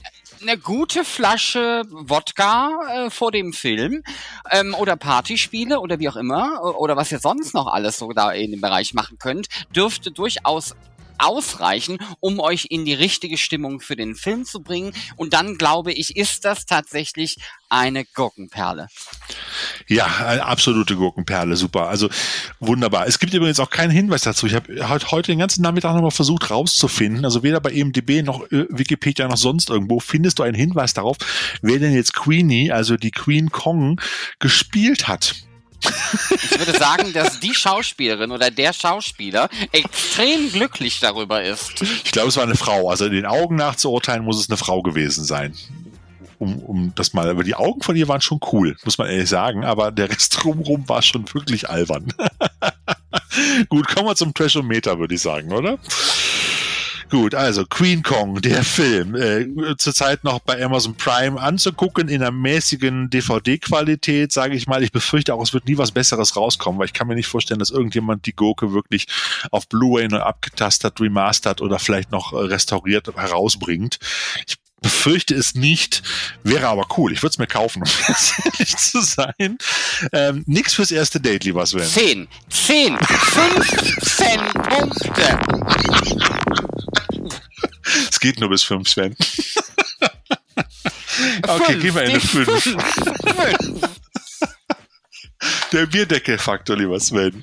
eine 0.42 0.58
gute 0.58 1.04
Flasche 1.04 1.82
Wodka 1.88 3.06
äh, 3.06 3.10
vor 3.10 3.32
dem 3.32 3.52
Film 3.52 4.02
ähm, 4.50 4.74
oder 4.74 4.96
Partyspiele 4.96 5.80
oder 5.80 5.98
wie 5.98 6.08
auch 6.08 6.16
immer 6.16 6.62
oder 6.78 6.96
was 6.96 7.12
ihr 7.12 7.18
sonst 7.18 7.54
noch 7.54 7.66
alles 7.66 7.98
so 7.98 8.12
da 8.12 8.32
in 8.32 8.50
dem 8.50 8.60
Bereich 8.60 8.94
machen 8.94 9.18
könnt, 9.18 9.48
dürfte 9.74 10.10
durchaus 10.10 10.74
ausreichen, 11.22 11.98
um 12.20 12.40
euch 12.40 12.66
in 12.70 12.84
die 12.84 12.94
richtige 12.94 13.38
Stimmung 13.38 13.80
für 13.80 13.96
den 13.96 14.14
Film 14.14 14.44
zu 14.44 14.62
bringen. 14.62 14.92
Und 15.16 15.32
dann 15.32 15.56
glaube 15.56 15.92
ich, 15.92 16.16
ist 16.16 16.44
das 16.44 16.66
tatsächlich 16.66 17.38
eine 17.68 18.04
Gurkenperle. 18.04 18.88
Ja, 19.88 20.06
eine 20.26 20.44
absolute 20.44 20.96
Gurkenperle, 20.96 21.56
super. 21.56 21.88
Also 21.88 22.08
wunderbar. 22.60 23.06
Es 23.06 23.18
gibt 23.18 23.32
übrigens 23.32 23.60
auch 23.60 23.70
keinen 23.70 23.90
Hinweis 23.90 24.22
dazu. 24.22 24.46
Ich 24.46 24.54
habe 24.54 25.10
heute 25.10 25.32
den 25.32 25.38
ganzen 25.38 25.62
Nachmittag 25.62 25.94
nochmal 25.94 26.10
versucht 26.10 26.50
rauszufinden. 26.50 27.24
Also 27.24 27.42
weder 27.42 27.60
bei 27.60 27.70
EMDB 27.72 28.22
noch 28.22 28.44
äh, 28.52 28.66
Wikipedia 28.68 29.26
noch 29.28 29.36
sonst 29.36 29.70
irgendwo 29.70 30.00
findest 30.00 30.38
du 30.38 30.42
einen 30.42 30.54
Hinweis 30.54 30.92
darauf, 30.94 31.16
wer 31.62 31.78
denn 31.78 31.94
jetzt 31.94 32.14
Queenie, 32.14 32.70
also 32.72 32.96
die 32.96 33.10
Queen 33.10 33.50
Kong, 33.50 34.00
gespielt 34.38 35.08
hat. 35.08 35.34
Ich 35.84 36.58
würde 36.58 36.78
sagen, 36.78 37.12
dass 37.12 37.40
die 37.40 37.54
Schauspielerin 37.54 38.30
oder 38.30 38.50
der 38.50 38.72
Schauspieler 38.72 39.48
extrem 39.72 40.50
glücklich 40.50 41.00
darüber 41.00 41.42
ist. 41.42 41.82
Ich 42.04 42.12
glaube, 42.12 42.28
es 42.28 42.36
war 42.36 42.44
eine 42.44 42.54
Frau. 42.54 42.88
Also 42.90 43.06
in 43.06 43.12
den 43.12 43.26
Augen 43.26 43.56
nach 43.56 43.76
zu 43.76 43.90
urteilen, 43.90 44.24
muss 44.24 44.38
es 44.38 44.48
eine 44.48 44.56
Frau 44.56 44.82
gewesen 44.82 45.24
sein 45.24 45.54
um, 46.42 46.58
um 46.58 46.92
das 46.96 47.12
mal, 47.12 47.30
aber 47.30 47.44
die 47.44 47.54
Augen 47.54 47.82
von 47.82 47.94
ihr 47.94 48.08
waren 48.08 48.20
schon 48.20 48.40
cool, 48.52 48.76
muss 48.84 48.98
man 48.98 49.08
ehrlich 49.08 49.28
sagen, 49.28 49.64
aber 49.64 49.92
der 49.92 50.10
Rest 50.10 50.42
drumherum 50.42 50.88
war 50.88 51.00
schon 51.00 51.24
wirklich 51.32 51.70
albern. 51.70 52.12
Gut, 53.68 53.86
kommen 53.86 54.08
wir 54.08 54.16
zum 54.16 54.34
Trashometer, 54.34 54.98
würde 54.98 55.14
ich 55.14 55.22
sagen, 55.22 55.52
oder? 55.52 55.78
Gut, 57.12 57.34
also 57.34 57.66
Queen 57.66 58.02
Kong, 58.02 58.40
der 58.40 58.64
Film, 58.64 59.14
äh, 59.14 59.76
zurzeit 59.76 60.24
noch 60.24 60.38
bei 60.38 60.64
Amazon 60.64 60.94
Prime 60.94 61.38
anzugucken 61.38 62.08
in 62.08 62.22
einer 62.22 62.30
mäßigen 62.30 63.10
DVD-Qualität, 63.10 64.32
sage 64.32 64.54
ich 64.54 64.66
mal. 64.66 64.82
Ich 64.82 64.92
befürchte 64.92 65.34
auch, 65.34 65.42
es 65.42 65.52
wird 65.52 65.66
nie 65.66 65.76
was 65.76 65.92
Besseres 65.92 66.36
rauskommen, 66.36 66.78
weil 66.78 66.86
ich 66.86 66.94
kann 66.94 67.06
mir 67.08 67.14
nicht 67.14 67.26
vorstellen, 67.26 67.58
dass 67.58 67.68
irgendjemand 67.68 68.24
die 68.24 68.34
Gurke 68.34 68.72
wirklich 68.72 69.08
auf 69.50 69.68
Blu-ray 69.68 70.08
neu 70.08 70.20
abgetastet, 70.20 71.02
remastert 71.02 71.60
oder 71.60 71.78
vielleicht 71.78 72.10
noch 72.12 72.32
restauriert 72.32 73.14
herausbringt. 73.14 73.98
Ich 74.46 74.56
befürchte 74.80 75.34
es 75.34 75.54
nicht, 75.54 76.02
wäre 76.44 76.68
aber 76.68 76.86
cool. 76.96 77.12
Ich 77.12 77.22
würde 77.22 77.32
es 77.32 77.38
mir 77.38 77.46
kaufen, 77.46 77.82
um 77.82 77.88
ehrlich 78.54 78.74
zu 78.78 79.02
sein. 79.02 79.58
Ähm, 80.14 80.44
nix 80.46 80.72
fürs 80.72 80.90
erste 80.90 81.20
Date, 81.20 81.44
lieber 81.44 81.66
Sven. 81.66 81.86
Zehn, 81.86 82.26
zehn, 82.48 82.98
15 82.98 84.40
Punkte. 84.70 85.38
Es 88.10 88.20
geht 88.20 88.40
nur 88.40 88.48
bis 88.50 88.62
fünf, 88.62 88.88
Sven. 88.88 89.16
okay, 91.48 91.82
wir 91.82 92.02
in 92.02 92.10
eine 92.10 92.20
fünf. 92.20 92.76
Der 95.72 95.86
Bierdeckelfaktor, 95.86 96.76
lieber 96.76 97.00
Sven. 97.00 97.42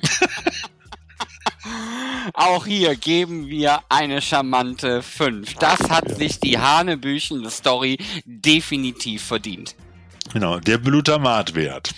Auch 2.34 2.64
hier 2.66 2.96
geben 2.96 3.48
wir 3.48 3.80
eine 3.88 4.22
charmante 4.22 5.02
5. 5.02 5.54
Das 5.54 5.80
hat 5.90 6.08
ja. 6.08 6.14
sich 6.14 6.40
die 6.40 6.58
hanebüchende 6.58 7.50
Story 7.50 7.98
definitiv 8.24 9.24
verdient. 9.24 9.74
Genau, 10.32 10.60
der 10.60 10.78
Blutamatwert. 10.78 11.90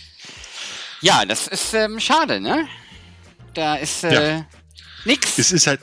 Ja, 1.01 1.25
das 1.25 1.49
ist 1.49 1.75
ähm, 1.75 2.01
schade, 2.01 2.41
ne? 2.41 2.67
Da 3.55 3.77
ist 3.77 4.05
äh, 4.05 4.39
ja. 4.39 4.47
Nix. 5.05 5.39
Es 5.39 5.53
ist 5.53 5.67
halt, 5.67 5.81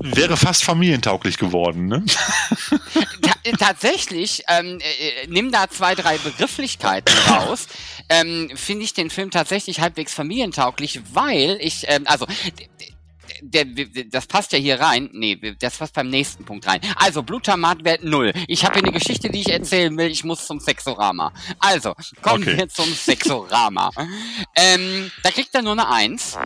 wäre 0.00 0.36
fast 0.36 0.64
familientauglich 0.64 1.38
geworden, 1.38 1.86
ne? 1.86 2.04
Ta 3.22 3.34
tatsächlich, 3.58 4.44
ähm, 4.48 4.78
äh, 4.80 5.26
nimm 5.28 5.50
da 5.52 5.68
zwei, 5.68 5.94
drei 5.94 6.18
Begrifflichkeiten 6.18 7.14
raus, 7.28 7.66
ähm, 8.08 8.50
finde 8.54 8.84
ich 8.84 8.94
den 8.94 9.10
Film 9.10 9.30
tatsächlich 9.30 9.80
halbwegs 9.80 10.14
familientauglich, 10.14 11.00
weil 11.12 11.58
ich, 11.60 11.84
ähm, 11.88 12.04
also 12.06 12.26
der, 13.42 13.64
das 14.10 14.26
passt 14.26 14.52
ja 14.52 14.58
hier 14.58 14.80
rein. 14.80 15.10
Nee, 15.12 15.54
das 15.58 15.78
passt 15.78 15.94
beim 15.94 16.08
nächsten 16.08 16.44
Punkt 16.44 16.66
rein. 16.66 16.80
Also, 16.96 17.22
Blutamatwert 17.22 18.04
null. 18.04 18.32
Ich 18.48 18.64
habe 18.64 18.74
hier 18.74 18.84
eine 18.84 18.92
Geschichte, 18.92 19.28
die 19.30 19.40
ich 19.40 19.50
erzählen 19.50 19.96
will. 19.96 20.10
Ich 20.10 20.24
muss 20.24 20.46
zum 20.46 20.60
Sexorama. 20.60 21.32
Also, 21.58 21.94
kommen 22.22 22.42
okay. 22.42 22.58
wir 22.58 22.68
zum 22.68 22.92
Sexorama. 22.92 23.90
ähm, 24.56 25.10
da 25.22 25.30
kriegt 25.30 25.54
er 25.54 25.62
nur 25.62 25.72
eine 25.72 25.88
Eins. 25.88 26.36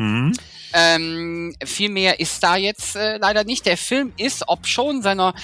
Mhm. 0.00 0.32
Ähm, 0.72 1.54
viel 1.62 1.90
mehr 1.90 2.20
ist 2.20 2.42
da 2.42 2.56
jetzt 2.56 2.96
äh, 2.96 3.18
leider 3.18 3.44
nicht. 3.44 3.66
Der 3.66 3.76
Film 3.76 4.12
ist, 4.16 4.44
ob 4.46 4.66
schon 4.66 5.02
seiner 5.02 5.34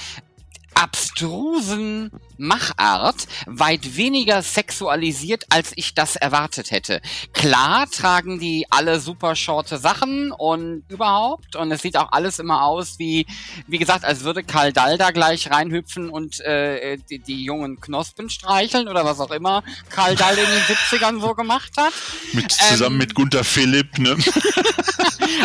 abstrusen 0.77 2.11
Machart 2.39 3.27
weit 3.47 3.97
weniger 3.97 4.43
sexualisiert, 4.43 5.45
als 5.49 5.73
ich 5.75 5.95
das 5.95 6.17
erwartet 6.17 6.71
hätte. 6.71 7.01
Klar 7.33 7.91
tragen 7.91 8.39
die 8.39 8.67
alle 8.69 9.01
super 9.01 9.35
shorte 9.37 9.79
Sachen 9.79 10.33
und 10.33 10.85
überhaupt 10.89 11.57
und 11.57 11.73
es 11.73 11.81
sieht 11.81 11.97
auch 11.97 12.13
alles 12.13 12.39
immer 12.39 12.63
aus 12.63 12.99
wie, 12.99 13.27
wie 13.67 13.79
gesagt, 13.79 14.05
als 14.05 14.23
würde 14.23 14.45
Karl 14.45 14.75
Dall 14.75 14.99
da 14.99 15.13
gleich 15.13 15.51
reinhüpfen 15.51 16.11
und 16.11 16.41
äh, 16.41 16.99
die, 17.11 17.21
die 17.21 17.43
jungen 17.43 17.81
Knospen 17.81 18.29
streicheln 18.29 18.89
oder 18.89 19.05
was 19.07 19.19
auch 19.21 19.31
immer 19.31 19.63
Karl 19.89 20.15
Dall 20.15 20.37
in 20.37 20.45
den 20.45 20.77
70ern 20.77 21.21
so 21.21 21.35
gemacht 21.35 21.73
hat. 21.79 21.95
Mit, 22.35 22.53
zusammen 22.53 22.97
ähm, 22.97 22.99
mit 22.99 23.15
Gunter 23.15 23.45
Philipp, 23.45 23.99
ne? 23.99 24.17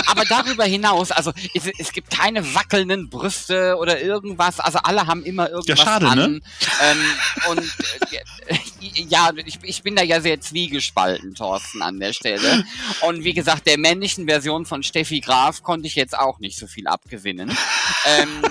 aber 0.07 0.25
darüber 0.25 0.63
hinaus, 0.63 1.11
also 1.11 1.31
es, 1.53 1.67
es, 1.77 1.91
gibt 1.91 2.09
keine 2.09 2.55
wackelnden 2.55 3.09
Brüste 3.09 3.75
oder 3.77 4.01
irgendwas, 4.01 4.59
also 4.59 4.79
alle 4.83 5.07
haben 5.07 5.23
immer 5.23 5.49
irgendwas 5.49 5.79
ja, 5.79 5.85
schade, 5.85 6.07
an. 6.07 6.17
Ne? 6.17 6.41
Ähm, 6.81 7.05
und 7.49 7.59
äh, 8.11 9.01
ja, 9.09 9.31
ich, 9.45 9.59
ich 9.63 9.83
bin 9.83 9.95
da 9.95 10.03
ja 10.03 10.21
sehr 10.21 10.39
zwiegespalten, 10.41 11.35
Thorsten, 11.35 11.81
an 11.81 11.99
der 11.99 12.13
Stelle. 12.13 12.63
Und 13.01 13.23
wie 13.23 13.33
gesagt, 13.33 13.67
der 13.67 13.77
männlichen 13.77 14.27
Version 14.27 14.65
von 14.65 14.83
Steffi 14.83 15.19
Graf 15.19 15.63
konnte 15.63 15.87
ich 15.87 15.95
jetzt 15.95 16.17
auch 16.17 16.39
nicht 16.39 16.57
so 16.57 16.67
viel 16.67 16.87
abgewinnen. 16.87 17.55
Ähm, 18.05 18.41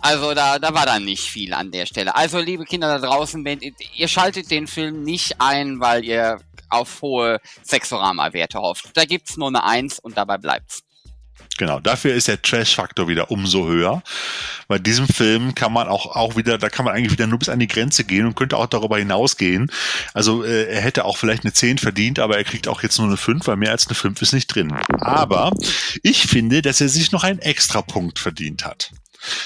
also 0.00 0.34
da, 0.34 0.58
da 0.58 0.72
war 0.72 0.86
dann 0.86 1.04
nicht 1.04 1.24
viel 1.24 1.52
an 1.52 1.72
der 1.72 1.84
Stelle. 1.84 2.14
Also 2.14 2.38
liebe 2.38 2.64
Kinder 2.64 2.98
da 2.98 3.06
draußen, 3.06 3.44
wenn, 3.44 3.60
ihr 3.94 4.08
schaltet 4.08 4.50
den 4.50 4.68
Film 4.68 5.02
nicht 5.02 5.40
ein, 5.40 5.80
weil 5.80 6.04
ihr 6.04 6.38
auf 6.68 7.02
hohe 7.02 7.40
Sexorama-Werte 7.64 8.58
hofft. 8.58 8.90
Da 8.94 9.04
gibt's 9.04 9.36
nur 9.36 9.48
eine 9.48 9.64
Eins 9.64 9.98
und 9.98 10.16
dabei 10.16 10.38
bleibt's. 10.38 10.82
Genau, 11.58 11.80
dafür 11.80 12.14
ist 12.14 12.28
der 12.28 12.42
Trash-Faktor 12.42 13.08
wieder 13.08 13.30
umso 13.30 13.66
höher. 13.66 14.02
Bei 14.68 14.78
diesem 14.78 15.08
Film 15.08 15.54
kann 15.54 15.72
man 15.72 15.88
auch, 15.88 16.14
auch 16.14 16.36
wieder, 16.36 16.58
da 16.58 16.68
kann 16.68 16.84
man 16.84 16.94
eigentlich 16.94 17.12
wieder 17.12 17.26
nur 17.26 17.38
bis 17.38 17.48
an 17.48 17.58
die 17.58 17.66
Grenze 17.66 18.04
gehen 18.04 18.26
und 18.26 18.36
könnte 18.36 18.58
auch 18.58 18.66
darüber 18.66 18.98
hinausgehen. 18.98 19.70
Also 20.12 20.44
äh, 20.44 20.64
er 20.64 20.80
hätte 20.82 21.04
auch 21.04 21.16
vielleicht 21.16 21.44
eine 21.44 21.52
10 21.52 21.78
verdient, 21.78 22.18
aber 22.18 22.36
er 22.36 22.44
kriegt 22.44 22.68
auch 22.68 22.82
jetzt 22.82 22.98
nur 22.98 23.06
eine 23.06 23.16
5, 23.16 23.46
weil 23.46 23.56
mehr 23.56 23.70
als 23.70 23.86
eine 23.86 23.94
5 23.94 24.20
ist 24.20 24.32
nicht 24.32 24.48
drin. 24.48 24.72
Aber 25.00 25.52
ich 26.02 26.26
finde, 26.26 26.60
dass 26.60 26.80
er 26.80 26.88
sich 26.88 27.12
noch 27.12 27.24
einen 27.24 27.38
Extrapunkt 27.38 28.18
verdient 28.18 28.64
hat 28.64 28.90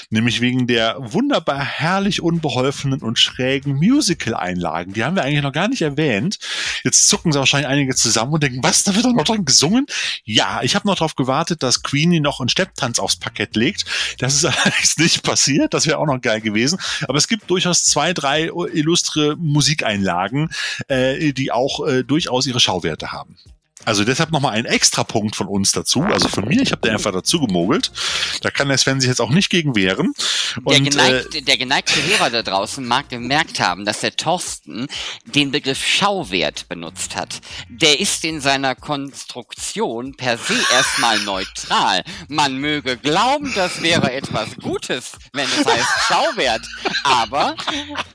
nämlich 0.09 0.41
wegen 0.41 0.67
der 0.67 0.95
wunderbar 0.99 1.63
herrlich 1.63 2.21
unbeholfenen 2.21 3.01
und 3.01 3.19
schrägen 3.19 3.75
Musical-Einlagen. 3.75 4.93
Die 4.93 5.03
haben 5.03 5.15
wir 5.15 5.23
eigentlich 5.23 5.41
noch 5.41 5.53
gar 5.53 5.67
nicht 5.67 5.81
erwähnt. 5.81 6.39
Jetzt 6.83 7.07
zucken 7.07 7.31
sie 7.31 7.39
wahrscheinlich 7.39 7.69
einige 7.69 7.95
zusammen 7.95 8.33
und 8.33 8.43
denken, 8.43 8.63
was, 8.63 8.83
da 8.83 8.95
wird 8.95 9.05
doch 9.05 9.13
noch 9.13 9.23
dran 9.23 9.45
gesungen? 9.45 9.85
Ja, 10.23 10.61
ich 10.63 10.75
habe 10.75 10.87
noch 10.87 10.95
darauf 10.95 11.15
gewartet, 11.15 11.63
dass 11.63 11.83
Queenie 11.83 12.19
noch 12.19 12.39
einen 12.39 12.49
Stepptanz 12.49 12.99
aufs 12.99 13.17
Parkett 13.17 13.55
legt. 13.55 13.85
Das 14.19 14.35
ist 14.35 14.45
allerdings 14.45 14.97
nicht 14.97 15.23
passiert, 15.23 15.73
das 15.73 15.87
wäre 15.87 15.97
auch 15.97 16.05
noch 16.05 16.21
geil 16.21 16.41
gewesen. 16.41 16.79
Aber 17.07 17.17
es 17.17 17.27
gibt 17.27 17.49
durchaus 17.49 17.83
zwei, 17.83 18.13
drei 18.13 18.49
illustre 18.73 19.35
Musikeinlagen, 19.37 20.49
äh, 20.87 21.33
die 21.33 21.51
auch 21.51 21.85
äh, 21.87 22.03
durchaus 22.03 22.47
ihre 22.47 22.59
Schauwerte 22.59 23.11
haben. 23.11 23.37
Also 23.85 24.03
deshalb 24.03 24.31
nochmal 24.31 24.53
ein 24.53 24.65
extra 24.65 25.03
Punkt 25.03 25.35
von 25.35 25.47
uns 25.47 25.71
dazu, 25.71 26.03
also 26.03 26.27
von 26.27 26.47
mir, 26.47 26.61
ich 26.61 26.71
habe 26.71 26.87
da 26.87 26.93
einfach 26.93 27.11
dazu 27.11 27.39
gemogelt. 27.39 27.91
Da 28.41 28.51
kann 28.51 28.67
der 28.67 28.77
Sven 28.77 29.01
sich 29.01 29.07
jetzt 29.07 29.21
auch 29.21 29.29
nicht 29.29 29.49
gegen 29.49 29.75
wehren. 29.75 30.13
Und, 30.63 30.71
der, 30.71 30.81
geneigte, 30.81 31.37
äh, 31.37 31.41
der 31.41 31.57
geneigte 31.57 32.03
Hörer 32.03 32.29
da 32.29 32.43
draußen 32.43 32.85
mag 32.85 33.09
gemerkt 33.09 33.59
haben, 33.59 33.85
dass 33.85 34.01
der 34.01 34.15
Thorsten 34.15 34.87
den 35.25 35.51
Begriff 35.51 35.83
Schauwert 35.83 36.67
benutzt 36.69 37.15
hat. 37.15 37.41
Der 37.69 37.99
ist 37.99 38.23
in 38.23 38.41
seiner 38.41 38.75
Konstruktion 38.75 40.15
per 40.15 40.37
se 40.37 40.55
erstmal 40.71 41.19
neutral. 41.19 42.03
Man 42.27 42.57
möge 42.57 42.97
glauben, 42.97 43.51
das 43.55 43.81
wäre 43.81 44.11
etwas 44.11 44.55
Gutes, 44.57 45.13
wenn 45.33 45.47
es 45.47 45.65
heißt 45.65 45.89
Schauwert. 46.07 46.65
Aber 47.03 47.55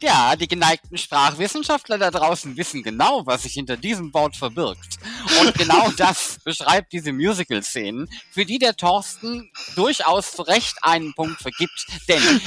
ja, 0.02 0.36
die 0.36 0.48
geneigten 0.48 0.96
Sprachwissenschaftler 0.96 1.98
da 1.98 2.10
draußen 2.10 2.56
wissen 2.56 2.82
genau, 2.82 3.22
was 3.26 3.42
sich 3.42 3.54
hinter 3.54 3.76
diesem 3.76 4.12
Wort 4.14 4.36
verbirgt. 4.36 4.98
Und 5.40 5.55
genau 5.56 5.90
das 5.96 6.38
beschreibt 6.44 6.92
diese 6.92 7.12
Musical-Szenen, 7.12 8.08
für 8.30 8.44
die 8.44 8.58
der 8.58 8.76
Thorsten 8.76 9.50
durchaus 9.74 10.32
zu 10.32 10.42
Recht 10.42 10.76
einen 10.82 11.14
Punkt 11.14 11.40
vergibt. 11.40 11.86
Denn, 12.08 12.40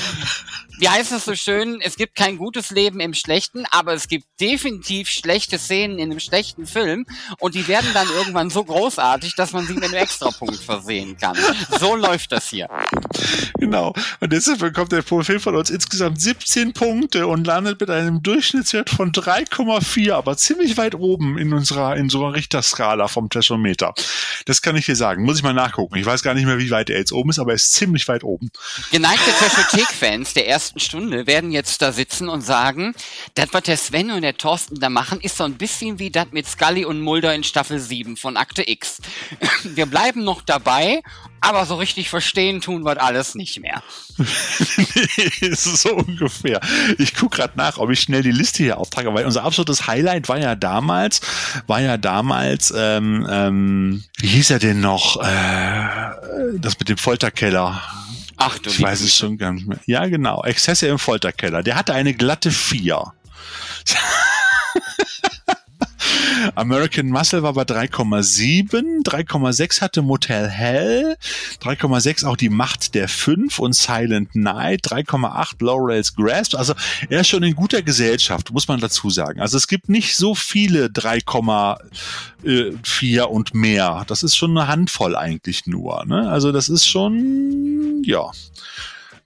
wie 0.80 0.90
heißt 0.90 1.12
es 1.12 1.26
so 1.26 1.36
schön, 1.36 1.80
es 1.82 1.96
gibt 1.96 2.16
kein 2.16 2.38
gutes 2.38 2.72
Leben 2.72 3.00
im 3.00 3.14
Schlechten, 3.14 3.66
aber 3.72 3.94
es 3.94 4.08
gibt 4.08 4.26
definitiv 4.40 5.10
schlechte 5.10 5.60
Szenen 5.60 6.00
in 6.00 6.12
einem 6.12 6.20
schlechten 6.20 6.66
Film 6.66 7.06
und 7.40 7.56
die 7.56 7.68
werden 7.68 7.90
dann 7.94 8.08
irgendwann 8.10 8.50
so 8.50 8.64
großartig, 8.64 9.36
dass 9.36 9.54
man 9.54 9.66
sie 9.68 9.74
mit 9.74 9.84
einem 9.84 9.94
Extrapunkt 9.94 10.58
versehen 10.58 11.18
kann. 11.18 11.38
So 11.80 11.96
läuft 11.96 12.32
das 12.32 12.50
hier. 12.50 12.68
Genau. 13.60 13.94
Und 14.20 14.34
deshalb 14.34 14.60
bekommt 14.60 14.92
der 14.92 15.04
Film 15.04 15.40
von 15.40 15.56
uns 15.56 15.70
insgesamt 15.70 16.20
17 16.20 16.74
Punkte 16.74 17.28
und 17.28 17.46
landet 17.46 17.80
mit 17.80 17.90
einem 17.90 18.24
Durchschnittswert 18.24 18.90
von 18.90 19.12
3,4, 19.12 20.14
aber 20.14 20.38
ziemlich 20.38 20.78
weit 20.78 20.96
oben 20.96 21.38
in 21.38 21.54
unserer, 21.54 21.96
in 21.96 22.10
so 22.10 22.26
einer 22.26 22.36
Richterskala 22.36 22.90
Skala 22.90 23.08
vom 23.08 23.30
Trashometer. 23.30 23.94
Das 24.46 24.62
kann 24.62 24.76
ich 24.76 24.86
dir 24.86 24.96
sagen. 24.96 25.24
Muss 25.24 25.38
ich 25.38 25.44
mal 25.44 25.54
nachgucken. 25.54 25.98
Ich 25.98 26.06
weiß 26.06 26.24
gar 26.24 26.34
nicht 26.34 26.46
mehr, 26.46 26.60
wie 26.60 26.72
weit 26.72 26.90
er 26.90 26.98
jetzt 26.98 27.12
oben 27.12 27.30
ist, 27.30 27.40
aber 27.40 27.52
er 27.52 27.56
ist 27.56 27.74
ziemlich 27.74 28.08
weit 28.08 28.24
oben. 28.24 28.50
Geneigte 28.92 29.32
Trashothek-Fans 29.32 30.34
der 30.34 30.48
ersten 30.48 30.69
Stunde 30.78 31.26
werden 31.26 31.52
jetzt 31.52 31.82
da 31.82 31.92
sitzen 31.92 32.30
und 32.30 32.42
sagen, 32.42 32.94
das, 33.36 33.50
was 33.52 33.64
der 33.64 33.78
Sven 33.78 34.12
und 34.12 34.22
der 34.22 34.38
Thorsten 34.38 34.80
da 34.80 34.90
machen, 34.90 35.20
ist 35.22 35.38
so 35.38 35.44
ein 35.44 35.56
bisschen 35.56 36.00
wie 36.00 36.12
das 36.12 36.28
mit 36.32 36.48
Scully 36.48 36.86
und 36.86 37.02
Mulder 37.02 37.34
in 37.34 37.44
Staffel 37.44 37.80
7 37.80 38.18
von 38.18 38.38
Akte 38.38 38.70
X. 38.70 39.02
Wir 39.64 39.86
bleiben 39.86 40.24
noch 40.24 40.42
dabei, 40.42 41.02
aber 41.42 41.66
so 41.66 41.76
richtig 41.76 42.10
verstehen 42.10 42.62
tun 42.62 42.84
wir 42.84 43.02
alles 43.02 43.36
nicht 43.36 43.62
mehr. 43.62 43.82
nee, 44.18 45.54
so 45.54 45.96
ungefähr. 45.96 46.60
Ich 46.98 47.16
gucke 47.16 47.38
gerade 47.38 47.54
nach, 47.56 47.78
ob 47.78 47.90
ich 47.90 48.02
schnell 48.02 48.24
die 48.24 48.32
Liste 48.32 48.64
hier 48.64 48.78
auftrage, 48.78 49.14
weil 49.14 49.26
unser 49.26 49.44
absolutes 49.44 49.88
Highlight 49.88 50.28
war 50.28 50.38
ja 50.38 50.56
damals, 50.56 51.22
war 51.68 51.80
ja 51.80 51.98
damals, 51.98 52.74
ähm, 52.76 53.26
ähm, 53.30 54.04
wie 54.18 54.28
hieß 54.28 54.50
er 54.50 54.60
denn 54.60 54.82
noch? 54.82 55.22
Äh, 55.24 56.58
das 56.58 56.78
mit 56.80 56.90
dem 56.90 56.98
Folterkeller. 56.98 57.82
Ach 58.40 58.58
du 58.58 58.70
Ich 58.70 58.82
weiß 58.82 59.02
es 59.02 59.16
schon 59.16 59.38
gar 59.38 59.54
nicht 59.54 59.68
mehr. 59.68 59.80
Ja, 59.86 60.08
genau. 60.08 60.44
Exzesse 60.44 60.88
im 60.88 60.98
Folterkeller. 60.98 61.62
Der 61.62 61.76
hatte 61.76 61.94
eine 61.94 62.14
glatte 62.14 62.52
4. 62.52 63.14
American 66.56 67.08
Muscle 67.08 67.44
war 67.44 67.54
bei 67.54 67.64
3,7, 67.64 69.04
3,6 69.04 69.82
hatte 69.82 70.02
Motel 70.02 70.50
Hell, 70.50 71.16
3,6 71.62 72.26
auch 72.26 72.38
die 72.38 72.50
Macht 72.50 72.96
der 72.96 73.08
5 73.08 73.60
und 73.60 73.76
Silent 73.76 74.36
Night, 74.36 74.86
3,8 74.86 75.64
Laurel's 75.64 76.16
Grasp. 76.16 76.56
Also 76.56 76.74
er 77.10 77.22
ist 77.22 77.28
schon 77.28 77.44
in 77.44 77.56
guter 77.56 77.82
Gesellschaft, 77.82 78.52
muss 78.52 78.68
man 78.68 78.80
dazu 78.80 79.10
sagen. 79.10 79.42
Also 79.42 79.58
es 79.58 79.68
gibt 79.68 79.90
nicht 79.90 80.16
so 80.16 80.36
viele 80.36 80.88
3,4 80.88 83.22
und 83.24 83.54
mehr. 83.54 84.06
Das 84.08 84.24
ist 84.24 84.36
schon 84.36 84.58
eine 84.58 84.68
Handvoll 84.68 85.16
eigentlich 85.16 85.68
nur. 85.68 86.04
Ne? 86.06 86.30
Also 86.30 86.52
das 86.52 86.70
ist 86.70 86.88
schon, 86.88 88.02
ja. 88.06 88.32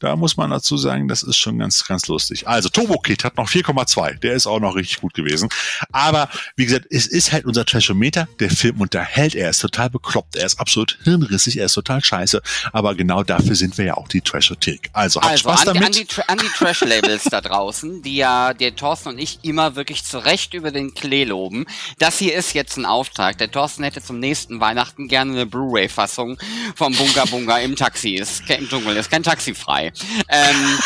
Da 0.03 0.17
muss 0.17 0.35
man 0.35 0.49
dazu 0.49 0.75
sagen, 0.75 1.07
das 1.07 1.23
ist 1.23 1.37
schon 1.37 1.57
ganz, 1.59 1.85
ganz 1.85 2.07
lustig. 2.09 2.45
Also 2.45 2.67
Turbo 2.67 2.99
Kid 2.99 3.23
hat 3.23 3.37
noch 3.37 3.47
4,2. 3.47 4.19
Der 4.19 4.33
ist 4.33 4.47
auch 4.47 4.59
noch 4.59 4.75
richtig 4.75 4.99
gut 4.99 5.13
gewesen. 5.13 5.47
Aber 5.93 6.27
wie 6.57 6.65
gesagt, 6.65 6.87
es 6.89 7.07
ist 7.07 7.31
halt 7.31 7.45
unser 7.45 7.65
Trashometer. 7.65 8.27
Der 8.41 8.49
Film 8.49 8.81
unterhält. 8.81 9.33
Er 9.33 9.49
ist 9.49 9.59
total 9.59 9.89
bekloppt. 9.89 10.35
Er 10.35 10.45
ist 10.45 10.59
absolut 10.59 10.99
hirnrissig. 11.05 11.55
Er 11.57 11.67
ist 11.67 11.73
total 11.75 12.03
scheiße. 12.03 12.41
Aber 12.73 12.95
genau 12.95 13.23
dafür 13.23 13.55
sind 13.55 13.77
wir 13.77 13.85
ja 13.85 13.93
auch 13.95 14.09
die 14.09 14.19
Trashothek. 14.19 14.89
Also 14.91 15.21
habt 15.21 15.31
Also 15.31 15.43
Spaß 15.49 15.61
an, 15.61 15.65
damit. 15.75 15.83
an 15.85 15.91
die, 15.93 16.03
Tra- 16.05 16.41
die 16.41 16.49
Trash-Labels 16.49 17.23
da 17.31 17.39
draußen, 17.39 18.01
die 18.01 18.17
ja 18.17 18.53
der 18.53 18.75
Thorsten 18.75 19.07
und 19.07 19.19
ich 19.19 19.39
immer 19.43 19.77
wirklich 19.77 20.03
zu 20.03 20.17
Recht 20.17 20.53
über 20.53 20.71
den 20.71 20.93
Klee 20.93 21.23
loben. 21.23 21.65
Das 21.97 22.17
hier 22.19 22.35
ist 22.35 22.53
jetzt 22.53 22.75
ein 22.75 22.85
Auftrag. 22.85 23.37
Der 23.37 23.49
Thorsten 23.49 23.83
hätte 23.83 24.01
zum 24.03 24.19
nächsten 24.19 24.59
Weihnachten 24.59 25.07
gerne 25.07 25.31
eine 25.31 25.45
Blu-ray-Fassung 25.45 26.37
vom 26.75 26.93
Bunga 26.93 27.23
Bunga 27.23 27.59
im 27.59 27.77
Taxi. 27.77 28.15
Ist 28.15 28.49
im 28.49 28.67
Dschungel, 28.67 28.97
ist 28.97 29.09
kein 29.09 29.23
Taxi 29.23 29.55
frei. 29.55 29.92
Ähm, 30.29 30.79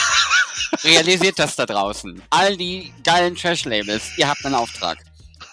realisiert 0.84 1.40
das 1.40 1.56
da 1.56 1.66
draußen. 1.66 2.22
All 2.30 2.58
die 2.58 2.94
geilen 3.04 3.36
Trash-Labels, 3.36 4.18
ihr 4.18 4.28
habt 4.28 4.46
einen 4.46 4.56
Auftrag. 4.56 4.98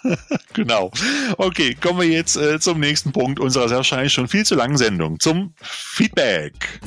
Genau. 0.53 0.91
Okay, 1.37 1.75
kommen 1.75 1.99
wir 1.99 2.07
jetzt 2.07 2.37
äh, 2.37 2.59
zum 2.59 2.79
nächsten 2.79 3.11
Punkt 3.11 3.39
unserer 3.39 3.69
wahrscheinlich 3.69 4.13
schon 4.13 4.27
viel 4.27 4.45
zu 4.45 4.55
langen 4.55 4.77
Sendung. 4.77 5.19
Zum 5.19 5.53
Feedback. 5.61 6.79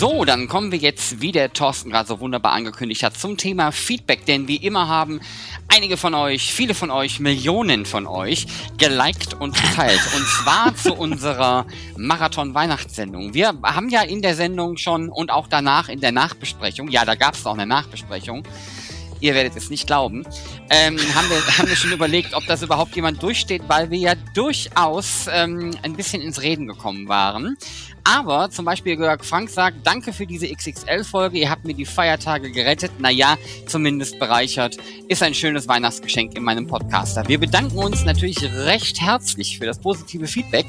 So, 0.00 0.24
dann 0.24 0.48
kommen 0.48 0.72
wir 0.72 0.78
jetzt, 0.78 1.20
wie 1.20 1.30
der 1.30 1.52
Thorsten 1.52 1.90
gerade 1.90 2.08
so 2.08 2.20
wunderbar 2.20 2.52
angekündigt 2.52 3.02
hat, 3.02 3.18
zum 3.18 3.36
Thema 3.36 3.70
Feedback. 3.70 4.24
Denn 4.24 4.48
wie 4.48 4.56
immer 4.56 4.88
haben 4.88 5.20
einige 5.68 5.98
von 5.98 6.14
euch, 6.14 6.54
viele 6.54 6.72
von 6.72 6.90
euch, 6.90 7.20
Millionen 7.20 7.84
von 7.84 8.06
euch 8.06 8.46
geliked 8.78 9.34
und 9.34 9.54
geteilt. 9.54 10.00
Und 10.16 10.26
zwar 10.26 10.74
zu 10.82 10.94
unserer 10.94 11.66
Marathon-Weihnachtssendung. 11.98 13.34
Wir 13.34 13.52
haben 13.62 13.90
ja 13.90 14.00
in 14.00 14.22
der 14.22 14.34
Sendung 14.34 14.78
schon 14.78 15.10
und 15.10 15.30
auch 15.30 15.48
danach 15.48 15.90
in 15.90 16.00
der 16.00 16.12
Nachbesprechung, 16.12 16.88
ja, 16.88 17.04
da 17.04 17.14
gab 17.14 17.34
es 17.34 17.44
auch 17.44 17.52
eine 17.52 17.66
Nachbesprechung, 17.66 18.44
ihr 19.20 19.34
werdet 19.34 19.54
es 19.54 19.68
nicht 19.68 19.86
glauben, 19.86 20.24
ähm, 20.70 20.96
haben, 21.14 21.28
wir, 21.28 21.58
haben 21.58 21.68
wir 21.68 21.76
schon 21.76 21.92
überlegt, 21.92 22.32
ob 22.34 22.46
das 22.46 22.62
überhaupt 22.62 22.94
jemand 22.94 23.22
durchsteht, 23.22 23.62
weil 23.66 23.90
wir 23.90 23.98
ja 23.98 24.14
durchaus 24.34 25.26
ähm, 25.30 25.76
ein 25.82 25.94
bisschen 25.94 26.22
ins 26.22 26.40
Reden 26.42 26.68
gekommen 26.68 27.08
waren. 27.08 27.56
Aber 28.04 28.50
zum 28.50 28.64
Beispiel 28.64 28.96
Georg 28.96 29.24
Frank 29.24 29.50
sagt, 29.50 29.84
danke 29.84 30.12
für 30.12 30.26
diese 30.26 30.48
XXL-Folge, 30.48 31.38
ihr 31.38 31.50
habt 31.50 31.64
mir 31.64 31.74
die 31.74 31.84
Feiertage 31.84 32.50
gerettet, 32.50 32.92
naja, 32.98 33.36
zumindest 33.66 34.18
bereichert, 34.18 34.76
ist 35.08 35.22
ein 35.22 35.34
schönes 35.34 35.68
Weihnachtsgeschenk 35.68 36.36
in 36.36 36.42
meinem 36.42 36.66
Podcaster. 36.66 37.26
Wir 37.26 37.38
bedanken 37.38 37.78
uns 37.78 38.04
natürlich 38.04 38.42
recht 38.42 39.00
herzlich 39.00 39.58
für 39.58 39.66
das 39.66 39.78
positive 39.80 40.26
Feedback. 40.26 40.66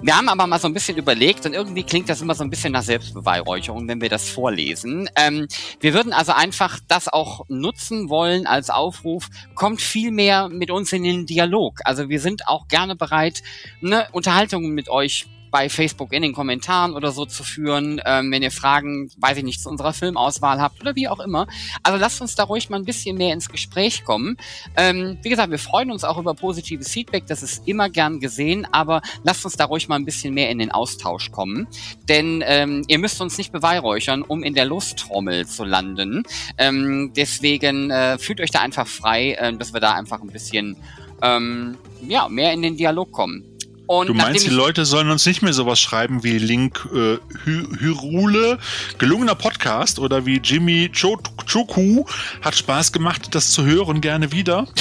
Wir 0.00 0.16
haben 0.16 0.28
aber 0.28 0.46
mal 0.46 0.60
so 0.60 0.68
ein 0.68 0.74
bisschen 0.74 0.96
überlegt 0.96 1.44
und 1.44 1.54
irgendwie 1.54 1.82
klingt 1.82 2.08
das 2.08 2.20
immer 2.20 2.36
so 2.36 2.44
ein 2.44 2.50
bisschen 2.50 2.72
nach 2.72 2.84
Selbstbeweihräucherung, 2.84 3.88
wenn 3.88 4.00
wir 4.00 4.08
das 4.08 4.28
vorlesen. 4.28 5.10
Ähm, 5.16 5.48
wir 5.80 5.92
würden 5.92 6.12
also 6.12 6.32
einfach 6.32 6.78
das 6.86 7.08
auch 7.08 7.44
nutzen 7.48 8.08
wollen 8.08 8.46
als 8.46 8.70
Aufruf, 8.70 9.28
kommt 9.56 9.80
viel 9.80 10.12
mehr 10.12 10.48
mit 10.50 10.70
uns 10.70 10.92
in 10.92 11.02
den 11.02 11.26
Dialog. 11.26 11.80
Also 11.84 12.08
wir 12.08 12.20
sind 12.20 12.46
auch 12.46 12.68
gerne 12.68 12.94
bereit, 12.94 13.42
ne, 13.80 14.06
Unterhaltungen 14.12 14.72
mit 14.72 14.88
euch 14.88 15.26
bei 15.50 15.68
Facebook 15.68 16.12
in 16.12 16.22
den 16.22 16.32
Kommentaren 16.32 16.94
oder 16.94 17.12
so 17.12 17.24
zu 17.26 17.42
führen, 17.42 18.00
ähm, 18.04 18.30
wenn 18.30 18.42
ihr 18.42 18.50
Fragen, 18.50 19.10
weiß 19.18 19.38
ich 19.38 19.44
nicht, 19.44 19.60
zu 19.60 19.68
unserer 19.68 19.92
Filmauswahl 19.92 20.60
habt 20.60 20.80
oder 20.80 20.94
wie 20.96 21.08
auch 21.08 21.20
immer. 21.20 21.46
Also 21.82 21.98
lasst 21.98 22.20
uns 22.20 22.34
da 22.34 22.44
ruhig 22.44 22.70
mal 22.70 22.76
ein 22.76 22.84
bisschen 22.84 23.16
mehr 23.16 23.32
ins 23.32 23.48
Gespräch 23.48 24.04
kommen. 24.04 24.36
Ähm, 24.76 25.18
wie 25.22 25.28
gesagt, 25.28 25.50
wir 25.50 25.58
freuen 25.58 25.90
uns 25.90 26.04
auch 26.04 26.18
über 26.18 26.34
positives 26.34 26.88
Feedback, 26.88 27.26
das 27.26 27.42
ist 27.42 27.66
immer 27.66 27.88
gern 27.88 28.20
gesehen, 28.20 28.66
aber 28.72 29.02
lasst 29.24 29.44
uns 29.44 29.56
da 29.56 29.64
ruhig 29.64 29.88
mal 29.88 29.96
ein 29.96 30.04
bisschen 30.04 30.34
mehr 30.34 30.50
in 30.50 30.58
den 30.58 30.70
Austausch 30.70 31.30
kommen. 31.30 31.66
Denn 32.08 32.42
ähm, 32.46 32.84
ihr 32.88 32.98
müsst 32.98 33.20
uns 33.20 33.38
nicht 33.38 33.52
beweihräuchern, 33.52 34.22
um 34.22 34.42
in 34.42 34.54
der 34.54 34.64
Lusttrommel 34.64 35.46
zu 35.46 35.64
landen. 35.64 36.22
Ähm, 36.56 37.12
deswegen 37.16 37.90
äh, 37.90 38.18
fühlt 38.18 38.40
euch 38.40 38.50
da 38.50 38.60
einfach 38.60 38.86
frei, 38.86 39.32
äh, 39.32 39.52
dass 39.56 39.72
wir 39.72 39.80
da 39.80 39.92
einfach 39.92 40.20
ein 40.20 40.28
bisschen 40.28 40.76
ähm, 41.22 41.76
ja, 42.06 42.28
mehr 42.28 42.52
in 42.52 42.62
den 42.62 42.76
Dialog 42.76 43.12
kommen. 43.12 43.57
Und 43.88 44.08
Du 44.08 44.14
meinst, 44.14 44.44
die 44.44 44.50
Leute 44.50 44.84
sollen 44.84 45.10
uns 45.10 45.24
nicht 45.24 45.40
mehr 45.40 45.54
sowas 45.54 45.80
schreiben 45.80 46.22
wie 46.22 46.36
Link 46.38 46.86
äh, 46.94 47.16
Hy 47.46 47.66
Hyrule, 47.80 48.58
gelungener 48.98 49.34
Podcast 49.34 49.98
oder 49.98 50.26
wie 50.26 50.36
Jimmy 50.44 50.90
Cho- 50.92 51.18
Choku 51.50 52.04
hat 52.42 52.54
Spaß 52.54 52.92
gemacht, 52.92 53.34
das 53.34 53.50
zu 53.50 53.64
hören, 53.64 54.00
gerne 54.02 54.30
wieder. 54.30 54.66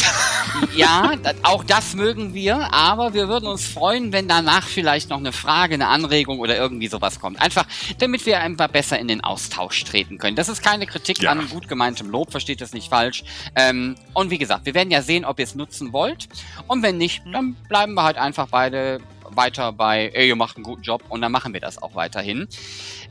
Ja, 0.75 1.11
auch 1.43 1.63
das 1.63 1.93
mögen 1.93 2.33
wir, 2.33 2.73
aber 2.73 3.13
wir 3.13 3.27
würden 3.27 3.47
uns 3.47 3.65
freuen, 3.67 4.11
wenn 4.11 4.27
danach 4.27 4.67
vielleicht 4.67 5.09
noch 5.09 5.17
eine 5.17 5.31
Frage, 5.31 5.73
eine 5.75 5.87
Anregung 5.87 6.39
oder 6.39 6.55
irgendwie 6.57 6.87
sowas 6.87 7.19
kommt. 7.19 7.41
Einfach, 7.41 7.65
damit 7.99 8.25
wir 8.25 8.39
einfach 8.41 8.67
besser 8.67 8.97
in 8.99 9.07
den 9.07 9.23
Austausch 9.23 9.83
treten 9.83 10.17
können. 10.17 10.35
Das 10.35 10.49
ist 10.49 10.61
keine 10.61 10.85
Kritik 10.87 11.21
Ja. 11.21 11.31
an 11.31 11.47
gut 11.49 11.67
gemeintem 11.67 12.09
Lob, 12.09 12.31
versteht 12.31 12.61
das 12.61 12.73
nicht 12.73 12.89
falsch. 12.89 13.23
Ähm, 13.55 13.95
und 14.13 14.29
wie 14.29 14.37
gesagt, 14.37 14.65
wir 14.65 14.73
werden 14.73 14.91
ja 14.91 15.01
sehen, 15.01 15.25
ob 15.25 15.39
ihr 15.39 15.45
es 15.45 15.55
nutzen 15.55 15.93
wollt. 15.93 16.27
Und 16.67 16.83
wenn 16.83 16.97
nicht, 16.97 17.23
dann 17.31 17.55
bleiben 17.69 17.93
wir 17.93 18.03
halt 18.03 18.17
einfach 18.17 18.47
beide 18.49 18.99
weiter 19.29 19.71
bei, 19.73 20.09
ey, 20.13 20.27
ihr 20.29 20.35
macht 20.35 20.55
einen 20.55 20.63
guten 20.63 20.81
Job 20.83 21.03
und 21.09 21.21
dann 21.21 21.31
machen 21.31 21.53
wir 21.53 21.59
das 21.61 21.81
auch 21.81 21.95
weiterhin. 21.95 22.47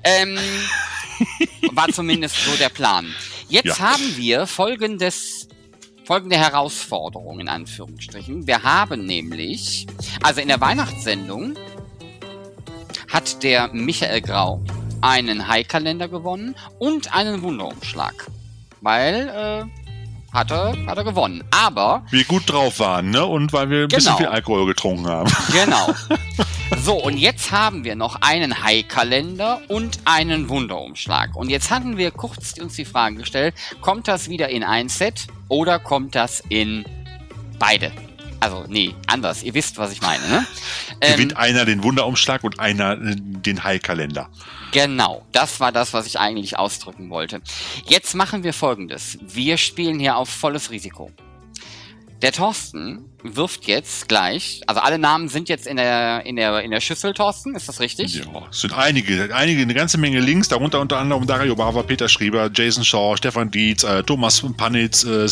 Ähm, 0.02 0.38
war 1.72 1.88
zumindest 1.88 2.36
so 2.44 2.56
der 2.56 2.68
Plan. 2.68 3.14
Jetzt 3.48 3.78
Ja. 3.78 3.92
haben 3.92 4.16
wir 4.16 4.46
folgendes 4.46 5.48
folgende 6.06 6.36
Herausforderung 6.36 7.40
in 7.40 7.48
Anführungsstrichen. 7.48 8.46
Wir 8.46 8.62
haben 8.62 9.06
nämlich, 9.06 9.88
also 10.22 10.40
in 10.40 10.46
der 10.46 10.60
Weihnachtssendung 10.60 11.54
hat 13.12 13.42
der 13.42 13.68
Michael 13.72 14.20
Grau 14.20 14.62
einen 15.00 15.48
High-Kalender 15.48 16.06
gewonnen 16.08 16.54
und 16.78 17.12
einen 17.12 17.42
Wunderumschlag. 17.42 18.30
Weil, 18.82 19.28
äh, 19.28 19.85
hat 20.36 20.52
er, 20.52 20.74
hat 20.86 20.98
er 20.98 21.04
gewonnen. 21.04 21.42
Aber 21.50 22.04
Wir 22.10 22.24
gut 22.24 22.44
drauf 22.46 22.78
waren, 22.78 23.10
ne? 23.10 23.26
Und 23.26 23.52
weil 23.52 23.70
wir 23.70 23.82
ein 23.82 23.88
bisschen 23.88 24.04
Genau. 24.06 24.16
viel 24.18 24.26
Alkohol 24.26 24.66
getrunken 24.66 25.08
haben. 25.08 25.32
Genau. 25.52 25.94
So, 26.82 26.94
und 27.02 27.16
jetzt 27.16 27.50
haben 27.52 27.84
wir 27.84 27.94
noch 27.96 28.16
einen 28.22 28.62
High-Kalender 28.62 29.60
und 29.68 29.98
einen 30.04 30.48
Wunderumschlag. 30.48 31.34
Und 31.36 31.48
jetzt 31.48 31.70
hatten 31.70 31.96
wir 31.96 32.10
kurz 32.10 32.54
uns 32.60 32.74
die 32.74 32.84
Frage 32.84 33.16
gestellt, 33.16 33.54
kommt 33.80 34.08
das 34.08 34.28
wieder 34.28 34.48
in 34.48 34.62
ein 34.64 34.88
Set 34.88 35.26
oder 35.48 35.78
kommt 35.78 36.14
das 36.14 36.42
in 36.48 36.84
beide? 37.58 37.90
Also, 38.40 38.64
nee, 38.68 38.94
anders. 39.06 39.42
Ihr 39.42 39.54
wisst, 39.54 39.78
was 39.78 39.92
ich 39.92 40.02
meine, 40.02 40.26
ne? 40.28 40.46
Ähm, 41.02 41.12
Gewinnt 41.12 41.36
einer 41.36 41.66
den 41.66 41.82
Wunderumschlag 41.82 42.42
und 42.42 42.58
einer 42.58 42.92
äh, 42.92 43.16
den 43.18 43.64
Heilkalender. 43.64 44.30
Genau, 44.72 45.26
das 45.32 45.60
war 45.60 45.70
das, 45.70 45.92
was 45.92 46.06
ich 46.06 46.18
eigentlich 46.18 46.58
ausdrücken 46.58 47.10
wollte. 47.10 47.42
Jetzt 47.84 48.14
machen 48.14 48.44
wir 48.44 48.54
folgendes. 48.54 49.18
Wir 49.20 49.58
spielen 49.58 49.98
hier 50.00 50.16
auf 50.16 50.30
volles 50.30 50.70
Risiko. 50.70 51.10
Der 52.22 52.32
Thorsten 52.32 53.04
wirft 53.22 53.66
jetzt 53.66 54.08
gleich, 54.08 54.62
also 54.66 54.80
alle 54.80 54.98
Namen 54.98 55.28
sind 55.28 55.50
jetzt 55.50 55.66
in 55.66 55.76
der, 55.76 56.24
in 56.24 56.36
der, 56.36 56.62
in 56.62 56.70
der 56.70 56.80
Schüssel, 56.80 57.12
Thorsten, 57.12 57.54
ist 57.54 57.68
das 57.68 57.78
richtig? 57.80 58.14
Ja, 58.14 58.24
es 58.50 58.60
sind 58.60 58.72
einige, 58.72 59.34
einige, 59.34 59.60
eine 59.60 59.74
ganze 59.74 59.98
Menge 59.98 60.20
Links, 60.20 60.48
darunter 60.48 60.80
unter 60.80 60.96
anderem 60.96 61.26
Dario 61.26 61.54
Bava, 61.56 61.82
Peter 61.82 62.08
Schrieber, 62.08 62.50
Jason 62.52 62.84
Shaw, 62.84 63.16
Stefan 63.18 63.50
Dietz, 63.50 63.84
äh, 63.84 64.02
Thomas 64.02 64.42
Panitz, 64.56 65.04
äh, 65.04 65.28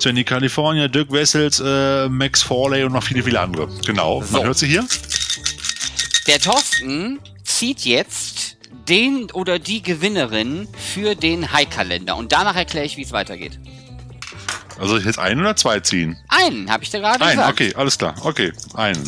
Svenny 0.00 0.24
California, 0.24 0.88
Dirk 0.88 1.12
Wessels, 1.12 1.60
äh, 1.60 2.08
Max 2.08 2.42
Forley 2.42 2.84
und 2.84 2.92
noch 2.92 3.02
viele, 3.02 3.22
viele 3.22 3.38
andere. 3.38 3.68
Genau, 3.84 4.22
So. 4.22 4.38
man 4.38 4.46
hört 4.46 4.56
sie 4.58 4.68
hier. 4.68 4.86
Der 6.28 6.38
Thorsten 6.38 7.18
zieht 7.44 7.80
jetzt 7.80 8.56
den 8.88 9.30
oder 9.32 9.58
die 9.58 9.82
Gewinnerin 9.82 10.66
für 10.94 11.14
den 11.14 11.52
High-Kalender 11.52 12.16
und 12.16 12.32
danach 12.32 12.56
erkläre 12.56 12.86
ich, 12.86 12.96
wie 12.96 13.02
es 13.02 13.12
weitergeht. 13.12 13.58
Also 14.78 14.98
jetzt 14.98 15.18
einen 15.18 15.40
oder 15.40 15.54
zwei 15.56 15.80
ziehen? 15.80 16.16
Einen, 16.28 16.70
habe 16.70 16.82
ich 16.82 16.90
dir 16.90 17.00
gerade 17.00 17.22
Einen, 17.24 17.36
gesagt. 17.36 17.52
okay, 17.52 17.74
alles 17.76 17.98
klar. 17.98 18.14
Okay, 18.22 18.52
einen. 18.74 19.02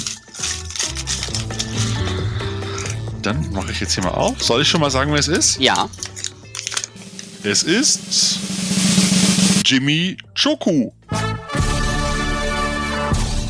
Dann 3.22 3.50
mache 3.52 3.72
ich 3.72 3.80
jetzt 3.80 3.94
hier 3.94 4.04
mal 4.04 4.10
auf. 4.10 4.42
Soll 4.42 4.62
ich 4.62 4.68
schon 4.68 4.80
mal 4.80 4.90
sagen, 4.90 5.10
wer 5.12 5.18
es 5.18 5.28
ist? 5.28 5.58
Ja, 5.58 5.88
Es 7.42 7.62
ist 7.62 8.38
Jimmy 9.64 10.16
Choku. 10.40 10.90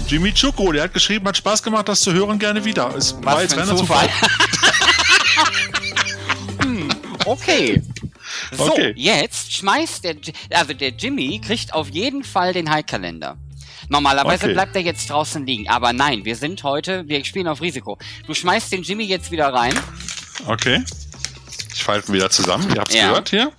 Jimmy 0.07 0.33
Choku, 0.33 0.71
der 0.73 0.85
hat 0.85 0.95
geschrieben, 0.95 1.27
hat 1.27 1.37
Spaß 1.37 1.63
gemacht, 1.63 1.89
das 1.89 2.01
zu 2.01 2.13
hören, 2.13 2.39
gerne 2.39 2.65
wieder. 2.65 2.95
Es 2.97 3.15
war 3.23 3.35
was 3.37 3.43
jetzt 3.43 3.55
für 3.55 3.61
ein 3.63 3.69
reiner 3.69 3.79
Zufall. 3.79 4.09
hm, 6.63 6.89
okay. 7.25 7.83
So, 8.57 8.73
Okay. 8.73 8.93
jetzt 8.97 9.53
schmeißt 9.53 10.05
der, 10.05 10.17
also 10.51 10.73
der 10.75 10.91
Jimmy 10.91 11.41
kriegt 11.45 11.73
auf 11.75 11.89
jeden 11.91 12.25
Fall 12.25 12.53
den 12.53 12.71
High-Kalender. 12.71 13.37
Normalerweise 13.89 14.45
Okay. 14.47 14.55
bleibt 14.55 14.75
er 14.77 14.83
jetzt 14.83 15.11
draußen 15.11 15.45
liegen, 15.47 15.69
aber 15.69 15.93
nein, 15.93 16.25
wir 16.25 16.37
sind 16.37 16.63
heute, 16.63 17.07
wir 17.07 17.23
spielen 17.25 17.49
auf 17.49 17.61
Risiko. 17.61 17.99
Du 18.27 18.33
schmeißt 18.35 18.73
den 18.73 18.83
Jimmy 18.83 19.05
jetzt 19.05 19.31
wieder 19.31 19.53
rein, 19.53 19.75
Okay. 20.47 20.83
Ich 21.75 21.83
falte 21.85 22.11
ihn 22.11 22.15
wieder 22.15 22.31
zusammen. 22.31 22.69
Ihr 22.75 22.81
habt 22.81 22.91
es 22.91 22.97
Ja. 22.97 23.09
gehört 23.09 23.29
hier. 23.31 23.53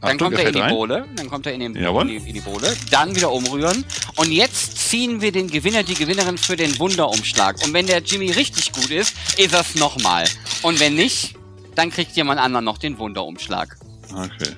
dann 0.00 0.10
Achtung, 0.12 0.18
kommt 0.28 0.38
er 0.40 0.46
in 0.48 0.52
die 0.54 0.60
rein. 0.60 0.74
Bohle, 0.74 1.08
dann 1.16 1.28
kommt 1.30 1.46
er 1.46 1.52
in, 1.54 1.60
den, 1.60 1.76
in, 1.76 2.08
die, 2.08 2.16
in 2.16 2.34
die 2.34 2.40
Bohle, 2.40 2.76
dann 2.90 3.14
wieder 3.14 3.30
umrühren 3.30 3.84
und 4.16 4.32
jetzt 4.32 4.76
ziehen 4.90 5.20
wir 5.20 5.30
den 5.30 5.48
Gewinner, 5.48 5.84
die 5.84 5.94
Gewinnerin 5.94 6.38
für 6.38 6.56
den 6.56 6.76
Wunderumschlag. 6.80 7.62
Und 7.64 7.72
wenn 7.72 7.86
der 7.86 8.00
Jimmy 8.02 8.30
richtig 8.32 8.72
gut 8.72 8.90
ist, 8.90 9.14
ist 9.38 9.54
das 9.54 9.76
nochmal. 9.76 10.24
Und 10.62 10.80
wenn 10.80 10.94
nicht, 10.96 11.34
dann 11.76 11.90
kriegt 11.90 12.16
jemand 12.16 12.40
anderen 12.40 12.64
noch 12.64 12.78
den 12.78 12.98
Wunderumschlag. 12.98 13.76
Okay. 14.10 14.52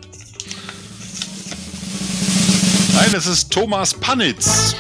Nein, 2.95 3.11
es 3.15 3.27
ist 3.27 3.53
Thomas 3.53 3.95
Panitz. 3.95 4.75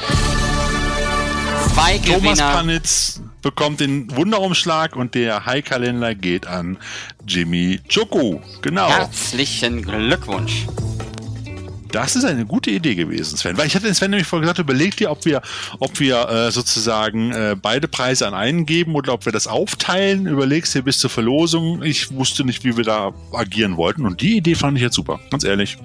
Zwei 1.72 1.98
Thomas. 1.98 2.38
Panitz 2.38 3.20
bekommt 3.42 3.80
den 3.80 4.14
Wunderumschlag 4.16 4.96
und 4.96 5.14
der 5.14 5.44
High-Kalender 5.44 6.14
geht 6.14 6.46
an 6.46 6.78
Jimmy 7.26 7.80
Choku. 7.92 8.40
Genau. 8.62 8.88
Herzlichen 8.88 9.82
Glückwunsch. 9.82 10.66
Das 11.94 12.16
ist 12.16 12.24
eine 12.24 12.44
gute 12.44 12.72
Idee 12.72 12.96
gewesen, 12.96 13.36
Sven. 13.36 13.56
Weil 13.56 13.68
ich 13.68 13.76
hatte 13.76 13.92
Sven 13.94 14.10
nämlich 14.10 14.26
vorher 14.26 14.42
gesagt, 14.42 14.58
überleg 14.58 14.96
dir, 14.96 15.12
ob 15.12 15.24
wir, 15.24 15.42
ob 15.78 16.00
wir 16.00 16.28
äh, 16.28 16.50
sozusagen 16.50 17.30
äh, 17.30 17.54
beide 17.60 17.86
Preise 17.86 18.26
an 18.26 18.34
einen 18.34 18.66
geben 18.66 18.96
oder 18.96 19.12
ob 19.12 19.26
wir 19.26 19.32
das 19.32 19.46
aufteilen. 19.46 20.26
Überlegst 20.26 20.74
dir 20.74 20.82
bis 20.82 20.98
zur 20.98 21.08
Verlosung. 21.08 21.84
Ich 21.84 22.10
wusste 22.10 22.44
nicht, 22.44 22.64
wie 22.64 22.76
wir 22.76 22.82
da 22.82 23.12
agieren 23.32 23.76
wollten. 23.76 24.06
Und 24.06 24.22
die 24.22 24.36
Idee 24.36 24.56
fand 24.56 24.76
ich 24.76 24.82
jetzt 24.82 24.96
super. 24.96 25.20
Ganz 25.30 25.44
ehrlich. 25.44 25.78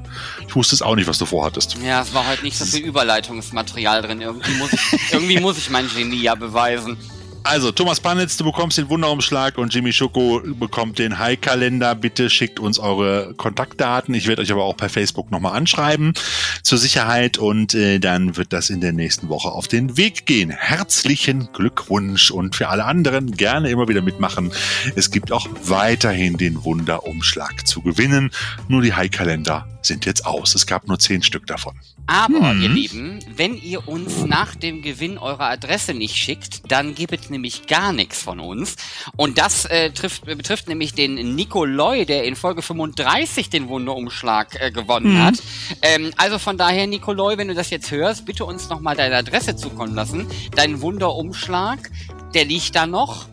Ich 0.47 0.55
wusste 0.55 0.73
es 0.73 0.81
auch 0.81 0.95
nicht, 0.95 1.07
was 1.07 1.19
du 1.19 1.27
vorhattest. 1.27 1.77
Ja, 1.85 2.01
es 2.01 2.11
war 2.11 2.27
heute 2.27 2.43
nicht 2.43 2.57
so 2.57 2.65
viel 2.65 2.83
Überleitungsmaterial 2.85 4.01
drin. 4.01 4.21
Irgendwie 4.21 4.53
muss 4.53 4.73
ich, 4.73 5.13
irgendwie 5.13 5.39
muss 5.39 5.59
ich 5.59 5.69
mein 5.69 5.87
Genie 5.89 6.23
ja 6.23 6.33
beweisen. 6.33 6.97
Also, 7.43 7.71
Thomas 7.71 7.99
Panitz, 7.99 8.37
du 8.37 8.43
bekommst 8.43 8.77
den 8.77 8.89
Wunderumschlag 8.89 9.57
und 9.57 9.73
Jimmy 9.73 9.91
Schoko 9.91 10.41
bekommt 10.59 10.99
den 10.99 11.17
High-Kalender. 11.17 11.95
Bitte 11.95 12.29
schickt 12.29 12.59
uns 12.59 12.77
eure 12.77 13.33
Kontaktdaten. 13.35 14.13
Ich 14.13 14.27
werde 14.27 14.43
euch 14.43 14.51
aber 14.51 14.63
auch 14.65 14.77
per 14.77 14.89
Facebook 14.89 15.31
nochmal 15.31 15.55
anschreiben 15.55 16.13
zur 16.61 16.77
Sicherheit 16.77 17.39
und 17.39 17.73
äh, 17.73 17.97
dann 17.99 18.37
wird 18.37 18.53
das 18.53 18.69
in 18.69 18.81
der 18.81 18.93
nächsten 18.93 19.29
Woche 19.29 19.49
auf 19.49 19.67
den 19.67 19.97
Weg 19.97 20.27
gehen. 20.27 20.51
Herzlichen 20.51 21.49
Glückwunsch 21.53 22.29
und 22.29 22.55
für 22.55 22.67
alle 22.69 22.85
anderen 22.85 23.31
gerne 23.31 23.69
immer 23.71 23.87
wieder 23.87 24.01
mitmachen. 24.01 24.51
Es 24.95 25.09
gibt 25.09 25.31
auch 25.31 25.47
weiterhin 25.63 26.37
den 26.37 26.63
Wunderumschlag 26.63 27.65
zu 27.65 27.81
gewinnen. 27.81 28.29
Nur 28.67 28.83
die 28.83 28.93
High-Kalender 28.93 29.67
sind 29.81 30.05
jetzt 30.05 30.25
aus. 30.25 30.53
Es 30.53 30.67
gab 30.67 30.87
nur 30.87 30.99
zehn 30.99 31.23
Stück 31.23 31.47
davon. 31.47 31.73
Aber, 32.05 32.51
Hm. 32.51 32.61
ihr 32.63 32.69
Lieben, 32.69 33.19
wenn 33.35 33.55
ihr 33.55 33.87
uns 33.87 34.25
nach 34.25 34.55
dem 34.55 34.81
Gewinn 34.81 35.17
eure 35.19 35.43
Adresse 35.43 35.93
nicht 35.93 36.15
schickt, 36.15 36.63
dann 36.71 36.95
gibt 36.95 37.28
es 37.29 37.31
nämlich 37.31 37.67
gar 37.67 37.93
nichts 37.93 38.21
von 38.21 38.39
uns. 38.39 38.75
Und 39.15 39.37
das 39.37 39.65
äh, 39.65 39.91
trifft, 39.91 40.25
betrifft 40.25 40.67
nämlich 40.67 40.93
den 40.93 41.35
Nikoloi, 41.35 42.05
der 42.05 42.23
in 42.25 42.35
Folge 42.35 42.61
35 42.61 43.49
den 43.49 43.67
Wunderumschlag 43.69 44.59
äh, 44.59 44.71
gewonnen 44.71 45.13
Mhm. 45.13 45.23
hat. 45.23 45.35
Ähm, 45.81 46.11
also 46.17 46.39
von 46.39 46.57
daher, 46.57 46.87
Nikoloi, 46.87 47.37
wenn 47.37 47.47
du 47.47 47.53
das 47.55 47.69
jetzt 47.69 47.91
hörst, 47.91 48.25
bitte 48.25 48.45
uns 48.45 48.69
nochmal 48.69 48.95
deine 48.95 49.15
Adresse 49.15 49.55
zukommen 49.55 49.95
lassen. 49.95 50.27
Dein 50.55 50.81
Wunderumschlag, 50.81 51.89
der 52.33 52.45
liegt 52.45 52.75
da 52.75 52.85
noch. 52.85 53.27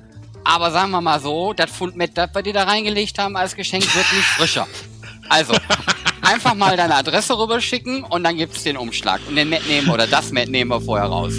Aber 0.45 0.71
sagen 0.71 0.93
wir 0.93 1.01
mal 1.01 1.21
so, 1.21 1.53
das 1.53 1.71
Fundmet, 1.71 2.17
das 2.17 2.31
wir 2.33 2.43
dir 2.43 2.53
da 2.53 2.65
reingelegt 2.65 3.19
haben 3.19 3.37
als 3.37 3.57
Geschenk, 3.57 3.83
wird 3.83 4.07
nicht 4.13 4.27
frischer. 4.29 4.69
Also, 5.29 5.55
einfach 6.23 6.55
mal 6.55 6.77
deine 6.77 6.95
Adresse 6.95 7.37
rüberschicken 7.37 8.05
und 8.05 8.23
dann 8.23 8.37
gibt's 8.37 8.63
den 8.63 8.77
Umschlag. 8.77 9.21
Und 9.29 9.35
den 9.35 9.49
Met 9.49 9.67
nehmen 9.67 9.91
oder 9.91 10.07
das 10.07 10.31
Met 10.31 10.49
nehmen 10.49 10.71
wir 10.71 10.81
vorher 10.81 11.09
raus. 11.09 11.33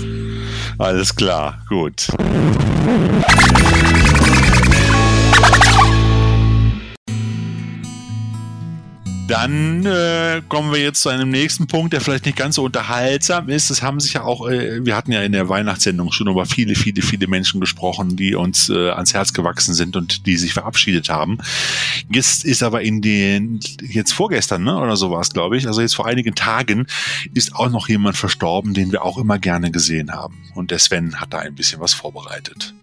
Alles 0.80 1.16
klar, 1.16 1.58
gut. 1.68 2.08
Dann 9.28 9.86
äh, 9.86 10.42
kommen 10.48 10.72
wir 10.72 10.80
jetzt 10.80 11.02
zu 11.02 11.10
einem 11.10 11.30
nächsten 11.30 11.68
Punkt, 11.68 11.92
der 11.92 12.00
vielleicht 12.00 12.26
nicht 12.26 12.38
ganz 12.38 12.56
so 12.56 12.64
unterhaltsam 12.64 13.50
ist. 13.50 13.70
Es 13.70 13.82
haben 13.82 14.00
sich 14.00 14.14
ja 14.14 14.24
auch, 14.24 14.48
äh, 14.48 14.86
wir 14.86 14.96
hatten 14.96 15.12
ja 15.12 15.22
in 15.22 15.34
der 15.34 15.50
Weihnachtssendung 15.50 16.14
schon 16.14 16.30
über 16.30 16.46
viele, 16.46 16.76
viele, 16.76 17.02
viele 17.02 17.28
Menschen 17.28 17.60
gesprochen, 17.60 18.16
die 18.16 18.36
uns 18.36 18.70
äh, 18.70 18.92
ans 18.92 19.14
Herz 19.14 19.34
gewachsen 19.34 19.74
sind 19.74 19.98
und 19.98 20.26
die 20.26 20.38
sich 20.38 20.54
verabschiedet 20.54 21.10
haben. 21.10 21.40
Jetzt 22.10 22.46
ist 22.46 22.64
aber 22.64 22.84
in 22.84 23.02
den, 23.02 23.60
jetzt 23.82 24.14
vorgestern, 24.14 24.64
ne, 24.64 24.78
oder 24.78 24.96
so 24.96 25.12
war 25.12 25.20
es, 25.20 25.32
glaube 25.32 25.58
ich, 25.58 25.68
also 25.68 25.82
jetzt 25.82 25.96
vor 25.96 26.06
einigen 26.06 26.34
Tagen, 26.34 26.88
ist 27.34 27.54
auch 27.54 27.70
noch 27.70 27.90
jemand 27.90 28.16
verstorben, 28.16 28.74
den 28.74 28.94
wir 28.94 29.04
auch 29.04 29.18
immer 29.18 29.40
gerne 29.40 29.72
gesehen 29.72 30.14
haben. 30.14 30.38
Und 30.56 30.72
der 30.72 30.80
Sven 30.80 31.20
hat 31.20 31.34
da 31.34 31.40
ein 31.40 31.56
bisschen 31.56 31.82
was 31.82 31.94
vorbereitet. 31.94 32.74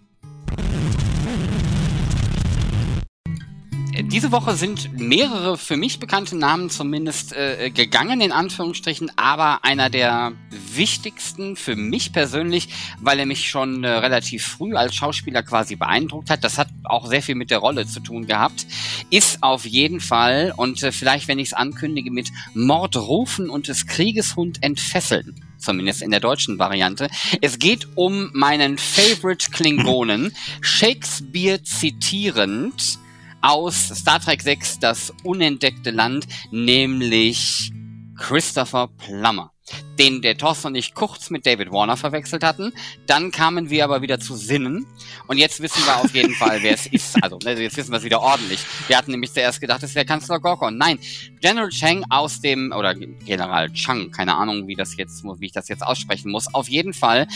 Diese 4.10 4.30
Woche 4.30 4.54
sind 4.54 4.98
mehrere 4.98 5.56
für 5.56 5.76
mich 5.76 5.98
bekannte 5.98 6.36
Namen 6.36 6.70
zumindest 6.70 7.32
äh, 7.32 7.70
gegangen, 7.70 8.20
in 8.20 8.32
Anführungsstrichen, 8.32 9.10
aber 9.16 9.64
einer 9.64 9.90
der 9.90 10.32
wichtigsten 10.50 11.56
für 11.56 11.74
mich 11.74 12.12
persönlich, 12.12 12.68
weil 13.00 13.18
er 13.18 13.26
mich 13.26 13.48
schon 13.48 13.82
äh, 13.82 13.88
relativ 13.88 14.46
früh 14.46 14.74
als 14.74 14.94
Schauspieler 14.94 15.42
quasi 15.42 15.74
beeindruckt 15.76 16.30
hat. 16.30 16.44
Das 16.44 16.58
hat 16.58 16.68
auch 16.84 17.06
sehr 17.06 17.22
viel 17.22 17.34
mit 17.34 17.50
der 17.50 17.58
Rolle 17.58 17.86
zu 17.86 18.00
tun 18.00 18.26
gehabt. 18.26 18.66
Ist 19.10 19.42
auf 19.42 19.64
jeden 19.64 20.00
Fall, 20.00 20.52
und 20.56 20.82
äh, 20.82 20.92
vielleicht, 20.92 21.26
wenn 21.26 21.38
ich 21.38 21.48
es 21.48 21.54
ankündige, 21.54 22.10
mit 22.10 22.30
Mord 22.54 22.96
rufen 22.96 23.50
und 23.50 23.68
des 23.68 23.86
Kriegeshund 23.86 24.62
entfesseln. 24.62 25.34
Zumindest 25.58 26.02
in 26.02 26.10
der 26.10 26.20
deutschen 26.20 26.58
Variante. 26.58 27.08
Es 27.40 27.58
geht 27.58 27.88
um 27.94 28.30
meinen 28.34 28.76
Favorite 28.76 29.50
Klingonen, 29.50 30.32
Shakespeare 30.60 31.62
zitierend 31.62 32.98
aus 33.44 33.88
Star 33.94 34.20
Trek 34.20 34.40
6 34.40 34.78
Das 34.78 35.12
unentdeckte 35.22 35.90
Land, 35.90 36.26
nämlich 36.50 37.70
Christopher 38.16 38.88
Plummer, 38.96 39.52
den 39.98 40.22
der 40.22 40.36
Thorsten 40.36 40.68
und 40.68 40.74
ich 40.74 40.94
kurz 40.94 41.30
mit 41.30 41.46
David 41.46 41.70
Warner 41.72 41.96
verwechselt 41.96 42.44
hatten. 42.44 42.72
Dann 43.06 43.30
kamen 43.30 43.70
wir 43.70 43.84
aber 43.84 44.02
wieder 44.02 44.20
zu 44.20 44.36
Sinnen 44.36 44.86
und 45.26 45.38
jetzt 45.38 45.60
wissen 45.60 45.84
wir 45.84 45.96
auf 45.96 46.14
jeden 46.14 46.34
Fall, 46.34 46.62
wer 46.62 46.74
es 46.74 46.86
ist. 46.90 47.22
Also 47.22 47.38
ne, 47.44 47.60
jetzt 47.60 47.76
wissen 47.76 47.90
wir 47.90 47.98
es 47.98 48.04
wieder 48.04 48.20
ordentlich. 48.20 48.60
Wir 48.88 48.98
hatten 48.98 49.10
nämlich 49.10 49.32
zuerst 49.32 49.60
gedacht, 49.60 49.82
es 49.82 49.94
wäre 49.94 50.04
Kanzler 50.04 50.40
Gorkon. 50.40 50.76
Nein, 50.76 50.98
General 51.40 51.68
Chang 51.70 52.04
aus 52.10 52.40
dem, 52.40 52.72
oder 52.76 52.94
General 52.94 53.70
Chang, 53.72 54.10
keine 54.10 54.34
Ahnung, 54.34 54.66
wie 54.66 54.74
das 54.74 54.96
jetzt, 54.96 55.24
wie 55.24 55.46
ich 55.46 55.52
das 55.52 55.68
jetzt 55.68 55.82
aussprechen 55.82 56.30
muss. 56.30 56.52
Auf 56.52 56.68
jeden 56.68 56.92
Fall, 56.92 57.26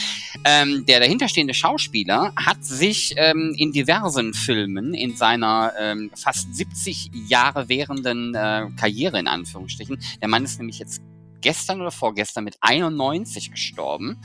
ähm, 0.45 0.85
der 0.87 1.01
dahinterstehende 1.01 1.55
Schauspieler 1.55 2.33
hat 2.37 2.65
sich 2.65 3.15
ähm, 3.17 3.55
in 3.57 3.73
diversen 3.73 4.35
Filmen 4.35 4.95
in 4.95 5.17
seiner 5.17 5.73
ähm, 5.79 6.11
fast 6.15 6.55
70 6.55 7.11
Jahre 7.29 7.69
währenden 7.69 8.35
äh, 8.35 8.67
Karriere 8.77 9.19
in 9.19 9.29
Anführungsstrichen, 9.29 9.99
der 10.21 10.29
Mann 10.29 10.45
ist 10.45 10.59
nämlich 10.59 10.79
jetzt 10.79 11.01
gestern 11.41 11.81
oder 11.81 11.91
vorgestern 11.91 12.45
mit 12.45 12.57
91 12.61 13.51
gestorben, 13.51 14.19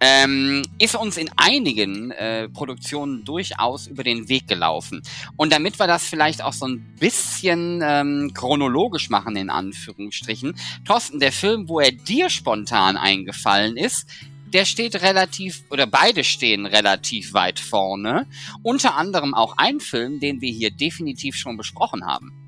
ähm, 0.00 0.62
ist 0.78 0.94
uns 0.96 1.16
in 1.16 1.30
einigen 1.36 2.10
äh, 2.10 2.48
Produktionen 2.48 3.24
durchaus 3.24 3.86
über 3.86 4.04
den 4.04 4.28
Weg 4.28 4.48
gelaufen. 4.48 5.02
Und 5.36 5.52
damit 5.52 5.78
wir 5.78 5.86
das 5.86 6.04
vielleicht 6.04 6.42
auch 6.42 6.52
so 6.52 6.66
ein 6.66 6.96
bisschen 6.98 7.80
ähm, 7.82 8.32
chronologisch 8.34 9.10
machen, 9.10 9.36
in 9.36 9.50
Anführungsstrichen, 9.50 10.54
Thorsten, 10.84 11.20
der 11.20 11.32
Film, 11.32 11.68
wo 11.68 11.80
er 11.80 11.92
dir 11.92 12.30
spontan 12.30 12.96
eingefallen 12.96 13.76
ist, 13.76 14.08
der 14.54 14.64
steht 14.64 15.02
relativ, 15.02 15.64
oder 15.70 15.86
beide 15.86 16.22
stehen 16.22 16.64
relativ 16.64 17.34
weit 17.34 17.58
vorne. 17.58 18.26
Unter 18.62 18.94
anderem 18.94 19.34
auch 19.34 19.54
ein 19.56 19.80
Film, 19.80 20.20
den 20.20 20.40
wir 20.40 20.52
hier 20.52 20.70
definitiv 20.70 21.34
schon 21.34 21.56
besprochen 21.56 22.06
haben. 22.06 22.43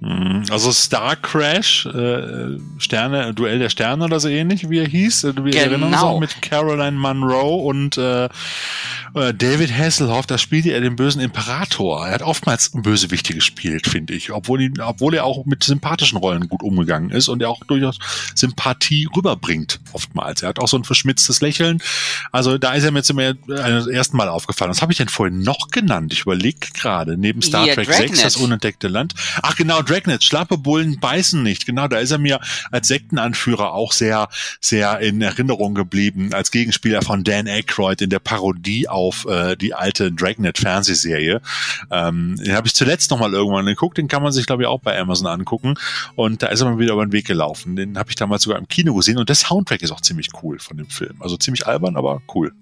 Mhm. 0.00 0.44
Also 0.50 0.72
Star 0.72 1.16
Crash, 1.16 1.86
äh, 1.86 2.58
Sterne, 2.78 3.32
Duell 3.32 3.58
der 3.58 3.70
Sterne 3.70 4.04
oder 4.04 4.20
so 4.20 4.28
ähnlich, 4.28 4.68
wie 4.68 4.78
er 4.78 4.86
hieß. 4.86 5.24
Wir 5.24 5.32
genau. 5.32 5.56
erinnern 5.56 5.82
uns 5.84 6.02
auch 6.02 6.20
mit 6.20 6.42
Caroline 6.42 6.98
Munro 6.98 7.56
und 7.56 7.96
äh, 7.96 8.26
äh, 8.26 8.28
David 9.16 9.72
Hasselhoff, 9.72 10.26
da 10.26 10.36
spielte 10.36 10.72
er 10.72 10.82
den 10.82 10.94
bösen 10.94 11.22
Imperator. 11.22 12.06
Er 12.06 12.12
hat 12.12 12.22
oftmals 12.22 12.70
Bösewichte 12.74 13.32
gespielt, 13.32 13.86
finde 13.86 14.12
ich, 14.12 14.30
obwohl, 14.30 14.60
ihn, 14.60 14.78
obwohl 14.78 15.14
er 15.14 15.24
auch 15.24 15.46
mit 15.46 15.64
sympathischen 15.64 16.18
Rollen 16.18 16.50
gut 16.50 16.62
umgegangen 16.62 17.08
ist 17.08 17.28
und 17.28 17.40
er 17.40 17.48
auch 17.48 17.64
durchaus 17.64 17.98
Sympathie 18.34 19.08
rüberbringt, 19.16 19.80
oftmals. 19.92 20.42
Er 20.42 20.50
hat 20.50 20.58
auch 20.58 20.68
so 20.68 20.76
ein 20.76 20.84
verschmitztes 20.84 21.40
Lächeln. 21.40 21.80
Also 22.30 22.58
da 22.58 22.74
ist 22.74 22.84
er 22.84 22.90
mir 22.90 23.02
zum 23.02 23.18
ersten 23.18 24.18
Mal 24.18 24.28
aufgefallen. 24.28 24.70
Was 24.70 24.82
habe 24.82 24.92
ich 24.92 24.98
denn 24.98 25.08
vorhin 25.08 25.40
noch 25.40 25.68
genannt? 25.70 26.12
Ich 26.12 26.20
überlege 26.20 26.68
gerade, 26.74 27.16
neben 27.16 27.40
Star 27.40 27.64
Hier, 27.64 27.74
Trek 27.74 27.88
Dragnet. 27.88 28.08
6, 28.10 28.22
das 28.22 28.36
unentdeckte 28.36 28.88
Land. 28.88 29.14
Ach 29.40 29.56
genau, 29.56 29.80
Dragnet, 29.80 30.24
schlappe 30.24 30.58
Bullen 30.58 31.00
beißen 31.00 31.42
nicht. 31.42 31.64
Genau, 31.64 31.88
da 31.88 32.00
ist 32.00 32.10
er 32.10 32.18
mir 32.18 32.38
als 32.70 32.88
Sektenanführer 32.88 33.72
auch 33.72 33.92
sehr, 33.92 34.28
sehr 34.60 35.00
in 35.00 35.22
Erinnerung 35.22 35.74
geblieben, 35.74 36.34
als 36.34 36.50
Gegenspieler 36.50 37.00
von 37.00 37.24
Dan 37.24 37.48
Aykroyd 37.48 38.02
in 38.02 38.10
der 38.10 38.18
Parodie 38.18 38.90
auf 38.90 39.05
äh, 39.26 39.56
die 39.56 39.74
alte 39.74 40.12
Dragnet-Fernsehserie. 40.12 41.40
Ähm, 41.90 42.36
den 42.36 42.54
habe 42.54 42.66
ich 42.66 42.74
zuletzt 42.74 43.10
noch 43.10 43.18
mal 43.18 43.32
irgendwann 43.32 43.66
geguckt, 43.66 43.98
den 43.98 44.08
kann 44.08 44.22
man 44.22 44.32
sich, 44.32 44.46
glaube 44.46 44.62
ich, 44.62 44.68
auch 44.68 44.80
bei 44.80 44.98
Amazon 44.98 45.26
angucken. 45.26 45.74
Und 46.14 46.42
da 46.42 46.48
ist 46.48 46.60
er 46.60 46.70
mal 46.70 46.78
wieder 46.78 46.94
über 46.94 47.06
den 47.06 47.12
Weg 47.12 47.26
gelaufen. 47.26 47.76
Den 47.76 47.98
habe 47.98 48.10
ich 48.10 48.16
damals 48.16 48.42
sogar 48.42 48.58
im 48.58 48.68
Kino 48.68 48.94
gesehen 48.94 49.18
und 49.18 49.28
der 49.28 49.36
Soundtrack 49.36 49.82
ist 49.82 49.90
auch 49.90 50.00
ziemlich 50.00 50.28
cool 50.42 50.58
von 50.58 50.76
dem 50.76 50.88
Film. 50.88 51.16
Also 51.20 51.36
ziemlich 51.36 51.66
albern, 51.66 51.96
aber 51.96 52.22
cool. 52.34 52.52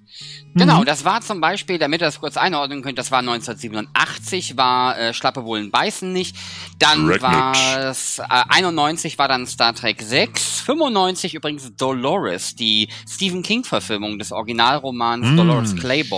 Genau, 0.55 0.80
mhm. 0.80 0.84
das 0.84 1.05
war 1.05 1.20
zum 1.20 1.40
Beispiel, 1.40 1.78
damit 1.78 2.01
ihr 2.01 2.05
das 2.05 2.20
kurz 2.20 2.36
einordnen 2.36 2.82
könnt, 2.82 2.99
das 2.99 3.11
war 3.11 3.18
1987, 3.18 4.57
war 4.57 4.97
äh, 4.97 5.12
Schlappe 5.12 5.42
Bullen 5.42 5.72
beißen 5.72 6.12
nicht. 6.12 6.36
Dann 6.78 7.09
war 7.20 7.88
es, 7.90 8.20
äh, 8.20 8.22
91 8.28 9.18
war 9.18 9.26
dann 9.26 9.49
Star 9.49 9.74
Trek 9.74 10.01
6, 10.01 10.61
95 10.61 11.34
übrigens 11.34 11.74
Dolores, 11.74 12.55
die 12.55 12.88
Stephen 13.09 13.42
King-Verfilmung 13.42 14.20
des 14.20 14.30
Originalromans 14.30 15.26
mhm. 15.26 15.36
Dolores 15.36 15.74
Claiborne. 15.74 16.14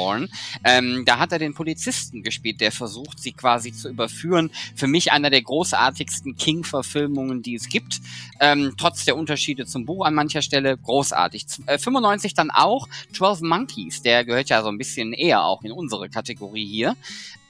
Ähm, 0.64 1.04
da 1.04 1.18
hat 1.18 1.32
er 1.32 1.38
den 1.38 1.54
Polizisten 1.54 2.22
gespielt, 2.22 2.60
der 2.60 2.72
versucht, 2.72 3.18
sie 3.18 3.32
quasi 3.32 3.72
zu 3.72 3.88
überführen. 3.88 4.50
Für 4.74 4.86
mich 4.86 5.12
einer 5.12 5.30
der 5.30 5.42
großartigsten 5.42 6.36
King-Verfilmungen, 6.36 7.42
die 7.42 7.54
es 7.54 7.68
gibt. 7.68 8.00
Ähm, 8.40 8.74
trotz 8.76 9.04
der 9.04 9.16
Unterschiede 9.16 9.66
zum 9.66 9.86
Buch 9.86 10.04
an 10.04 10.14
mancher 10.14 10.42
Stelle 10.42 10.76
großartig. 10.76 11.46
Äh, 11.66 11.78
95 11.78 12.34
dann 12.34 12.50
auch 12.50 12.88
12 13.12 13.40
Monkeys, 13.42 14.02
der 14.02 14.24
gehört 14.24 14.48
ja 14.48 14.62
so 14.62 14.68
ein 14.68 14.78
bisschen 14.78 15.12
eher 15.12 15.44
auch 15.44 15.62
in 15.62 15.72
unsere 15.72 16.08
Kategorie 16.08 16.66
hier. 16.66 16.96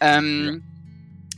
Ähm, 0.01 0.63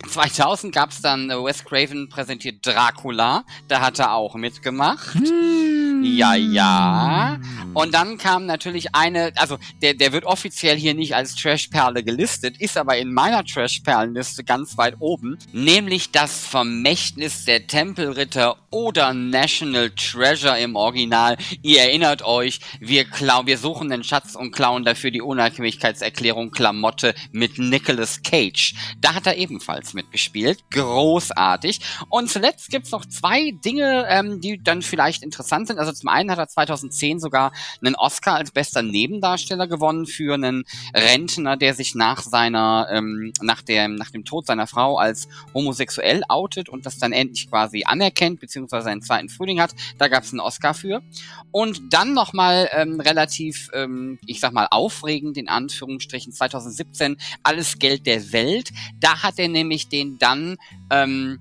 ja. 0.05 0.09
2000 0.09 0.73
gab 0.73 0.91
es 0.91 1.01
dann 1.01 1.31
äh, 1.31 1.35
Wes 1.35 1.65
Craven 1.65 2.09
präsentiert 2.09 2.65
Dracula, 2.65 3.45
da 3.67 3.81
hat 3.81 3.99
er 3.99 4.15
auch 4.15 4.35
mitgemacht. 4.35 5.15
Hm. 5.15 5.78
Ja, 6.03 6.35
ja. 6.35 7.39
Und 7.75 7.95
dann 7.95 8.19
kam 8.19 8.47
natürlich 8.47 8.95
eine, 8.95 9.33
also 9.37 9.59
der, 9.83 9.95
der 9.95 10.13
wird 10.13 10.25
offiziell 10.25 10.77
hier 10.77 10.95
nicht 10.95 11.15
als 11.15 11.37
Trashperle 11.37 12.03
gelistet, 12.03 12.61
ist 12.61 12.77
aber 12.77 12.97
in 12.99 13.13
meiner 13.13 13.45
Trashperlenliste 13.45 14.43
ganz 14.43 14.77
weit 14.79 14.97
oben, 14.99 15.39
nämlich 15.53 16.11
das 16.11 16.45
Vermächtnis 16.47 17.45
der 17.45 17.67
Tempelritter 17.67 18.57
oder 18.71 19.15
National 19.15 19.91
Treasure 19.91 20.59
im 20.59 20.77
Original. 20.77 21.37
Ihr 21.63 21.83
erinnert 21.83 22.23
euch, 22.23 22.61
wir 22.81 23.05
klauen, 23.05 23.47
wir 23.47 23.59
suchen 23.59 23.91
den 23.91 24.03
Schatz 24.03 24.35
und 24.35 24.51
klauen 24.51 24.85
dafür 24.85 25.11
die 25.11 25.23
Unabhängigkeitserklärung 25.23 26.51
Klamotte 26.51 27.15
mit 27.33 27.59
Nicolas 27.59 28.23
Cage. 28.23 28.75
Da 29.01 29.15
hat 29.15 29.27
er 29.27 29.37
ebenfalls 29.37 29.95
mitgespielt. 29.95 30.59
Großartig. 30.71 31.81
Und 32.09 32.31
zuletzt 32.31 32.71
gibt's 32.71 32.91
noch 32.91 33.07
zwei 33.07 33.53
Dinge, 33.65 34.07
ähm, 34.09 34.41
die 34.41 34.63
dann 34.63 34.83
vielleicht 34.83 35.23
interessant 35.23 35.69
sind. 35.69 35.79
Also 35.79 35.88
zum 35.93 36.09
einen 36.09 36.31
hat 36.31 36.39
er 36.39 36.49
2010 36.49 37.21
sogar 37.21 37.53
einen 37.85 37.95
Oscar 37.95 38.37
als 38.37 38.51
bester 38.51 38.83
Nebendarsteller 38.83 39.67
gewonnen 39.67 40.07
für 40.07 40.35
einen 40.35 40.65
Rentner, 40.95 41.57
der 41.57 41.75
sich 41.75 41.95
nach 41.95 42.23
seiner, 42.23 42.89
ähm, 42.91 43.33
nach 43.41 43.63
dem, 43.63 43.97
nach 43.97 44.11
dem 44.11 44.25
Tod 44.25 44.47
seiner 44.47 44.67
Frau 44.67 44.99
als 44.99 45.29
homosexuell 45.55 46.23
outet 46.29 46.69
und 46.69 46.87
das 46.87 46.99
dann 46.99 47.13
endlich 47.13 47.49
quasi 47.49 47.85
anerkennt, 47.85 48.41
beziehungsweise 48.41 48.91
einen 48.91 49.03
zweiten 49.03 49.29
Frühling 49.29 49.61
hat. 49.61 49.75
Da 49.99 50.09
gab 50.09 50.25
es 50.25 50.33
einen 50.33 50.41
Oscar 50.41 50.75
für. 50.75 51.03
Und 51.51 51.93
dann 51.93 52.15
nochmal 52.15 52.69
ähm, 52.73 53.01
relativ, 53.01 53.71
ähm, 53.73 54.19
ich 54.27 54.41
sag 54.41 54.53
mal, 54.53 54.69
aufregend 54.71 55.37
in 55.37 55.49
Anführungsstrichen 55.49 56.33
2017, 56.33 57.17
Alles 57.43 57.79
Geld 57.79 58.07
der 58.07 58.33
Welt. 58.33 58.71
Da 59.01 59.23
hat 59.23 59.39
er 59.39 59.49
nämlich 59.49 59.89
den 59.89 60.19
dann 60.19 60.57
ähm, 60.91 61.41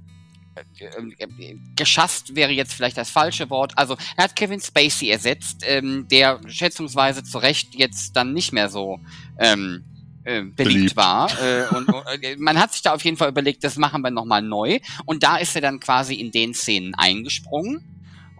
geschasst 1.76 2.36
wäre 2.36 2.52
jetzt 2.52 2.74
vielleicht 2.74 2.98
das 2.98 3.10
falsche 3.10 3.50
Wort. 3.50 3.74
Also 3.78 3.98
er 4.16 4.26
hat 4.26 4.36
Kevin 4.36 4.60
Spacey 4.60 5.10
ersetzt, 5.10 5.64
ähm, 5.66 6.08
der 6.10 6.40
schätzungsweise 6.48 7.24
zu 7.24 7.38
Recht 7.38 7.76
jetzt 7.76 8.16
dann 8.16 8.34
nicht 8.34 8.54
mehr 8.54 8.70
so 8.70 9.00
ähm, 9.40 9.84
äh, 10.24 10.42
beliebt, 10.42 10.56
beliebt, 10.56 10.96
war. 10.96 11.30
Äh, 11.42 11.68
und, 11.76 11.88
und 11.88 12.24
äh, 12.24 12.36
man 12.40 12.60
hat 12.60 12.74
sich 12.74 12.82
da 12.82 12.94
auf 12.94 13.04
jeden 13.04 13.18
Fall 13.18 13.30
überlegt, 13.30 13.64
das 13.64 13.78
machen 13.78 14.02
wir 14.02 14.12
nochmal 14.12 14.42
neu. 14.42 14.80
Und 15.06 15.24
da 15.24 15.38
ist 15.38 15.56
er 15.56 15.62
dann 15.62 15.80
quasi 15.80 16.16
in 16.16 16.32
den 16.32 16.54
Szenen 16.54 16.96
eingesprungen. 16.96 17.97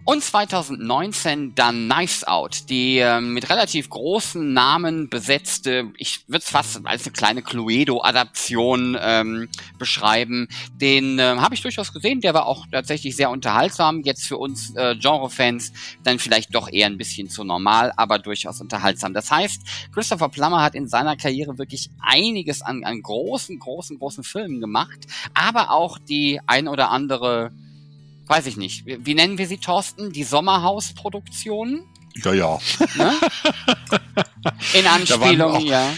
Und 0.08 0.24
2019 0.24 1.54
dann 1.54 1.86
Knives 1.86 2.24
Out, 2.24 2.70
die 2.70 2.96
äh, 2.96 3.20
mit 3.20 3.50
relativ 3.50 3.90
großen 3.90 4.54
Namen 4.54 5.10
besetzte, 5.10 5.92
ich 5.98 6.26
würde 6.28 6.38
es 6.38 6.48
fast 6.48 6.80
als 6.86 7.04
eine 7.04 7.12
kleine 7.12 7.42
Cluedo-Adaption 7.42 8.96
ähm, 8.98 9.50
beschreiben. 9.78 10.48
Den 10.80 11.18
äh, 11.18 11.36
habe 11.36 11.54
ich 11.54 11.60
durchaus 11.60 11.92
gesehen, 11.92 12.22
der 12.22 12.32
war 12.32 12.46
auch 12.46 12.64
tatsächlich 12.72 13.16
sehr 13.16 13.28
unterhaltsam. 13.28 14.00
Jetzt 14.00 14.26
für 14.26 14.38
uns 14.38 14.74
äh, 14.76 14.96
Genre-Fans 14.96 15.74
dann 16.04 16.18
vielleicht 16.18 16.54
doch 16.54 16.72
eher 16.72 16.86
ein 16.86 16.96
bisschen 16.96 17.28
zu 17.28 17.44
normal, 17.44 17.92
aber 17.98 18.18
durchaus 18.18 18.62
unterhaltsam. 18.62 19.12
Das 19.12 19.30
heißt, 19.30 19.60
Christopher 19.92 20.30
Plummer 20.30 20.62
hat 20.62 20.74
in 20.74 20.88
seiner 20.88 21.18
Karriere 21.18 21.58
wirklich 21.58 21.90
einiges 22.00 22.62
an, 22.62 22.82
an 22.82 23.02
großen, 23.02 23.58
großen, 23.58 23.98
großen 23.98 24.24
Filmen 24.24 24.62
gemacht, 24.62 25.00
aber 25.34 25.70
auch 25.70 25.98
die 25.98 26.40
ein 26.46 26.66
oder 26.66 26.90
andere 26.90 27.52
weiß 28.28 28.46
ich 28.46 28.56
nicht, 28.56 28.84
wie, 28.86 29.14
nennen 29.14 29.38
wir 29.38 29.46
sie, 29.46 29.58
Thorsten? 29.58 30.12
Die 30.12 30.24
Sommerhausproduktion? 30.24 31.84
Ja, 32.24 32.32
ja. 32.32 32.58
Ne? 32.96 33.12
In 34.74 34.86
Anspielung, 34.86 35.64
ja. 35.64 35.92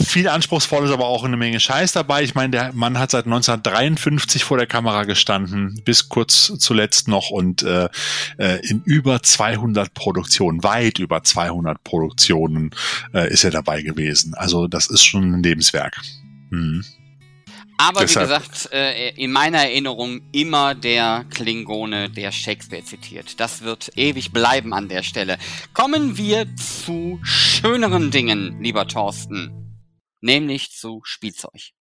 Viel 0.00 0.28
Anspruchsvolles, 0.28 0.90
aber 0.90 1.06
auch 1.06 1.24
eine 1.24 1.36
Menge 1.36 1.60
Scheiß 1.60 1.92
dabei. 1.92 2.22
Ich 2.22 2.34
meine, 2.34 2.50
der 2.50 2.72
Mann 2.72 2.98
hat 2.98 3.12
seit 3.12 3.26
1953 3.26 4.42
vor 4.42 4.56
der 4.56 4.66
Kamera 4.66 5.04
gestanden, 5.04 5.80
bis 5.84 6.08
kurz 6.08 6.52
zuletzt 6.58 7.08
noch 7.08 7.30
und 7.30 7.62
äh, 7.62 7.88
äh 8.38 8.58
in 8.66 8.82
über 8.84 9.22
200 9.22 9.94
Produktionen, 9.94 10.62
weit 10.64 10.98
über 10.98 11.22
200 11.22 11.82
Produktionen 11.84 12.70
äh, 13.14 13.32
ist 13.32 13.44
er 13.44 13.50
dabei 13.50 13.82
gewesen. 13.82 14.34
Also 14.34 14.66
das 14.66 14.88
ist 14.88 15.04
schon 15.04 15.34
ein 15.34 15.42
Lebenswerk. 15.42 16.00
Mhm. 16.50 16.84
Aber 17.78 18.00
Deshalb. 18.00 18.28
wie 18.28 18.34
gesagt, 18.34 18.72
äh, 18.72 19.10
in 19.10 19.32
meiner 19.32 19.58
Erinnerung 19.58 20.22
immer 20.32 20.74
der 20.74 21.26
Klingone, 21.30 22.08
der 22.08 22.32
Shakespeare 22.32 22.84
zitiert. 22.84 23.38
Das 23.38 23.62
wird 23.62 23.92
ewig 23.96 24.32
bleiben 24.32 24.72
an 24.72 24.88
der 24.88 25.02
Stelle. 25.02 25.38
Kommen 25.74 26.16
wir 26.16 26.46
zu 26.56 27.20
schöneren 27.22 28.10
Dingen, 28.10 28.62
lieber 28.62 28.88
Thorsten. 28.88 29.78
Nämlich 30.22 30.72
zu 30.72 31.02
Spielzeug. 31.04 31.75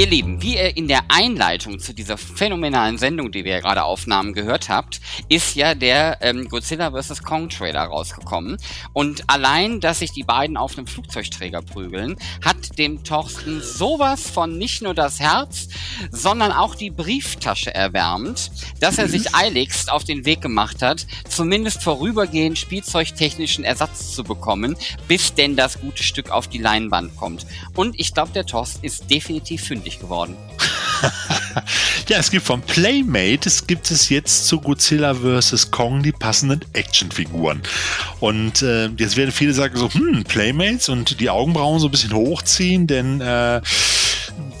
Ihr 0.00 0.06
Lieben, 0.06 0.40
wie 0.40 0.54
ihr 0.54 0.78
in 0.78 0.88
der 0.88 1.02
Einleitung 1.08 1.78
zu 1.78 1.92
dieser 1.92 2.16
phänomenalen 2.16 2.96
Sendung, 2.96 3.30
die 3.32 3.44
wir 3.44 3.52
ja 3.52 3.60
gerade 3.60 3.84
aufnahmen, 3.84 4.32
gehört 4.32 4.70
habt, 4.70 4.98
ist 5.28 5.56
ja 5.56 5.74
der 5.74 6.16
ähm, 6.22 6.48
Godzilla 6.48 6.90
vs. 6.90 7.22
Kong 7.22 7.50
Trailer 7.50 7.82
rausgekommen. 7.82 8.56
Und 8.94 9.24
allein, 9.26 9.78
dass 9.78 9.98
sich 9.98 10.10
die 10.12 10.22
beiden 10.22 10.56
auf 10.56 10.78
einem 10.78 10.86
Flugzeugträger 10.86 11.60
prügeln, 11.60 12.16
hat 12.42 12.78
dem 12.78 13.04
Thorsten 13.04 13.60
sowas 13.60 14.30
von 14.30 14.56
nicht 14.56 14.80
nur 14.80 14.94
das 14.94 15.20
Herz, 15.20 15.68
sondern 16.10 16.50
auch 16.50 16.76
die 16.76 16.88
Brieftasche 16.88 17.74
erwärmt, 17.74 18.52
dass 18.80 18.96
er 18.96 19.06
sich 19.06 19.34
eiligst 19.34 19.92
auf 19.92 20.04
den 20.04 20.24
Weg 20.24 20.40
gemacht 20.40 20.80
hat, 20.80 21.06
zumindest 21.28 21.82
vorübergehend 21.82 22.56
spielzeugtechnischen 22.56 23.64
Ersatz 23.64 24.14
zu 24.14 24.24
bekommen, 24.24 24.76
bis 25.08 25.34
denn 25.34 25.56
das 25.56 25.78
gute 25.78 26.02
Stück 26.02 26.30
auf 26.30 26.48
die 26.48 26.56
Leinwand 26.56 27.14
kommt. 27.18 27.44
Und 27.74 28.00
ich 28.00 28.14
glaube, 28.14 28.32
der 28.32 28.46
Thorsten 28.46 28.86
ist 28.86 29.10
definitiv 29.10 29.62
fündig 29.64 29.89
geworden. 29.98 30.36
ja, 32.08 32.18
es 32.18 32.30
gibt 32.30 32.46
von 32.46 32.60
Playmate, 32.60 33.48
es 33.48 33.66
gibt 33.66 33.90
es 33.90 34.08
jetzt 34.08 34.46
zu 34.46 34.60
Godzilla 34.60 35.14
vs. 35.14 35.70
Kong 35.70 36.02
die 36.02 36.12
passenden 36.12 36.60
Actionfiguren. 36.72 37.62
Und 38.20 38.62
äh, 38.62 38.88
jetzt 38.96 39.16
werden 39.16 39.32
viele 39.32 39.52
sagen 39.52 39.76
so, 39.76 39.92
hm, 39.92 40.24
Playmates 40.24 40.88
und 40.88 41.20
die 41.20 41.30
Augenbrauen 41.30 41.80
so 41.80 41.88
ein 41.88 41.90
bisschen 41.90 42.12
hochziehen, 42.12 42.86
denn 42.86 43.20
äh, 43.20 43.60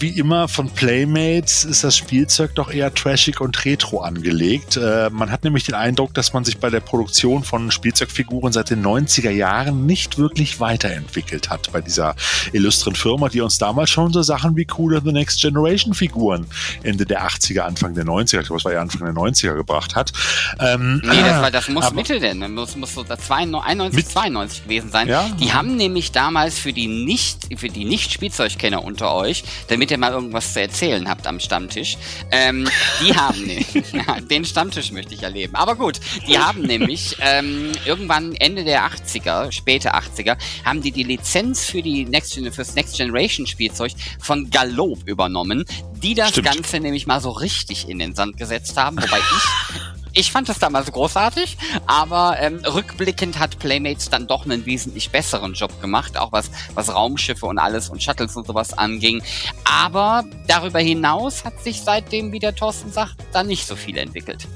wie 0.00 0.08
immer 0.08 0.48
von 0.48 0.70
Playmates 0.70 1.64
ist 1.64 1.84
das 1.84 1.96
Spielzeug 1.96 2.54
doch 2.54 2.72
eher 2.72 2.94
trashig 2.94 3.40
und 3.40 3.64
retro 3.64 4.00
angelegt. 4.00 4.76
Äh, 4.76 5.10
man 5.10 5.30
hat 5.30 5.44
nämlich 5.44 5.64
den 5.64 5.74
Eindruck, 5.74 6.14
dass 6.14 6.32
man 6.32 6.44
sich 6.44 6.58
bei 6.58 6.70
der 6.70 6.80
Produktion 6.80 7.44
von 7.44 7.70
Spielzeugfiguren 7.70 8.52
seit 8.52 8.70
den 8.70 8.82
90er 8.82 9.30
Jahren 9.30 9.84
nicht 9.84 10.16
wirklich 10.16 10.58
weiterentwickelt 10.58 11.50
hat 11.50 11.70
bei 11.72 11.82
dieser 11.82 12.16
illustren 12.52 12.94
Firma, 12.94 13.28
die 13.28 13.42
uns 13.42 13.58
damals 13.58 13.90
schon 13.90 14.12
so 14.12 14.22
Sachen 14.22 14.56
wie 14.56 14.64
Cooler 14.64 15.02
the 15.04 15.12
Next 15.12 15.40
Generation 15.40 15.92
Figuren 15.92 16.46
Ende 16.82 17.04
der 17.04 17.26
80er, 17.26 17.60
Anfang 17.60 17.94
der 17.94 18.04
90er, 18.04 18.40
ich 18.40 18.46
glaube, 18.46 18.56
es 18.56 18.64
war 18.64 18.72
ja 18.72 18.80
Anfang 18.80 19.04
der 19.04 19.14
90er 19.14 19.54
gebracht 19.54 19.96
hat. 19.96 20.12
Ähm, 20.58 21.02
nee, 21.04 21.20
das, 21.20 21.42
war, 21.42 21.50
das 21.50 21.68
muss 21.68 21.92
Mitte 21.92 22.18
denn, 22.20 22.40
das 22.40 22.50
muss, 22.50 22.76
muss 22.76 22.94
so 22.94 23.04
91, 23.04 23.94
mit, 23.94 24.08
92 24.08 24.64
gewesen 24.64 24.90
sein. 24.90 25.08
Ja? 25.08 25.28
Die 25.38 25.52
haben 25.52 25.76
nämlich 25.76 26.12
damals 26.12 26.58
für 26.58 26.72
die 26.72 26.86
nicht, 26.86 27.58
für 27.58 27.68
die 27.68 27.84
Nicht-Spielzeugkenner 27.84 28.82
unter 28.82 29.14
euch, 29.14 29.44
damit 29.68 29.89
ihr 29.90 29.98
mal 29.98 30.12
irgendwas 30.12 30.52
zu 30.52 30.60
erzählen 30.60 31.08
habt 31.08 31.26
am 31.26 31.40
Stammtisch, 31.40 31.96
ähm, 32.30 32.68
die 33.00 33.14
haben, 33.16 34.28
den 34.28 34.44
Stammtisch 34.44 34.92
möchte 34.92 35.14
ich 35.14 35.22
erleben. 35.22 35.54
Aber 35.54 35.74
gut, 35.74 36.00
die 36.26 36.38
haben 36.38 36.62
nämlich 36.62 37.16
ähm, 37.20 37.72
irgendwann 37.84 38.34
Ende 38.34 38.64
der 38.64 38.88
80er, 38.88 39.52
späte 39.52 39.94
80er, 39.94 40.36
haben 40.64 40.82
die 40.82 40.92
die 40.92 41.04
Lizenz 41.04 41.64
für 41.64 41.82
die 41.82 42.04
Next, 42.04 42.38
fürs 42.52 42.74
Next 42.74 42.96
Generation 42.96 43.46
Spielzeug 43.46 43.92
von 44.18 44.50
Galop 44.50 45.06
übernommen, 45.06 45.64
die 46.02 46.14
das 46.14 46.30
Stimmt. 46.30 46.46
Ganze 46.46 46.80
nämlich 46.80 47.06
mal 47.06 47.20
so 47.20 47.30
richtig 47.30 47.88
in 47.88 47.98
den 47.98 48.14
Sand 48.14 48.36
gesetzt 48.36 48.76
haben, 48.76 48.96
wobei 48.96 49.18
ich 49.18 49.80
ich 50.12 50.32
fand 50.32 50.48
es 50.48 50.58
damals 50.58 50.90
großartig, 50.90 51.56
aber 51.86 52.36
ähm, 52.40 52.60
rückblickend 52.64 53.38
hat 53.38 53.58
Playmates 53.58 54.10
dann 54.10 54.26
doch 54.26 54.44
einen 54.44 54.66
wesentlich 54.66 55.10
besseren 55.10 55.54
Job 55.54 55.80
gemacht, 55.80 56.16
auch 56.16 56.32
was, 56.32 56.50
was 56.74 56.92
Raumschiffe 56.94 57.46
und 57.46 57.58
alles 57.58 57.88
und 57.88 58.02
Shuttles 58.02 58.36
und 58.36 58.46
sowas 58.46 58.76
anging. 58.76 59.22
Aber 59.64 60.24
darüber 60.46 60.80
hinaus 60.80 61.44
hat 61.44 61.62
sich 61.62 61.82
seitdem, 61.82 62.32
wie 62.32 62.38
der 62.38 62.54
Thorsten 62.54 62.90
sagt, 62.92 63.16
da 63.32 63.42
nicht 63.42 63.66
so 63.66 63.76
viel 63.76 63.96
entwickelt. 63.98 64.46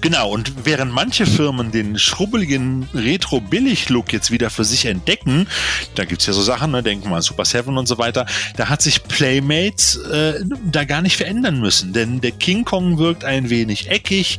Genau, 0.00 0.30
und 0.30 0.64
während 0.64 0.92
manche 0.92 1.26
Firmen 1.26 1.70
den 1.70 1.98
schrubbeligen 1.98 2.88
Retro-Billig-Look 2.94 4.12
jetzt 4.12 4.30
wieder 4.30 4.50
für 4.50 4.64
sich 4.64 4.86
entdecken, 4.86 5.48
da 5.94 6.04
gibt's 6.04 6.26
ja 6.26 6.32
so 6.32 6.42
Sachen, 6.42 6.70
ne, 6.70 6.82
denken 6.82 7.10
mal 7.10 7.20
Super 7.20 7.44
Seven 7.44 7.76
und 7.76 7.86
so 7.86 7.98
weiter, 7.98 8.26
da 8.56 8.68
hat 8.68 8.80
sich 8.80 9.02
Playmates 9.04 9.96
äh, 9.96 10.44
da 10.64 10.84
gar 10.84 11.02
nicht 11.02 11.16
verändern 11.16 11.60
müssen, 11.60 11.92
denn 11.92 12.20
der 12.20 12.30
King 12.30 12.64
Kong 12.64 12.98
wirkt 12.98 13.24
ein 13.24 13.50
wenig 13.50 13.90
eckig, 13.90 14.38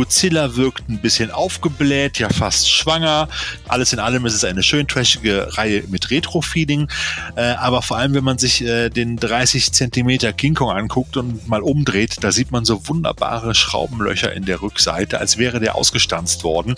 Godzilla 0.00 0.56
wirkt 0.56 0.88
ein 0.88 0.98
bisschen 0.98 1.30
aufgebläht, 1.30 2.18
ja 2.18 2.30
fast 2.30 2.70
schwanger, 2.70 3.28
alles 3.68 3.92
in 3.92 3.98
allem 3.98 4.24
ist 4.24 4.32
es 4.32 4.44
eine 4.44 4.62
schön 4.62 4.88
trashige 4.88 5.58
Reihe 5.58 5.84
mit 5.88 6.10
Retro-Feeling, 6.10 6.88
äh, 7.36 7.42
aber 7.42 7.82
vor 7.82 7.98
allem, 7.98 8.14
wenn 8.14 8.24
man 8.24 8.38
sich 8.38 8.62
äh, 8.62 8.88
den 8.88 9.18
30 9.18 9.72
Zentimeter 9.72 10.32
King 10.32 10.54
Kong 10.54 10.70
anguckt 10.70 11.18
und 11.18 11.46
mal 11.48 11.60
umdreht, 11.60 12.16
da 12.22 12.32
sieht 12.32 12.50
man 12.50 12.64
so 12.64 12.88
wunderbare 12.88 13.54
Schraubenlöcher 13.54 14.32
in 14.32 14.46
der 14.46 14.62
Rückseite 14.62 15.18
als 15.18 15.36
wäre 15.36 15.60
der 15.60 15.74
ausgestanzt 15.74 16.44
worden. 16.44 16.76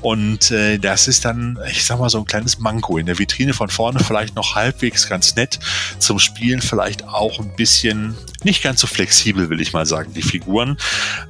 Und 0.00 0.50
äh, 0.50 0.78
das 0.78 1.06
ist 1.06 1.24
dann, 1.24 1.60
ich 1.70 1.84
sag 1.84 2.00
mal, 2.00 2.10
so 2.10 2.18
ein 2.18 2.24
kleines 2.24 2.58
Manko. 2.58 2.98
In 2.98 3.06
der 3.06 3.20
Vitrine 3.20 3.54
von 3.54 3.70
vorne 3.70 4.00
vielleicht 4.00 4.34
noch 4.34 4.56
halbwegs 4.56 5.08
ganz 5.08 5.36
nett. 5.36 5.60
Zum 6.00 6.18
Spielen 6.18 6.60
vielleicht 6.60 7.06
auch 7.06 7.38
ein 7.38 7.54
bisschen 7.54 8.16
nicht 8.44 8.62
ganz 8.62 8.80
so 8.80 8.86
flexibel, 8.86 9.48
will 9.50 9.60
ich 9.60 9.72
mal 9.72 9.86
sagen, 9.86 10.12
die 10.12 10.22
Figuren. 10.22 10.76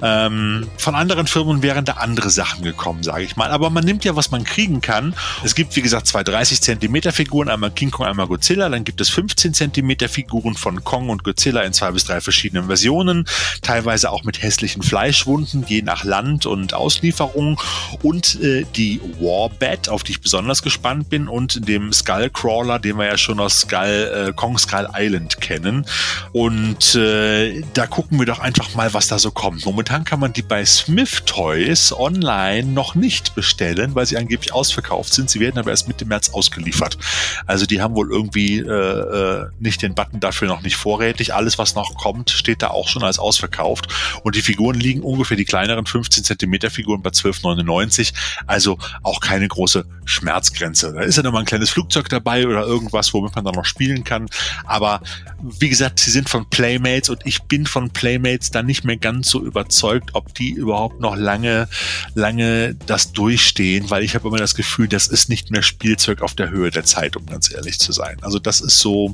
Ähm, 0.01 0.67
von 0.77 0.95
anderen 0.95 1.27
Firmen 1.35 1.61
wären 1.61 1.83
da 1.83 1.95
andere 1.95 2.29
Sachen 2.29 2.63
gekommen, 2.63 3.03
sage 3.03 3.25
ich 3.25 3.35
mal. 3.35 3.51
Aber 3.51 3.69
man 3.69 3.83
nimmt 3.83 4.05
ja, 4.05 4.15
was 4.15 4.31
man 4.31 4.45
kriegen 4.45 4.79
kann. 4.79 5.13
Es 5.43 5.53
gibt, 5.53 5.75
wie 5.75 5.81
gesagt, 5.81 6.07
zwei 6.07 6.23
30 6.23 6.61
Zentimeter 6.61 7.11
Figuren, 7.11 7.49
einmal 7.49 7.71
King 7.71 7.91
Kong, 7.91 8.05
einmal 8.05 8.27
Godzilla. 8.27 8.69
Dann 8.69 8.85
gibt 8.85 9.01
es 9.01 9.09
15 9.09 9.53
Zentimeter 9.53 10.07
Figuren 10.07 10.55
von 10.55 10.85
Kong 10.85 11.09
und 11.09 11.25
Godzilla 11.25 11.63
in 11.63 11.73
zwei 11.73 11.91
bis 11.91 12.05
drei 12.05 12.21
verschiedenen 12.21 12.67
Versionen. 12.67 13.27
Teilweise 13.61 14.11
auch 14.11 14.23
mit 14.23 14.41
hässlichen 14.41 14.81
Fleischwunden, 14.81 15.65
je 15.67 15.81
nach 15.81 16.05
Land 16.05 16.45
und 16.45 16.73
Auslieferung. 16.73 17.59
Und 18.01 18.41
äh, 18.41 18.65
die 18.73 19.01
Warbat, 19.19 19.89
auf 19.89 20.03
die 20.03 20.13
ich 20.13 20.21
besonders 20.21 20.61
gespannt 20.61 21.09
bin, 21.09 21.27
und 21.27 21.67
dem 21.67 21.91
Skullcrawler, 21.91 22.79
den 22.79 22.97
wir 22.97 23.07
ja 23.07 23.17
schon 23.17 23.41
aus 23.41 23.59
Skull, 23.59 24.29
äh, 24.29 24.31
Kong 24.33 24.57
Skull 24.57 24.87
Island 24.95 25.41
kennen. 25.41 25.85
Und 26.31 26.95
äh, 26.95 27.61
da 27.73 27.87
gucken 27.87 28.19
wir 28.19 28.25
doch 28.25 28.39
einfach 28.39 28.73
mal, 28.73 28.93
was 28.93 29.09
da 29.09 29.19
so 29.19 29.31
kommt. 29.31 29.65
Momentan 29.65 30.05
kann 30.05 30.21
man 30.21 30.31
die 30.31 30.41
bei 30.41 30.63
Smith 30.63 31.24
Toys 31.25 31.91
online 31.91 32.71
noch 32.71 32.95
nicht 32.95 33.35
bestellen, 33.35 33.95
weil 33.95 34.05
sie 34.05 34.17
angeblich 34.17 34.53
ausverkauft 34.53 35.13
sind. 35.13 35.29
Sie 35.29 35.39
werden 35.39 35.57
aber 35.57 35.71
erst 35.71 35.87
Mitte 35.87 36.05
März 36.05 36.29
ausgeliefert. 36.29 36.97
Also 37.45 37.65
die 37.65 37.81
haben 37.81 37.95
wohl 37.95 38.11
irgendwie 38.11 38.59
äh, 38.59 38.69
äh 38.69 39.45
nicht 39.59 39.81
den 39.81 39.95
Button 39.95 40.19
dafür 40.19 40.47
noch 40.47 40.61
nicht 40.61 40.75
vorrätig. 40.75 41.33
Alles, 41.33 41.57
was 41.57 41.75
noch 41.75 41.95
kommt, 41.95 42.29
steht 42.29 42.61
da 42.61 42.69
auch 42.69 42.87
schon 42.87 43.03
als 43.03 43.19
ausverkauft. 43.19 43.87
Und 44.23 44.35
die 44.35 44.41
Figuren 44.41 44.79
liegen 44.79 45.01
ungefähr 45.01 45.37
die 45.37 45.45
kleineren 45.45 45.85
15 45.85 46.23
Zentimeter 46.23 46.69
Figuren 46.69 47.01
bei 47.01 47.09
12,99. 47.09 48.13
Also 48.47 48.77
auch 49.03 49.19
keine 49.19 49.47
große 49.47 49.85
Schmerzgrenze. 50.05 50.93
Da 50.93 51.01
ist 51.01 51.17
ja 51.17 51.23
noch 51.23 51.31
mal 51.31 51.39
ein 51.39 51.45
kleines 51.45 51.71
Flugzeug 51.71 52.09
dabei 52.09 52.47
oder 52.47 52.65
irgendwas, 52.65 53.13
womit 53.13 53.35
man 53.35 53.45
dann 53.45 53.55
noch 53.55 53.65
spielen 53.65 54.03
kann. 54.03 54.27
Aber 54.65 55.01
wie 55.41 55.69
gesagt, 55.69 55.99
sie 55.99 56.11
sind 56.11 56.29
von 56.29 56.49
Playmate 56.49 56.75
Playmates 56.75 57.09
und 57.09 57.21
ich 57.25 57.43
bin 57.43 57.65
von 57.65 57.89
Playmates 57.89 58.51
dann 58.51 58.65
nicht 58.65 58.83
mehr 58.83 58.97
ganz 58.97 59.29
so 59.29 59.43
überzeugt, 59.43 60.11
ob 60.13 60.33
die 60.33 60.51
überhaupt 60.51 60.99
noch 60.99 61.14
lange, 61.15 61.67
lange 62.13 62.75
das 62.85 63.11
durchstehen, 63.11 63.89
weil 63.89 64.03
ich 64.03 64.15
habe 64.15 64.27
immer 64.27 64.37
das 64.37 64.55
Gefühl, 64.55 64.87
das 64.87 65.07
ist 65.07 65.29
nicht 65.29 65.51
mehr 65.51 65.63
Spielzeug 65.63 66.21
auf 66.21 66.33
der 66.33 66.49
Höhe 66.49 66.71
der 66.71 66.85
Zeit, 66.85 67.15
um 67.15 67.25
ganz 67.25 67.51
ehrlich 67.51 67.79
zu 67.79 67.91
sein. 67.91 68.17
Also 68.21 68.39
das 68.39 68.61
ist 68.61 68.79
so, 68.79 69.13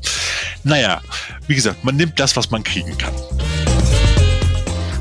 naja, 0.64 1.02
wie 1.48 1.56
gesagt, 1.56 1.84
man 1.84 1.96
nimmt 1.96 2.20
das, 2.20 2.36
was 2.36 2.52
man 2.52 2.64
kriegen 2.64 2.98
kann. 2.98 3.14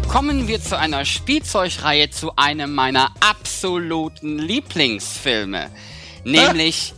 Kommen 0.09 0.49
wir 0.49 0.61
zu 0.61 0.77
einer 0.77 1.05
Spielzeugreihe, 1.05 2.11
zu 2.11 2.35
einem 2.35 2.75
meiner 2.75 3.15
absoluten 3.21 4.39
Lieblingsfilme. 4.39 5.71
Nämlich, 6.25 6.95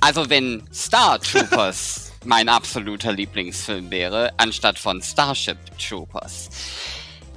also 0.00 0.28
wenn 0.28 0.62
Star 0.74 1.20
Troopers 1.20 2.12
mein 2.24 2.48
absoluter 2.48 3.12
Lieblingsfilm 3.12 3.90
wäre, 3.90 4.32
anstatt 4.36 4.78
von 4.78 5.00
Starship 5.00 5.58
Troopers. 5.78 6.50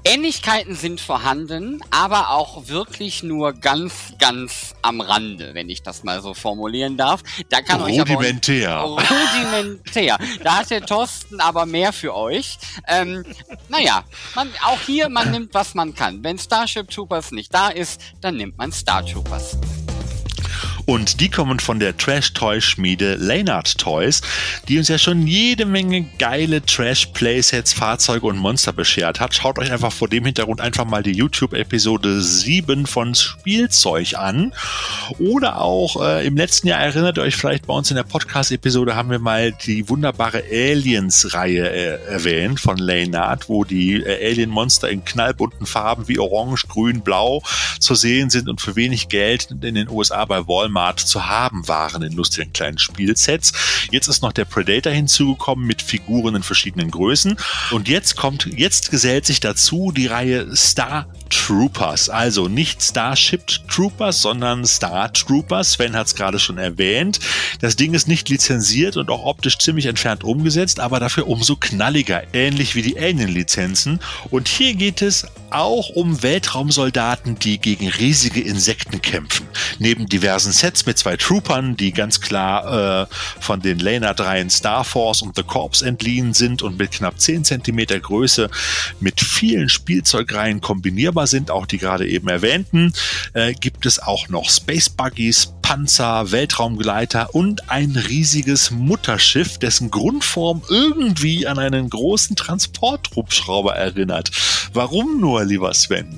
Ähnlichkeiten 0.04 0.76
sind 0.76 1.02
vorhanden, 1.02 1.82
aber 1.92 2.30
auch 2.30 2.68
wirklich 2.68 3.24
nur 3.24 3.54
ganz, 3.54 4.14
ganz 4.18 4.76
am 4.82 5.02
Rande, 5.02 5.54
wenn 5.54 5.70
ich 5.70 5.84
das 5.84 6.04
mal 6.04 6.22
so 6.22 6.34
formulieren 6.34 6.98
darf. 6.98 7.22
Da 7.50 7.62
kann 7.62 7.82
rudimentär. 7.82 8.84
euch 8.84 8.92
aber 8.92 9.02
rudimentär. 9.54 10.18
Da 10.44 10.60
hat 10.60 10.70
der 10.70 10.86
Thorsten 10.86 11.40
aber 11.40 11.66
mehr 11.66 11.94
für 11.94 12.16
euch. 12.16 12.58
Ähm, 12.88 13.26
naja, 13.68 14.04
man, 14.36 14.50
auch 14.64 14.80
hier, 14.82 15.10
man 15.10 15.32
nimmt, 15.32 15.54
was 15.54 15.76
man 15.76 15.94
kann. 15.94 16.24
Wenn 16.24 16.38
Starship 16.40 16.90
Troopers 16.90 17.32
nicht 17.32 17.54
da 17.54 17.70
ist, 17.70 18.02
dann 18.22 18.38
nimmt 18.38 18.58
man 18.58 18.72
Star 18.72 19.06
Troopers. 19.06 19.58
Und 20.90 21.22
die 21.22 21.30
kommen 21.30 21.60
von 21.60 21.80
der 21.80 21.96
Trash-Toy-Schmiede 21.96 23.14
Leonard 23.14 23.78
Toys, 23.78 24.24
die 24.68 24.80
uns 24.80 24.88
ja 24.88 24.98
schon 24.98 25.28
jede 25.28 25.68
Menge 25.68 26.08
geile 26.18 26.66
Trash-Playsets, 26.66 27.74
Fahrzeuge 27.74 28.26
und 28.26 28.40
Monster 28.40 28.74
beschert 28.74 29.20
hat. 29.20 29.36
Schaut 29.36 29.60
euch 29.60 29.72
einfach 29.72 29.92
vor 29.92 30.08
dem 30.08 30.26
Hintergrund 30.26 30.62
einfach 30.62 30.86
mal 30.86 31.04
die 31.04 31.12
YouTube-Episode 31.12 32.24
7 32.24 32.88
von 32.88 33.14
Spielzeug 33.14 34.16
an. 34.16 34.52
Oder 35.20 35.62
auch 35.62 36.04
äh, 36.04 36.26
im 36.26 36.36
letzten 36.36 36.70
Jahr 36.70 36.80
erinnert 36.80 37.20
ihr 37.20 37.22
euch 37.24 37.36
vielleicht 37.36 37.68
bei 37.68 37.76
uns 37.76 37.92
in 37.92 37.96
der 37.96 38.02
Podcast-Episode 38.02 38.96
haben 38.96 39.12
wir 39.12 39.20
mal 39.20 39.52
die 39.52 39.88
wunderbare 39.90 40.42
Aliens-Reihe 40.52 41.70
äh, 41.70 42.12
erwähnt 42.12 42.60
von 42.60 42.78
Leonard, 42.80 43.48
wo 43.48 43.64
die 43.64 44.02
äh, 44.02 44.32
Alien-Monster 44.32 44.90
in 44.90 45.06
knallbunten 45.06 45.68
Farben 45.68 46.08
wie 46.08 46.18
Orange, 46.18 46.66
Grün, 46.68 47.02
Blau 47.02 47.44
zu 47.80 47.94
sehen 47.94 48.32
sind 48.32 48.50
und 48.50 48.60
für 48.60 48.76
wenig 48.76 49.08
Geld 49.08 49.50
in 49.52 49.76
den 49.76 49.88
USA 49.88 50.26
bei 50.26 50.48
Walmart 50.48 50.79
Walmart 50.80 51.00
zu 51.00 51.28
haben 51.28 51.68
waren 51.68 52.02
in 52.04 52.14
lustigen 52.14 52.54
kleinen 52.54 52.78
Spielsets. 52.78 53.52
Jetzt 53.92 54.08
ist 54.08 54.22
noch 54.22 54.32
der 54.32 54.46
Predator 54.46 54.94
hinzugekommen 54.94 55.68
mit 55.68 55.82
Figuren 55.82 56.36
in 56.36 56.44
verschiedenen 56.44 56.90
Größen. 56.90 57.38
Und 57.72 57.90
jetzt 57.90 58.16
kommt, 58.16 58.46
jetzt 58.46 58.90
gesellt 58.90 59.26
sich 59.26 59.42
dazu 59.42 59.92
die 59.92 60.08
Reihe 60.08 60.56
Star 60.56 61.08
Troopers. 61.30 62.10
Also 62.10 62.48
nicht 62.48 62.82
Starship 62.82 63.46
Troopers, 63.68 64.22
sondern 64.22 64.66
Star 64.66 65.12
Troopers. 65.14 65.74
Sven 65.74 65.96
hat 65.96 66.08
es 66.08 66.16
gerade 66.16 66.40
schon 66.40 66.58
erwähnt. 66.58 67.20
Das 67.62 67.76
Ding 67.76 67.94
ist 67.94 68.08
nicht 68.08 68.30
lizenziert 68.30 68.98
und 68.98 69.10
auch 69.10 69.24
optisch 69.24 69.58
ziemlich 69.58 69.86
entfernt 69.86 70.24
umgesetzt, 70.24 70.80
aber 70.80 71.00
dafür 71.00 71.28
umso 71.28 71.56
knalliger, 71.56 72.24
ähnlich 72.34 72.76
wie 72.76 72.82
die 72.82 72.98
Alien-Lizenzen. 72.98 74.00
Und 74.30 74.48
hier 74.48 74.74
geht 74.76 75.02
es 75.02 75.28
auch 75.52 75.90
um 75.90 76.22
Weltraumsoldaten, 76.22 77.40
die 77.40 77.60
gegen 77.60 77.88
riesige 77.88 78.42
Insekten 78.42 79.02
kämpfen. 79.02 79.48
Neben 79.80 80.08
diversen 80.08 80.52
Sets 80.52 80.86
mit 80.86 80.98
zwei 80.98 81.18
Troopern, 81.18 81.76
die 81.76 81.92
ganz 81.92 82.22
klar 82.22 83.04
äh, 83.04 83.16
von 83.40 83.62
den 83.62 83.80
Lena 83.80 84.14
3 84.14 84.42
in 84.42 84.50
Star 84.50 84.84
Force 84.84 85.22
und 85.22 85.36
The 85.36 85.44
Corps 85.44 85.82
entliehen 85.82 86.34
sind 86.34 86.62
und 86.62 86.78
mit 86.78 86.92
knapp 86.92 87.20
10 87.20 87.46
cm 87.46 88.02
Größe 88.02 88.50
mit 89.00 89.22
vielen 89.22 89.70
Spielzeugreihen 89.70 90.62
kombinierbar 90.62 91.19
sind, 91.28 91.52
auch 91.52 91.66
die 91.66 91.78
gerade 91.78 92.08
eben 92.08 92.28
erwähnten, 92.28 92.94
äh, 93.34 93.54
gibt 93.54 93.86
es 93.86 94.00
auch 94.00 94.30
noch 94.30 94.50
Space 94.50 94.90
Buggies, 94.90 95.54
Panzer, 95.70 96.32
Weltraumgleiter 96.32 97.36
und 97.36 97.70
ein 97.70 97.92
riesiges 97.96 98.72
Mutterschiff, 98.72 99.60
dessen 99.60 99.92
Grundform 99.92 100.64
irgendwie 100.68 101.46
an 101.46 101.60
einen 101.60 101.92
großen 101.92 102.36
Transporthubschrauber 102.36 103.76
erinnert. 103.76 104.32
Warum 104.74 105.20
nur, 105.20 105.46
lieber 105.46 105.72
Sven? 105.76 106.18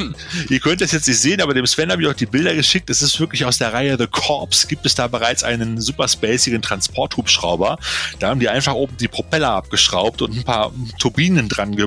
Ihr 0.50 0.58
könnt 0.58 0.80
das 0.80 0.90
jetzt 0.90 1.06
nicht 1.06 1.20
sehen, 1.20 1.40
aber 1.40 1.54
dem 1.54 1.66
Sven 1.66 1.92
habe 1.92 2.02
ich 2.02 2.08
auch 2.08 2.14
die 2.14 2.26
Bilder 2.26 2.52
geschickt. 2.52 2.90
Es 2.90 3.00
ist 3.00 3.20
wirklich 3.20 3.44
aus 3.44 3.58
der 3.58 3.72
Reihe 3.72 3.96
The 3.96 4.08
Corps. 4.08 4.66
Gibt 4.66 4.84
es 4.84 4.96
da 4.96 5.06
bereits 5.06 5.44
einen 5.44 5.80
super 5.80 6.08
spacigen 6.08 6.62
Transporthubschrauber. 6.62 7.78
Da 8.18 8.28
haben 8.28 8.40
die 8.40 8.48
einfach 8.48 8.74
oben 8.74 8.96
die 8.96 9.06
Propeller 9.06 9.52
abgeschraubt 9.52 10.20
und 10.20 10.36
ein 10.36 10.42
paar 10.42 10.72
Turbinen 10.98 11.48
dran 11.48 11.76
ge 11.76 11.86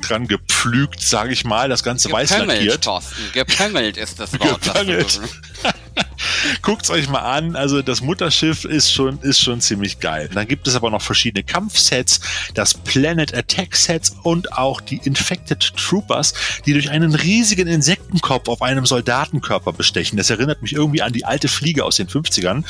dran 0.00 0.28
gepflügt, 0.28 1.00
sage 1.00 1.32
ich 1.32 1.44
mal, 1.44 1.68
das 1.68 1.82
Ganze 1.82 2.10
weiß 2.10 2.30
lackiert. 2.38 2.84
Thorsten, 2.84 3.32
gepöngelt 3.32 3.96
ist 3.96 4.20
das 4.20 4.38
Wort. 4.38 4.60
Gepöngelt. 4.96 5.20
Guckt's 6.62 6.90
euch 6.90 7.08
mal 7.08 7.20
an. 7.20 7.56
Also 7.56 7.82
das 7.82 8.00
Mutterschiff 8.00 8.64
ist 8.64 8.92
schon, 8.92 9.20
ist 9.20 9.40
schon 9.40 9.60
ziemlich 9.60 10.00
geil. 10.00 10.28
Dann 10.32 10.46
gibt 10.46 10.68
es 10.68 10.76
aber 10.76 10.90
noch 10.90 11.02
verschiedene 11.02 11.42
Kampfsets, 11.42 12.20
das 12.54 12.74
Planet 12.74 13.34
Attack 13.34 13.76
Sets 13.76 14.14
und 14.22 14.52
auch 14.52 14.80
die 14.80 15.00
Infected 15.04 15.76
Troopers, 15.76 16.34
die 16.66 16.72
durch 16.72 16.90
einen 16.90 17.14
riesigen 17.14 17.66
Insektenkopf 17.66 18.48
auf 18.48 18.62
einem 18.62 18.86
Soldatenkörper 18.86 19.72
bestechen. 19.72 20.16
Das 20.16 20.30
erinnert 20.30 20.62
mich 20.62 20.72
irgendwie 20.72 21.02
an 21.02 21.12
die 21.12 21.24
alte 21.24 21.48
Fliege 21.48 21.84
aus 21.84 21.96
den 21.96 22.08
50ern. 22.08 22.64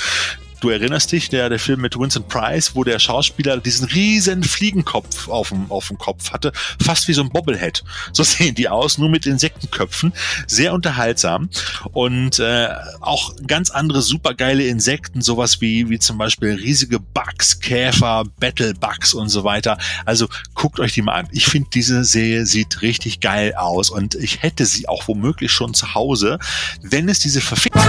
Du 0.60 0.70
erinnerst 0.70 1.12
dich, 1.12 1.28
der, 1.28 1.50
der 1.50 1.58
Film 1.58 1.82
mit 1.82 1.98
Vincent 1.98 2.28
Price, 2.28 2.74
wo 2.74 2.82
der 2.82 2.98
Schauspieler 2.98 3.58
diesen 3.58 3.86
riesen 3.88 4.42
Fliegenkopf 4.42 5.28
auf 5.28 5.50
dem, 5.50 5.70
auf 5.70 5.88
dem 5.88 5.98
Kopf 5.98 6.32
hatte, 6.32 6.52
fast 6.82 7.08
wie 7.08 7.12
so 7.12 7.22
ein 7.22 7.28
Bobblehead. 7.28 7.84
So 8.12 8.22
sehen 8.22 8.54
die 8.54 8.68
aus, 8.68 8.96
nur 8.96 9.10
mit 9.10 9.26
Insektenköpfen. 9.26 10.12
Sehr 10.46 10.72
unterhaltsam. 10.72 11.50
Und 11.92 12.38
äh, 12.38 12.68
auch 13.00 13.34
ganz 13.46 13.70
andere 13.70 14.00
supergeile 14.00 14.66
Insekten, 14.66 15.20
sowas 15.20 15.60
wie, 15.60 15.90
wie 15.90 15.98
zum 15.98 16.16
Beispiel 16.16 16.54
riesige 16.54 17.00
Bugs, 17.00 17.60
Käfer, 17.60 18.24
Battlebugs 18.40 19.12
und 19.12 19.28
so 19.28 19.44
weiter. 19.44 19.76
Also 20.06 20.28
guckt 20.54 20.80
euch 20.80 20.92
die 20.92 21.02
mal 21.02 21.14
an. 21.14 21.28
Ich 21.32 21.46
finde, 21.46 21.68
diese 21.74 22.04
Serie 22.04 22.46
sieht 22.46 22.80
richtig 22.80 23.20
geil 23.20 23.54
aus 23.56 23.90
und 23.90 24.14
ich 24.14 24.42
hätte 24.42 24.64
sie 24.64 24.88
auch 24.88 25.06
womöglich 25.06 25.52
schon 25.52 25.74
zu 25.74 25.94
Hause, 25.94 26.38
wenn 26.82 27.08
es 27.08 27.18
diese 27.18 27.40
Verfickung 27.40 27.82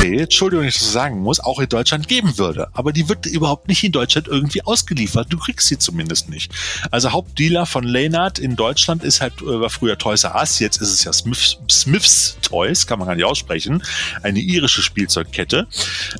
Serie, 0.00 0.22
Entschuldigung, 0.22 0.62
wenn 0.62 0.68
ich 0.68 0.78
das 0.78 0.92
sagen 0.92 1.20
muss, 1.20 1.40
auch 1.40 1.60
in 1.60 1.67
Deutschland 1.68 2.08
geben 2.08 2.38
würde. 2.38 2.68
Aber 2.72 2.92
die 2.92 3.08
wird 3.08 3.26
überhaupt 3.26 3.68
nicht 3.68 3.84
in 3.84 3.92
Deutschland 3.92 4.28
irgendwie 4.28 4.62
ausgeliefert. 4.62 5.28
Du 5.30 5.38
kriegst 5.38 5.68
sie 5.68 5.78
zumindest 5.78 6.28
nicht. 6.28 6.52
Also 6.90 7.12
Hauptdealer 7.12 7.66
von 7.66 7.84
Leonard 7.84 8.38
in 8.38 8.56
Deutschland 8.56 9.04
ist 9.04 9.20
halt 9.20 9.40
äh, 9.42 9.60
war 9.60 9.70
früher 9.70 9.98
Toys 9.98 10.24
R 10.24 10.34
Us, 10.36 10.58
jetzt 10.58 10.80
ist 10.80 10.90
es 10.90 11.04
ja 11.04 11.12
Smiths, 11.12 11.58
Smiths 11.70 12.38
Toys, 12.42 12.86
kann 12.86 12.98
man 12.98 13.08
gar 13.08 13.14
nicht 13.14 13.24
aussprechen. 13.24 13.82
Eine 14.22 14.40
irische 14.40 14.82
Spielzeugkette. 14.82 15.66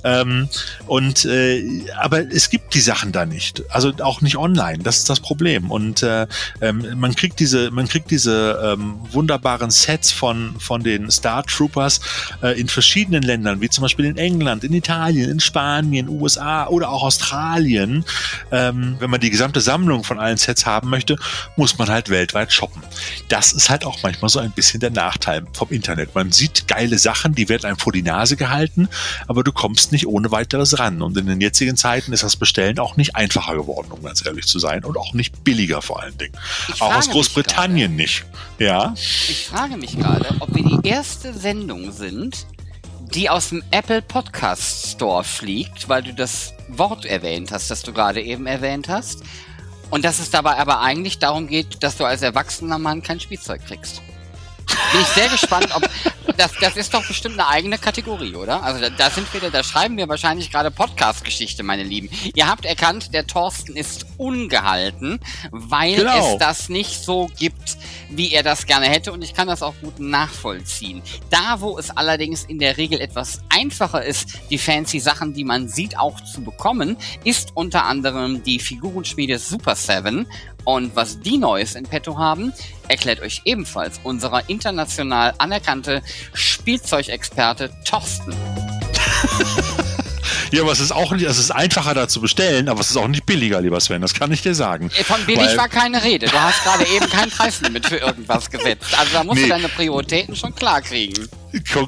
Ähm, 0.05 0.49
und 0.87 1.25
äh, 1.25 1.87
aber 1.97 2.31
es 2.31 2.51
gibt 2.51 2.75
die 2.75 2.81
Sachen 2.81 3.13
da 3.13 3.27
nicht. 3.27 3.63
Also 3.71 3.93
auch 4.01 4.21
nicht 4.21 4.37
online. 4.37 4.83
Das 4.83 4.99
ist 4.99 5.11
das 5.11 5.21
Problem. 5.21 5.71
Und 5.71 6.03
äh, 6.03 6.27
ähm, 6.61 6.85
man 6.97 7.15
kriegt 7.15 7.41
diese, 7.41 7.71
man 7.71 7.89
kriegt 7.89 8.11
diese 8.11 8.61
ähm, 8.63 8.97
wunderbaren 9.13 9.71
Sets 9.71 10.13
von, 10.13 10.55
von 10.59 10.83
den 10.83 11.11
Star 11.11 11.45
Troopers 11.45 12.01
äh, 12.43 12.59
in 12.61 12.69
verschiedenen 12.69 13.23
Ländern, 13.23 13.61
wie 13.61 13.69
zum 13.69 13.83
Beispiel 13.83 14.05
in 14.05 14.17
England, 14.17 14.65
in 14.65 14.73
Italien, 14.75 15.31
in 15.31 15.38
Spanien, 15.41 16.09
USA 16.09 16.67
oder 16.67 16.91
auch 16.91 17.03
Australien. 17.03 18.05
Ähm, 18.51 18.97
wenn 18.99 19.11
man 19.11 19.21
die 19.21 19.31
gesamte 19.31 19.61
Sammlung 19.61 20.05
von 20.05 20.19
allen 20.19 20.37
Sets 20.37 20.67
haben 20.67 20.91
möchte, 20.91 21.17
muss 21.57 21.79
man 21.79 21.89
halt 21.89 22.09
weltweit 22.11 22.53
shoppen. 22.53 22.83
Das 23.29 23.53
ist 23.53 23.71
halt 23.71 23.85
auch 23.85 24.03
manchmal 24.03 24.29
so 24.29 24.39
ein 24.39 24.53
bisschen 24.53 24.81
der 24.81 24.91
Nachteil 24.91 25.45
vom 25.53 25.71
Internet. 25.71 26.15
Man 26.15 26.33
sieht 26.33 26.69
geile 26.69 26.99
Sachen, 26.99 27.35
die 27.35 27.49
werden 27.49 27.67
einem 27.67 27.79
vor 27.79 27.93
die 27.93 28.03
Nase 28.03 28.37
gehalten, 28.37 28.89
aber 29.27 29.45
du 29.45 29.53
kommst 29.53 29.93
nicht 29.93 30.07
ohne 30.07 30.31
weiteres 30.31 30.79
ran. 30.79 31.03
Und 31.03 31.17
in 31.17 31.27
den 31.27 31.41
jetzigen 31.41 31.77
Zeiten 31.77 32.13
ist 32.13 32.23
das 32.23 32.37
Bestellen 32.37 32.79
auch 32.79 32.97
nicht 32.97 33.17
einfacher 33.17 33.55
geworden, 33.55 33.89
um 33.91 34.03
ganz 34.03 34.25
ehrlich 34.25 34.47
zu 34.47 34.59
sein, 34.59 34.85
und 34.85 34.97
auch 34.97 35.15
nicht 35.15 35.45
billiger 35.45 35.83
vor 35.83 36.03
allen 36.03 36.17
Dingen. 36.19 36.35
Auch 36.81 36.95
aus 36.95 37.11
Großbritannien 37.11 37.95
nicht. 37.95 38.25
Ja. 38.59 38.95
Ich 38.97 39.47
frage 39.47 39.77
mich 39.77 39.97
gerade, 39.99 40.35
ob 40.41 40.55
wir 40.55 40.65
die 40.65 40.89
erste 40.89 41.33
Sendung 41.33 41.93
sind, 41.93 42.47
die 43.15 43.31
aus 43.31 43.49
dem 43.49 43.63
Apple 43.71 44.03
Podcast 44.03 44.87
Store 44.87 45.25
fliegt, 45.25 45.89
weil 45.89 46.03
du 46.03 46.13
das 46.13 46.53
Wort 46.69 47.05
erwähnt 47.05 47.53
hast, 47.53 47.71
das 47.71 47.83
du 47.83 47.93
gerade 47.93 48.21
eben 48.21 48.47
erwähnt 48.47 48.89
hast. 48.89 49.23
Und 49.91 50.05
dass 50.05 50.19
es 50.19 50.31
dabei 50.31 50.57
aber 50.57 50.81
eigentlich 50.81 51.19
darum 51.19 51.47
geht, 51.47 51.83
dass 51.83 51.97
du 51.97 52.05
als 52.05 52.21
erwachsener 52.21 52.79
Mann 52.79 53.03
kein 53.03 53.21
Spielzeug 53.21 53.65
kriegst. 53.67 54.03
Bin 54.93 55.01
ich 55.01 55.09
sehr 55.09 55.29
gespannt, 55.29 55.69
ob 55.75 55.83
das, 56.39 56.53
das 56.61 56.77
ist 56.77 56.95
doch 56.95 57.07
bestimmt 57.07 57.39
eine 57.39 57.49
eigene 57.49 57.79
Kategorie, 57.79 58.35
oder? 58.35 58.63
Also 58.63 58.81
da, 58.81 58.91
da 58.91 59.11
sind 59.11 59.27
wir, 59.33 59.51
da 59.51 59.63
schreiben 59.65 59.97
wir 59.97 60.09
wahrscheinlich 60.09 60.51
gerade 60.51 60.71
Podcast-Geschichte, 60.71 61.65
meine 61.65 61.83
Lieben. 61.83 62.09
Ihr 62.35 62.49
habt 62.49 62.65
erkannt, 62.65 63.13
der 63.13 63.27
Thorsten 63.27 63.77
ist 63.77 64.07
ungehalten, 64.19 65.19
weil 65.51 65.97
genau. 65.97 66.35
es 66.35 66.39
das 66.39 66.69
nicht 66.69 67.03
so 67.03 67.29
gibt, 67.39 67.77
wie 68.09 68.33
er 68.33 68.43
das 68.43 68.67
gerne 68.67 68.87
hätte 68.87 69.13
und 69.13 69.23
ich 69.23 69.35
kann 69.35 69.49
das 69.49 69.63
auch 69.63 69.75
gut 69.83 69.99
nachvollziehen. 69.99 71.03
Da, 71.31 71.61
wo 71.61 71.77
es 71.77 71.91
allerdings 71.91 72.45
in 72.45 72.59
der 72.59 72.77
Regel 72.77 73.01
etwas 73.01 73.41
einfacher 73.49 74.05
ist, 74.05 74.39
die 74.51 74.59
fancy 74.59 75.01
Sachen, 75.01 75.35
die 75.35 75.45
man 75.45 75.69
sieht, 75.69 75.99
auch 75.99 76.21
zu 76.21 76.43
bekommen, 76.43 76.97
ist 77.25 77.51
unter 77.55 77.85
anderem 77.85 78.45
die 78.45 78.61
Figurenschmiede 78.61 79.39
Super 79.39 79.75
7 79.75 80.27
und 80.69 80.95
was 80.95 81.19
die 81.19 81.39
Neues 81.39 81.77
in 81.77 81.85
petto 81.85 82.19
haben, 82.19 82.53
erklärt 82.89 83.21
euch 83.21 83.41
ebenfalls 83.47 84.01
unserer 84.05 84.51
international 84.51 85.33
anerkannte 85.39 86.03
Spielzeugexperte 86.35 87.71
Thorsten. 87.87 88.37
Ja, 90.51 90.63
aber 90.63 90.73
es 90.73 90.81
ist 90.81 90.93
auch 90.93 91.13
nicht, 91.13 91.25
es 91.25 91.39
ist 91.39 91.51
einfacher 91.51 91.95
da 91.95 92.09
zu 92.09 92.21
bestellen, 92.21 92.69
aber 92.69 92.81
es 92.81 92.91
ist 92.91 92.97
auch 92.97 93.09
nicht 93.09 93.27
billiger, 93.27 93.61
lieber 93.61 93.81
Sven, 93.81 94.03
das 94.03 94.15
kann 94.15 94.33
ich 94.33 94.43
dir 94.43 94.55
sagen. 94.55 94.91
Von 94.91 95.25
billig 95.27 95.49
Weil, 95.49 95.57
war 95.57 95.69
keine 95.69 96.03
Rede. 96.03 96.27
Du 96.27 96.41
hast 96.41 96.63
gerade 96.65 96.87
eben 96.87 97.09
kein 97.09 97.31
Preislimit 97.31 97.87
für 97.87 97.97
irgendwas 97.97 98.51
gesetzt. 98.51 98.99
Also 98.99 99.13
da 99.13 99.25
musst 99.25 99.37
nee. 99.37 99.43
du 99.45 99.49
deine 99.49 99.69
Prioritäten 99.69 100.35
schon 100.37 100.55
klar 100.55 100.81
kriegen. 100.83 101.29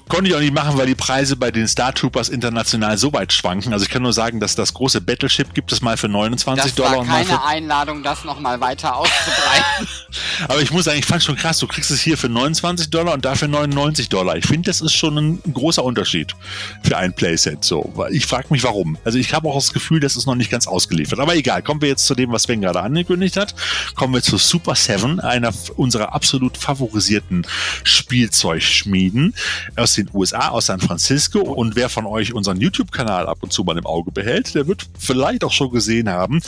Konnte 0.08 0.30
ich 0.30 0.34
auch 0.34 0.40
nicht 0.40 0.54
machen, 0.54 0.78
weil 0.78 0.86
die 0.86 0.94
Preise 0.94 1.36
bei 1.36 1.50
den 1.50 1.68
Star 1.68 1.94
Troopers 1.94 2.30
international 2.30 2.96
so 2.96 3.12
weit 3.12 3.32
schwanken. 3.32 3.72
Also 3.72 3.84
ich 3.84 3.90
kann 3.90 4.02
nur 4.02 4.12
sagen, 4.12 4.40
dass 4.40 4.54
das 4.54 4.72
große 4.72 5.02
Battleship 5.02 5.52
gibt 5.52 5.70
es 5.70 5.82
mal 5.82 5.98
für 5.98 6.08
29 6.08 6.64
das 6.64 6.74
Dollar. 6.74 6.98
War 6.98 7.04
keine 7.04 7.26
für 7.26 7.42
Einladung, 7.42 8.02
das 8.02 8.24
nochmal 8.24 8.60
weiter 8.60 8.96
auszubreiten. 8.96 9.88
Aber 10.48 10.62
ich 10.62 10.70
muss 10.70 10.84
sagen, 10.84 10.98
ich 10.98 11.04
fand 11.04 11.22
schon 11.22 11.36
krass, 11.36 11.58
du 11.58 11.66
kriegst 11.66 11.90
es 11.90 12.00
hier 12.00 12.16
für 12.16 12.30
29 12.30 12.88
Dollar 12.88 13.12
und 13.12 13.24
dafür 13.24 13.48
99 13.48 14.08
Dollar. 14.08 14.36
Ich 14.36 14.46
finde, 14.46 14.70
das 14.70 14.80
ist 14.80 14.94
schon 14.94 15.16
ein 15.18 15.42
großer 15.52 15.84
Unterschied 15.84 16.34
für 16.82 16.96
ein 16.96 17.12
Playset. 17.12 17.62
So, 17.62 17.92
ich 18.10 18.24
frage 18.24 18.46
mich, 18.50 18.62
warum. 18.64 18.98
Also 19.04 19.18
ich 19.18 19.32
habe 19.34 19.48
auch 19.48 19.54
das 19.54 19.72
Gefühl, 19.72 20.00
das 20.00 20.16
ist 20.16 20.26
noch 20.26 20.34
nicht 20.34 20.50
ganz 20.50 20.66
ausgeliefert. 20.66 21.18
Aber 21.18 21.34
egal, 21.36 21.62
kommen 21.62 21.80
wir 21.80 21.88
jetzt 21.88 22.06
zu 22.06 22.14
dem, 22.14 22.32
was 22.32 22.44
Sven 22.44 22.60
gerade 22.60 22.80
angekündigt 22.80 23.36
hat. 23.36 23.54
Kommen 23.94 24.14
wir 24.14 24.22
zu 24.22 24.36
Super 24.36 24.74
7, 24.74 25.20
einer 25.20 25.52
unserer 25.76 26.14
absolut 26.14 26.56
favorisierten 26.56 27.46
Spielzeugschmieden 27.84 29.34
aus 29.76 29.94
den 29.94 30.08
USA, 30.12 30.48
aus 30.48 30.66
San 30.66 30.80
Francisco. 30.80 31.40
Und 31.40 31.76
wer 31.76 31.88
von 31.88 32.06
euch 32.06 32.32
unseren 32.32 32.60
YouTube-Kanal 32.60 33.26
ab 33.26 33.38
und 33.42 33.52
zu 33.52 33.64
mal 33.64 33.78
im 33.78 33.86
Auge 33.86 34.10
behält, 34.10 34.54
der 34.54 34.66
wird 34.66 34.86
vielleicht 34.98 35.44
auch 35.44 35.52
schon 35.52 35.70
gesehen 35.70 36.08
haben, 36.08 36.40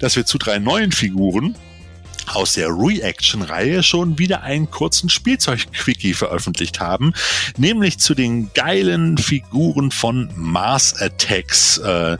dass 0.00 0.16
wir 0.16 0.26
zu 0.26 0.38
drei 0.38 0.58
neuen 0.58 0.92
Figuren 0.92 1.56
aus 2.28 2.54
der 2.54 2.68
Reaction-Reihe 2.68 3.82
schon 3.82 4.18
wieder 4.18 4.42
einen 4.42 4.70
kurzen 4.70 5.08
Spielzeug-Quickie 5.08 6.14
veröffentlicht 6.14 6.80
haben, 6.80 7.12
nämlich 7.56 7.98
zu 7.98 8.14
den 8.14 8.52
geilen 8.54 9.18
Figuren 9.18 9.90
von 9.90 10.30
Mars 10.36 10.94
Attacks, 11.00 11.78
äh, 11.78 12.16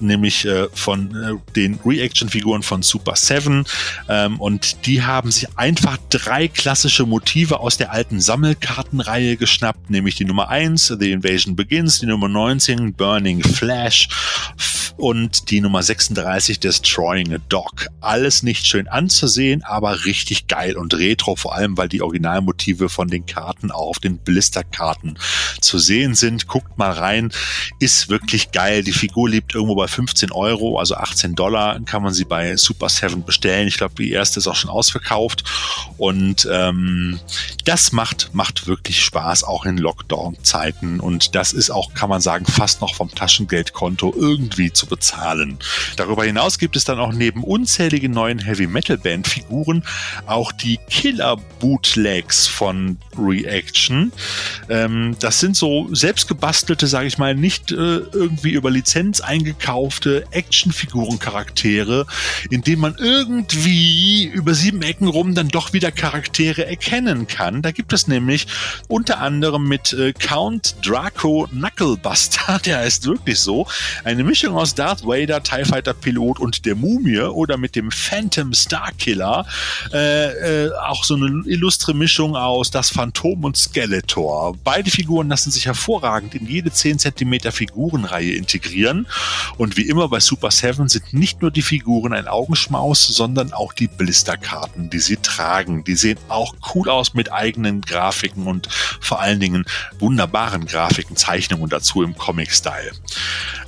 nämlich 0.00 0.44
äh, 0.44 0.68
von 0.72 1.14
äh, 1.14 1.52
den 1.54 1.78
Reaction-Figuren 1.84 2.62
von 2.62 2.82
Super 2.82 3.14
7 3.16 3.64
ähm, 4.08 4.40
und 4.40 4.86
die 4.86 5.02
haben 5.02 5.30
sich 5.30 5.48
einfach 5.56 5.98
drei 6.10 6.48
klassische 6.48 7.06
Motive 7.06 7.60
aus 7.60 7.76
der 7.76 7.92
alten 7.92 8.20
Sammelkartenreihe 8.20 9.36
geschnappt, 9.36 9.90
nämlich 9.90 10.14
die 10.16 10.24
Nummer 10.24 10.48
1, 10.48 10.94
The 10.98 11.12
Invasion 11.12 11.56
Begins, 11.56 12.00
die 12.00 12.06
Nummer 12.06 12.28
19, 12.28 12.94
Burning 12.94 13.42
Flash 13.42 14.08
und 14.98 15.50
die 15.50 15.60
Nummer 15.60 15.82
36 15.82 16.60
Destroying 16.60 17.32
a 17.32 17.38
Dog. 17.48 17.86
Alles 18.00 18.42
nicht 18.42 18.66
schön 18.66 18.88
anzusehen, 18.88 19.27
aber 19.64 20.04
richtig 20.04 20.46
geil 20.46 20.76
und 20.76 20.94
retro, 20.94 21.36
vor 21.36 21.54
allem 21.54 21.76
weil 21.76 21.88
die 21.88 22.02
Originalmotive 22.02 22.88
von 22.88 23.08
den 23.08 23.26
Karten 23.26 23.70
auch 23.70 23.88
auf 23.88 23.98
den 23.98 24.18
Blisterkarten 24.18 25.18
zu 25.60 25.78
sehen 25.78 26.14
sind. 26.14 26.46
Guckt 26.46 26.78
mal 26.78 26.92
rein, 26.92 27.32
ist 27.78 28.08
wirklich 28.08 28.52
geil. 28.52 28.82
Die 28.82 28.92
Figur 28.92 29.28
liegt 29.28 29.54
irgendwo 29.54 29.74
bei 29.74 29.88
15 29.88 30.32
Euro, 30.32 30.78
also 30.78 30.94
18 30.96 31.34
Dollar, 31.34 31.80
kann 31.80 32.02
man 32.02 32.12
sie 32.12 32.24
bei 32.24 32.56
Super 32.56 32.88
7 32.88 33.24
bestellen. 33.24 33.68
Ich 33.68 33.76
glaube, 33.76 33.94
die 33.96 34.12
erste 34.12 34.40
ist 34.40 34.46
auch 34.46 34.56
schon 34.56 34.70
ausverkauft 34.70 35.44
und 35.96 36.48
ähm, 36.50 37.20
das 37.64 37.92
macht, 37.92 38.30
macht 38.32 38.66
wirklich 38.66 39.02
Spaß, 39.04 39.44
auch 39.44 39.66
in 39.66 39.78
Lockdown-Zeiten 39.78 41.00
und 41.00 41.34
das 41.34 41.52
ist 41.52 41.70
auch, 41.70 41.94
kann 41.94 42.08
man 42.08 42.20
sagen, 42.20 42.46
fast 42.46 42.80
noch 42.80 42.94
vom 42.94 43.10
Taschengeldkonto 43.10 44.14
irgendwie 44.16 44.72
zu 44.72 44.86
bezahlen. 44.86 45.58
Darüber 45.96 46.24
hinaus 46.24 46.58
gibt 46.58 46.76
es 46.76 46.84
dann 46.84 46.98
auch 46.98 47.12
neben 47.12 47.44
unzähligen 47.44 48.12
neuen 48.12 48.38
Heavy 48.38 48.66
Figuren 49.24 49.84
auch 50.26 50.52
die 50.52 50.78
Killer 50.88 51.36
Bootlegs 51.60 52.46
von 52.46 52.98
Reaction. 53.18 54.12
Ähm, 54.68 55.16
das 55.20 55.40
sind 55.40 55.56
so 55.56 55.92
selbstgebastelte, 55.92 56.86
sage 56.86 57.06
ich 57.08 57.18
mal, 57.18 57.34
nicht 57.34 57.72
äh, 57.72 57.74
irgendwie 57.74 58.52
über 58.52 58.70
Lizenz 58.70 59.20
eingekaufte 59.20 60.24
Actionfiguren-Charaktere, 60.30 62.06
in 62.50 62.62
denen 62.62 62.80
man 62.80 62.96
irgendwie 62.98 64.26
über 64.26 64.54
sieben 64.54 64.82
Ecken 64.82 65.08
rum 65.08 65.34
dann 65.34 65.48
doch 65.48 65.72
wieder 65.72 65.90
Charaktere 65.90 66.66
erkennen 66.66 67.26
kann. 67.26 67.62
Da 67.62 67.72
gibt 67.72 67.92
es 67.92 68.06
nämlich 68.06 68.46
unter 68.88 69.20
anderem 69.20 69.66
mit 69.66 69.92
äh, 69.92 70.12
Count 70.12 70.76
Draco 70.84 71.48
Knucklebuster, 71.50 72.58
der 72.64 72.78
heißt 72.78 73.06
wirklich 73.06 73.38
so, 73.38 73.66
eine 74.04 74.24
Mischung 74.24 74.56
aus 74.56 74.74
Darth 74.74 75.04
Vader, 75.04 75.42
TIE 75.42 75.64
Fighter 75.64 75.94
Pilot 75.94 76.40
und 76.40 76.64
der 76.64 76.74
Mumie 76.74 77.20
oder 77.20 77.56
mit 77.56 77.76
dem 77.76 77.90
Phantom 77.90 78.52
Starkiller. 79.08 79.46
Äh, 79.92 80.66
äh, 80.66 80.72
auch 80.74 81.04
so 81.04 81.14
eine 81.14 81.42
illustre 81.46 81.94
Mischung 81.94 82.36
aus 82.36 82.70
das 82.70 82.90
Phantom 82.90 83.44
und 83.44 83.56
Skeletor. 83.56 84.56
Beide 84.64 84.90
Figuren 84.90 85.28
lassen 85.28 85.50
sich 85.50 85.66
hervorragend 85.66 86.34
in 86.34 86.46
jede 86.46 86.70
10 86.70 86.98
cm 86.98 87.52
Figurenreihe 87.52 88.32
integrieren. 88.32 89.06
Und 89.56 89.76
wie 89.76 89.88
immer 89.88 90.08
bei 90.08 90.20
Super 90.20 90.50
7 90.50 90.88
sind 90.88 91.12
nicht 91.12 91.42
nur 91.42 91.50
die 91.50 91.62
Figuren 91.62 92.12
ein 92.12 92.28
Augenschmaus, 92.28 93.06
sondern 93.06 93.52
auch 93.52 93.72
die 93.72 93.88
Blisterkarten, 93.88 94.90
die 94.90 95.00
sie 95.00 95.16
tragen. 95.16 95.84
Die 95.84 95.94
sehen 95.94 96.18
auch 96.28 96.54
cool 96.74 96.88
aus 96.88 97.14
mit 97.14 97.32
eigenen 97.32 97.80
Grafiken 97.80 98.46
und 98.46 98.68
vor 99.00 99.20
allen 99.20 99.40
Dingen 99.40 99.64
wunderbaren 99.98 100.66
Grafiken, 100.66 101.16
Zeichnungen 101.16 101.68
dazu 101.68 102.02
im 102.02 102.16
Comic-Style. 102.16 102.92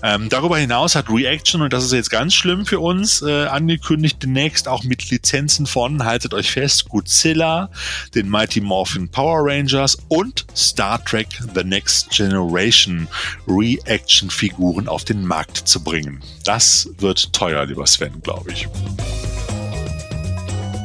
Ähm, 0.02 0.28
darüber 0.28 0.58
hinaus 0.58 0.94
hat 0.94 1.10
Reaction, 1.10 1.62
und 1.62 1.72
das 1.72 1.84
ist 1.84 1.92
jetzt 1.92 2.10
ganz 2.10 2.34
schlimm 2.34 2.66
für 2.66 2.80
uns, 2.80 3.22
äh, 3.22 3.46
angekündigt, 3.46 4.18
demnächst 4.22 4.68
auch 4.68 4.84
mit 4.84 5.10
Lizenzen 5.30 5.68
von, 5.68 6.04
haltet 6.04 6.34
euch 6.34 6.50
fest, 6.50 6.88
Godzilla, 6.88 7.70
den 8.16 8.28
Mighty 8.28 8.60
Morphin 8.60 9.08
Power 9.08 9.38
Rangers 9.44 9.96
und 10.08 10.44
Star 10.56 11.04
Trek 11.04 11.28
The 11.54 11.62
Next 11.62 12.10
Generation 12.10 13.06
Reaction-Figuren 13.46 14.88
auf 14.88 15.04
den 15.04 15.24
Markt 15.24 15.56
zu 15.56 15.84
bringen. 15.84 16.20
Das 16.44 16.90
wird 16.98 17.32
teuer, 17.32 17.64
lieber 17.64 17.86
Sven, 17.86 18.20
glaube 18.22 18.50
ich. 18.50 18.66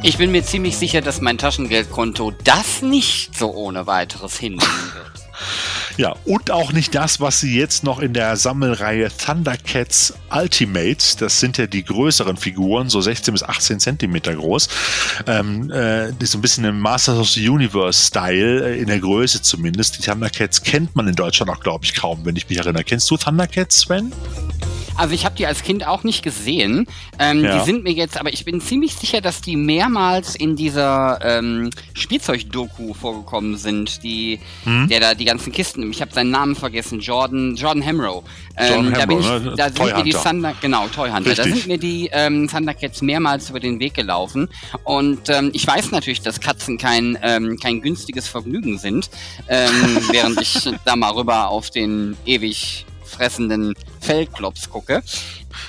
Ich 0.04 0.16
bin 0.16 0.30
mir 0.30 0.44
ziemlich 0.44 0.76
sicher, 0.76 1.00
dass 1.00 1.20
mein 1.20 1.38
Taschengeldkonto 1.38 2.30
das 2.44 2.82
nicht 2.82 3.36
so 3.36 3.52
ohne 3.52 3.88
weiteres 3.88 4.38
hinnehmen 4.38 4.92
wird. 4.94 5.26
Ja, 5.96 6.14
und 6.26 6.50
auch 6.50 6.72
nicht 6.72 6.94
das, 6.94 7.20
was 7.20 7.40
sie 7.40 7.56
jetzt 7.56 7.82
noch 7.82 8.00
in 8.00 8.12
der 8.12 8.36
Sammelreihe 8.36 9.08
Thundercats 9.16 10.12
Ultimate, 10.30 11.16
das 11.18 11.40
sind 11.40 11.56
ja 11.56 11.66
die 11.66 11.84
größeren 11.84 12.36
Figuren, 12.36 12.90
so 12.90 13.00
16 13.00 13.32
bis 13.32 13.42
18 13.42 13.80
Zentimeter 13.80 14.34
groß, 14.34 14.68
ähm, 15.26 15.70
äh, 15.70 16.12
die 16.12 16.26
so 16.26 16.36
ein 16.36 16.42
bisschen 16.42 16.64
im 16.64 16.80
Masters 16.80 17.18
of 17.18 17.30
the 17.30 17.48
Universe 17.48 18.06
Style, 18.08 18.74
äh, 18.74 18.78
in 18.78 18.88
der 18.88 19.00
Größe 19.00 19.40
zumindest. 19.40 19.98
Die 19.98 20.02
Thundercats 20.02 20.62
kennt 20.62 20.94
man 20.96 21.08
in 21.08 21.14
Deutschland 21.14 21.50
auch, 21.50 21.60
glaube 21.60 21.84
ich, 21.86 21.94
kaum, 21.94 22.24
wenn 22.24 22.36
ich 22.36 22.48
mich 22.48 22.58
erinnere. 22.58 22.84
Kennst 22.84 23.10
du 23.10 23.16
Thundercats, 23.16 23.80
Sven? 23.80 24.12
Also 24.96 25.14
ich 25.14 25.24
habe 25.24 25.36
die 25.36 25.46
als 25.46 25.62
Kind 25.62 25.86
auch 25.86 26.04
nicht 26.04 26.22
gesehen. 26.22 26.86
Ähm, 27.18 27.44
ja. 27.44 27.58
Die 27.58 27.64
sind 27.64 27.84
mir 27.84 27.92
jetzt, 27.92 28.18
aber 28.18 28.32
ich 28.32 28.44
bin 28.44 28.60
ziemlich 28.60 28.94
sicher, 28.94 29.20
dass 29.20 29.40
die 29.40 29.56
mehrmals 29.56 30.34
in 30.34 30.56
dieser 30.56 31.18
ähm, 31.22 31.70
Spielzeugdoku 31.94 32.94
vorgekommen 32.94 33.56
sind, 33.56 34.02
die, 34.02 34.40
hm? 34.64 34.88
der 34.88 35.00
da 35.00 35.14
die 35.14 35.24
ganzen 35.24 35.52
Kisten. 35.52 35.90
Ich 35.90 36.00
habe 36.00 36.12
seinen 36.12 36.30
Namen 36.30 36.56
vergessen. 36.56 37.00
Jordan, 37.00 37.56
Jordan 37.56 37.84
Hamrow. 37.84 38.24
Ähm, 38.56 38.84
Jordan 38.86 38.94
da 38.94 39.06
bin 39.06 39.20
ich, 39.20 39.26
ne? 39.26 39.54
da 39.56 39.70
sind 39.70 39.96
mir 39.96 40.02
die 40.04 40.12
Thunder, 40.12 40.54
genau, 40.60 40.86
Toy 40.88 41.10
Hunter. 41.10 41.30
Richtig. 41.30 41.36
Da 41.36 41.56
sind 41.56 41.66
mir 41.66 41.78
die 41.78 42.08
ähm, 42.12 42.48
Thundercats 42.48 43.02
mehrmals 43.02 43.50
über 43.50 43.60
den 43.60 43.78
Weg 43.80 43.94
gelaufen. 43.94 44.48
Und 44.84 45.28
ähm, 45.28 45.50
ich 45.52 45.66
weiß 45.66 45.90
natürlich, 45.90 46.22
dass 46.22 46.40
Katzen 46.40 46.78
kein, 46.78 47.18
ähm, 47.22 47.58
kein 47.58 47.82
günstiges 47.82 48.28
Vergnügen 48.28 48.78
sind, 48.78 49.10
ähm, 49.48 49.70
während 50.10 50.40
ich 50.40 50.68
da 50.84 50.96
mal 50.96 51.12
rüber 51.12 51.48
auf 51.48 51.70
den 51.70 52.16
ewig 52.24 52.86
fressenden 53.06 53.74
Fellklops 54.00 54.70
gucke, 54.70 55.02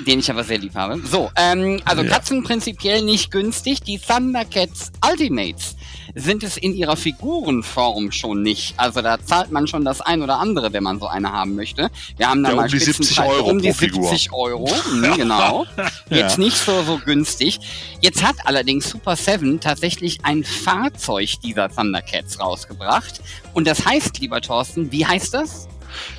den 0.06 0.20
ich 0.20 0.30
aber 0.30 0.44
sehr 0.44 0.58
lieb 0.58 0.76
habe. 0.76 1.00
So, 1.06 1.32
ähm, 1.36 1.82
also 1.86 2.04
ja. 2.04 2.10
Katzen 2.10 2.44
prinzipiell 2.44 3.02
nicht 3.02 3.32
günstig. 3.32 3.82
Die 3.82 4.00
Thundercats 4.00 4.92
Ultimates 5.10 5.76
sind 6.16 6.44
es 6.44 6.58
in 6.58 6.74
ihrer 6.74 6.98
Figurenform 6.98 8.12
schon 8.12 8.42
nicht. 8.42 8.74
Also 8.78 9.02
da 9.02 9.24
zahlt 9.24 9.52
man 9.52 9.68
schon 9.68 9.86
das 9.86 10.02
ein 10.02 10.22
oder 10.22 10.40
andere, 10.40 10.74
wenn 10.74 10.84
man 10.84 11.00
so 11.00 11.08
eine 11.08 11.32
haben 11.32 11.56
möchte. 11.56 11.90
Wir 12.18 12.30
haben 12.30 12.44
da 12.44 12.50
ja, 12.50 12.56
mal 12.56 12.66
um 12.66 12.72
die 12.72 12.80
70 12.80 13.20
Euro 13.20 13.50
um 13.50 13.62
die 13.62 13.72
70 13.72 14.34
Euro, 14.34 14.70
mhm, 14.94 15.14
genau. 15.16 15.66
Jetzt 16.10 16.38
ja. 16.38 16.44
nicht 16.44 16.58
so 16.58 16.82
so 16.84 17.00
günstig. 17.04 17.60
Jetzt 18.02 18.24
hat 18.24 18.36
allerdings 18.46 18.90
Super 18.90 19.16
7 19.16 19.60
tatsächlich 19.60 20.20
ein 20.24 20.44
Fahrzeug 20.44 21.40
dieser 21.44 21.70
Thundercats 21.70 22.40
rausgebracht. 22.40 23.22
Und 23.54 23.68
das 23.68 23.86
heißt, 23.86 24.20
lieber 24.20 24.42
Thorsten, 24.42 24.92
wie 24.92 25.06
heißt 25.06 25.34
das? 25.34 25.68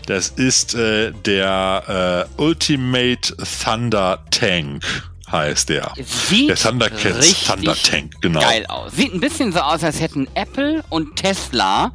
Das 0.07 0.29
ist 0.29 0.75
äh, 0.75 1.13
der 1.13 2.27
äh, 2.39 2.43
Ultimate 2.43 3.37
Thunder 3.65 4.25
Tank 4.31 4.85
heißt 5.31 5.69
der. 5.69 5.93
Sieht 6.03 6.49
der 6.49 6.57
Thundercats 6.57 7.45
Thunder 7.45 7.75
Tank, 7.75 8.15
genau. 8.21 8.41
Geil 8.41 8.67
aus. 8.67 8.93
Sieht 8.93 9.13
ein 9.13 9.21
bisschen 9.21 9.53
so 9.53 9.61
aus, 9.61 9.85
als 9.85 10.01
hätten 10.01 10.27
Apple 10.35 10.83
und 10.89 11.17
Tesla 11.17 11.93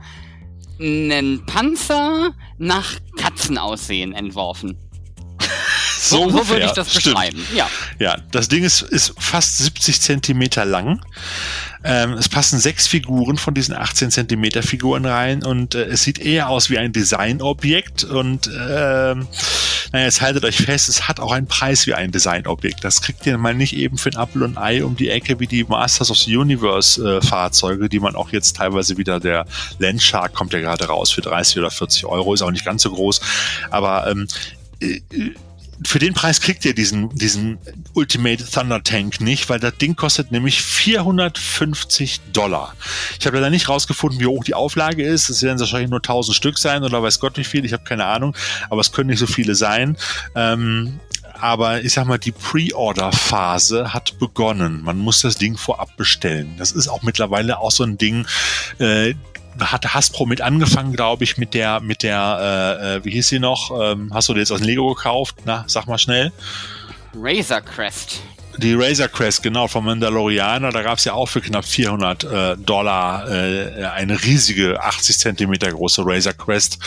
einen 0.79 1.45
Panzer 1.45 2.31
nach 2.57 2.95
Katzenaussehen 3.17 4.13
entworfen. 4.13 4.77
So, 6.09 6.29
so 6.29 6.49
würde 6.49 6.65
ich 6.65 6.71
das 6.71 6.93
beschreiben. 6.93 7.45
Ja. 7.55 7.67
ja, 7.99 8.17
das 8.31 8.47
Ding 8.47 8.63
ist, 8.63 8.81
ist 8.81 9.13
fast 9.17 9.57
70 9.59 10.01
Zentimeter 10.01 10.65
lang. 10.65 11.01
Ähm, 11.83 12.13
es 12.13 12.29
passen 12.29 12.59
sechs 12.59 12.87
Figuren 12.87 13.37
von 13.37 13.53
diesen 13.53 13.75
18 13.75 14.09
Zentimeter 14.09 14.63
Figuren 14.63 15.05
rein 15.05 15.43
und 15.43 15.75
äh, 15.75 15.83
es 15.83 16.03
sieht 16.03 16.17
eher 16.17 16.47
aus 16.47 16.69
wie 16.69 16.77
ein 16.77 16.93
Designobjekt 16.93 18.05
und 18.05 18.47
ähm, 18.47 19.27
naja, 19.91 20.05
jetzt 20.05 20.21
haltet 20.21 20.45
euch 20.45 20.57
fest, 20.57 20.87
es 20.87 21.07
hat 21.07 21.19
auch 21.19 21.31
einen 21.31 21.45
Preis 21.47 21.85
wie 21.85 21.93
ein 21.93 22.11
Designobjekt. 22.11 22.83
Das 22.83 23.01
kriegt 23.01 23.25
ihr 23.25 23.37
mal 23.37 23.53
nicht 23.53 23.75
eben 23.75 23.97
für 23.97 24.09
ein 24.09 24.19
Apple 24.19 24.45
und 24.45 24.57
Ei 24.57 24.83
um 24.83 24.95
die 24.95 25.09
Ecke 25.09 25.39
wie 25.39 25.47
die 25.47 25.65
Masters 25.65 26.09
of 26.09 26.17
the 26.17 26.35
Universe 26.35 27.17
äh, 27.17 27.21
Fahrzeuge, 27.21 27.89
die 27.89 27.99
man 27.99 28.15
auch 28.15 28.31
jetzt 28.31 28.55
teilweise 28.55 28.97
wieder 28.97 29.19
der 29.19 29.45
Landshark 29.79 30.33
kommt 30.33 30.53
ja 30.53 30.59
gerade 30.59 30.85
raus 30.85 31.11
für 31.11 31.21
30 31.21 31.59
oder 31.59 31.69
40 31.69 32.05
Euro, 32.05 32.33
ist 32.33 32.41
auch 32.41 32.51
nicht 32.51 32.65
ganz 32.65 32.81
so 32.81 32.91
groß, 32.91 33.21
aber 33.71 34.07
ähm, 34.09 34.27
äh, 34.79 35.01
für 35.85 35.99
den 35.99 36.13
Preis 36.13 36.41
kriegt 36.41 36.65
ihr 36.65 36.73
diesen, 36.75 37.09
diesen 37.09 37.57
Ultimate 37.93 38.45
Thunder 38.45 38.83
Tank 38.83 39.21
nicht, 39.21 39.49
weil 39.49 39.59
das 39.59 39.77
Ding 39.77 39.95
kostet 39.95 40.31
nämlich 40.31 40.61
450 40.61 42.21
Dollar. 42.31 42.75
Ich 43.19 43.25
habe 43.25 43.37
leider 43.37 43.49
nicht 43.49 43.69
rausgefunden, 43.69 44.19
wie 44.19 44.25
hoch 44.25 44.43
die 44.43 44.53
Auflage 44.53 45.03
ist. 45.03 45.29
Es 45.29 45.41
werden 45.41 45.59
wahrscheinlich 45.59 45.89
nur 45.89 45.99
1000 45.99 46.35
Stück 46.35 46.57
sein 46.57 46.83
oder 46.83 47.01
weiß 47.01 47.19
Gott 47.19 47.37
wie 47.37 47.43
viel. 47.43 47.65
Ich 47.65 47.73
habe 47.73 47.83
keine 47.83 48.05
Ahnung, 48.05 48.35
aber 48.69 48.81
es 48.81 48.91
können 48.91 49.09
nicht 49.09 49.19
so 49.19 49.27
viele 49.27 49.55
sein. 49.55 49.97
Ähm, 50.35 50.99
aber 51.43 51.81
ich 51.83 51.91
sag 51.91 52.05
mal, 52.07 52.19
die 52.19 52.31
Pre-Order-Phase 52.31 53.93
hat 53.93 54.17
begonnen. 54.17 54.81
Man 54.81 54.97
muss 54.97 55.21
das 55.21 55.35
Ding 55.35 55.57
vorab 55.57 55.97
bestellen. 55.97 56.55
Das 56.57 56.71
ist 56.71 56.87
auch 56.87 57.01
mittlerweile 57.01 57.59
auch 57.59 57.71
so 57.71 57.83
ein 57.83 57.97
Ding, 57.97 58.25
äh, 58.79 59.13
hatte 59.59 59.93
Hasbro 59.93 60.25
mit 60.25 60.41
angefangen, 60.41 60.93
glaube 60.93 61.23
ich, 61.23 61.37
mit 61.37 61.53
der, 61.53 61.79
mit 61.79 62.03
der, 62.03 62.79
äh, 62.81 62.95
äh, 62.95 63.05
wie 63.05 63.11
hieß 63.11 63.27
sie 63.27 63.39
noch? 63.39 63.71
Ähm, 63.79 64.11
hast 64.13 64.29
du 64.29 64.33
dir 64.33 64.39
jetzt 64.39 64.51
aus 64.51 64.61
Lego 64.61 64.93
gekauft? 64.93 65.35
Na, 65.45 65.63
sag 65.67 65.87
mal 65.87 65.97
schnell. 65.97 66.31
Razor 67.15 67.61
Crest. 67.61 68.21
Die 68.57 68.73
Razor 68.73 69.07
Crest, 69.07 69.41
genau, 69.41 69.67
vom 69.67 69.85
Mandalorianer, 69.85 70.71
da 70.71 70.83
gab 70.83 70.99
es 70.99 71.05
ja 71.05 71.13
auch 71.13 71.27
für 71.27 71.41
knapp 71.41 71.65
400 71.65 72.23
äh, 72.23 72.57
Dollar 72.57 73.27
äh, 73.29 73.85
eine 73.85 74.23
riesige 74.23 74.81
80 74.81 75.17
Zentimeter 75.17 75.71
große 75.71 76.03
Razor 76.05 76.33
Crest, 76.33 76.77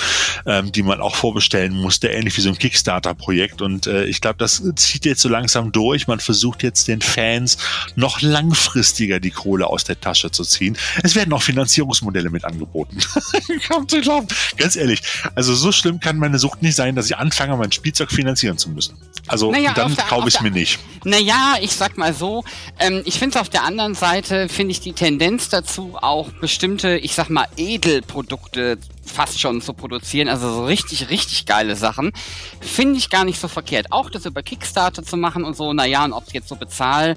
ähm, 0.47 0.71
die 0.71 0.83
man 0.83 1.01
auch 1.01 1.17
vorbestellen 1.17 1.75
musste, 1.75 2.09
ähnlich 2.09 2.37
wie 2.37 2.41
so 2.41 2.51
ein 2.51 2.59
Kickstarter-Projekt. 2.59 3.63
Und 3.63 3.87
äh, 3.87 4.05
ich 4.05 4.21
glaube, 4.21 4.37
das 4.39 4.63
zieht 4.77 5.05
jetzt 5.05 5.21
so 5.21 5.29
langsam 5.29 5.73
durch. 5.73 6.07
Man 6.07 6.21
versucht 6.21 6.63
jetzt 6.63 6.87
den 6.89 7.01
Fans 7.01 7.59
noch 7.97 8.23
langfristiger 8.23 9.19
die 9.19 9.33
Kohle 9.33 9.67
aus 9.67 9.85
der 9.85 10.01
Tasche 10.01 10.31
zu 10.31 10.45
ziehen. 10.45 10.79
Es 11.03 11.17
werden 11.17 11.33
auch 11.33 11.43
Finanzierungsmodelle 11.43 12.31
mit 12.31 12.45
angeboten. 12.45 12.99
Kaum 13.69 13.89
zu 13.89 14.01
glauben. 14.01 14.29
Ganz 14.57 14.77
ehrlich, 14.77 15.03
also 15.35 15.55
so 15.55 15.73
schlimm 15.73 16.01
kann 16.01 16.19
meine 16.19 16.39
Sucht 16.39 16.63
nicht 16.63 16.77
sein, 16.77 16.95
dass 16.95 17.07
ich 17.07 17.17
anfange, 17.17 17.57
mein 17.57 17.73
Spielzeug 17.73 18.13
finanzieren 18.13 18.57
zu 18.57 18.71
müssen. 18.71 18.97
Also 19.27 19.51
naja, 19.51 19.73
dann 19.75 19.97
kaufe 19.97 20.29
ich 20.29 20.37
es 20.37 20.41
mir 20.41 20.51
nicht. 20.51 20.79
Naja, 21.05 21.56
ich 21.61 21.73
sag 21.73 21.97
mal 21.99 22.15
so, 22.15 22.45
ähm, 22.79 23.03
ich 23.05 23.19
finde 23.19 23.37
es 23.37 23.41
auf 23.41 23.49
der 23.49 23.65
anderen 23.65 23.95
Seite, 23.95 24.49
finde 24.49 24.73
ich 24.73 24.81
die 24.81 24.93
Tendenz 24.93 25.49
dazu, 25.49 25.97
auch 26.01 26.31
bestimmte, 26.41 26.97
ich 26.99 27.15
sag 27.15 27.31
mal, 27.31 27.47
Edelprodukte 27.57 28.79
fast 29.05 29.41
schon 29.41 29.61
zu 29.63 29.73
produzieren, 29.73 30.29
also 30.29 30.53
so 30.53 30.65
richtig, 30.65 31.11
richtig 31.11 31.47
geile 31.47 31.77
Sachen, 31.77 32.13
finde 32.61 32.99
ich 32.99 33.11
gar 33.11 33.25
nicht 33.25 33.41
so 33.41 33.49
verkehrt. 33.49 33.87
Auch 33.91 34.11
das 34.11 34.27
über 34.27 34.43
Kickstarter 34.43 35.03
zu 35.03 35.17
machen 35.17 35.45
und 35.45 35.57
so, 35.57 35.73
naja, 35.73 36.05
und 36.05 36.13
ob 36.13 36.27
es 36.27 36.33
jetzt 36.33 36.49
so 36.49 36.57
bezahl 36.57 37.17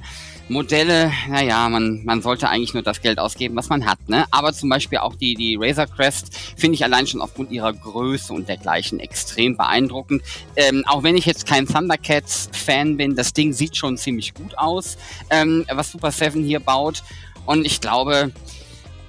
Modelle, 0.49 1.11
naja, 1.29 1.69
man, 1.69 2.03
man 2.03 2.21
sollte 2.21 2.49
eigentlich 2.49 2.73
nur 2.73 2.81
das 2.81 3.01
Geld 3.01 3.19
ausgeben, 3.19 3.55
was 3.55 3.69
man 3.69 3.85
hat, 3.85 4.09
ne? 4.09 4.25
Aber 4.31 4.51
zum 4.51 4.69
Beispiel 4.69 4.97
auch 4.97 5.15
die, 5.15 5.35
die 5.35 5.55
Razor 5.59 5.85
Crest 5.85 6.35
finde 6.57 6.75
ich 6.75 6.83
allein 6.83 7.05
schon 7.05 7.21
aufgrund 7.21 7.51
ihrer 7.51 7.71
Größe 7.71 8.33
und 8.33 8.49
dergleichen 8.49 8.99
extrem 8.99 9.55
beeindruckend. 9.55 10.23
Ähm, 10.55 10.83
auch 10.87 11.03
wenn 11.03 11.15
ich 11.15 11.25
jetzt 11.25 11.45
kein 11.45 11.67
Thundercats-Fan 11.67 12.97
bin, 12.97 13.15
das 13.15 13.33
Ding 13.33 13.53
sieht 13.53 13.77
schon 13.77 13.97
ziemlich 13.97 14.33
gut 14.33 14.57
aus, 14.57 14.97
ähm, 15.29 15.65
was 15.71 15.91
Super 15.91 16.11
Seven 16.11 16.43
hier 16.43 16.59
baut. 16.59 17.03
Und 17.45 17.65
ich 17.65 17.79
glaube, 17.79 18.31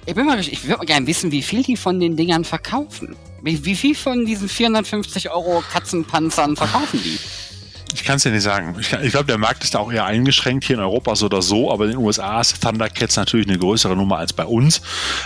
ich 0.05 0.15
ich 0.15 0.63
würde 0.63 0.77
mal 0.77 0.85
gerne 0.85 1.07
wissen, 1.07 1.31
wie 1.31 1.41
viel 1.41 1.63
die 1.63 1.75
von 1.75 1.99
den 1.99 2.15
Dingern 2.15 2.43
verkaufen. 2.43 3.15
Wie, 3.41 3.65
wie 3.65 3.75
viel 3.75 3.95
von 3.95 4.25
diesen 4.25 4.47
450 4.47 5.31
Euro 5.31 5.63
Katzenpanzern 5.71 6.55
verkaufen 6.55 7.01
die? 7.03 7.17
Ich 7.93 8.03
kann 8.03 8.17
es 8.17 8.23
ja 8.23 8.31
nicht 8.31 8.43
sagen. 8.43 8.75
Ich, 8.79 8.91
ich 8.93 9.11
glaube, 9.11 9.25
der 9.25 9.37
Markt 9.37 9.63
ist 9.63 9.75
da 9.75 9.79
auch 9.79 9.91
eher 9.91 10.05
eingeschränkt 10.05 10.63
hier 10.63 10.75
in 10.75 10.81
Europa 10.81 11.15
so 11.15 11.25
oder 11.25 11.41
so, 11.41 11.71
aber 11.71 11.85
in 11.85 11.91
den 11.91 11.99
USA 11.99 12.39
ist 12.39 12.61
Thundercats 12.61 13.15
natürlich 13.15 13.47
eine 13.47 13.57
größere 13.57 13.95
Nummer 13.95 14.17
als 14.17 14.33
bei 14.33 14.45
uns. 14.45 14.81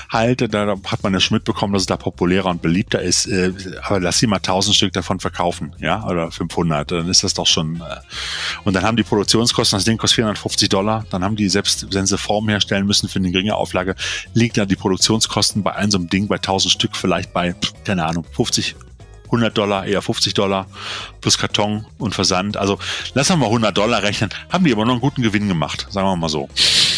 Halt, 0.10 0.54
da, 0.54 0.76
hat 0.86 1.04
man 1.04 1.14
ja 1.14 1.20
schon 1.20 1.36
mitbekommen, 1.36 1.74
dass 1.74 1.84
es 1.84 1.88
da 1.88 1.98
populärer 1.98 2.50
und 2.50 2.62
beliebter 2.62 3.02
ist. 3.02 3.28
Äh, 3.28 3.54
aber 3.84 4.00
lass 4.00 4.20
sie 4.20 4.28
mal 4.28 4.38
1000 4.38 4.76
Stück 4.76 4.94
davon 4.94 5.20
verkaufen, 5.20 5.76
ja, 5.80 6.06
oder 6.06 6.32
500, 6.32 6.92
dann 6.92 7.10
ist 7.10 7.24
das 7.24 7.34
doch 7.34 7.48
schon. 7.48 7.78
Äh, 7.78 7.98
und 8.64 8.74
dann 8.76 8.84
haben 8.84 8.98
die 8.98 9.04
Produktionskosten, 9.04 9.78
das 9.78 9.86
Ding 9.86 9.98
kostet 9.98 10.16
450 10.16 10.70
Dollar, 10.70 11.06
dann 11.10 11.24
haben 11.24 11.36
die 11.36 11.50
selbst, 11.50 11.94
wenn 11.94 12.06
sie 12.06 12.18
Form 12.18 12.50
herstellen 12.50 12.86
müssen 12.86 13.10
für 13.10 13.20
eine 13.20 13.32
geringe 13.32 13.56
Auflage, 13.56 13.96
liegt 14.34 14.58
da 14.58 14.66
die 14.66 14.76
Produktionskosten 14.76 15.64
bei 15.64 15.74
einem 15.74 15.92
so 15.92 15.98
einem 15.98 16.10
Ding 16.10 16.28
bei 16.28 16.36
1000 16.36 16.72
Stück 16.72 16.96
vielleicht 16.96 17.34
bei, 17.34 17.56
keine 17.84 18.06
Ahnung, 18.06 18.26
50, 18.32 18.76
100 19.26 19.58
Dollar, 19.58 19.86
eher 19.86 20.02
50 20.02 20.34
Dollar 20.34 20.68
plus 21.22 21.38
Karton 21.38 21.86
und 21.98 22.16
Versand. 22.16 22.58
Also 22.58 22.80
wir 23.30 23.38
mal 23.38 23.46
100 23.48 23.78
Dollar 23.78 24.04
rechnen. 24.04 24.30
Haben 24.50 24.66
die 24.66 24.72
aber 24.72 24.86
noch 24.86 24.94
einen 24.94 25.02
guten 25.02 25.22
Gewinn 25.22 25.48
gemacht, 25.48 25.88
sagen 25.90 26.08
wir 26.08 26.16
mal 26.16 26.30
so. 26.30 26.50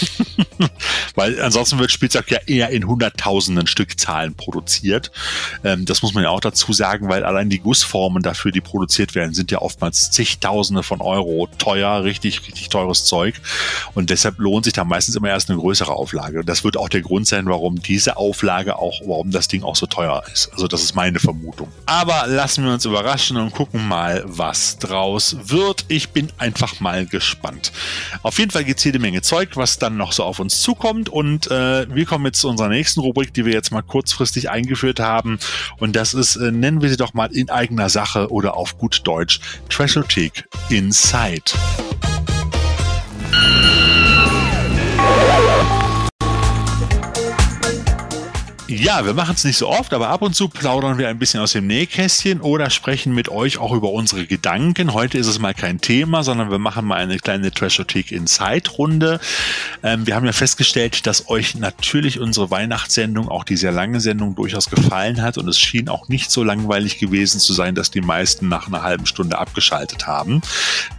Weil 1.15 1.41
ansonsten 1.41 1.79
wird 1.79 1.91
Spielzeug 1.91 2.29
ja 2.29 2.39
eher 2.45 2.69
in 2.69 2.87
hunderttausenden 2.87 3.67
Stückzahlen 3.67 4.35
produziert. 4.35 5.11
Ähm, 5.63 5.85
das 5.85 6.01
muss 6.01 6.13
man 6.13 6.23
ja 6.23 6.29
auch 6.29 6.39
dazu 6.39 6.73
sagen, 6.73 7.09
weil 7.09 7.23
allein 7.23 7.49
die 7.49 7.59
Gussformen 7.59 8.23
dafür, 8.23 8.51
die 8.51 8.61
produziert 8.61 9.15
werden, 9.15 9.33
sind 9.33 9.51
ja 9.51 9.59
oftmals 9.61 10.11
zigtausende 10.11 10.83
von 10.83 11.01
Euro 11.01 11.47
teuer, 11.57 12.03
richtig, 12.03 12.47
richtig 12.47 12.69
teures 12.69 13.05
Zeug. 13.05 13.35
Und 13.93 14.09
deshalb 14.09 14.39
lohnt 14.39 14.65
sich 14.65 14.73
da 14.73 14.83
meistens 14.83 15.15
immer 15.15 15.29
erst 15.29 15.49
eine 15.49 15.59
größere 15.59 15.93
Auflage. 15.93 16.43
Das 16.43 16.63
wird 16.63 16.77
auch 16.77 16.89
der 16.89 17.01
Grund 17.01 17.27
sein, 17.27 17.45
warum 17.47 17.81
diese 17.81 18.17
Auflage 18.17 18.77
auch, 18.77 19.01
warum 19.05 19.31
das 19.31 19.47
Ding 19.47 19.63
auch 19.63 19.75
so 19.75 19.85
teuer 19.85 20.23
ist. 20.31 20.51
Also 20.53 20.67
das 20.67 20.83
ist 20.83 20.95
meine 20.95 21.19
Vermutung. 21.19 21.71
Aber 21.85 22.25
lassen 22.27 22.63
wir 22.63 22.73
uns 22.73 22.85
überraschen 22.85 23.37
und 23.37 23.51
gucken 23.51 23.87
mal, 23.87 24.23
was 24.25 24.77
draus 24.77 25.37
wird. 25.43 25.85
Ich 25.87 26.09
bin 26.09 26.29
einfach 26.37 26.79
mal 26.79 27.05
gespannt. 27.05 27.71
Auf 28.23 28.39
jeden 28.39 28.51
Fall 28.51 28.63
gibt 28.63 28.79
es 28.79 28.85
jede 28.85 28.99
Menge 28.99 29.21
Zeug, 29.21 29.55
was 29.55 29.79
dann 29.87 29.97
noch 29.97 30.11
so 30.11 30.23
auf 30.23 30.39
uns 30.39 30.61
zukommt. 30.61 31.09
Und 31.09 31.49
äh, 31.49 31.93
wir 31.93 32.05
kommen 32.05 32.25
jetzt 32.25 32.41
zu 32.41 32.49
unserer 32.49 32.69
nächsten 32.69 32.99
Rubrik, 32.99 33.33
die 33.33 33.45
wir 33.45 33.53
jetzt 33.53 33.71
mal 33.71 33.81
kurzfristig 33.81 34.49
eingeführt 34.49 34.99
haben. 34.99 35.39
Und 35.79 35.95
das 35.95 36.13
ist, 36.13 36.35
äh, 36.35 36.51
nennen 36.51 36.81
wir 36.81 36.89
sie 36.89 36.97
doch 36.97 37.13
mal 37.13 37.31
in 37.33 37.49
eigener 37.49 37.89
Sache 37.89 38.31
oder 38.31 38.55
auf 38.55 38.77
gut 38.77 39.01
Deutsch, 39.05 39.39
Trashothek 39.69 40.47
Inside. 40.69 41.53
Ja, 48.69 49.05
wir 49.05 49.13
machen 49.13 49.33
es 49.33 49.45
nicht 49.45 49.55
so 49.55 49.69
oft, 49.69 49.93
aber 49.93 50.09
ab 50.09 50.21
und 50.21 50.35
zu 50.35 50.49
plaudern 50.49 50.97
wir 50.97 51.07
ein 51.07 51.19
bisschen 51.19 51.39
aus 51.39 51.53
dem 51.53 51.67
Nähkästchen 51.67 52.41
oder 52.41 52.69
sprechen 52.69 53.15
mit 53.15 53.29
euch 53.29 53.59
auch 53.59 53.71
über 53.71 53.91
unsere 53.93 54.25
Gedanken. 54.25 54.93
Heute 54.93 55.17
ist 55.17 55.27
es 55.27 55.39
mal 55.39 55.53
kein 55.53 55.79
Thema, 55.79 56.21
sondern 56.21 56.51
wir 56.51 56.59
machen 56.59 56.85
mal 56.85 56.97
eine 56.97 57.17
kleine 57.17 57.51
Trashothek 57.51 58.11
Inside-Runde. 58.11 59.21
Ähm, 59.83 60.05
wir 60.05 60.15
haben 60.15 60.25
ja 60.25 60.33
festgestellt, 60.33 61.07
dass 61.07 61.29
euch 61.29 61.55
natürlich 61.55 62.19
unsere 62.19 62.51
Weihnachtssendung, 62.51 63.29
auch 63.29 63.45
die 63.45 63.55
sehr 63.55 63.71
lange 63.71 64.01
Sendung, 64.01 64.35
durchaus 64.35 64.69
gefallen 64.69 65.21
hat 65.21 65.37
und 65.37 65.47
es 65.47 65.57
schien 65.57 65.87
auch 65.87 66.09
nicht 66.09 66.29
so 66.29 66.43
langweilig 66.43 66.99
gewesen 66.99 67.39
zu 67.39 67.53
sein, 67.53 67.73
dass 67.73 67.89
die 67.89 68.01
meisten 68.01 68.49
nach 68.49 68.67
einer 68.67 68.83
halben 68.83 69.05
Stunde 69.05 69.37
abgeschaltet 69.37 70.07
haben. 70.07 70.41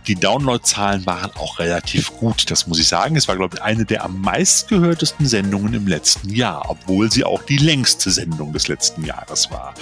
Die 0.07 0.15
Downloadzahlen 0.15 1.05
waren 1.05 1.33
auch 1.37 1.59
relativ 1.59 2.13
gut, 2.17 2.51
das 2.51 2.67
muss 2.67 2.79
ich 2.79 2.89
sagen. 2.89 3.15
Es 3.15 3.29
war, 3.29 3.37
glaube 3.37 3.57
ich, 3.57 3.63
eine 3.63 3.85
der 3.85 4.07
am 4.07 4.23
meistgehörtesten 4.23 5.27
Sendungen 5.27 5.75
im 5.75 5.87
letzten 5.87 6.31
Jahr, 6.31 6.65
obwohl 6.71 7.13
sie 7.13 7.25
auch 7.25 7.43
die 7.43 7.58
längste 7.59 8.11
Sendung 8.11 8.53
des 8.53 8.69
letzten 8.69 9.05
Jahres 9.05 9.51
war. 9.51 9.75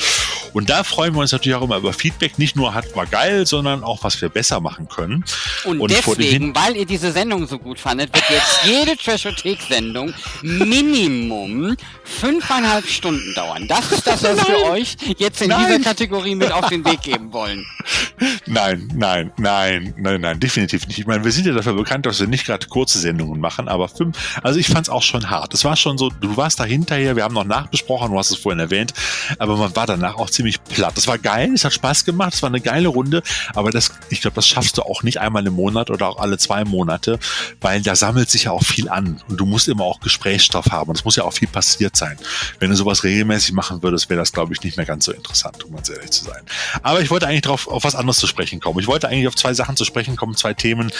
Und 0.52 0.70
da 0.70 0.84
freuen 0.84 1.14
wir 1.14 1.20
uns 1.20 1.32
natürlich 1.32 1.56
auch 1.56 1.62
immer 1.62 1.76
über 1.76 1.92
Feedback. 1.92 2.38
Nicht 2.38 2.56
nur 2.56 2.74
hat 2.74 2.96
war 2.96 3.06
geil, 3.06 3.46
sondern 3.46 3.84
auch, 3.84 4.02
was 4.04 4.20
wir 4.22 4.28
besser 4.28 4.60
machen 4.60 4.88
können. 4.88 5.24
Und, 5.64 5.80
und 5.80 5.90
deswegen, 5.90 6.54
weil 6.54 6.76
ihr 6.76 6.86
diese 6.86 7.12
Sendung 7.12 7.46
so 7.46 7.58
gut 7.58 7.78
fandet, 7.78 8.14
wird 8.14 8.24
jetzt 8.30 8.60
jede 8.64 8.96
Trashothek-Sendung 8.96 10.14
Minimum 10.42 11.76
fünfeinhalb 12.04 12.86
Stunden 12.86 13.34
dauern. 13.34 13.66
Das 13.68 13.92
ist 13.92 14.06
das, 14.06 14.22
was 14.22 14.48
wir 14.48 14.70
euch 14.70 14.96
jetzt 15.18 15.42
in 15.42 15.48
nein. 15.48 15.66
dieser 15.66 15.80
Kategorie 15.80 16.34
mit 16.34 16.50
auf 16.52 16.68
den 16.68 16.84
Weg 16.84 17.02
geben 17.02 17.32
wollen. 17.32 17.66
Nein, 18.46 18.90
nein, 18.94 19.32
nein, 19.36 19.94
nein, 19.98 20.20
nein, 20.20 20.40
definitiv 20.40 20.86
nicht. 20.86 20.98
Ich 20.98 21.06
meine, 21.06 21.24
wir 21.24 21.32
sind 21.32 21.46
ja 21.46 21.52
dafür 21.52 21.74
bekannt, 21.74 22.06
dass 22.06 22.18
wir 22.20 22.26
nicht 22.26 22.46
gerade 22.46 22.66
kurze 22.66 22.98
Sendungen 22.98 23.40
machen, 23.40 23.68
aber 23.68 23.88
fünf, 23.88 24.16
also 24.42 24.58
ich 24.58 24.68
fand 24.68 24.86
es 24.86 24.88
auch 24.88 25.02
schon 25.02 25.28
hart. 25.30 25.52
Es 25.54 25.64
war 25.64 25.76
schon 25.76 25.98
so, 25.98 26.10
du 26.10 26.36
warst 26.36 26.58
da 26.58 26.64
hinterher, 26.64 27.16
wir 27.16 27.24
haben 27.24 27.34
noch 27.34 27.44
nachbesprochen, 27.66 28.12
du 28.12 28.18
hast 28.18 28.30
es 28.30 28.38
vorhin 28.38 28.60
erwähnt, 28.60 28.94
aber 29.38 29.56
man 29.56 29.74
war 29.74 29.86
danach 29.86 30.16
auch 30.16 30.30
ziemlich 30.30 30.62
platt. 30.62 30.96
Das 30.96 31.06
war 31.06 31.18
geil, 31.18 31.52
es 31.54 31.64
hat 31.64 31.72
Spaß 31.72 32.04
gemacht, 32.04 32.34
es 32.34 32.42
war 32.42 32.48
eine 32.48 32.60
geile 32.60 32.88
Runde, 32.88 33.22
aber 33.54 33.70
das, 33.70 33.92
ich 34.08 34.20
glaube, 34.20 34.36
das 34.36 34.46
schaffst 34.46 34.78
du 34.78 34.82
auch 34.82 35.02
nicht 35.02 35.20
einmal 35.20 35.46
im 35.46 35.54
Monat 35.54 35.90
oder 35.90 36.08
auch 36.08 36.18
alle 36.18 36.38
zwei 36.38 36.64
Monate, 36.64 37.18
weil 37.60 37.82
da 37.82 37.96
sammelt 37.96 38.30
sich 38.30 38.44
ja 38.44 38.52
auch 38.52 38.62
viel 38.62 38.88
an 38.88 39.22
und 39.28 39.38
du 39.38 39.46
musst 39.46 39.68
immer 39.68 39.84
auch 39.84 40.00
Gesprächsstoff 40.00 40.66
haben 40.70 40.90
und 40.90 40.96
es 40.96 41.04
muss 41.04 41.16
ja 41.16 41.24
auch 41.24 41.32
viel 41.32 41.48
passiert 41.48 41.96
sein. 41.96 42.16
Wenn 42.58 42.70
du 42.70 42.76
sowas 42.76 43.04
regelmäßig 43.04 43.52
machen 43.52 43.82
würdest, 43.82 44.08
wäre 44.08 44.20
das, 44.20 44.32
glaube 44.32 44.52
ich, 44.54 44.62
nicht 44.62 44.76
mehr 44.76 44.86
ganz 44.86 45.04
so 45.04 45.12
interessant, 45.12 45.64
um 45.64 45.74
ganz 45.74 45.88
ehrlich 45.88 46.10
zu 46.10 46.24
sein. 46.24 46.42
Aber 46.82 47.00
ich 47.00 47.10
wollte 47.10 47.26
eigentlich 47.26 47.42
darauf 47.42 47.68
auf 47.68 47.84
was 47.84 47.94
anderes 47.94 48.18
zu 48.18 48.26
sprechen 48.26 48.60
kommen. 48.60 48.78
Ich 48.78 48.86
wollte 48.86 49.08
eigentlich 49.08 49.28
auf 49.28 49.34
zwei 49.34 49.54
Sachen 49.54 49.76
zu 49.76 49.84
sprechen 49.84 50.16
kommen, 50.16 50.36
zwei 50.36 50.54
Themen, 50.54 50.92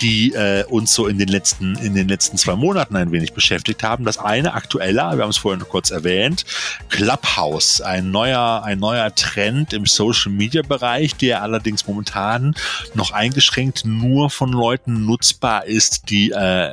die 0.00 0.32
äh, 0.34 0.64
uns 0.64 0.92
so 0.92 1.06
in 1.06 1.18
den 1.18 1.28
letzten 1.28 1.76
in 1.76 1.94
den 1.94 2.08
letzten 2.08 2.36
zwei 2.36 2.56
Monaten 2.56 2.96
ein 2.96 3.12
wenig 3.12 3.32
beschäftigt 3.32 3.82
haben. 3.82 4.04
Das 4.04 4.18
eine 4.18 4.54
aktueller, 4.54 5.16
wir 5.16 5.22
haben 5.22 5.30
es 5.30 5.38
vorhin 5.38 5.60
kurz 5.68 5.90
erwähnt, 5.90 6.09
Clubhouse, 6.88 7.80
ein 7.80 8.10
neuer 8.10 8.62
ein 8.64 8.78
neuer 8.78 9.14
Trend 9.14 9.72
im 9.72 9.86
Social 9.86 10.32
Media 10.32 10.62
Bereich, 10.62 11.14
der 11.16 11.42
allerdings 11.42 11.86
momentan 11.86 12.54
noch 12.94 13.12
eingeschränkt 13.12 13.84
nur 13.84 14.30
von 14.30 14.52
Leuten 14.52 15.06
nutzbar 15.06 15.66
ist, 15.66 16.10
die 16.10 16.30
äh, 16.30 16.72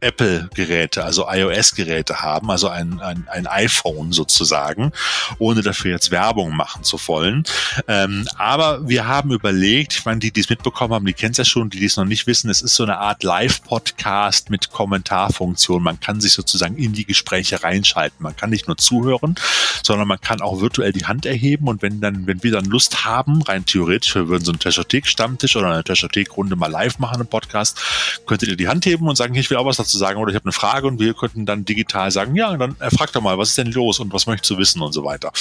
Apple-Geräte, 0.00 1.04
also 1.04 1.26
iOS-Geräte 1.28 2.20
haben, 2.20 2.50
also 2.50 2.68
ein, 2.68 3.00
ein, 3.00 3.26
ein 3.28 3.46
iPhone 3.46 4.12
sozusagen, 4.12 4.92
ohne 5.38 5.62
dafür 5.62 5.92
jetzt 5.92 6.10
Werbung 6.10 6.54
machen 6.54 6.84
zu 6.84 6.98
wollen. 7.08 7.44
Ähm, 7.88 8.26
aber 8.36 8.88
wir 8.88 9.06
haben 9.06 9.32
überlegt, 9.32 9.94
ich 9.94 10.04
meine, 10.04 10.20
die, 10.20 10.30
die 10.30 10.40
es 10.40 10.50
mitbekommen 10.50 10.94
haben, 10.94 11.06
die 11.06 11.14
kennen 11.14 11.32
es 11.32 11.38
ja 11.38 11.44
schon, 11.44 11.70
die, 11.70 11.80
die 11.80 11.86
es 11.86 11.96
noch 11.96 12.04
nicht 12.04 12.26
wissen, 12.26 12.50
es 12.50 12.62
ist 12.62 12.74
so 12.74 12.84
eine 12.84 12.98
Art 12.98 13.24
Live-Podcast 13.24 14.50
mit 14.50 14.70
Kommentarfunktion. 14.70 15.82
Man 15.82 15.98
kann 16.00 16.20
sich 16.20 16.32
sozusagen 16.32 16.76
in 16.76 16.92
die 16.92 17.04
Gespräche 17.04 17.62
reinschalten. 17.62 18.22
Man 18.22 18.36
kann 18.36 18.50
nicht 18.50 18.68
nur 18.68 18.76
zuhören, 18.76 19.34
sondern 19.82 20.06
man 20.06 20.20
kann 20.20 20.40
auch 20.40 20.60
virtuell 20.60 20.92
die 20.92 21.06
Hand 21.06 21.26
erheben 21.26 21.66
und 21.68 21.82
wenn 21.82 22.00
dann, 22.00 22.26
wenn 22.26 22.42
wir 22.42 22.52
dann 22.52 22.66
Lust 22.66 23.04
haben, 23.04 23.42
rein 23.42 23.64
theoretisch, 23.66 24.14
wir 24.14 24.28
würden 24.28 24.44
so 24.44 24.52
einen 24.52 24.60
Teschothek-Stammtisch 24.60 25.56
oder 25.56 25.72
eine 25.72 25.84
Teschothek-Runde 25.84 26.56
mal 26.56 26.70
live 26.70 26.98
machen 26.98 27.20
im 27.20 27.26
Podcast, 27.26 27.78
könntet 28.26 28.48
ihr 28.48 28.56
die 28.56 28.68
Hand 28.68 28.86
heben 28.86 29.08
und 29.08 29.16
sagen, 29.16 29.34
ich 29.34 29.50
will 29.50 29.56
auch 29.56 29.66
was 29.66 29.76
dazu 29.76 29.87
sozusagen, 29.88 30.20
oder 30.20 30.30
ich 30.30 30.36
habe 30.36 30.44
eine 30.44 30.52
Frage 30.52 30.86
und 30.86 31.00
wir 31.00 31.14
könnten 31.14 31.46
dann 31.46 31.64
digital 31.64 32.10
sagen, 32.10 32.34
ja, 32.36 32.54
dann 32.56 32.76
äh, 32.80 32.90
frag 32.90 33.12
doch 33.12 33.22
mal, 33.22 33.38
was 33.38 33.50
ist 33.50 33.58
denn 33.58 33.72
los 33.72 33.98
und 33.98 34.12
was 34.12 34.26
möchtest 34.26 34.50
du 34.50 34.58
wissen 34.58 34.82
und 34.82 34.92
so 34.92 35.04
weiter. 35.04 35.32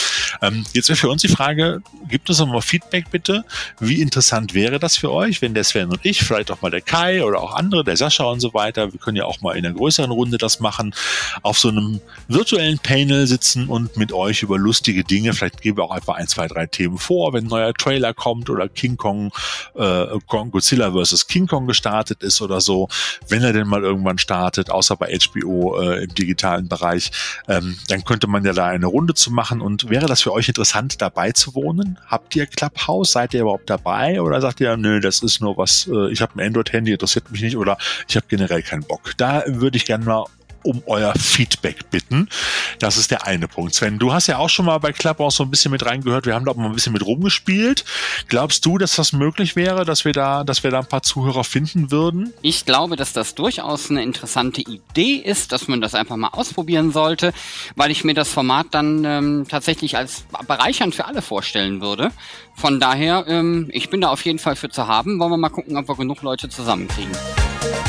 Ähm, 0.41 0.65
jetzt 0.73 0.89
wäre 0.89 0.97
für 0.97 1.09
uns 1.09 1.21
die 1.21 1.27
Frage, 1.27 1.81
gibt 2.07 2.29
es 2.29 2.39
nochmal 2.39 2.61
Feedback 2.61 3.11
bitte? 3.11 3.43
Wie 3.79 4.01
interessant 4.01 4.53
wäre 4.53 4.79
das 4.79 4.97
für 4.97 5.11
euch, 5.11 5.41
wenn 5.41 5.53
der 5.53 5.63
Sven 5.63 5.89
und 5.89 5.99
ich, 6.03 6.21
vielleicht 6.23 6.51
auch 6.51 6.61
mal 6.61 6.71
der 6.71 6.81
Kai 6.81 7.23
oder 7.23 7.41
auch 7.41 7.53
andere, 7.53 7.83
der 7.83 7.97
Sascha 7.97 8.23
und 8.23 8.39
so 8.39 8.53
weiter, 8.53 8.93
wir 8.93 8.99
können 8.99 9.17
ja 9.17 9.25
auch 9.25 9.41
mal 9.41 9.57
in 9.57 9.65
einer 9.65 9.75
größeren 9.75 10.11
Runde 10.11 10.37
das 10.37 10.59
machen, 10.59 10.93
auf 11.43 11.59
so 11.59 11.69
einem 11.69 11.99
virtuellen 12.27 12.79
Panel 12.79 13.27
sitzen 13.27 13.67
und 13.67 13.97
mit 13.97 14.11
euch 14.13 14.43
über 14.43 14.57
lustige 14.57 15.03
Dinge, 15.03 15.33
vielleicht 15.33 15.61
geben 15.61 15.77
wir 15.77 15.83
auch 15.83 15.91
einfach 15.91 16.15
ein, 16.15 16.27
zwei, 16.27 16.47
drei 16.47 16.65
Themen 16.65 16.97
vor, 16.97 17.33
wenn 17.33 17.45
ein 17.45 17.49
neuer 17.49 17.73
Trailer 17.73 18.13
kommt 18.13 18.49
oder 18.49 18.67
King 18.69 18.97
Kong, 18.97 19.31
äh, 19.75 20.05
Godzilla 20.27 20.91
vs. 20.91 21.27
King 21.27 21.47
Kong 21.47 21.67
gestartet 21.67 22.23
ist 22.23 22.41
oder 22.41 22.61
so, 22.61 22.87
wenn 23.27 23.43
er 23.43 23.53
denn 23.53 23.67
mal 23.67 23.83
irgendwann 23.83 24.17
startet, 24.17 24.36
außer 24.69 24.95
bei 24.95 25.17
HBO 25.17 25.79
äh, 25.79 26.03
im 26.03 26.13
digitalen 26.13 26.67
Bereich, 26.67 27.11
ähm, 27.47 27.77
dann 27.87 28.03
könnte 28.03 28.27
man 28.27 28.45
ja 28.45 28.53
da 28.53 28.67
eine 28.67 28.87
Runde 28.87 29.13
zu 29.13 29.31
machen 29.31 29.61
und 29.61 29.89
wäre 29.89 30.07
das 30.07 30.21
für 30.21 30.33
euch 30.33 30.47
interessant, 30.47 31.01
dabei 31.01 31.31
zu 31.31 31.55
wohnen? 31.55 31.99
Habt 32.07 32.35
ihr 32.35 32.45
Clubhouse? 32.45 33.11
Seid 33.11 33.33
ihr 33.33 33.41
überhaupt 33.41 33.69
dabei 33.69 34.21
oder 34.21 34.41
sagt 34.41 34.59
ihr, 34.59 34.75
nö, 34.77 34.99
das 34.99 35.21
ist 35.21 35.41
nur 35.41 35.57
was, 35.57 35.89
äh, 35.91 36.11
ich 36.11 36.21
habe 36.21 36.35
ein 36.35 36.47
Android-Handy, 36.47 36.91
interessiert 36.91 37.31
mich 37.31 37.41
nicht 37.41 37.57
oder 37.57 37.77
ich 38.07 38.15
habe 38.15 38.25
generell 38.29 38.61
keinen 38.61 38.83
Bock. 38.83 39.13
Da 39.17 39.43
würde 39.47 39.77
ich 39.77 39.85
gerne 39.85 40.05
mal 40.05 40.25
um 40.67 40.83
euer 40.85 41.13
Feedback 41.15 41.89
bitten. 41.89 42.27
Das 42.79 42.97
ist 42.97 43.09
der 43.09 43.25
eine 43.25 43.47
Punkt. 43.47 43.73
Sven, 43.73 43.99
du 43.99 44.13
hast 44.13 44.27
ja 44.27 44.37
auch 44.37 44.49
schon 44.49 44.65
mal 44.65 44.77
bei 44.79 44.91
Clubhouse 44.91 45.37
so 45.37 45.43
ein 45.43 45.49
bisschen 45.49 45.71
mit 45.71 45.85
reingehört. 45.85 46.25
Wir 46.25 46.35
haben 46.35 46.43
da 46.43 46.51
auch 46.51 46.57
mal 46.57 46.65
ein 46.65 46.73
bisschen 46.73 46.93
mit 46.93 47.05
rumgespielt. 47.05 47.85
Glaubst 48.27 48.65
du, 48.65 48.77
dass 48.77 48.95
das 48.95 49.13
möglich 49.13 49.55
wäre, 49.55 49.85
dass 49.85 50.03
wir 50.03 50.11
da, 50.11 50.43
dass 50.43 50.63
wir 50.63 50.71
da 50.71 50.79
ein 50.79 50.85
paar 50.85 51.03
Zuhörer 51.03 51.45
finden 51.45 51.89
würden? 51.89 52.33
Ich 52.41 52.65
glaube, 52.65 52.97
dass 52.97 53.13
das 53.13 53.33
durchaus 53.33 53.89
eine 53.89 54.03
interessante 54.03 54.61
Idee 54.61 55.15
ist, 55.15 55.53
dass 55.53 55.69
man 55.69 55.79
das 55.79 55.95
einfach 55.95 56.17
mal 56.17 56.29
ausprobieren 56.33 56.91
sollte, 56.91 57.33
weil 57.75 57.91
ich 57.91 58.03
mir 58.03 58.13
das 58.13 58.29
Format 58.29 58.67
dann 58.71 59.05
ähm, 59.05 59.45
tatsächlich 59.49 59.95
als 59.95 60.25
bereichernd 60.47 60.95
für 60.95 61.05
alle 61.05 61.21
vorstellen 61.21 61.79
würde. 61.79 62.11
Von 62.55 62.79
daher, 62.79 63.25
ähm, 63.27 63.69
ich 63.71 63.89
bin 63.89 64.01
da 64.01 64.09
auf 64.09 64.25
jeden 64.25 64.39
Fall 64.39 64.55
für 64.55 64.69
zu 64.69 64.87
haben. 64.87 65.19
Wollen 65.19 65.31
wir 65.31 65.37
mal 65.37 65.49
gucken, 65.49 65.77
ob 65.77 65.87
wir 65.87 65.95
genug 65.95 66.21
Leute 66.23 66.49
zusammenkriegen. 66.49 67.11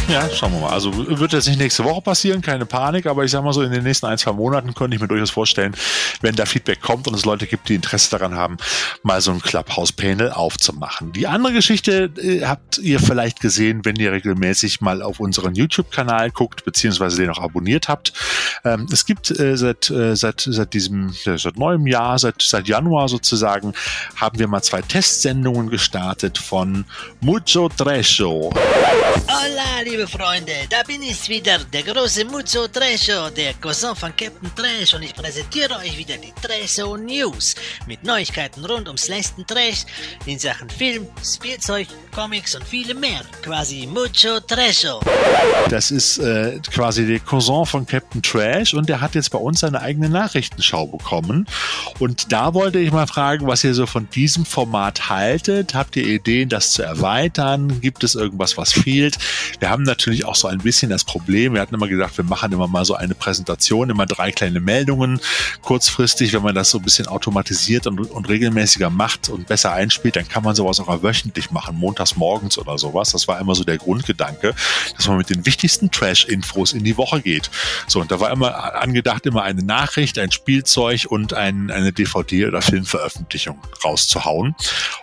Ja, 0.08 0.26
schauen 0.30 0.52
wir 0.52 0.60
mal. 0.60 0.70
Also 0.70 0.90
wird 0.96 1.34
jetzt 1.34 1.48
nicht 1.48 1.58
nächste 1.58 1.84
Woche 1.84 2.00
passieren, 2.00 2.40
keine 2.40 2.64
Panik, 2.68 3.06
aber 3.06 3.24
ich 3.24 3.30
sag 3.30 3.42
mal 3.42 3.52
so, 3.52 3.62
in 3.62 3.72
den 3.72 3.82
nächsten 3.82 4.06
ein, 4.06 4.18
zwei 4.18 4.32
Monaten 4.32 4.74
könnte 4.74 4.94
ich 4.94 5.00
mir 5.00 5.08
durchaus 5.08 5.30
vorstellen, 5.30 5.74
wenn 6.20 6.34
da 6.34 6.46
Feedback 6.46 6.80
kommt 6.80 7.08
und 7.08 7.14
es 7.14 7.24
Leute 7.24 7.46
gibt, 7.46 7.68
die 7.68 7.74
Interesse 7.74 8.10
daran 8.10 8.34
haben, 8.34 8.56
mal 9.02 9.20
so 9.20 9.30
ein 9.30 9.40
Clubhouse-Panel 9.40 10.32
aufzumachen. 10.32 11.12
Die 11.12 11.26
andere 11.26 11.52
Geschichte 11.52 12.10
äh, 12.16 12.44
habt 12.44 12.78
ihr 12.78 13.00
vielleicht 13.00 13.40
gesehen, 13.40 13.84
wenn 13.84 13.96
ihr 13.96 14.12
regelmäßig 14.12 14.80
mal 14.80 15.02
auf 15.02 15.20
unseren 15.20 15.54
YouTube-Kanal 15.54 16.30
guckt, 16.30 16.64
beziehungsweise 16.64 17.18
den 17.18 17.30
auch 17.30 17.40
abonniert 17.40 17.88
habt. 17.88 18.12
Ähm, 18.64 18.86
es 18.92 19.06
gibt 19.06 19.30
äh, 19.38 19.56
seit, 19.56 19.90
äh, 19.90 20.16
seit, 20.16 20.40
seit 20.40 20.74
diesem, 20.74 21.12
seit 21.12 21.56
neuem 21.56 21.86
Jahr, 21.86 22.18
seit, 22.18 22.42
seit 22.42 22.68
Januar 22.68 23.08
sozusagen, 23.08 23.72
haben 24.16 24.38
wir 24.38 24.48
mal 24.48 24.62
zwei 24.62 24.82
Testsendungen 24.82 25.70
gestartet 25.70 26.38
von 26.38 26.84
Mucho 27.20 27.68
Trecho. 27.68 28.50
Hola, 29.28 29.82
liebe 29.84 30.06
Freunde, 30.06 30.52
da 30.70 30.82
bin 30.86 31.02
ich 31.02 31.28
wieder, 31.28 31.58
der 31.72 31.82
große 31.82 32.24
Mucho 32.24 32.57
Trecho, 32.66 33.30
der 33.30 33.54
Cousin 33.54 33.94
von 33.94 34.10
Captain 34.16 34.50
Trash 34.56 34.94
und 34.94 35.02
ich 35.02 35.14
präsentiere 35.14 35.76
euch 35.76 35.96
wieder 35.96 36.16
die 36.16 36.32
Trecho 36.42 36.96
News 36.96 37.54
mit 37.86 38.02
Neuigkeiten 38.02 38.64
rund 38.64 38.88
ums 38.88 39.06
letzten 39.08 39.46
Trash 39.46 39.84
in 40.26 40.38
Sachen 40.38 40.68
Film, 40.68 41.06
Spielzeug, 41.22 41.86
Comics 42.14 42.56
und 42.56 42.64
viele 42.64 42.94
mehr. 42.94 43.20
Quasi 43.42 43.86
Mucho 43.86 44.40
Trecho. 44.40 45.00
Das 45.68 45.90
ist 45.90 46.18
äh, 46.18 46.58
quasi 46.72 47.06
der 47.06 47.20
Cousin 47.20 47.64
von 47.64 47.86
Captain 47.86 48.22
Trash 48.22 48.74
und 48.74 48.88
der 48.88 49.00
hat 49.00 49.14
jetzt 49.14 49.30
bei 49.30 49.38
uns 49.38 49.60
seine 49.60 49.80
eigene 49.80 50.08
Nachrichtenschau 50.08 50.86
bekommen. 50.86 51.46
Und 51.98 52.32
da 52.32 52.54
wollte 52.54 52.78
ich 52.78 52.90
mal 52.90 53.06
fragen, 53.06 53.46
was 53.46 53.62
ihr 53.62 53.74
so 53.74 53.86
von 53.86 54.08
diesem 54.10 54.44
Format 54.44 55.08
haltet. 55.08 55.74
Habt 55.74 55.96
ihr 55.96 56.06
Ideen, 56.06 56.48
das 56.48 56.72
zu 56.72 56.82
erweitern? 56.82 57.80
Gibt 57.80 58.02
es 58.02 58.14
irgendwas, 58.14 58.56
was 58.56 58.72
fehlt? 58.72 59.18
Wir 59.60 59.70
haben 59.70 59.82
natürlich 59.82 60.24
auch 60.24 60.34
so 60.34 60.48
ein 60.48 60.58
bisschen 60.58 60.90
das 60.90 61.04
Problem, 61.04 61.54
wir 61.54 61.60
hatten 61.60 61.74
immer 61.74 61.88
gesagt, 61.88 62.16
wir 62.16 62.24
machen 62.24 62.37
immer 62.42 62.68
mal 62.68 62.84
so 62.84 62.94
eine 62.94 63.14
Präsentation, 63.14 63.90
immer 63.90 64.06
drei 64.06 64.32
kleine 64.32 64.60
Meldungen. 64.60 65.20
Kurzfristig, 65.62 66.32
wenn 66.32 66.42
man 66.42 66.54
das 66.54 66.70
so 66.70 66.78
ein 66.78 66.84
bisschen 66.84 67.06
automatisiert 67.06 67.86
und, 67.86 68.00
und 68.00 68.28
regelmäßiger 68.28 68.90
macht 68.90 69.28
und 69.28 69.46
besser 69.46 69.72
einspielt, 69.72 70.16
dann 70.16 70.28
kann 70.28 70.42
man 70.44 70.54
sowas 70.54 70.80
auch 70.80 71.02
wöchentlich 71.02 71.50
machen, 71.50 71.76
montags 71.76 72.16
morgens 72.16 72.58
oder 72.58 72.78
sowas. 72.78 73.10
Das 73.10 73.28
war 73.28 73.40
immer 73.40 73.54
so 73.54 73.64
der 73.64 73.78
Grundgedanke, 73.78 74.54
dass 74.96 75.08
man 75.08 75.18
mit 75.18 75.30
den 75.30 75.44
wichtigsten 75.44 75.90
Trash-Infos 75.90 76.72
in 76.72 76.84
die 76.84 76.96
Woche 76.96 77.20
geht. 77.20 77.50
So, 77.86 78.00
und 78.00 78.10
da 78.10 78.20
war 78.20 78.30
immer 78.30 78.74
angedacht, 78.74 79.26
immer 79.26 79.42
eine 79.42 79.62
Nachricht, 79.62 80.18
ein 80.18 80.32
Spielzeug 80.32 81.06
und 81.08 81.34
ein, 81.34 81.70
eine 81.70 81.90
DVD- 81.90 82.46
oder 82.46 82.62
Filmveröffentlichung 82.62 83.58
rauszuhauen. 83.84 84.54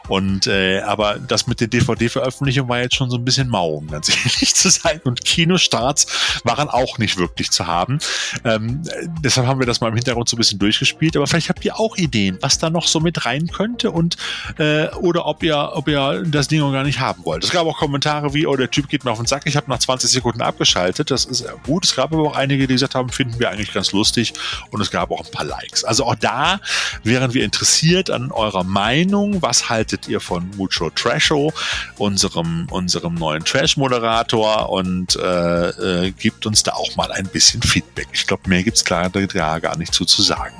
Und 0.07 0.47
äh, 0.47 0.81
aber 0.81 1.19
das 1.19 1.47
mit 1.47 1.59
der 1.59 1.67
DVD-Veröffentlichung 1.67 2.69
war 2.69 2.79
jetzt 2.79 2.95
schon 2.95 3.09
so 3.09 3.17
ein 3.17 3.25
bisschen 3.25 3.49
mau, 3.49 3.69
um 3.75 3.87
ganz 3.87 4.09
ehrlich 4.09 4.55
zu 4.55 4.69
sein. 4.69 5.01
Und 5.03 5.25
Kinostarts 5.25 6.41
waren 6.43 6.69
auch 6.69 6.97
nicht 6.97 7.17
wirklich 7.17 7.24
zu 7.51 7.67
haben. 7.67 7.99
Ähm, 8.43 8.81
deshalb 9.21 9.47
haben 9.47 9.59
wir 9.59 9.67
das 9.67 9.81
mal 9.81 9.89
im 9.89 9.95
Hintergrund 9.95 10.29
so 10.29 10.35
ein 10.35 10.39
bisschen 10.39 10.59
durchgespielt. 10.59 11.15
Aber 11.15 11.27
vielleicht 11.27 11.49
habt 11.49 11.63
ihr 11.65 11.79
auch 11.79 11.97
Ideen, 11.97 12.37
was 12.41 12.57
da 12.57 12.69
noch 12.69 12.87
so 12.87 12.99
mit 12.99 13.25
rein 13.25 13.47
könnte 13.47 13.91
und 13.91 14.17
äh, 14.57 14.87
oder 14.95 15.25
ob 15.25 15.43
ihr, 15.43 15.71
ob 15.73 15.87
ihr 15.87 16.23
das 16.25 16.47
Ding 16.47 16.59
gar 16.71 16.83
nicht 16.83 16.99
haben 16.99 17.23
wollt. 17.25 17.43
Es 17.43 17.51
gab 17.51 17.67
auch 17.67 17.77
Kommentare 17.77 18.33
wie, 18.33 18.47
oh, 18.47 18.55
der 18.55 18.71
Typ 18.71 18.89
geht 18.89 19.05
mir 19.05 19.11
auf 19.11 19.17
den 19.17 19.27
Sack, 19.27 19.43
ich 19.45 19.55
habe 19.55 19.69
nach 19.69 19.79
20 19.79 20.09
Sekunden 20.09 20.41
abgeschaltet. 20.41 21.11
Das 21.11 21.25
ist 21.25 21.45
gut. 21.63 21.85
Es 21.85 21.95
gab 21.95 22.13
aber 22.13 22.23
auch 22.23 22.35
einige, 22.35 22.67
die 22.67 22.73
gesagt 22.73 22.95
haben, 22.95 23.09
finden 23.09 23.39
wir 23.39 23.49
eigentlich 23.49 23.73
ganz 23.73 23.91
lustig. 23.91 24.33
Und 24.71 24.81
es 24.81 24.91
gab 24.91 25.11
auch 25.11 25.25
ein 25.25 25.31
paar 25.31 25.45
Likes. 25.45 25.83
Also 25.83 26.05
auch 26.05 26.15
da 26.15 26.59
wären 27.03 27.33
wir 27.33 27.43
interessiert 27.43 28.09
an 28.09 28.31
eurer 28.31 28.63
Meinung. 28.63 29.41
Was 29.41 29.69
haltet 29.69 30.07
ihr 30.07 30.19
von 30.19 30.49
Mucho 30.57 30.89
Trasho, 30.89 31.53
unserem, 31.97 32.67
unserem 32.71 33.15
neuen 33.15 33.43
Trash-Moderator? 33.43 34.69
Und 34.69 35.15
äh, 35.15 36.05
äh, 36.05 36.11
gibt 36.11 36.45
uns 36.45 36.63
da 36.63 36.73
auch 36.73 36.95
mal 36.95 37.11
ein 37.15 37.27
bisschen 37.27 37.61
Feedback. 37.61 38.07
Ich 38.13 38.27
glaube, 38.27 38.47
mehr 38.47 38.63
gibt's 38.63 38.83
klar 38.83 39.09
da 39.09 39.59
gar 39.59 39.77
nicht 39.77 39.93
zu, 39.93 40.05
zu 40.05 40.21
sagen. 40.21 40.55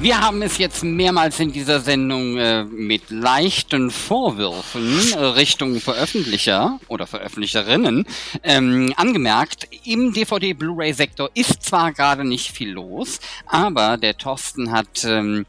Wir 0.00 0.20
haben 0.20 0.42
es 0.42 0.58
jetzt 0.58 0.84
mehrmals 0.84 1.40
in 1.40 1.50
dieser 1.50 1.80
Sendung 1.80 2.38
äh, 2.38 2.62
mit 2.62 3.10
leichten 3.10 3.90
Vorwürfen 3.90 5.12
äh, 5.12 5.18
Richtung 5.18 5.80
Veröffentlicher 5.80 6.78
oder 6.86 7.08
Veröffentlicherinnen 7.08 8.06
ähm, 8.44 8.94
angemerkt. 8.96 9.66
Im 9.84 10.12
DVD-Blu-ray-Sektor 10.12 11.30
ist 11.34 11.64
zwar 11.64 11.92
gerade 11.92 12.24
nicht 12.24 12.52
viel 12.52 12.70
los, 12.70 13.18
aber 13.46 13.96
der 13.96 14.16
Thorsten 14.16 14.70
hat 14.70 15.04
ähm, 15.04 15.46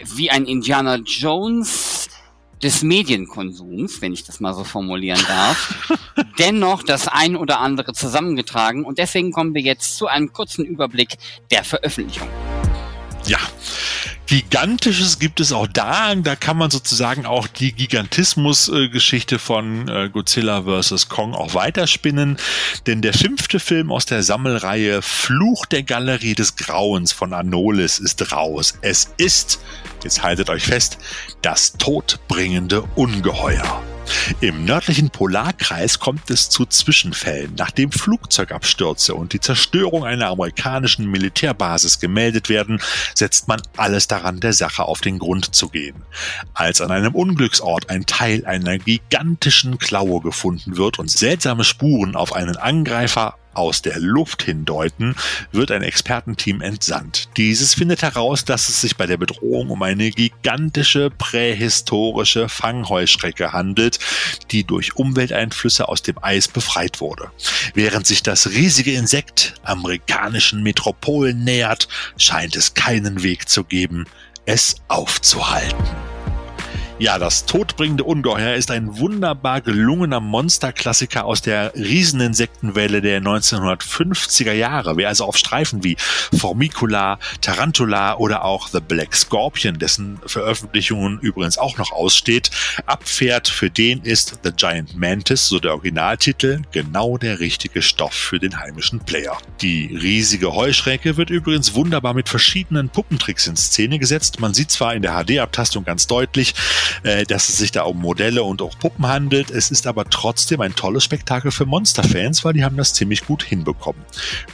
wie 0.00 0.30
ein 0.30 0.44
Indiana 0.44 0.96
Jones 0.96 2.08
des 2.62 2.82
Medienkonsums, 2.82 4.00
wenn 4.00 4.12
ich 4.12 4.24
das 4.24 4.40
mal 4.40 4.54
so 4.54 4.64
formulieren 4.64 5.20
darf, 5.28 5.92
dennoch 6.38 6.82
das 6.82 7.06
ein 7.08 7.36
oder 7.36 7.60
andere 7.60 7.92
zusammengetragen. 7.92 8.84
Und 8.84 8.98
deswegen 8.98 9.32
kommen 9.32 9.54
wir 9.54 9.62
jetzt 9.62 9.96
zu 9.96 10.06
einem 10.06 10.32
kurzen 10.32 10.64
Überblick 10.64 11.16
der 11.50 11.64
Veröffentlichung. 11.64 12.28
Ja, 13.26 13.38
Gigantisches 14.26 15.18
gibt 15.18 15.40
es 15.40 15.52
auch 15.52 15.66
da. 15.66 16.14
Da 16.16 16.36
kann 16.36 16.56
man 16.56 16.70
sozusagen 16.70 17.26
auch 17.26 17.46
die 17.46 17.72
Gigantismus-Geschichte 17.72 19.38
von 19.38 19.88
äh, 19.88 20.08
Godzilla 20.08 20.62
vs. 20.62 21.08
Kong 21.08 21.34
auch 21.34 21.54
weiterspinnen. 21.54 22.36
Denn 22.86 23.02
der 23.02 23.14
fünfte 23.14 23.60
Film 23.60 23.92
aus 23.92 24.06
der 24.06 24.22
Sammelreihe 24.22 25.00
Fluch 25.02 25.66
der 25.66 25.84
Galerie 25.84 26.34
des 26.34 26.56
Grauens 26.56 27.12
von 27.12 27.32
Anolis 27.32 27.98
ist 27.98 28.32
raus. 28.32 28.74
Es 28.80 29.12
ist, 29.16 29.60
jetzt 30.02 30.22
haltet 30.22 30.50
euch 30.50 30.64
fest, 30.64 30.98
das 31.42 31.74
todbringende 31.74 32.82
Ungeheuer. 32.96 33.82
Im 34.40 34.64
nördlichen 34.64 35.10
Polarkreis 35.10 35.98
kommt 35.98 36.30
es 36.30 36.48
zu 36.48 36.66
Zwischenfällen. 36.66 37.54
Nachdem 37.56 37.92
Flugzeugabstürze 37.92 39.14
und 39.14 39.32
die 39.32 39.40
Zerstörung 39.40 40.04
einer 40.04 40.28
amerikanischen 40.28 41.10
Militärbasis 41.10 41.98
gemeldet 41.98 42.48
werden, 42.48 42.80
setzt 43.14 43.48
man 43.48 43.62
alles 43.76 44.08
daran, 44.08 44.40
der 44.40 44.52
Sache 44.52 44.84
auf 44.84 45.00
den 45.00 45.18
Grund 45.18 45.54
zu 45.54 45.68
gehen. 45.68 45.96
Als 46.54 46.80
an 46.80 46.90
einem 46.90 47.14
Unglücksort 47.14 47.90
ein 47.90 48.06
Teil 48.06 48.44
einer 48.46 48.78
gigantischen 48.78 49.78
Klaue 49.78 50.20
gefunden 50.20 50.76
wird 50.76 50.98
und 50.98 51.10
seltsame 51.10 51.64
Spuren 51.64 52.16
auf 52.16 52.34
einen 52.34 52.56
Angreifer 52.56 53.36
aus 53.56 53.82
der 53.82 53.98
Luft 53.98 54.42
hindeuten, 54.42 55.14
wird 55.52 55.70
ein 55.70 55.82
Expertenteam 55.82 56.60
entsandt. 56.60 57.28
Dieses 57.36 57.74
findet 57.74 58.02
heraus, 58.02 58.44
dass 58.44 58.68
es 58.68 58.80
sich 58.80 58.96
bei 58.96 59.06
der 59.06 59.16
Bedrohung 59.16 59.70
um 59.70 59.82
eine 59.82 60.10
gigantische 60.10 61.10
prähistorische 61.10 62.48
Fangheuschrecke 62.48 63.52
handelt, 63.52 63.98
die 64.50 64.64
durch 64.64 64.96
Umwelteinflüsse 64.96 65.88
aus 65.88 66.02
dem 66.02 66.16
Eis 66.22 66.48
befreit 66.48 67.00
wurde. 67.00 67.30
Während 67.74 68.06
sich 68.06 68.22
das 68.22 68.50
riesige 68.50 68.92
Insekt 68.92 69.54
amerikanischen 69.62 70.62
Metropolen 70.62 71.44
nähert, 71.44 71.88
scheint 72.16 72.56
es 72.56 72.74
keinen 72.74 73.22
Weg 73.22 73.48
zu 73.48 73.64
geben, 73.64 74.04
es 74.44 74.76
aufzuhalten. 74.88 76.15
Ja, 76.98 77.18
das 77.18 77.44
todbringende 77.44 78.04
Ungeheuer 78.04 78.54
ist 78.54 78.70
ein 78.70 78.96
wunderbar 78.96 79.60
gelungener 79.60 80.20
Monsterklassiker 80.20 81.26
aus 81.26 81.42
der 81.42 81.74
Rieseninsektenwelle 81.74 83.02
der 83.02 83.20
1950er 83.20 84.52
Jahre. 84.52 84.96
Wer 84.96 85.08
also 85.08 85.26
auf 85.26 85.36
Streifen 85.36 85.84
wie 85.84 85.98
Formicula, 85.98 87.18
Tarantula 87.42 88.16
oder 88.16 88.46
auch 88.46 88.68
The 88.68 88.80
Black 88.80 89.14
Scorpion, 89.14 89.78
dessen 89.78 90.18
Veröffentlichungen 90.24 91.18
übrigens 91.20 91.58
auch 91.58 91.76
noch 91.76 91.92
aussteht, 91.92 92.50
abfährt, 92.86 93.48
für 93.48 93.68
den 93.68 94.00
ist 94.00 94.38
The 94.42 94.52
Giant 94.56 94.96
Mantis, 94.96 95.48
so 95.48 95.58
der 95.58 95.72
Originaltitel, 95.72 96.62
genau 96.72 97.18
der 97.18 97.40
richtige 97.40 97.82
Stoff 97.82 98.14
für 98.14 98.38
den 98.38 98.58
heimischen 98.58 99.00
Player. 99.00 99.36
Die 99.60 99.94
riesige 99.94 100.54
Heuschrecke 100.54 101.18
wird 101.18 101.28
übrigens 101.28 101.74
wunderbar 101.74 102.14
mit 102.14 102.30
verschiedenen 102.30 102.88
Puppentricks 102.88 103.46
in 103.48 103.56
Szene 103.56 103.98
gesetzt. 103.98 104.40
Man 104.40 104.54
sieht 104.54 104.70
zwar 104.70 104.94
in 104.94 105.02
der 105.02 105.22
HD-Abtastung 105.22 105.84
ganz 105.84 106.06
deutlich, 106.06 106.54
äh, 107.02 107.24
dass 107.24 107.48
es 107.48 107.58
sich 107.58 107.72
da 107.72 107.82
um 107.82 108.00
Modelle 108.00 108.42
und 108.42 108.62
auch 108.62 108.78
Puppen 108.78 109.06
handelt. 109.06 109.50
Es 109.50 109.70
ist 109.70 109.86
aber 109.86 110.04
trotzdem 110.04 110.60
ein 110.60 110.74
tolles 110.74 111.04
Spektakel 111.04 111.50
für 111.50 111.66
Monsterfans, 111.66 112.44
weil 112.44 112.52
die 112.52 112.64
haben 112.64 112.76
das 112.76 112.94
ziemlich 112.94 113.26
gut 113.26 113.42
hinbekommen. 113.42 114.02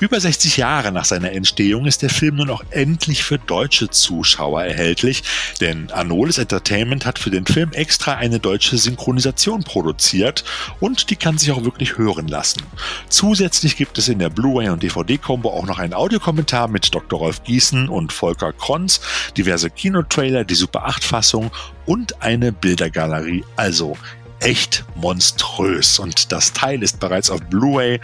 Über 0.01 0.21
60 0.21 0.57
Jahre 0.57 0.93
nach 0.93 1.05
seiner 1.05 1.33
Entstehung 1.33 1.87
ist 1.87 2.03
der 2.03 2.11
Film 2.11 2.37
nun 2.37 2.51
auch 2.51 2.65
endlich 2.71 3.23
für 3.25 3.39
deutsche 3.39 3.91
Zuschauer 3.91 4.65
erhältlich, 4.65 5.23
denn 5.61 5.91
Anolis 5.91 6.39
Entertainment 6.39 7.07
hat 7.07 7.19
für 7.19 7.31
den 7.31 7.47
Film 7.47 7.73
extra 7.73 8.15
eine 8.15 8.39
deutsche 8.39 8.79
Synchronisation 8.79 9.65
produziert 9.65 10.45
und 10.81 11.11
die 11.11 11.17
kann 11.17 11.39
sich 11.39 11.51
auch 11.51 11.65
wirklich 11.65 11.99
hören 11.99 12.29
lassen. 12.29 12.63
Zusätzlich 13.09 13.77
gibt 13.77 13.99
es 13.99 14.09
in 14.09 14.19
der 14.19 14.31
Blu-ray 14.31 14.69
und 14.69 14.83
DVD-Kombo 14.83 15.51
auch 15.51 15.67
noch 15.67 15.79
einen 15.79 15.95
Audiokommentar 15.95 16.69
mit 16.69 16.95
Dr. 16.95 17.19
Rolf 17.19 17.43
Gießen 17.45 17.89
und 17.89 18.13
Volker 18.13 18.53
Kronz, 18.53 19.01
diverse 19.37 19.71
Kinotrailer, 19.71 20.45
die 20.45 20.55
Super 20.55 20.85
8 20.87 21.05
Fassung 21.05 21.51
und 21.87 22.23
eine 22.23 22.53
Bildergalerie. 22.53 23.45
Also 23.57 23.97
echt 24.41 24.85
monströs. 24.95 25.99
Und 25.99 26.33
das 26.33 26.53
Teil 26.53 26.83
ist 26.83 27.01
bereits 27.01 27.31
auf 27.31 27.41
Blu-ray 27.43 28.01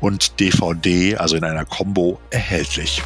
und 0.00 0.38
DVD, 0.40 1.16
also 1.16 1.36
in 1.36 1.44
einer 1.44 1.64
Combo, 1.64 2.20
erhältlich. 2.30 3.02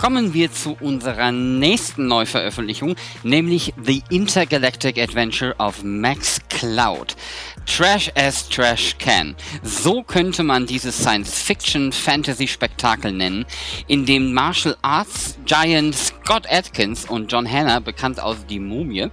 Kommen 0.00 0.32
wir 0.32 0.50
zu 0.50 0.78
unserer 0.80 1.30
nächsten 1.30 2.06
Neuveröffentlichung, 2.06 2.96
nämlich 3.22 3.74
The 3.84 4.02
Intergalactic 4.08 4.98
Adventure 4.98 5.54
of 5.58 5.82
Max 5.82 6.40
Cloud. 6.48 7.14
Trash 7.66 8.10
as 8.14 8.48
Trash 8.48 8.96
Can. 8.98 9.36
So 9.62 10.02
könnte 10.02 10.42
man 10.42 10.64
dieses 10.64 10.96
Science-Fiction-Fantasy-Spektakel 10.96 13.12
nennen, 13.12 13.44
in 13.88 14.06
dem 14.06 14.32
Martial 14.32 14.74
Arts 14.80 15.36
Giant 15.44 15.94
Scott 15.94 16.50
Atkins 16.50 17.04
und 17.04 17.30
John 17.30 17.46
Hanna, 17.46 17.80
bekannt 17.80 18.20
aus 18.20 18.38
Die 18.48 18.58
Mumie, 18.58 19.10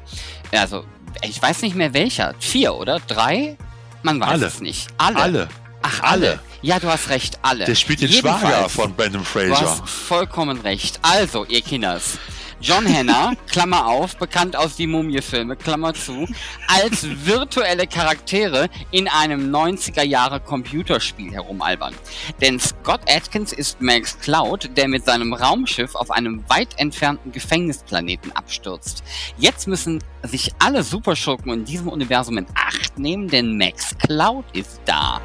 also 0.53 0.85
ich 1.21 1.41
weiß 1.41 1.63
nicht 1.63 1.75
mehr 1.75 1.93
welcher, 1.93 2.33
vier 2.39 2.73
oder 2.73 3.01
drei? 3.01 3.57
Man 4.03 4.21
weiß 4.21 4.29
Alle. 4.29 4.45
es 4.45 4.61
nicht. 4.61 4.87
Alle. 4.97 5.17
Alle. 5.17 5.49
Ach, 5.81 6.01
alle. 6.03 6.39
Ja, 6.61 6.79
du 6.79 6.87
hast 6.89 7.09
recht, 7.09 7.37
alle. 7.43 7.65
Der 7.65 7.75
spielt 7.75 8.01
den 8.01 8.09
Jedenfalls, 8.09 8.41
Schwager 8.41 8.69
von 8.69 8.93
Brandon 8.95 9.21
Du 9.21 9.27
Fraser. 9.27 9.61
hast 9.81 9.89
vollkommen 9.89 10.59
recht. 10.61 10.99
Also, 11.01 11.45
ihr 11.45 11.61
Kinders. 11.61 12.17
John 12.59 12.91
Hanna, 12.91 13.33
Klammer 13.51 13.85
auf, 13.85 14.17
bekannt 14.17 14.55
aus 14.55 14.75
die 14.75 14.87
Mumie-Filme, 14.87 15.55
Klammer 15.55 15.93
zu, 15.93 16.27
als 16.67 17.05
virtuelle 17.25 17.85
Charaktere 17.85 18.67
in 18.89 19.07
einem 19.07 19.53
90er 19.53 20.03
Jahre 20.03 20.39
Computerspiel 20.39 21.31
herumalbern. 21.31 21.93
Denn 22.41 22.59
Scott 22.59 23.01
Atkins 23.07 23.53
ist 23.53 23.79
Max 23.79 24.17
Cloud, 24.19 24.75
der 24.75 24.87
mit 24.87 25.05
seinem 25.05 25.33
Raumschiff 25.33 25.93
auf 25.93 26.09
einem 26.09 26.43
weit 26.49 26.69
entfernten 26.77 27.31
Gefängnisplaneten 27.31 28.35
abstürzt. 28.35 29.03
Jetzt 29.37 29.67
müssen 29.67 30.03
sich 30.23 30.51
alle 30.57 30.83
Superschurken 30.83 31.53
in 31.53 31.65
diesem 31.65 31.89
Universum 31.89 32.39
in 32.39 32.47
Acht 32.55 32.97
nehmen, 32.97 33.27
denn 33.27 33.57
Max 33.57 33.95
Cloud 33.99 34.45
ist 34.53 34.81
da. 34.85 35.21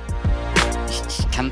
Ich, 0.88 1.18
ich 1.18 1.30
kann. 1.30 1.50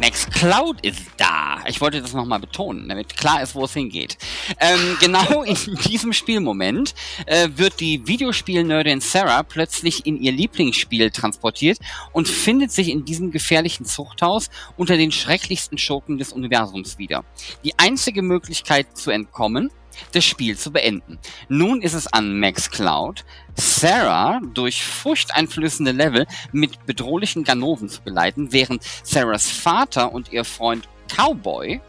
Max 0.00 0.26
Cloud 0.30 0.78
ist 0.80 1.02
da. 1.18 1.58
Ich 1.66 1.80
wollte 1.82 2.00
das 2.00 2.14
nochmal 2.14 2.40
betonen, 2.40 2.88
damit 2.88 3.16
klar 3.18 3.42
ist, 3.42 3.54
wo 3.54 3.64
es 3.64 3.74
hingeht. 3.74 4.16
Ähm, 4.58 4.96
genau 5.00 5.42
in 5.42 5.56
diesem 5.84 6.14
Spielmoment 6.14 6.94
äh, 7.26 7.48
wird 7.56 7.80
die 7.80 8.06
Videospielnerdin 8.06 9.02
Sarah 9.02 9.42
plötzlich 9.42 10.06
in 10.06 10.16
ihr 10.18 10.32
Lieblingsspiel 10.32 11.10
transportiert 11.10 11.78
und 12.12 12.28
findet 12.28 12.72
sich 12.72 12.88
in 12.88 13.04
diesem 13.04 13.30
gefährlichen 13.30 13.84
Zuchthaus 13.84 14.48
unter 14.78 14.96
den 14.96 15.12
schrecklichsten 15.12 15.76
Schurken 15.76 16.16
des 16.16 16.32
Universums 16.32 16.96
wieder. 16.96 17.22
Die 17.62 17.78
einzige 17.78 18.22
Möglichkeit 18.22 18.96
zu 18.96 19.10
entkommen, 19.10 19.70
das 20.12 20.24
Spiel 20.24 20.56
zu 20.56 20.72
beenden. 20.72 21.18
Nun 21.48 21.82
ist 21.82 21.94
es 21.94 22.06
an 22.06 22.38
Max 22.38 22.70
Cloud, 22.70 23.24
Sarah 23.54 24.40
durch 24.54 24.84
furchteinflößende 24.84 25.92
Level 25.92 26.26
mit 26.52 26.86
bedrohlichen 26.86 27.44
Ganoven 27.44 27.88
zu 27.88 28.02
geleiten, 28.02 28.52
während 28.52 28.82
Sarahs 29.02 29.50
Vater 29.50 30.12
und 30.12 30.32
ihr 30.32 30.44
Freund 30.44 30.88
Cowboy, 31.08 31.80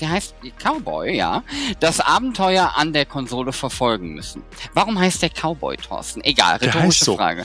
der 0.00 0.10
heißt 0.10 0.34
Cowboy, 0.62 1.16
ja, 1.16 1.42
das 1.80 2.00
Abenteuer 2.00 2.72
an 2.76 2.92
der 2.92 3.04
Konsole 3.06 3.52
verfolgen 3.52 4.14
müssen. 4.14 4.42
Warum 4.74 4.98
heißt 4.98 5.22
der 5.22 5.30
Cowboy, 5.30 5.76
Thorsten? 5.76 6.22
Egal, 6.22 6.56
rhetorische 6.56 7.04
so. 7.04 7.16
Frage. 7.16 7.44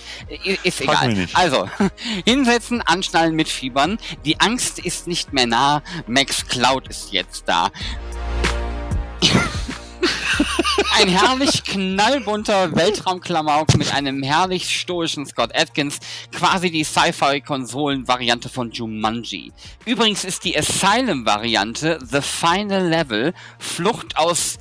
Ist 0.64 0.84
Frag 0.84 1.10
egal. 1.10 1.28
Also, 1.34 1.70
hinsetzen, 2.26 2.82
anschnallen, 2.82 3.36
mitfiebern. 3.36 3.98
Die 4.26 4.40
Angst 4.40 4.80
ist 4.80 5.08
nicht 5.08 5.34
mehr 5.34 5.48
nah. 5.48 5.82
Max 6.08 6.46
Cloud 6.48 6.88
ist 6.88 7.12
jetzt 7.12 7.48
da. 7.48 7.70
Ein 10.94 11.08
herrlich 11.08 11.64
knallbunter 11.64 12.76
Weltraumklamauk 12.76 13.76
mit 13.78 13.94
einem 13.94 14.22
herrlich 14.24 14.70
stoischen 14.70 15.26
Scott 15.26 15.56
Atkins, 15.56 16.00
quasi 16.32 16.70
die 16.70 16.84
Sci-Fi-Konsolen-Variante 16.84 18.50
von 18.50 18.72
Jumanji. 18.72 19.52
Übrigens 19.86 20.26
ist 20.26 20.44
die 20.44 20.58
Asylum-Variante 20.58 22.00
The 22.04 22.22
Final 22.22 22.90
Level 22.90 23.34
Flucht 23.58 24.18
aus 24.18 24.60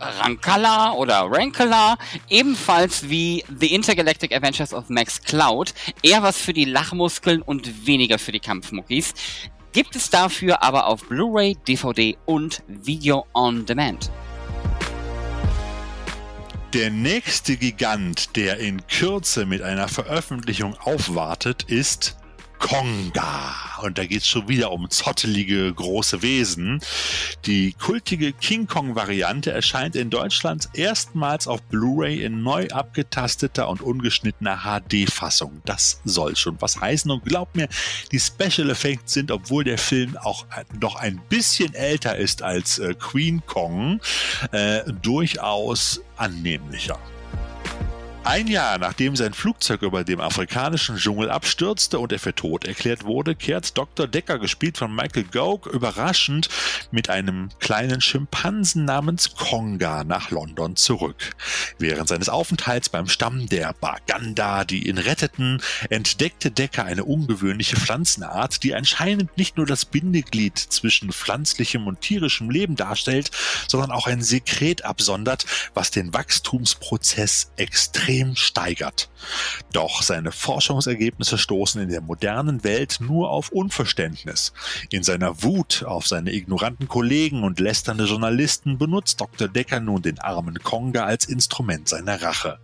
Rankala 0.00 0.92
oder 0.92 1.26
Rankala, 1.30 1.96
ebenfalls 2.28 3.08
wie 3.08 3.44
The 3.58 3.72
Intergalactic 3.72 4.34
Adventures 4.34 4.74
of 4.74 4.88
Max 4.88 5.22
Cloud, 5.22 5.72
eher 6.02 6.22
was 6.22 6.36
für 6.38 6.52
die 6.52 6.64
Lachmuskeln 6.64 7.42
und 7.42 7.86
weniger 7.86 8.18
für 8.18 8.32
die 8.32 8.40
Kampfmuckis. 8.40 9.14
Gibt 9.72 9.94
es 9.94 10.10
dafür 10.10 10.62
aber 10.62 10.86
auf 10.86 11.04
Blu-ray, 11.04 11.56
DVD 11.66 12.18
und 12.26 12.62
Video 12.66 13.24
on 13.34 13.64
Demand. 13.66 14.10
Der 16.72 16.90
nächste 16.90 17.56
Gigant, 17.56 18.36
der 18.36 18.58
in 18.58 18.86
Kürze 18.86 19.44
mit 19.44 19.60
einer 19.60 19.88
Veröffentlichung 19.88 20.74
aufwartet, 20.74 21.64
ist 21.64 22.16
Konga. 22.60 23.54
Und 23.82 23.98
da 23.98 24.04
geht 24.04 24.20
es 24.20 24.28
schon 24.28 24.46
wieder 24.46 24.70
um 24.70 24.88
zottelige 24.90 25.72
große 25.72 26.22
Wesen. 26.22 26.80
Die 27.46 27.72
kultige 27.72 28.32
King 28.32 28.66
Kong-Variante 28.66 29.50
erscheint 29.50 29.96
in 29.96 30.10
Deutschland 30.10 30.68
erstmals 30.74 31.48
auf 31.48 31.62
Blu-ray 31.62 32.22
in 32.22 32.42
neu 32.42 32.68
abgetasteter 32.68 33.68
und 33.68 33.80
ungeschnittener 33.80 34.60
HD-Fassung. 34.64 35.62
Das 35.64 36.00
soll 36.04 36.36
schon 36.36 36.60
was 36.60 36.80
heißen. 36.80 37.10
Und 37.10 37.24
glaubt 37.24 37.56
mir, 37.56 37.68
die 38.12 38.20
Special 38.20 38.70
Effects 38.70 39.14
sind, 39.14 39.32
obwohl 39.32 39.64
der 39.64 39.78
Film 39.78 40.16
auch 40.18 40.46
noch 40.80 40.96
ein 40.96 41.20
bisschen 41.28 41.74
älter 41.74 42.16
ist 42.16 42.42
als 42.42 42.78
äh, 42.78 42.94
Queen 42.94 43.42
Kong, 43.46 44.00
äh, 44.52 44.82
durchaus 45.02 46.02
annehmlicher. 46.16 46.98
Ein 48.22 48.48
Jahr 48.48 48.76
nachdem 48.76 49.16
sein 49.16 49.32
Flugzeug 49.32 49.80
über 49.80 50.04
dem 50.04 50.20
afrikanischen 50.20 50.98
Dschungel 50.98 51.30
abstürzte 51.30 51.98
und 51.98 52.12
er 52.12 52.18
für 52.18 52.34
tot 52.34 52.66
erklärt 52.66 53.04
wurde, 53.04 53.34
kehrt 53.34 53.78
Dr. 53.78 54.06
Decker, 54.06 54.38
gespielt 54.38 54.76
von 54.76 54.94
Michael 54.94 55.24
Gough, 55.24 55.66
überraschend 55.66 56.50
mit 56.90 57.08
einem 57.08 57.48
kleinen 57.60 58.02
Schimpansen 58.02 58.84
namens 58.84 59.34
Konga 59.34 60.04
nach 60.04 60.30
London 60.30 60.76
zurück. 60.76 61.34
Während 61.78 62.08
seines 62.08 62.28
Aufenthalts 62.28 62.90
beim 62.90 63.08
Stamm 63.08 63.48
der 63.48 63.72
Baganda, 63.72 64.64
die 64.64 64.86
ihn 64.88 64.98
retteten, 64.98 65.62
entdeckte 65.88 66.50
Decker 66.50 66.84
eine 66.84 67.04
ungewöhnliche 67.04 67.76
Pflanzenart, 67.76 68.62
die 68.62 68.74
anscheinend 68.74 69.36
nicht 69.38 69.56
nur 69.56 69.66
das 69.66 69.86
Bindeglied 69.86 70.58
zwischen 70.58 71.10
pflanzlichem 71.10 71.86
und 71.86 72.02
tierischem 72.02 72.50
Leben 72.50 72.76
darstellt, 72.76 73.30
sondern 73.66 73.90
auch 73.90 74.06
ein 74.06 74.22
Sekret 74.22 74.84
absondert, 74.84 75.46
was 75.72 75.90
den 75.90 76.12
Wachstumsprozess 76.12 77.52
extrem 77.56 78.09
extrem 78.10 78.36
steigert. 78.36 79.08
Doch 79.72 80.02
seine 80.02 80.32
Forschungsergebnisse 80.32 81.38
stoßen 81.38 81.80
in 81.80 81.90
der 81.90 82.00
modernen 82.00 82.64
Welt 82.64 82.98
nur 83.00 83.30
auf 83.30 83.50
Unverständnis. 83.50 84.52
In 84.90 85.02
seiner 85.02 85.42
Wut 85.42 85.84
auf 85.84 86.06
seine 86.06 86.32
ignoranten 86.32 86.88
Kollegen 86.88 87.44
und 87.44 87.60
lästernde 87.60 88.04
Journalisten 88.04 88.78
benutzt 88.78 89.20
Dr. 89.20 89.46
Decker 89.46 89.80
nun 89.80 90.02
den 90.02 90.18
armen 90.18 90.58
Konga 90.62 91.04
als 91.04 91.26
Instrument 91.26 91.88
seiner 91.88 92.20
Rache. 92.20 92.58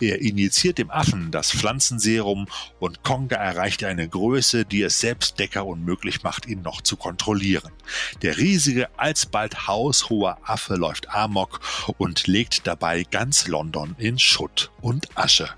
Er 0.00 0.20
injiziert 0.20 0.78
dem 0.78 0.90
Affen 0.90 1.30
das 1.30 1.52
Pflanzenserum 1.52 2.48
und 2.78 3.02
Konga 3.02 3.36
erreicht 3.36 3.84
eine 3.84 4.06
Größe, 4.08 4.64
die 4.64 4.82
es 4.82 5.00
selbst 5.00 5.38
Decker 5.38 5.64
unmöglich 5.64 6.22
macht, 6.22 6.46
ihn 6.46 6.62
noch 6.62 6.82
zu 6.82 6.96
kontrollieren. 6.96 7.72
Der 8.20 8.36
riesige, 8.36 8.88
alsbald 8.98 9.66
haushohe 9.68 10.36
Affe 10.44 10.74
läuft 10.74 11.08
amok 11.10 11.60
und 11.96 12.26
legt 12.26 12.66
dabei 12.66 13.04
ganz 13.04 13.46
London 13.46 13.94
in 13.98 14.18
Schutt 14.18 14.70
und 14.82 15.08
Asche. 15.16 15.48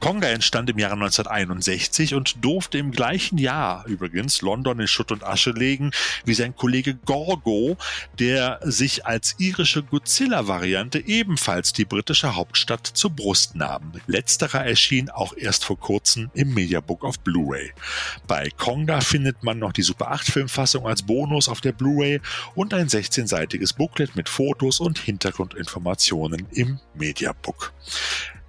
Konga 0.00 0.28
entstand 0.28 0.70
im 0.70 0.78
Jahre 0.78 0.94
1961 0.94 2.14
und 2.14 2.44
durfte 2.44 2.78
im 2.78 2.90
gleichen 2.90 3.38
Jahr 3.38 3.86
übrigens 3.86 4.42
London 4.42 4.80
in 4.80 4.88
Schutt 4.88 5.12
und 5.12 5.24
Asche 5.24 5.50
legen 5.50 5.90
wie 6.24 6.34
sein 6.34 6.54
Kollege 6.54 6.94
Gorgo, 6.94 7.76
der 8.18 8.60
sich 8.62 9.06
als 9.06 9.36
irische 9.38 9.82
Godzilla-Variante 9.82 11.00
ebenfalls 11.06 11.72
die 11.72 11.84
britische 11.84 12.34
Hauptstadt 12.34 12.86
zur 12.86 13.10
Brust 13.10 13.56
nahm. 13.56 13.92
Letzterer 14.06 14.64
erschien 14.64 15.10
auch 15.10 15.34
erst 15.36 15.64
vor 15.64 15.78
kurzem 15.78 16.30
im 16.34 16.52
Mediabook 16.54 17.04
auf 17.04 17.18
Blu-ray. 17.20 17.72
Bei 18.26 18.50
Konga 18.56 19.00
findet 19.00 19.42
man 19.42 19.58
noch 19.58 19.72
die 19.72 19.82
Super 19.82 20.10
8 20.10 20.26
Filmfassung 20.26 20.86
als 20.86 21.02
Bonus 21.02 21.48
auf 21.48 21.60
der 21.60 21.72
Blu-ray 21.72 22.20
und 22.54 22.74
ein 22.74 22.88
16-seitiges 22.88 23.76
Booklet 23.76 24.16
mit 24.16 24.28
Fotos 24.28 24.80
und 24.80 24.98
Hintergrundinformationen 24.98 26.46
im 26.52 26.80
Mediabook. 26.94 27.72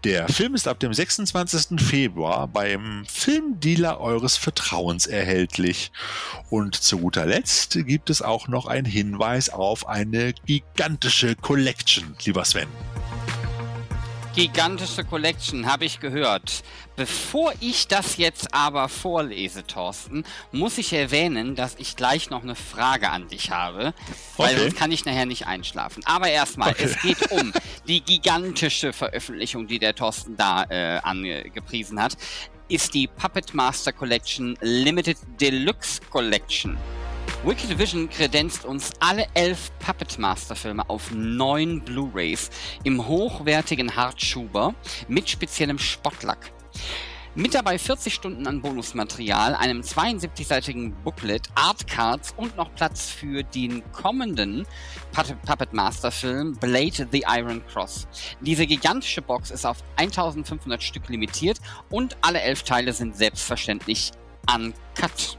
Der 0.05 0.29
Film 0.29 0.53
ist 0.53 0.67
ab 0.67 0.79
dem 0.79 0.93
26. 0.93 1.81
Februar 1.81 2.47
beim 2.47 3.05
Filmdealer 3.07 3.99
eures 3.99 4.37
Vertrauens 4.37 5.07
erhältlich. 5.07 5.91
Und 6.51 6.75
zu 6.75 6.99
guter 6.99 7.25
Letzt 7.25 7.79
gibt 7.87 8.11
es 8.11 8.21
auch 8.21 8.47
noch 8.47 8.67
einen 8.67 8.85
Hinweis 8.85 9.49
auf 9.49 9.87
eine 9.87 10.33
gigantische 10.45 11.35
Collection, 11.35 12.15
lieber 12.23 12.45
Sven 12.45 12.67
gigantische 14.35 15.05
Collection, 15.05 15.65
habe 15.65 15.85
ich 15.85 16.01
gehört. 16.01 16.63
Bevor 16.95 17.53
ich 17.59 17.87
das 17.87 18.17
jetzt 18.17 18.53
aber 18.53 18.87
vorlese, 18.87 19.65
Thorsten, 19.67 20.23
muss 20.51 20.77
ich 20.77 20.93
erwähnen, 20.93 21.55
dass 21.55 21.75
ich 21.77 21.95
gleich 21.95 22.29
noch 22.29 22.43
eine 22.43 22.55
Frage 22.55 23.09
an 23.09 23.27
dich 23.27 23.51
habe, 23.51 23.93
weil 24.37 24.53
okay. 24.53 24.61
sonst 24.61 24.77
kann 24.77 24.91
ich 24.91 25.03
nachher 25.05 25.25
nicht 25.25 25.45
einschlafen. 25.45 26.03
Aber 26.05 26.29
erstmal, 26.29 26.71
okay. 26.71 26.85
es 26.85 27.01
geht 27.01 27.31
um 27.31 27.51
die 27.87 28.01
gigantische 28.01 28.93
Veröffentlichung, 28.93 29.67
die 29.67 29.79
der 29.79 29.93
Thorsten 29.93 30.37
da 30.37 30.63
äh, 30.69 30.99
angepriesen 30.99 32.01
hat, 32.01 32.15
ist 32.69 32.93
die 32.93 33.07
Puppet 33.07 33.53
Master 33.53 33.91
Collection 33.91 34.57
Limited 34.61 35.17
Deluxe 35.39 36.01
Collection. 36.09 36.77
Wicked 37.43 37.77
Vision 37.77 38.09
kredenzt 38.09 38.65
uns 38.65 38.91
alle 38.99 39.27
elf 39.33 39.71
Puppet 39.79 40.17
Master 40.17 40.55
Filme 40.55 40.89
auf 40.89 41.11
neun 41.11 41.81
Blu-rays 41.81 42.49
im 42.83 43.05
hochwertigen 43.05 43.95
Hartschuber 43.95 44.73
mit 45.07 45.29
speziellem 45.29 45.77
Spottlack. 45.77 46.54
Mit 47.37 47.53
dabei 47.53 47.77
40 47.77 48.13
Stunden 48.13 48.47
an 48.47 48.61
Bonusmaterial, 48.61 49.55
einem 49.55 49.81
72-seitigen 49.81 50.93
Booklet, 51.03 51.49
Artcards 51.55 52.33
und 52.37 52.55
noch 52.55 52.73
Platz 52.75 53.09
für 53.09 53.43
den 53.43 53.83
kommenden 53.91 54.65
Puppet 55.11 55.73
Master 55.73 56.11
Film 56.11 56.55
Blade 56.55 57.09
the 57.11 57.25
Iron 57.27 57.61
Cross. 57.67 58.07
Diese 58.39 58.65
gigantische 58.65 59.21
Box 59.21 59.51
ist 59.51 59.65
auf 59.65 59.83
1500 59.97 60.81
Stück 60.81 61.09
limitiert 61.09 61.59
und 61.89 62.15
alle 62.21 62.39
elf 62.39 62.63
Teile 62.63 62.93
sind 62.93 63.17
selbstverständlich 63.17 64.11
uncut. 64.49 65.37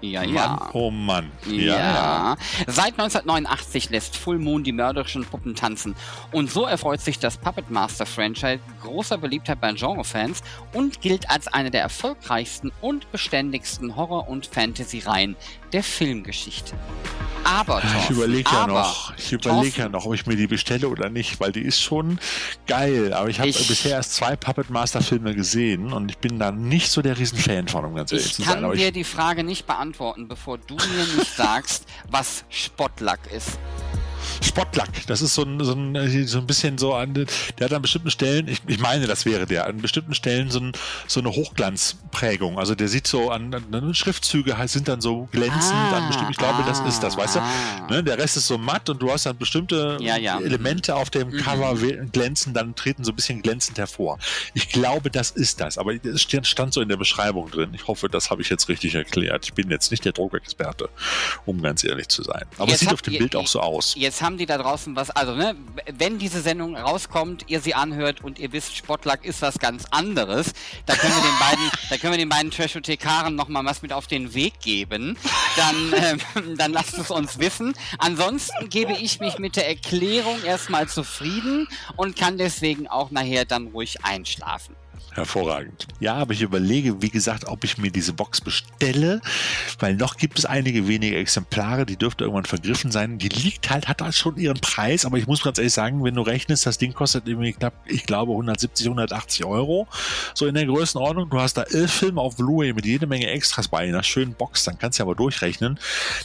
Ja, 0.00 0.20
Mann, 0.20 0.34
ja. 0.34 0.70
Oh 0.72 0.90
Mann. 0.90 1.30
Ja. 1.46 1.76
ja. 1.76 2.36
Seit 2.66 2.92
1989 2.98 3.90
lässt 3.90 4.16
Full 4.16 4.38
Moon 4.38 4.62
die 4.62 4.72
mörderischen 4.72 5.24
Puppen 5.24 5.54
tanzen. 5.54 5.96
Und 6.30 6.50
so 6.50 6.64
erfreut 6.64 7.00
sich 7.00 7.18
das 7.18 7.36
Puppet 7.36 7.70
Master 7.70 8.06
Franchise 8.06 8.60
großer 8.82 9.18
Beliebtheit 9.18 9.60
bei 9.60 9.72
Genrefans 9.72 10.42
und 10.72 11.00
gilt 11.00 11.28
als 11.30 11.48
eine 11.48 11.70
der 11.70 11.82
erfolgreichsten 11.82 12.70
und 12.80 13.10
beständigsten 13.10 13.96
Horror- 13.96 14.28
und 14.28 14.46
Fantasy-Reihen 14.46 15.36
der 15.72 15.82
Filmgeschichte. 15.82 16.74
Aber 17.44 17.80
Thorsten, 17.80 17.98
ich 18.00 18.10
überlege 18.10 18.50
ja 18.52 18.66
noch, 18.66 19.12
ich 19.16 19.32
überlege 19.32 19.78
ja 19.80 19.88
noch, 19.88 20.04
ob 20.04 20.14
ich 20.14 20.26
mir 20.26 20.36
die 20.36 20.46
bestelle 20.46 20.88
oder 20.88 21.08
nicht, 21.08 21.40
weil 21.40 21.50
die 21.50 21.62
ist 21.62 21.80
schon 21.80 22.18
geil. 22.66 23.14
Aber 23.14 23.28
ich 23.30 23.40
habe 23.40 23.50
bisher 23.50 23.92
erst 23.92 24.14
zwei 24.14 24.36
Puppet 24.36 24.68
Master 24.70 25.00
Filme 25.00 25.34
gesehen 25.34 25.92
und 25.92 26.10
ich 26.10 26.18
bin 26.18 26.38
da 26.38 26.50
nicht 26.50 26.90
so 26.90 27.00
der 27.00 27.18
Riesenfan 27.18 27.68
von, 27.68 27.84
um 27.86 27.94
ganz 27.94 28.12
ehrlich 28.12 28.34
zu 28.34 28.42
sein. 28.42 28.56
Ich 28.56 28.60
kann 28.62 28.72
dir 28.72 28.92
die 28.92 29.04
Frage 29.04 29.44
nicht 29.44 29.66
beantworten, 29.66 30.28
bevor 30.28 30.58
du 30.58 30.74
mir 30.74 31.16
nicht 31.16 31.34
sagst, 31.34 31.86
was 32.10 32.44
Spottlack 32.50 33.20
ist. 33.34 33.58
Spottlack, 34.42 35.06
das 35.06 35.22
ist 35.22 35.34
so 35.34 35.42
ein, 35.42 35.62
so 35.64 35.72
ein, 35.72 36.26
so 36.26 36.38
ein 36.38 36.46
bisschen 36.46 36.78
so 36.78 36.94
an, 36.94 37.14
der 37.14 37.26
hat 37.60 37.72
an 37.72 37.82
bestimmten 37.82 38.10
Stellen, 38.10 38.48
ich, 38.48 38.60
ich 38.66 38.78
meine, 38.78 39.06
das 39.06 39.24
wäre 39.24 39.46
der, 39.46 39.66
an 39.66 39.78
bestimmten 39.78 40.14
Stellen 40.14 40.50
so, 40.50 40.60
ein, 40.60 40.72
so 41.06 41.20
eine 41.20 41.30
Hochglanzprägung. 41.30 42.58
Also 42.58 42.74
der 42.74 42.88
sieht 42.88 43.06
so 43.06 43.30
an, 43.30 43.54
an 43.54 43.94
Schriftzüge 43.94 44.56
sind 44.66 44.88
dann 44.88 45.00
so 45.00 45.28
glänzend, 45.32 45.74
ah, 45.74 45.96
an 45.96 46.08
bestimmt, 46.08 46.30
ich 46.30 46.36
glaube, 46.36 46.62
ah, 46.62 46.66
das 46.66 46.80
ist 46.80 47.00
das, 47.00 47.16
weißt 47.16 47.38
ah. 47.38 47.48
du? 47.88 47.94
Ne, 47.94 48.04
der 48.04 48.18
Rest 48.18 48.36
ist 48.36 48.46
so 48.46 48.58
matt 48.58 48.88
und 48.88 49.00
du 49.00 49.10
hast 49.10 49.26
dann 49.26 49.36
bestimmte 49.36 49.98
ja, 50.00 50.16
ja. 50.16 50.40
Elemente 50.40 50.94
auf 50.94 51.10
dem 51.10 51.28
mhm. 51.28 51.38
Cover 51.38 51.76
glänzen, 52.12 52.54
dann 52.54 52.74
treten 52.74 53.04
so 53.04 53.12
ein 53.12 53.16
bisschen 53.16 53.42
glänzend 53.42 53.78
hervor. 53.78 54.18
Ich 54.54 54.68
glaube, 54.70 55.10
das 55.10 55.30
ist 55.30 55.60
das, 55.60 55.78
aber 55.78 55.94
es 55.94 56.22
stand 56.22 56.72
so 56.72 56.80
in 56.80 56.88
der 56.88 56.96
Beschreibung 56.96 57.50
drin. 57.50 57.70
Ich 57.74 57.86
hoffe, 57.86 58.08
das 58.08 58.30
habe 58.30 58.42
ich 58.42 58.48
jetzt 58.48 58.68
richtig 58.68 58.94
erklärt. 58.94 59.44
Ich 59.46 59.54
bin 59.54 59.70
jetzt 59.70 59.90
nicht 59.90 60.04
der 60.04 60.12
Druckexperte, 60.12 60.88
um 61.46 61.62
ganz 61.62 61.84
ehrlich 61.84 62.08
zu 62.08 62.22
sein. 62.22 62.44
Aber 62.56 62.68
jetzt 62.68 62.74
es 62.74 62.80
sieht 62.80 62.92
auf 62.92 63.02
dem 63.02 63.18
Bild 63.18 63.36
auch 63.36 63.46
so 63.46 63.60
aus. 63.60 63.94
Jetzt 63.96 64.07
haben 64.22 64.38
die 64.38 64.46
da 64.46 64.58
draußen 64.58 64.96
was, 64.96 65.10
also 65.10 65.34
ne, 65.34 65.54
wenn 65.92 66.18
diese 66.18 66.40
Sendung 66.40 66.76
rauskommt, 66.76 67.44
ihr 67.48 67.60
sie 67.60 67.74
anhört 67.74 68.22
und 68.24 68.38
ihr 68.38 68.52
wisst, 68.52 68.76
Sportlack 68.76 69.24
ist 69.24 69.42
was 69.42 69.58
ganz 69.58 69.84
anderes, 69.90 70.52
da 70.86 70.94
können 70.94 71.14
wir 71.14 71.22
den 71.22 71.38
beiden, 71.40 71.70
da 71.90 71.96
können 71.96 72.12
wir 72.12 72.18
den 72.18 72.28
beiden 72.28 72.50
Trashothekaren 72.50 73.34
noch 73.34 73.48
mal 73.48 73.64
was 73.64 73.82
mit 73.82 73.92
auf 73.92 74.06
den 74.06 74.34
Weg 74.34 74.60
geben. 74.60 75.16
Dann, 75.56 75.92
äh, 75.92 76.16
dann 76.56 76.72
lasst 76.72 76.98
es 76.98 77.10
uns 77.10 77.38
wissen. 77.38 77.74
Ansonsten 77.98 78.68
gebe 78.68 78.92
ich 78.92 79.20
mich 79.20 79.38
mit 79.38 79.56
der 79.56 79.68
Erklärung 79.68 80.42
erstmal 80.44 80.88
zufrieden 80.88 81.68
und 81.96 82.16
kann 82.16 82.38
deswegen 82.38 82.88
auch 82.88 83.10
nachher 83.10 83.44
dann 83.44 83.68
ruhig 83.68 84.04
einschlafen. 84.04 84.74
Hervorragend. 85.18 85.88
Ja, 86.00 86.14
aber 86.14 86.32
ich 86.32 86.42
überlege, 86.42 87.02
wie 87.02 87.10
gesagt, 87.10 87.46
ob 87.46 87.64
ich 87.64 87.76
mir 87.76 87.90
diese 87.90 88.12
Box 88.12 88.40
bestelle, 88.40 89.20
weil 89.80 89.96
noch 89.96 90.16
gibt 90.16 90.38
es 90.38 90.44
einige 90.44 90.86
wenige 90.86 91.16
Exemplare, 91.16 91.86
die 91.86 91.96
dürfte 91.96 92.24
irgendwann 92.24 92.44
vergriffen 92.44 92.92
sein. 92.92 93.18
Die 93.18 93.28
liegt 93.28 93.68
halt, 93.68 93.88
hat 93.88 94.00
halt 94.00 94.14
schon 94.14 94.36
ihren 94.36 94.60
Preis, 94.60 95.04
aber 95.04 95.18
ich 95.18 95.26
muss 95.26 95.42
ganz 95.42 95.58
ehrlich 95.58 95.72
sagen, 95.72 96.04
wenn 96.04 96.14
du 96.14 96.22
rechnest, 96.22 96.66
das 96.66 96.78
Ding 96.78 96.94
kostet 96.94 97.26
irgendwie 97.26 97.52
knapp, 97.52 97.74
ich 97.86 98.06
glaube, 98.06 98.32
170, 98.32 98.86
180 98.86 99.44
Euro. 99.44 99.88
So 100.34 100.46
in 100.46 100.54
der 100.54 100.66
Größenordnung. 100.66 101.30
Du 101.30 101.40
hast 101.40 101.54
da 101.54 101.64
elf 101.64 101.92
Filme 101.92 102.20
auf 102.20 102.36
Blu-ray 102.36 102.72
mit 102.72 102.86
jede 102.86 103.06
Menge 103.06 103.26
Extras 103.26 103.68
bei 103.68 103.78
einer 103.78 104.04
schönen 104.04 104.34
Box, 104.34 104.64
dann 104.64 104.78
kannst 104.78 104.98
du 104.98 105.02
aber 105.02 105.14
durchrechnen. 105.14 105.78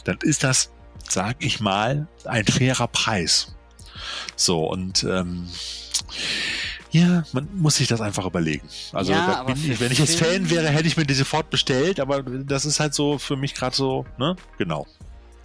Dann 0.03 0.19
ist 0.21 0.43
das, 0.43 0.69
sag 1.09 1.37
ich 1.39 1.59
mal, 1.59 2.07
ein 2.25 2.45
fairer 2.45 2.87
Preis. 2.87 3.55
So, 4.35 4.65
und 4.69 5.03
ähm, 5.03 5.47
ja, 6.93 7.23
man 7.33 7.49
muss 7.55 7.77
sich 7.77 7.87
das 7.87 8.01
einfach 8.01 8.25
überlegen. 8.25 8.67
Also 8.91 9.11
ja, 9.11 9.45
ich, 9.47 9.79
wenn 9.79 9.91
ich 9.91 9.97
jetzt 9.97 10.19
Fan 10.19 10.49
wäre, 10.51 10.69
hätte 10.69 10.87
ich 10.87 10.95
mir 10.95 11.05
die 11.05 11.15
sofort 11.15 11.49
bestellt, 11.49 11.99
aber 11.99 12.21
das 12.21 12.65
ist 12.65 12.79
halt 12.79 12.93
so 12.93 13.17
für 13.17 13.35
mich 13.35 13.55
gerade 13.55 13.75
so, 13.75 14.05
ne? 14.19 14.35
Genau. 14.59 14.85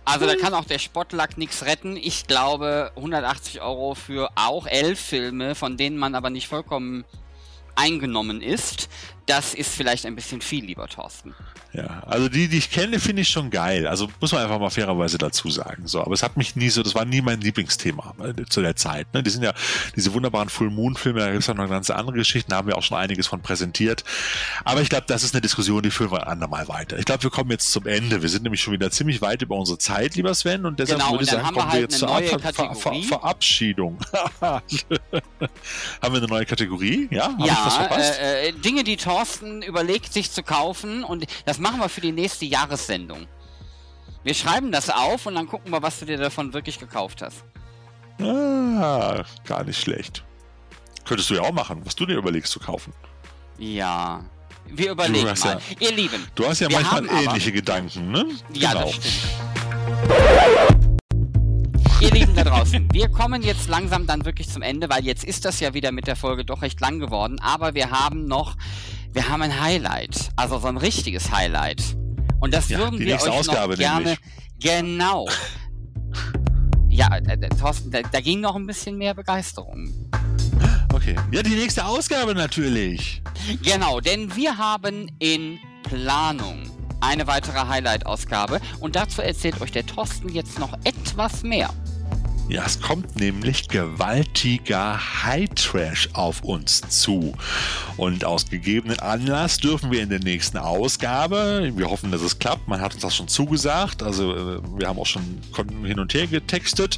Also 0.04 0.26
da 0.26 0.36
kann 0.36 0.52
auch 0.54 0.66
der 0.66 0.78
Spottlack 0.78 1.38
nichts 1.38 1.64
retten. 1.64 1.96
Ich 1.96 2.26
glaube 2.26 2.92
180 2.96 3.62
Euro 3.62 3.94
für 3.94 4.30
auch 4.34 4.66
elf 4.66 5.00
Filme, 5.00 5.54
von 5.54 5.78
denen 5.78 5.96
man 5.96 6.14
aber 6.14 6.28
nicht 6.28 6.48
vollkommen 6.48 7.04
eingenommen 7.76 8.42
ist, 8.42 8.90
das 9.28 9.52
ist 9.52 9.74
vielleicht 9.74 10.06
ein 10.06 10.14
bisschen 10.14 10.40
viel, 10.40 10.64
lieber 10.64 10.88
Thorsten. 10.88 11.34
Ja, 11.74 12.02
also 12.06 12.30
die, 12.30 12.48
die 12.48 12.56
ich 12.56 12.70
kenne, 12.70 12.98
finde 12.98 13.22
ich 13.22 13.28
schon 13.28 13.50
geil. 13.50 13.86
Also 13.86 14.08
muss 14.20 14.32
man 14.32 14.42
einfach 14.42 14.58
mal 14.58 14.70
fairerweise 14.70 15.18
dazu 15.18 15.50
sagen. 15.50 15.86
So, 15.86 16.00
aber 16.00 16.14
es 16.14 16.22
hat 16.22 16.38
mich 16.38 16.56
nie 16.56 16.70
so, 16.70 16.82
das 16.82 16.94
war 16.94 17.04
nie 17.04 17.20
mein 17.20 17.42
Lieblingsthema 17.42 18.14
äh, 18.24 18.46
zu 18.48 18.62
der 18.62 18.74
Zeit. 18.74 19.12
Ne? 19.12 19.22
Die 19.22 19.28
sind 19.28 19.42
ja 19.42 19.52
diese 19.94 20.14
wunderbaren 20.14 20.48
Full 20.48 20.70
Moon 20.70 20.96
Filme, 20.96 21.20
da 21.20 21.26
gibt 21.26 21.42
es 21.42 21.46
ja 21.46 21.52
noch 21.52 21.68
ganz 21.68 21.90
andere 21.90 22.16
Geschichten, 22.16 22.50
da 22.50 22.56
haben 22.56 22.68
wir 22.68 22.78
auch 22.78 22.82
schon 22.82 22.96
einiges 22.96 23.26
von 23.26 23.42
präsentiert. 23.42 24.02
Aber 24.64 24.80
ich 24.80 24.88
glaube, 24.88 25.04
das 25.08 25.22
ist 25.22 25.34
eine 25.34 25.42
Diskussion, 25.42 25.82
die 25.82 25.90
führen 25.90 26.10
wir 26.10 26.22
ein 26.22 26.28
andermal 26.28 26.68
weiter. 26.68 26.98
Ich 26.98 27.04
glaube, 27.04 27.22
wir 27.22 27.30
kommen 27.30 27.50
jetzt 27.50 27.70
zum 27.70 27.86
Ende. 27.86 28.22
Wir 28.22 28.30
sind 28.30 28.44
nämlich 28.44 28.62
schon 28.62 28.72
wieder 28.72 28.90
ziemlich 28.90 29.20
weit 29.20 29.42
über 29.42 29.56
unsere 29.56 29.76
Zeit, 29.76 30.14
lieber 30.14 30.34
Sven, 30.34 30.64
und 30.64 30.78
deshalb 30.78 31.00
genau, 31.00 31.12
würde 31.12 31.24
ich 31.24 31.30
sagen, 31.30 31.44
kommen 31.44 31.56
wir 31.58 31.68
halt 31.68 31.82
jetzt 31.82 31.98
zur 31.98 32.08
Ver 32.08 32.38
Ver 32.38 32.74
Ver 32.74 33.02
Verabschiedung. 33.02 33.98
haben 34.40 34.62
wir 36.00 36.16
eine 36.16 36.26
neue 36.26 36.46
Kategorie? 36.46 37.08
Ja, 37.10 37.36
Hab 37.38 37.90
ja 37.90 37.96
äh, 37.98 38.48
äh, 38.48 38.52
Dinge, 38.52 38.84
die 38.84 38.96
Thorsten 38.96 39.17
überlegt, 39.62 40.12
sich 40.12 40.30
zu 40.30 40.42
kaufen 40.42 41.04
und 41.04 41.26
das 41.44 41.58
machen 41.58 41.80
wir 41.80 41.88
für 41.88 42.00
die 42.00 42.12
nächste 42.12 42.44
Jahressendung. 42.44 43.26
Wir 44.24 44.34
schreiben 44.34 44.72
das 44.72 44.90
auf 44.90 45.26
und 45.26 45.34
dann 45.34 45.46
gucken 45.46 45.72
wir, 45.72 45.82
was 45.82 46.00
du 46.00 46.06
dir 46.06 46.18
davon 46.18 46.52
wirklich 46.52 46.78
gekauft 46.78 47.22
hast. 47.22 47.44
Ah, 48.20 49.22
gar 49.46 49.64
nicht 49.64 49.80
schlecht. 49.80 50.24
Könntest 51.04 51.30
du 51.30 51.34
ja 51.34 51.42
auch 51.42 51.52
machen, 51.52 51.80
was 51.84 51.94
du 51.96 52.04
dir 52.04 52.16
überlegst 52.16 52.52
zu 52.52 52.60
kaufen. 52.60 52.92
Ja. 53.58 54.24
Wir 54.66 54.90
überlegen 54.90 55.32
mal. 55.42 55.60
Ihr 55.80 55.92
Lieben. 55.92 56.26
Du 56.34 56.46
hast 56.46 56.60
ja 56.60 56.68
manchmal 56.70 56.96
haben 57.02 57.08
aber- 57.08 57.22
ähnliche 57.22 57.52
Gedanken, 57.52 58.10
ne? 58.10 58.26
Ja, 58.52 58.74
das 58.74 58.90
stimmt. 58.90 59.28
Ihr 62.00 62.10
Lieben 62.12 62.36
da 62.36 62.44
draußen, 62.44 62.88
wir 62.92 63.08
kommen 63.08 63.42
jetzt 63.42 63.68
langsam 63.68 64.06
dann 64.06 64.24
wirklich 64.24 64.48
zum 64.48 64.62
Ende, 64.62 64.88
weil 64.88 65.04
jetzt 65.04 65.24
ist 65.24 65.44
das 65.44 65.58
ja 65.58 65.74
wieder 65.74 65.90
mit 65.90 66.06
der 66.06 66.14
Folge 66.14 66.44
doch 66.44 66.62
recht 66.62 66.80
lang 66.80 67.00
geworden, 67.00 67.40
aber 67.40 67.74
wir 67.74 67.90
haben 67.90 68.26
noch, 68.26 68.56
wir 69.18 69.28
haben 69.28 69.42
ein 69.42 69.60
Highlight, 69.60 70.28
also 70.36 70.60
so 70.60 70.68
ein 70.68 70.76
richtiges 70.76 71.32
Highlight. 71.32 71.82
Und 72.38 72.54
das 72.54 72.68
Ja, 72.68 72.78
würden 72.78 73.00
die 73.00 73.06
wir 73.06 73.14
nächste 73.14 73.32
euch 73.32 73.38
Ausgabe 73.40 73.72
noch 73.72 73.78
gerne, 73.80 74.04
nämlich. 74.04 74.18
genau. 74.60 75.26
Ja, 76.88 77.08
äh, 77.16 77.32
äh, 77.32 77.48
Thorsten, 77.48 77.90
da, 77.90 77.98
da 78.02 78.20
ging 78.20 78.40
noch 78.40 78.54
ein 78.54 78.64
bisschen 78.64 78.96
mehr 78.96 79.14
Begeisterung. 79.14 79.90
Okay. 80.94 81.16
Ja, 81.32 81.42
die 81.42 81.56
nächste 81.56 81.84
Ausgabe 81.84 82.32
natürlich. 82.36 83.20
Genau, 83.64 83.98
denn 83.98 84.36
wir 84.36 84.56
haben 84.56 85.10
in 85.18 85.58
Planung 85.82 86.70
eine 87.00 87.26
weitere 87.26 87.58
Highlight-Ausgabe 87.66 88.60
und 88.78 88.94
dazu 88.94 89.20
erzählt 89.20 89.60
euch 89.60 89.72
der 89.72 89.84
Thorsten 89.84 90.28
jetzt 90.28 90.60
noch 90.60 90.74
etwas 90.84 91.42
mehr. 91.42 91.70
Ja, 92.48 92.64
es 92.64 92.80
kommt 92.80 93.20
nämlich 93.20 93.68
gewaltiger 93.68 94.98
High 95.24 95.50
Trash 95.54 96.08
auf 96.14 96.42
uns 96.42 96.80
zu. 96.80 97.34
Und 97.98 98.24
aus 98.24 98.48
gegebenen 98.48 98.98
Anlass 99.00 99.58
dürfen 99.58 99.90
wir 99.90 100.02
in 100.02 100.08
der 100.08 100.20
nächsten 100.20 100.56
Ausgabe, 100.56 101.70
wir 101.74 101.90
hoffen, 101.90 102.10
dass 102.10 102.22
es 102.22 102.38
klappt, 102.38 102.66
man 102.66 102.80
hat 102.80 102.94
uns 102.94 103.02
das 103.02 103.14
schon 103.14 103.28
zugesagt, 103.28 104.02
also 104.02 104.34
äh, 104.34 104.60
wir 104.78 104.88
haben 104.88 104.98
auch 104.98 105.06
schon 105.06 105.22
hin 105.84 106.00
und 106.00 106.14
her 106.14 106.26
getextet, 106.26 106.96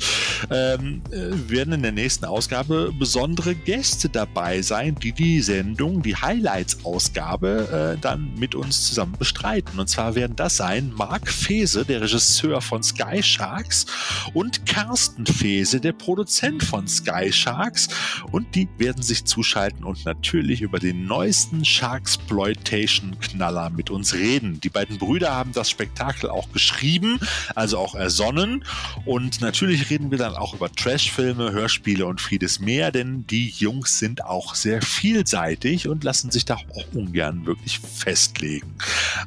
ähm, 0.53 1.03
äh, 1.11 1.51
werden 1.51 1.73
in 1.73 1.83
der 1.83 1.93
nächsten 1.93 2.27
Ausgabe 2.27 2.93
besondere 2.97 3.57
Gäste 3.57 4.09
dabei 4.09 4.63
sein, 4.63 4.95
die 5.03 5.13
die 5.13 5.41
Sendung, 5.41 6.03
die 6.03 6.15
Highlights-Ausgabe, 6.15 7.97
äh, 7.97 8.01
dann 8.01 8.35
mit 8.39 8.55
uns 8.55 8.87
zusammen 8.87 9.17
bestreiten. 9.19 9.81
Und 9.81 9.89
zwar 9.89 10.15
werden 10.15 10.37
das 10.37 10.59
sein 10.59 10.93
Marc 10.95 11.29
Fese, 11.29 11.85
der 11.85 12.03
Regisseur 12.03 12.61
von 12.61 12.85
Sky 12.85 13.21
Sharks, 13.21 13.87
und 14.33 14.65
Carsten 14.65 15.27
Fese, 15.41 15.81
der 15.81 15.93
Produzent 15.93 16.63
von 16.63 16.87
Sky 16.87 17.33
Sharks. 17.33 17.89
Und 18.31 18.55
die 18.55 18.69
werden 18.77 19.03
sich 19.03 19.25
zuschalten 19.25 19.85
und 19.85 20.05
natürlich 20.05 20.61
über 20.61 20.79
den 20.79 21.07
neuesten 21.07 21.65
Sharksploitation-Knaller 21.65 23.71
mit 23.71 23.89
uns 23.89 24.13
reden. 24.13 24.61
Die 24.61 24.69
beiden 24.69 24.99
Brüder 24.99 25.35
haben 25.35 25.53
das 25.53 25.71
Spektakel 25.71 26.29
auch 26.29 26.53
geschrieben, 26.53 27.19
also 27.55 27.79
auch 27.79 27.95
ersonnen. 27.95 28.67
Und 29.07 29.41
natürlich 29.41 29.89
reden 29.89 30.11
wir 30.11 30.19
dann 30.19 30.35
auch 30.35 30.53
über 30.53 30.71
Trashfilme, 30.71 31.53
Hörspiele 31.53 32.05
und 32.05 32.21
vieles 32.21 32.61
mehr, 32.61 32.93
denn 32.93 33.27
die 33.27 33.49
Jungs 33.49 33.99
sind 33.99 34.27
auch 34.27 34.55
sehr 34.55 34.83
vielseitig 34.83 35.89
und 35.89 36.05
lassen 36.05 36.31
sich 36.31 36.45
da 36.45 36.57
auch 36.57 36.85
ungern 36.93 37.47
wirklich 37.47 37.79
festlegen. 37.79 38.75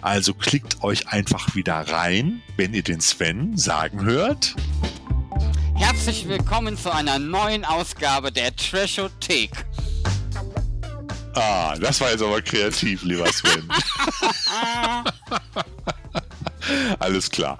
Also 0.01 0.35
klickt 0.35 0.83
euch 0.83 1.07
einfach 1.07 1.55
wieder 1.55 1.73
rein, 1.73 2.43
wenn 2.55 2.75
ihr 2.75 2.83
den 2.83 3.01
Sven 3.01 3.57
sagen 3.57 4.05
hört. 4.05 4.55
Herzlich 5.75 6.27
willkommen 6.27 6.77
zu 6.77 6.93
einer 6.93 7.19
neuen 7.19 7.65
Ausgabe 7.65 8.31
der 8.31 8.55
Trashothek. 8.55 9.51
Ah, 11.35 11.75
das 11.79 11.99
war 12.01 12.11
jetzt 12.11 12.21
aber 12.21 12.41
kreativ, 12.41 13.03
lieber 13.03 13.31
Sven. 13.31 13.67
Alles 16.99 17.29
klar. 17.29 17.57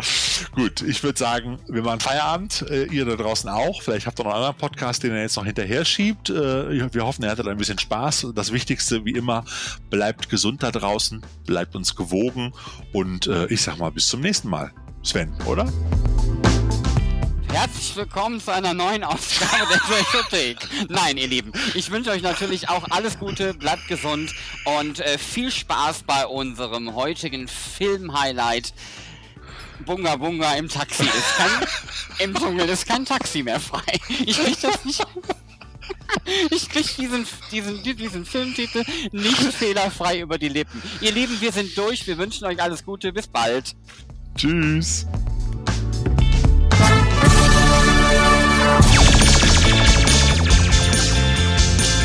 Gut, 0.55 0.81
ich 0.81 1.03
würde 1.03 1.17
sagen, 1.17 1.59
wir 1.67 1.81
machen 1.81 1.99
Feierabend. 1.99 2.65
Äh, 2.69 2.85
ihr 2.85 3.05
da 3.05 3.15
draußen 3.15 3.49
auch. 3.49 3.81
Vielleicht 3.81 4.07
habt 4.07 4.19
ihr 4.19 4.23
noch 4.23 4.31
einen 4.31 4.43
anderen 4.43 4.57
Podcast, 4.57 5.03
den 5.03 5.11
ihr 5.11 5.21
jetzt 5.21 5.35
noch 5.35 5.45
hinterher 5.45 5.85
schiebt. 5.85 6.29
Äh, 6.29 6.93
wir 6.93 7.05
hoffen, 7.05 7.23
ihr 7.23 7.31
hattet 7.31 7.47
ein 7.47 7.57
bisschen 7.57 7.79
Spaß. 7.79 8.27
Das 8.35 8.53
Wichtigste, 8.53 9.03
wie 9.05 9.11
immer, 9.11 9.43
bleibt 9.89 10.29
gesund 10.29 10.63
da 10.63 10.71
draußen, 10.71 11.21
bleibt 11.45 11.75
uns 11.75 11.95
gewogen 11.95 12.53
und 12.93 13.27
äh, 13.27 13.47
ich 13.47 13.61
sag 13.61 13.77
mal 13.77 13.91
bis 13.91 14.07
zum 14.07 14.21
nächsten 14.21 14.49
Mal. 14.49 14.71
Sven, 15.03 15.33
oder? 15.45 15.67
Herzlich 17.53 17.95
willkommen 17.95 18.41
zu 18.41 18.51
einer 18.51 18.73
neuen 18.73 19.03
Ausgabe 19.03 19.67
der 19.69 19.77
Trashothek. 19.77 20.57
Nein, 20.89 21.17
ihr 21.17 21.27
Lieben, 21.27 21.51
ich 21.75 21.91
wünsche 21.91 22.09
euch 22.09 22.23
natürlich 22.23 22.67
auch 22.67 22.83
alles 22.89 23.19
Gute, 23.19 23.53
bleibt 23.53 23.87
gesund 23.87 24.33
und 24.79 24.99
äh, 24.99 25.19
viel 25.19 25.51
Spaß 25.51 26.01
bei 26.01 26.25
unserem 26.25 26.95
heutigen 26.95 27.47
Film-Highlight. 27.47 28.73
Bunga 29.85 30.15
Bunga 30.15 30.55
im 30.55 30.67
Taxi 30.67 31.03
ist 31.03 31.37
kein, 31.37 31.67
im 32.25 32.33
Dschungel 32.33 32.67
ist 32.69 32.87
kein 32.87 33.05
Taxi 33.05 33.43
mehr 33.43 33.59
frei. 33.59 33.99
Ich 34.25 34.39
krieg 34.39 34.59
das 34.59 34.83
nicht. 34.83 35.05
Ich 36.49 36.69
krieg 36.69 36.87
diesen, 36.97 37.27
diesen, 37.51 37.83
diesen 37.83 38.25
Filmtitel 38.25 38.83
nicht 39.11 39.53
fehlerfrei 39.53 40.21
über 40.21 40.39
die 40.39 40.49
Lippen. 40.49 40.81
Ihr 41.01 41.11
Lieben, 41.11 41.39
wir 41.39 41.51
sind 41.51 41.77
durch. 41.77 42.07
Wir 42.07 42.17
wünschen 42.17 42.45
euch 42.45 42.59
alles 42.59 42.83
Gute. 42.83 43.13
Bis 43.13 43.27
bald. 43.27 43.75
Tschüss. 44.35 45.05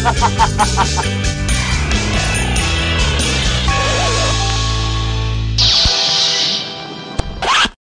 Ha 0.05 0.13
ha 0.21 0.29
ha 0.39 0.47
ha 0.67 0.85
ha! 0.97 1.38